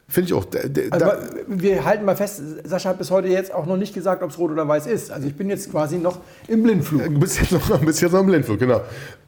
Finde 0.09 0.27
ich 0.27 0.33
auch. 0.33 0.43
Da- 0.43 0.59
da- 0.67 0.81
Also, 0.91 1.05
da- 1.05 1.19
wir 1.47 1.85
halten 1.85 2.03
mal 2.03 2.17
fest, 2.17 2.41
Sascha 2.65 2.89
hat 2.89 2.97
bis 2.97 3.09
heute 3.09 3.29
jetzt 3.29 3.53
auch 3.53 3.65
noch 3.65 3.77
nicht 3.77 3.93
gesagt, 3.93 4.21
ob 4.21 4.29
es 4.31 4.37
rot 4.37 4.51
oder 4.51 4.67
weiß 4.67 4.85
ist. 4.87 5.09
Also 5.11 5.25
ich 5.27 5.35
bin 5.35 5.49
jetzt 5.49 5.71
quasi 5.71 5.97
noch 5.97 6.19
im 6.49 6.61
Blindflug. 6.63 7.01
Du 7.05 7.19
bist 7.21 7.39
jetzt 7.39 7.53
noch, 7.53 7.79
bist 7.85 8.01
jetzt 8.01 8.11
noch 8.11 8.19
im 8.19 8.25
Blindflug, 8.25 8.59
genau. 8.59 8.81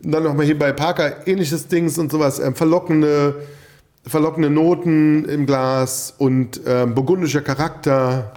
Und 0.03 0.11
dann 0.11 0.23
nochmal 0.23 0.45
hier 0.45 0.59
bei 0.59 0.73
Parker 0.73 1.25
ähnliches 1.25 1.67
Dings 1.67 1.97
und 1.97 2.11
sowas. 2.11 2.39
Ähm, 2.39 2.53
verlockende, 2.53 3.35
verlockende 4.05 4.49
Noten 4.49 5.23
im 5.23 5.45
Glas 5.45 6.13
und 6.17 6.59
ähm, 6.67 6.93
burgundischer 6.93 7.41
Charakter 7.41 8.33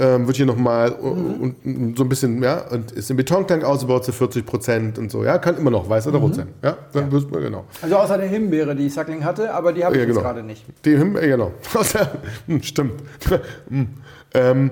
ähm, 0.00 0.26
wird 0.26 0.36
hier 0.38 0.46
nochmal 0.46 0.90
und, 0.92 1.54
und 1.64 1.94
so 1.96 2.02
ein 2.04 2.08
bisschen, 2.08 2.42
ja, 2.42 2.66
und 2.68 2.90
ist 2.90 3.10
im 3.10 3.16
Betontank 3.18 3.62
ausgebaut 3.62 4.04
zu 4.04 4.12
40 4.12 4.44
Prozent 4.46 4.98
und 4.98 5.10
so, 5.10 5.22
ja, 5.24 5.38
kann 5.38 5.56
immer 5.58 5.70
noch 5.70 5.88
weiß 5.88 6.06
oder 6.08 6.18
rot 6.18 6.34
sein, 6.34 6.48
ja, 6.62 6.76
dann 6.92 7.12
wissen 7.12 7.30
wir 7.30 7.40
genau. 7.40 7.66
Also 7.82 7.96
außer 7.96 8.16
der 8.18 8.26
Himbeere, 8.28 8.74
die 8.74 8.88
Sackling 8.88 9.24
hatte, 9.24 9.52
aber 9.54 9.72
die 9.74 9.84
habe 9.84 9.94
ich 9.94 10.00
Ja, 10.00 10.06
jetzt 10.06 10.14
genau. 10.16 10.26
gerade 10.26 10.42
nicht. 10.42 10.64
Die 10.84 10.96
Him 10.96 11.16
äh, 11.16 11.28
genau. 11.28 11.52
Hm, 12.46 12.62
Stimmt. 12.62 12.94
Hm. 13.68 13.88
ähm, 14.34 14.70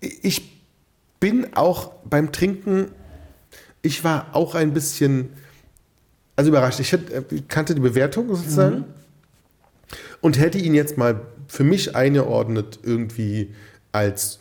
ich 0.00 0.62
bin 1.18 1.48
auch 1.54 1.92
beim 2.08 2.32
Trinken, 2.32 2.86
ich 3.82 4.04
war 4.04 4.26
auch 4.32 4.54
ein 4.54 4.72
bisschen, 4.72 5.30
also 6.36 6.50
überrascht. 6.50 6.80
Ich 6.80 6.92
hätte- 6.92 7.24
ich 7.34 7.48
kannte 7.48 7.74
die 7.74 7.80
Bewertung 7.80 8.28
sozusagen 8.34 8.84
und 10.20 10.38
hätte 10.38 10.58
ihn 10.58 10.74
jetzt 10.74 10.96
mal 10.98 11.20
für 11.48 11.64
mich 11.64 11.96
eingeordnet 11.96 12.78
irgendwie 12.82 13.54
als 13.92 14.40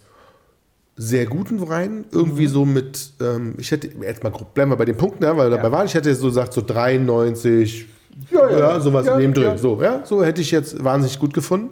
sehr 0.95 1.25
guten 1.25 1.67
Wein, 1.69 2.05
irgendwie 2.11 2.47
so 2.47 2.65
mit, 2.65 3.11
ähm, 3.21 3.55
ich 3.57 3.71
hätte, 3.71 3.89
jetzt 4.01 4.21
mal 4.23 4.31
grob, 4.31 4.53
bleiben 4.53 4.71
wir 4.71 4.75
bei 4.75 4.85
den 4.85 4.97
Punkten, 4.97 5.23
ja, 5.23 5.35
weil 5.37 5.49
wir 5.49 5.55
dabei 5.57 5.71
waren, 5.71 5.85
ich 5.85 5.93
hätte 5.93 6.13
so 6.13 6.27
gesagt, 6.27 6.51
so 6.53 6.61
93, 6.61 7.87
Ja, 8.31 8.49
ja. 8.49 8.59
ja, 8.59 8.79
sowas 8.81 9.05
Ja, 9.05 9.17
in 9.17 9.33
dem 9.33 9.43
ja. 9.43 9.57
So, 9.57 9.81
ja, 9.81 10.01
so 10.05 10.23
hätte 10.23 10.41
ich 10.41 10.51
jetzt 10.51 10.83
wahnsinnig 10.83 11.17
gut 11.19 11.33
gefunden. 11.33 11.69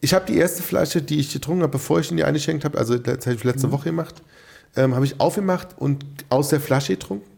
Ich 0.00 0.14
habe 0.14 0.24
die 0.26 0.36
erste 0.38 0.62
Flasche, 0.62 1.02
die 1.02 1.20
ich 1.20 1.30
getrunken 1.32 1.62
habe, 1.62 1.72
bevor 1.72 2.00
ich 2.00 2.10
in 2.10 2.16
die 2.16 2.24
eingeschenkt 2.24 2.64
habe, 2.64 2.78
also 2.78 2.96
das 2.96 3.26
habe 3.26 3.36
ich 3.36 3.44
letzte 3.44 3.66
Mhm. 3.66 3.72
Woche 3.72 3.84
gemacht, 3.84 4.22
ähm, 4.76 4.94
habe 4.94 5.04
ich 5.04 5.20
aufgemacht 5.20 5.68
und 5.76 6.04
aus 6.30 6.48
der 6.48 6.60
Flasche 6.60 6.94
getrunken. 6.94 7.28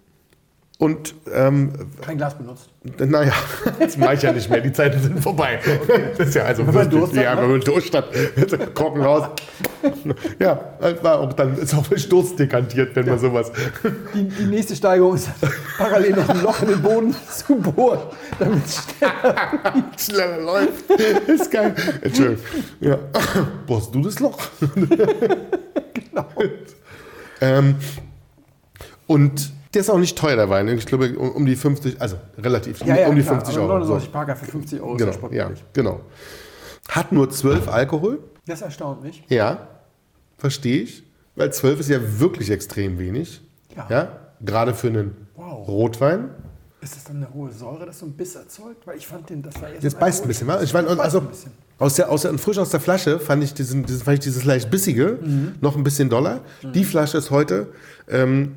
Und 0.85 1.15
ähm, 1.33 1.73
Kein 2.03 2.19
Glas 2.19 2.37
benutzt. 2.37 2.69
naja, 2.99 3.33
das 3.81 3.97
mache 3.97 4.15
ich 4.17 4.23
ja 4.23 4.33
nicht 4.33 4.51
mehr. 4.51 4.61
Die 4.61 4.71
Zeiten 4.71 5.01
sind 5.03 5.19
vorbei. 5.19 5.59
Das 6.19 6.29
ist 6.29 6.35
ja 6.35 6.43
also 6.45 6.63
man 6.63 6.75
wirklich- 6.75 6.91
Durst 7.01 7.17
hat, 7.17 7.25
ja, 7.25 7.35
ne? 7.37 7.41
wenn 7.43 7.51
man 7.53 7.61
Durst 7.63 7.95
hat, 7.95 8.75
Korken 8.75 9.01
raus. 9.03 9.31
Ja, 10.39 10.61
war 11.01 11.21
auch 11.21 11.33
dann 11.33 11.57
ist 11.57 11.73
auch 11.75 11.87
Sturz 11.97 12.37
dekantiert, 12.37 12.95
wenn 12.97 13.07
man 13.07 13.19
sowas. 13.19 13.51
Die, 14.13 14.25
die 14.29 14.45
nächste 14.45 14.77
Steigerung 14.77 15.15
ist 15.15 15.31
parallel 15.79 16.17
noch 16.17 16.29
ein 16.29 16.43
Loch 16.43 16.61
in 16.61 16.69
den 16.69 16.83
Boden 16.83 17.17
zu 17.35 17.55
bohren, 17.57 18.01
damit 18.39 18.63
es 18.67 20.05
schneller 20.05 20.43
läuft. 20.43 20.91
ist 21.27 21.51
geil. 21.51 21.75
Entschuldigung. 22.03 22.45
Ja. 22.81 22.99
Bohrst 23.67 23.95
du 23.95 24.03
das 24.03 24.19
Loch? 24.21 24.39
genau. 25.95 26.27
Ähm, 27.41 27.77
und 29.07 29.51
der 29.75 29.81
ist 29.81 29.91
auch 29.91 29.99
nicht 29.99 30.17
teuer, 30.17 30.37
der 30.37 30.49
Wein. 30.51 30.69
Ich 30.69 30.87
glaube, 30.87 31.17
um, 31.19 31.31
um 31.33 31.47
die 31.47 31.57
50, 31.57 32.01
also 32.01 32.17
relativ, 32.39 32.81
um, 32.81 32.89
Ja, 32.89 32.97
ja, 32.97 33.09
um 33.09 33.17
die 33.17 33.23
klar, 33.23 33.37
50 33.41 33.57
aber 33.59 33.65
Euro. 33.67 33.79
99 33.81 34.07
So. 34.07 34.13
Parker 34.13 34.37
für 34.37 34.45
50 34.47 34.81
Euro 34.81 34.97
Genau, 34.97 35.11
ist 35.13 35.21
ja 35.33 35.51
genau. 35.73 36.01
Hat 36.89 37.13
nur 37.13 37.31
12 37.31 37.69
Alkohol. 37.69 38.19
Das 38.47 38.63
erstaunt 38.63 39.03
mich. 39.03 39.23
Ja, 39.29 39.69
verstehe 40.39 40.83
ich. 40.83 41.03
Weil 41.37 41.53
12 41.53 41.81
ist 41.81 41.91
ja 41.91 41.99
wirklich 42.21 42.51
extrem 42.51 42.99
wenig. 42.99 43.41
Ja. 43.77 43.87
Ja. 43.91 44.09
Gerade 44.41 44.75
für 44.75 44.89
einen 44.89 45.17
Wow. 45.37 45.67
Rotwein. 45.67 46.31
Ist 46.81 46.97
das 46.97 47.05
dann 47.05 47.17
eine 47.17 47.33
hohe 47.33 47.51
Säure, 47.51 47.87
das 47.87 47.99
so 47.99 48.07
ein 48.07 48.13
Biss 48.13 48.35
erzeugt? 48.37 48.87
Weil 48.87 48.99
ich 48.99 49.07
fand 49.07 49.31
den, 49.31 49.43
das 49.43 49.61
war 49.61 49.71
erst 49.71 49.83
Das 49.85 49.95
beißt 49.95 50.23
ein 50.25 50.29
bisschen, 50.29 50.47
wa? 50.47 50.61
Ich 50.63 50.73
meine, 50.75 50.89
also 51.01 51.23
aus 51.79 51.95
der, 51.95 52.11
aus 52.11 52.23
der, 52.23 52.37
frisch 52.39 52.59
aus 52.59 52.69
der 52.71 52.79
Flasche 52.81 53.19
fand 53.19 53.43
ich, 53.43 53.55
diesen, 53.55 53.85
diesen, 53.87 54.03
fand 54.03 54.19
ich 54.19 54.21
dieses 54.25 54.45
leicht 54.45 54.71
bissige 54.71 55.19
Mhm. 55.23 55.55
noch 55.61 55.77
ein 55.77 55.83
bisschen 55.83 56.09
doller. 56.11 56.43
Die 56.75 56.85
Flasche 56.85 57.17
ist 57.19 57.31
heute 57.31 57.69
ähm, 58.09 58.55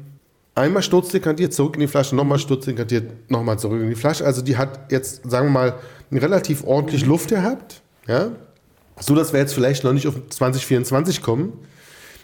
einmal 0.58 0.82
sturzdekantiert, 0.82 1.54
zurück 1.54 1.76
in 1.76 1.82
die 1.82 1.88
Flasche, 1.88 2.16
nochmal 2.16 2.40
sturzdekantiert, 2.40 3.30
nochmal 3.30 3.60
zurück 3.60 3.82
in 3.82 3.90
die 3.90 3.96
Flasche. 3.96 4.26
Also 4.26 4.42
die 4.42 4.58
hat 4.58 4.92
jetzt, 4.92 5.30
sagen 5.30 5.48
wir 5.48 5.52
mal, 5.52 5.76
relativ 6.12 6.66
ordentlich. 6.66 7.06
Luft 7.06 7.30
gehabt. 7.30 7.82
Ja? 8.08 8.32
So, 9.00 9.16
dass 9.16 9.32
wir 9.34 9.40
jetzt 9.40 9.54
vielleicht 9.54 9.84
noch 9.84 9.94
nicht 9.94 10.08
auf 10.08 10.16
2024 10.30 11.22
kommen. 11.22 11.54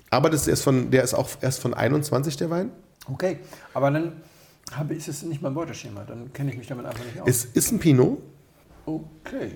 Aber 0.10 0.30
das 0.30 0.42
ist 0.42 0.48
erst 0.48 0.64
von, 0.64 0.92
der 0.92 1.04
ist 1.04 1.14
auch 1.14 1.30
erst 1.42 1.60
von 1.60 1.74
21, 1.74 2.38
der 2.38 2.50
Wein. 2.50 2.72
Okay, 3.12 3.40
aber 3.74 3.92
dann 3.92 4.14
habe 4.72 4.94
ich 4.94 5.08
es 5.08 5.24
nicht 5.24 5.44
im 5.44 5.54
Beuteschema. 5.54 6.04
Dann 6.04 6.32
kenne 6.34 6.52
ich 6.52 6.58
mich 6.58 6.68
damit 6.68 6.86
einfach 6.86 7.04
nicht 7.06 7.20
aus. 7.20 7.28
Es 7.28 7.46
ist 7.46 7.72
ein 7.72 7.80
Pinot. 7.80 8.20
okay. 8.86 9.52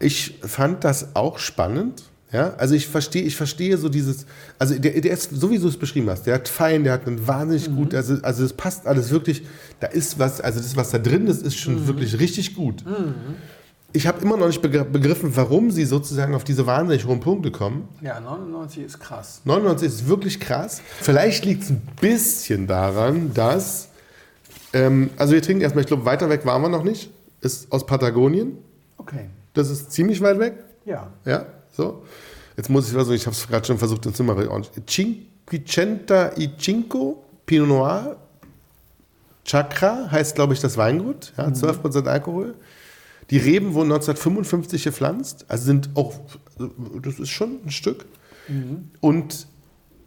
Ich 0.00 0.38
fand 0.42 0.84
das 0.84 1.14
auch 1.14 1.38
spannend. 1.38 2.10
Ja, 2.34 2.52
also 2.58 2.74
ich 2.74 2.88
verstehe, 2.88 3.22
ich 3.22 3.36
verstehe 3.36 3.76
so 3.78 3.88
dieses, 3.88 4.26
also 4.58 4.76
der, 4.76 5.00
der 5.00 5.12
ist, 5.12 5.30
so 5.30 5.50
wie 5.52 5.58
du 5.58 5.68
es 5.68 5.76
beschrieben 5.76 6.10
hast, 6.10 6.24
der 6.26 6.34
hat 6.34 6.48
fein, 6.48 6.82
der 6.82 6.94
hat 6.94 7.06
einen 7.06 7.24
wahnsinnig 7.26 7.72
gut, 7.74 7.94
also, 7.94 8.16
also 8.22 8.44
es 8.44 8.52
passt 8.52 8.88
alles 8.88 9.10
wirklich, 9.10 9.44
da 9.78 9.86
ist 9.86 10.18
was, 10.18 10.40
also 10.40 10.58
das, 10.58 10.76
was 10.76 10.90
da 10.90 10.98
drin 10.98 11.28
ist, 11.28 11.42
ist 11.46 11.56
schon 11.56 11.86
wirklich 11.86 12.18
richtig 12.18 12.56
gut. 12.56 12.84
Ich 13.92 14.08
habe 14.08 14.20
immer 14.22 14.36
noch 14.36 14.48
nicht 14.48 14.64
begr- 14.64 14.82
begriffen, 14.82 15.30
warum 15.36 15.70
sie 15.70 15.84
sozusagen 15.84 16.34
auf 16.34 16.42
diese 16.42 16.66
wahnsinnig 16.66 17.04
hohen 17.06 17.20
Punkte 17.20 17.52
kommen. 17.52 17.86
Ja, 18.00 18.18
99 18.18 18.82
ist 18.84 18.98
krass. 18.98 19.40
99 19.44 19.86
ist 19.86 20.08
wirklich 20.08 20.40
krass. 20.40 20.82
Vielleicht 21.00 21.44
liegt 21.44 21.62
es 21.62 21.70
ein 21.70 21.82
bisschen 22.00 22.66
daran, 22.66 23.32
dass, 23.32 23.90
ähm, 24.72 25.10
also 25.16 25.34
wir 25.34 25.42
trinken 25.42 25.62
erstmal, 25.62 25.82
ich 25.82 25.86
glaube, 25.88 26.04
weiter 26.04 26.28
weg 26.28 26.44
waren 26.44 26.60
wir 26.62 26.68
noch 26.68 26.82
nicht, 26.82 27.10
ist 27.42 27.70
aus 27.70 27.86
Patagonien. 27.86 28.58
Okay. 28.98 29.26
Das 29.52 29.70
ist 29.70 29.92
ziemlich 29.92 30.20
weit 30.20 30.40
weg. 30.40 30.54
Ja. 30.84 31.12
Ja, 31.24 31.46
so. 31.76 32.04
Jetzt 32.56 32.70
muss 32.70 32.90
ich, 32.90 32.96
also 32.96 33.12
ich 33.12 33.26
habe 33.26 33.34
es 33.34 33.46
gerade 33.48 33.66
schon 33.66 33.78
versucht, 33.78 34.06
ins 34.06 34.16
Zimmer. 34.16 34.36
Cinquecenta 34.86 36.32
y 36.36 36.56
Cinco 36.58 37.24
Pinot 37.46 37.68
Noir 37.68 38.16
Chakra 39.44 40.10
heißt, 40.10 40.34
glaube 40.34 40.54
ich, 40.54 40.60
das 40.60 40.76
Weingut. 40.76 41.32
Ja, 41.36 41.48
12% 41.48 42.06
Alkohol. 42.06 42.54
Die 43.30 43.38
Reben 43.38 43.74
wurden 43.74 43.92
1955 43.92 44.84
gepflanzt. 44.84 45.44
Also 45.48 45.64
sind 45.64 45.90
auch, 45.94 46.14
das 47.02 47.18
ist 47.18 47.30
schon 47.30 47.60
ein 47.64 47.70
Stück. 47.70 48.06
Und 49.00 49.46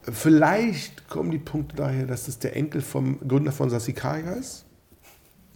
vielleicht 0.01 1.07
kommen 1.07 1.31
die 1.31 1.39
Punkte 1.39 1.75
daher, 1.75 2.05
dass 2.05 2.27
es 2.27 2.39
der 2.39 2.55
Enkel 2.55 2.81
vom 2.81 3.19
Gründer 3.27 3.51
von 3.51 3.69
Sassicaia 3.69 4.33
ist. 4.33 4.65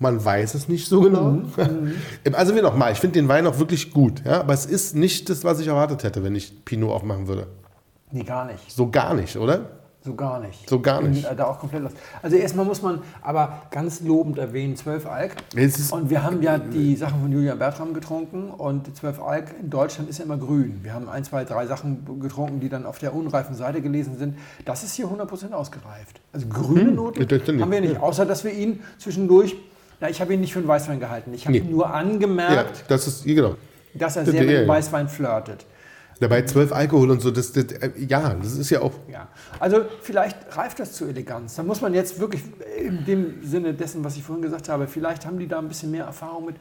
Man 0.01 0.23
weiß 0.23 0.55
es 0.55 0.67
nicht 0.67 0.87
so 0.87 1.01
genau. 1.01 1.41
Also 2.33 2.55
wie 2.55 2.61
nochmal, 2.61 2.91
ich 2.91 2.97
finde 2.97 3.19
den 3.19 3.27
Wein 3.27 3.45
auch 3.45 3.59
wirklich 3.59 3.91
gut, 3.91 4.23
ja, 4.25 4.39
aber 4.39 4.53
es 4.53 4.65
ist 4.65 4.95
nicht 4.95 5.29
das, 5.29 5.43
was 5.43 5.59
ich 5.59 5.67
erwartet 5.67 6.03
hätte, 6.03 6.23
wenn 6.23 6.35
ich 6.35 6.65
Pinot 6.65 6.91
aufmachen 6.91 7.27
würde. 7.27 7.47
Nee, 8.11 8.23
gar 8.23 8.45
nicht. 8.45 8.71
So 8.71 8.89
gar 8.89 9.13
nicht, 9.13 9.37
oder? 9.37 9.69
So 10.03 10.15
gar 10.15 10.39
nicht. 10.39 10.67
So 10.67 10.79
gar 10.79 10.99
nicht. 11.03 11.21
Bin, 11.21 11.31
äh, 11.31 11.35
da 11.35 11.45
auch 11.45 11.59
komplett 11.59 11.83
los. 11.83 11.91
Also 12.23 12.35
erstmal 12.35 12.65
muss 12.65 12.81
man 12.81 13.01
aber 13.21 13.61
ganz 13.69 14.01
lobend 14.01 14.39
erwähnen, 14.39 14.75
12 14.75 15.05
Alk. 15.05 15.35
Und 15.91 16.09
wir 16.09 16.23
haben 16.23 16.41
ja 16.41 16.57
die 16.57 16.95
Sachen 16.95 17.21
von 17.21 17.31
Julian 17.31 17.59
Bertram 17.59 17.93
getrunken 17.93 18.49
und 18.49 18.95
12 18.95 19.21
Alk 19.21 19.53
in 19.61 19.69
Deutschland 19.69 20.09
ist 20.09 20.17
ja 20.17 20.25
immer 20.25 20.37
grün. 20.37 20.79
Wir 20.81 20.95
haben 20.95 21.07
ein, 21.07 21.23
zwei, 21.23 21.43
drei 21.43 21.67
Sachen 21.67 22.19
getrunken, 22.19 22.59
die 22.59 22.69
dann 22.69 22.87
auf 22.87 22.97
der 22.97 23.13
unreifen 23.13 23.53
Seite 23.53 23.83
gelesen 23.83 24.17
sind. 24.17 24.39
Das 24.65 24.83
ist 24.83 24.95
hier 24.95 25.05
100% 25.05 25.51
ausgereift. 25.51 26.19
Also 26.33 26.47
grüne 26.47 26.91
Noten 26.91 27.21
ich 27.21 27.27
dachte 27.27 27.53
nicht. 27.53 27.61
haben 27.61 27.71
wir 27.71 27.81
nicht, 27.81 28.01
außer 28.01 28.25
dass 28.25 28.43
wir 28.43 28.53
ihn 28.53 28.79
zwischendurch, 28.97 29.55
na, 30.01 30.09
ich 30.09 30.19
habe 30.19 30.33
ihn 30.33 30.41
nicht 30.41 30.51
für 30.53 30.59
einen 30.59 30.67
Weißwein 30.67 30.99
gehalten. 30.99 31.33
Ich 31.33 31.45
habe 31.47 31.57
Nee. 31.57 31.63
nur 31.69 31.85
Ja, 31.85 31.91
angemerkt, 31.91 32.83
das 32.89 33.07
ist, 33.07 33.23
genau. 33.23 33.55
dass 33.93 34.15
er 34.17 34.23
Ja, 34.23 34.31
sehr 34.31 34.41
mit 34.41 34.49
ja, 34.51 34.57
dem 34.59 34.67
ja. 34.67 34.73
Weißwein 34.73 35.07
flirtet. 35.07 35.65
Dabei 36.19 36.43
12 36.43 36.71
Alkohol 36.71 37.09
und 37.09 37.19
so, 37.21 37.31
das, 37.31 37.51
das, 37.51 37.63
äh, 37.65 37.89
ja, 37.97 38.35
das 38.35 38.51
ist 38.57 38.69
ja 38.69 38.81
auch, 38.81 38.91
Ja, 39.11 39.27
also 39.59 39.85
vielleicht 40.01 40.37
reift 40.55 40.79
das 40.79 40.93
zu 40.93 41.05
Eleganz. 41.05 41.55
Da 41.55 41.63
muss 41.63 41.81
man 41.81 41.93
jetzt 41.95 42.19
wirklich 42.19 42.41
in 42.79 43.05
dem 43.05 43.43
Sinne 43.43 43.73
dessen, 43.73 44.03
was 44.03 44.15
ich 44.17 44.23
vorhin 44.23 44.43
gesagt 44.43 44.69
habe, 44.69 44.87
vielleicht 44.87 45.25
haben 45.25 45.39
die 45.39 45.47
da 45.47 45.57
ein 45.57 45.67
bisschen 45.67 45.89
mehr 45.89 46.05
Erfahrung 46.05 46.45
mit, 46.45 46.55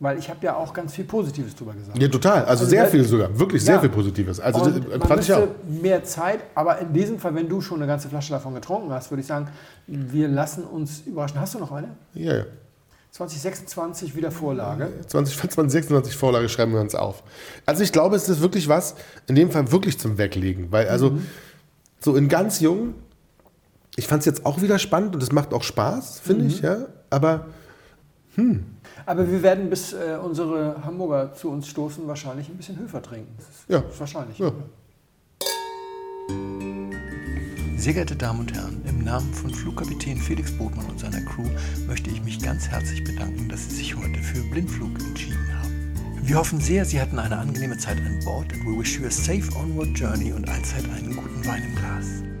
weil 0.00 0.18
ich 0.18 0.28
habe 0.28 0.40
ja 0.44 0.56
auch 0.56 0.72
ganz 0.74 0.94
viel 0.94 1.04
Positives 1.04 1.54
drüber 1.54 1.74
gesagt. 1.74 1.96
ja 1.96 2.08
total, 2.08 2.38
also, 2.40 2.48
Also 2.50 2.66
sehr 2.66 2.80
der- 2.82 2.90
viel 2.90 3.04
sogar, 3.04 3.38
wirklich 3.38 3.64
sehr 3.64 3.74
Ja. 3.76 3.80
viel 3.82 3.90
Positives. 3.90 4.40
Also 4.40 4.62
Und 4.62 4.84
das 4.84 4.98
man 4.98 5.08
fand 5.08 5.22
ich 5.22 5.32
auch. 5.32 5.46
mehr 5.68 6.02
Zeit, 6.02 6.40
aber 6.56 6.80
in 6.80 6.92
diesem 6.92 7.20
Fall, 7.20 7.36
wenn 7.36 7.48
du 7.48 7.60
schon 7.60 7.78
eine 7.78 7.86
ganze 7.86 8.08
Flasche 8.08 8.32
davon 8.32 8.52
getrunken 8.54 8.90
hast, 8.92 9.12
würde 9.12 9.20
ich 9.20 9.28
sagen, 9.28 9.46
wir 9.86 10.26
lassen 10.26 10.64
uns 10.64 11.02
überraschen. 11.06 11.40
Hast 11.40 11.54
du 11.54 11.60
noch 11.60 11.70
eine? 11.70 11.90
Ja, 12.14 12.34
ja. 12.38 12.44
2026 13.14 14.16
wieder 14.16 14.32
Vorlage. 14.32 14.90
20, 15.06 15.36
2026 15.36 16.16
Vorlage 16.18 16.48
schreiben 16.48 16.72
wir 16.72 16.80
uns 16.80 16.96
auf. 16.96 17.22
Also 17.64 17.84
ich 17.84 17.92
glaube, 17.92 18.16
es 18.16 18.28
ist 18.28 18.40
wirklich 18.40 18.68
was, 18.68 18.96
in 19.28 19.36
dem 19.36 19.52
Fall 19.52 19.70
wirklich 19.70 20.00
zum 20.00 20.18
Weglegen. 20.18 20.72
Weil 20.72 20.88
also 20.88 21.18
so 22.00 22.16
in 22.16 22.28
ganz 22.28 22.58
jung, 22.58 22.94
ich 23.94 24.08
fand 24.08 24.20
es 24.20 24.26
jetzt 24.26 24.44
auch 24.44 24.62
wieder 24.62 24.80
spannend 24.80 25.14
und 25.14 25.22
es 25.22 25.30
macht 25.30 25.54
auch 25.54 25.62
Spaß, 25.62 26.18
finde 26.20 26.46
ich, 26.46 26.60
ja. 26.60 26.86
Aber 27.08 27.46
Hm. 28.34 28.64
Aber 29.06 29.30
wir 29.30 29.44
werden, 29.44 29.70
bis 29.70 29.92
äh, 29.92 30.18
unsere 30.20 30.82
Hamburger 30.84 31.32
zu 31.34 31.50
uns 31.50 31.68
stoßen, 31.68 32.08
wahrscheinlich 32.08 32.48
ein 32.48 32.56
bisschen 32.56 32.76
Höfer 32.80 33.00
trinken. 33.00 33.32
Ja. 33.68 33.84
Wahrscheinlich. 33.96 34.38
Ja. 34.40 34.50
Sehr 37.76 37.92
geehrte 37.92 38.16
Damen 38.16 38.40
und 38.40 38.52
Herren, 38.52 38.82
im 39.04 39.10
Namen 39.10 39.34
von 39.34 39.52
Flugkapitän 39.52 40.16
Felix 40.16 40.50
Botmann 40.52 40.86
und 40.86 40.98
seiner 40.98 41.20
Crew 41.20 41.48
möchte 41.86 42.08
ich 42.08 42.22
mich 42.22 42.40
ganz 42.40 42.68
herzlich 42.68 43.04
bedanken, 43.04 43.48
dass 43.50 43.68
Sie 43.68 43.76
sich 43.76 43.96
heute 43.96 44.18
für 44.20 44.40
Blindflug 44.50 44.98
entschieden 44.98 45.46
haben. 45.52 45.94
Wir 46.22 46.36
hoffen 46.36 46.58
sehr, 46.58 46.86
Sie 46.86 47.00
hatten 47.00 47.18
eine 47.18 47.36
angenehme 47.36 47.76
Zeit 47.76 47.98
an 47.98 48.18
Bord 48.24 48.50
and 48.52 48.64
we 48.64 48.78
wish 48.78 48.98
you 48.98 49.06
a 49.06 49.10
safe 49.10 49.44
onward 49.56 49.98
journey 49.98 50.32
und 50.32 50.48
allzeit 50.48 50.84
einen 50.84 51.14
guten 51.16 51.44
Wein 51.46 51.64
im 51.64 51.74
Glas. 51.74 52.33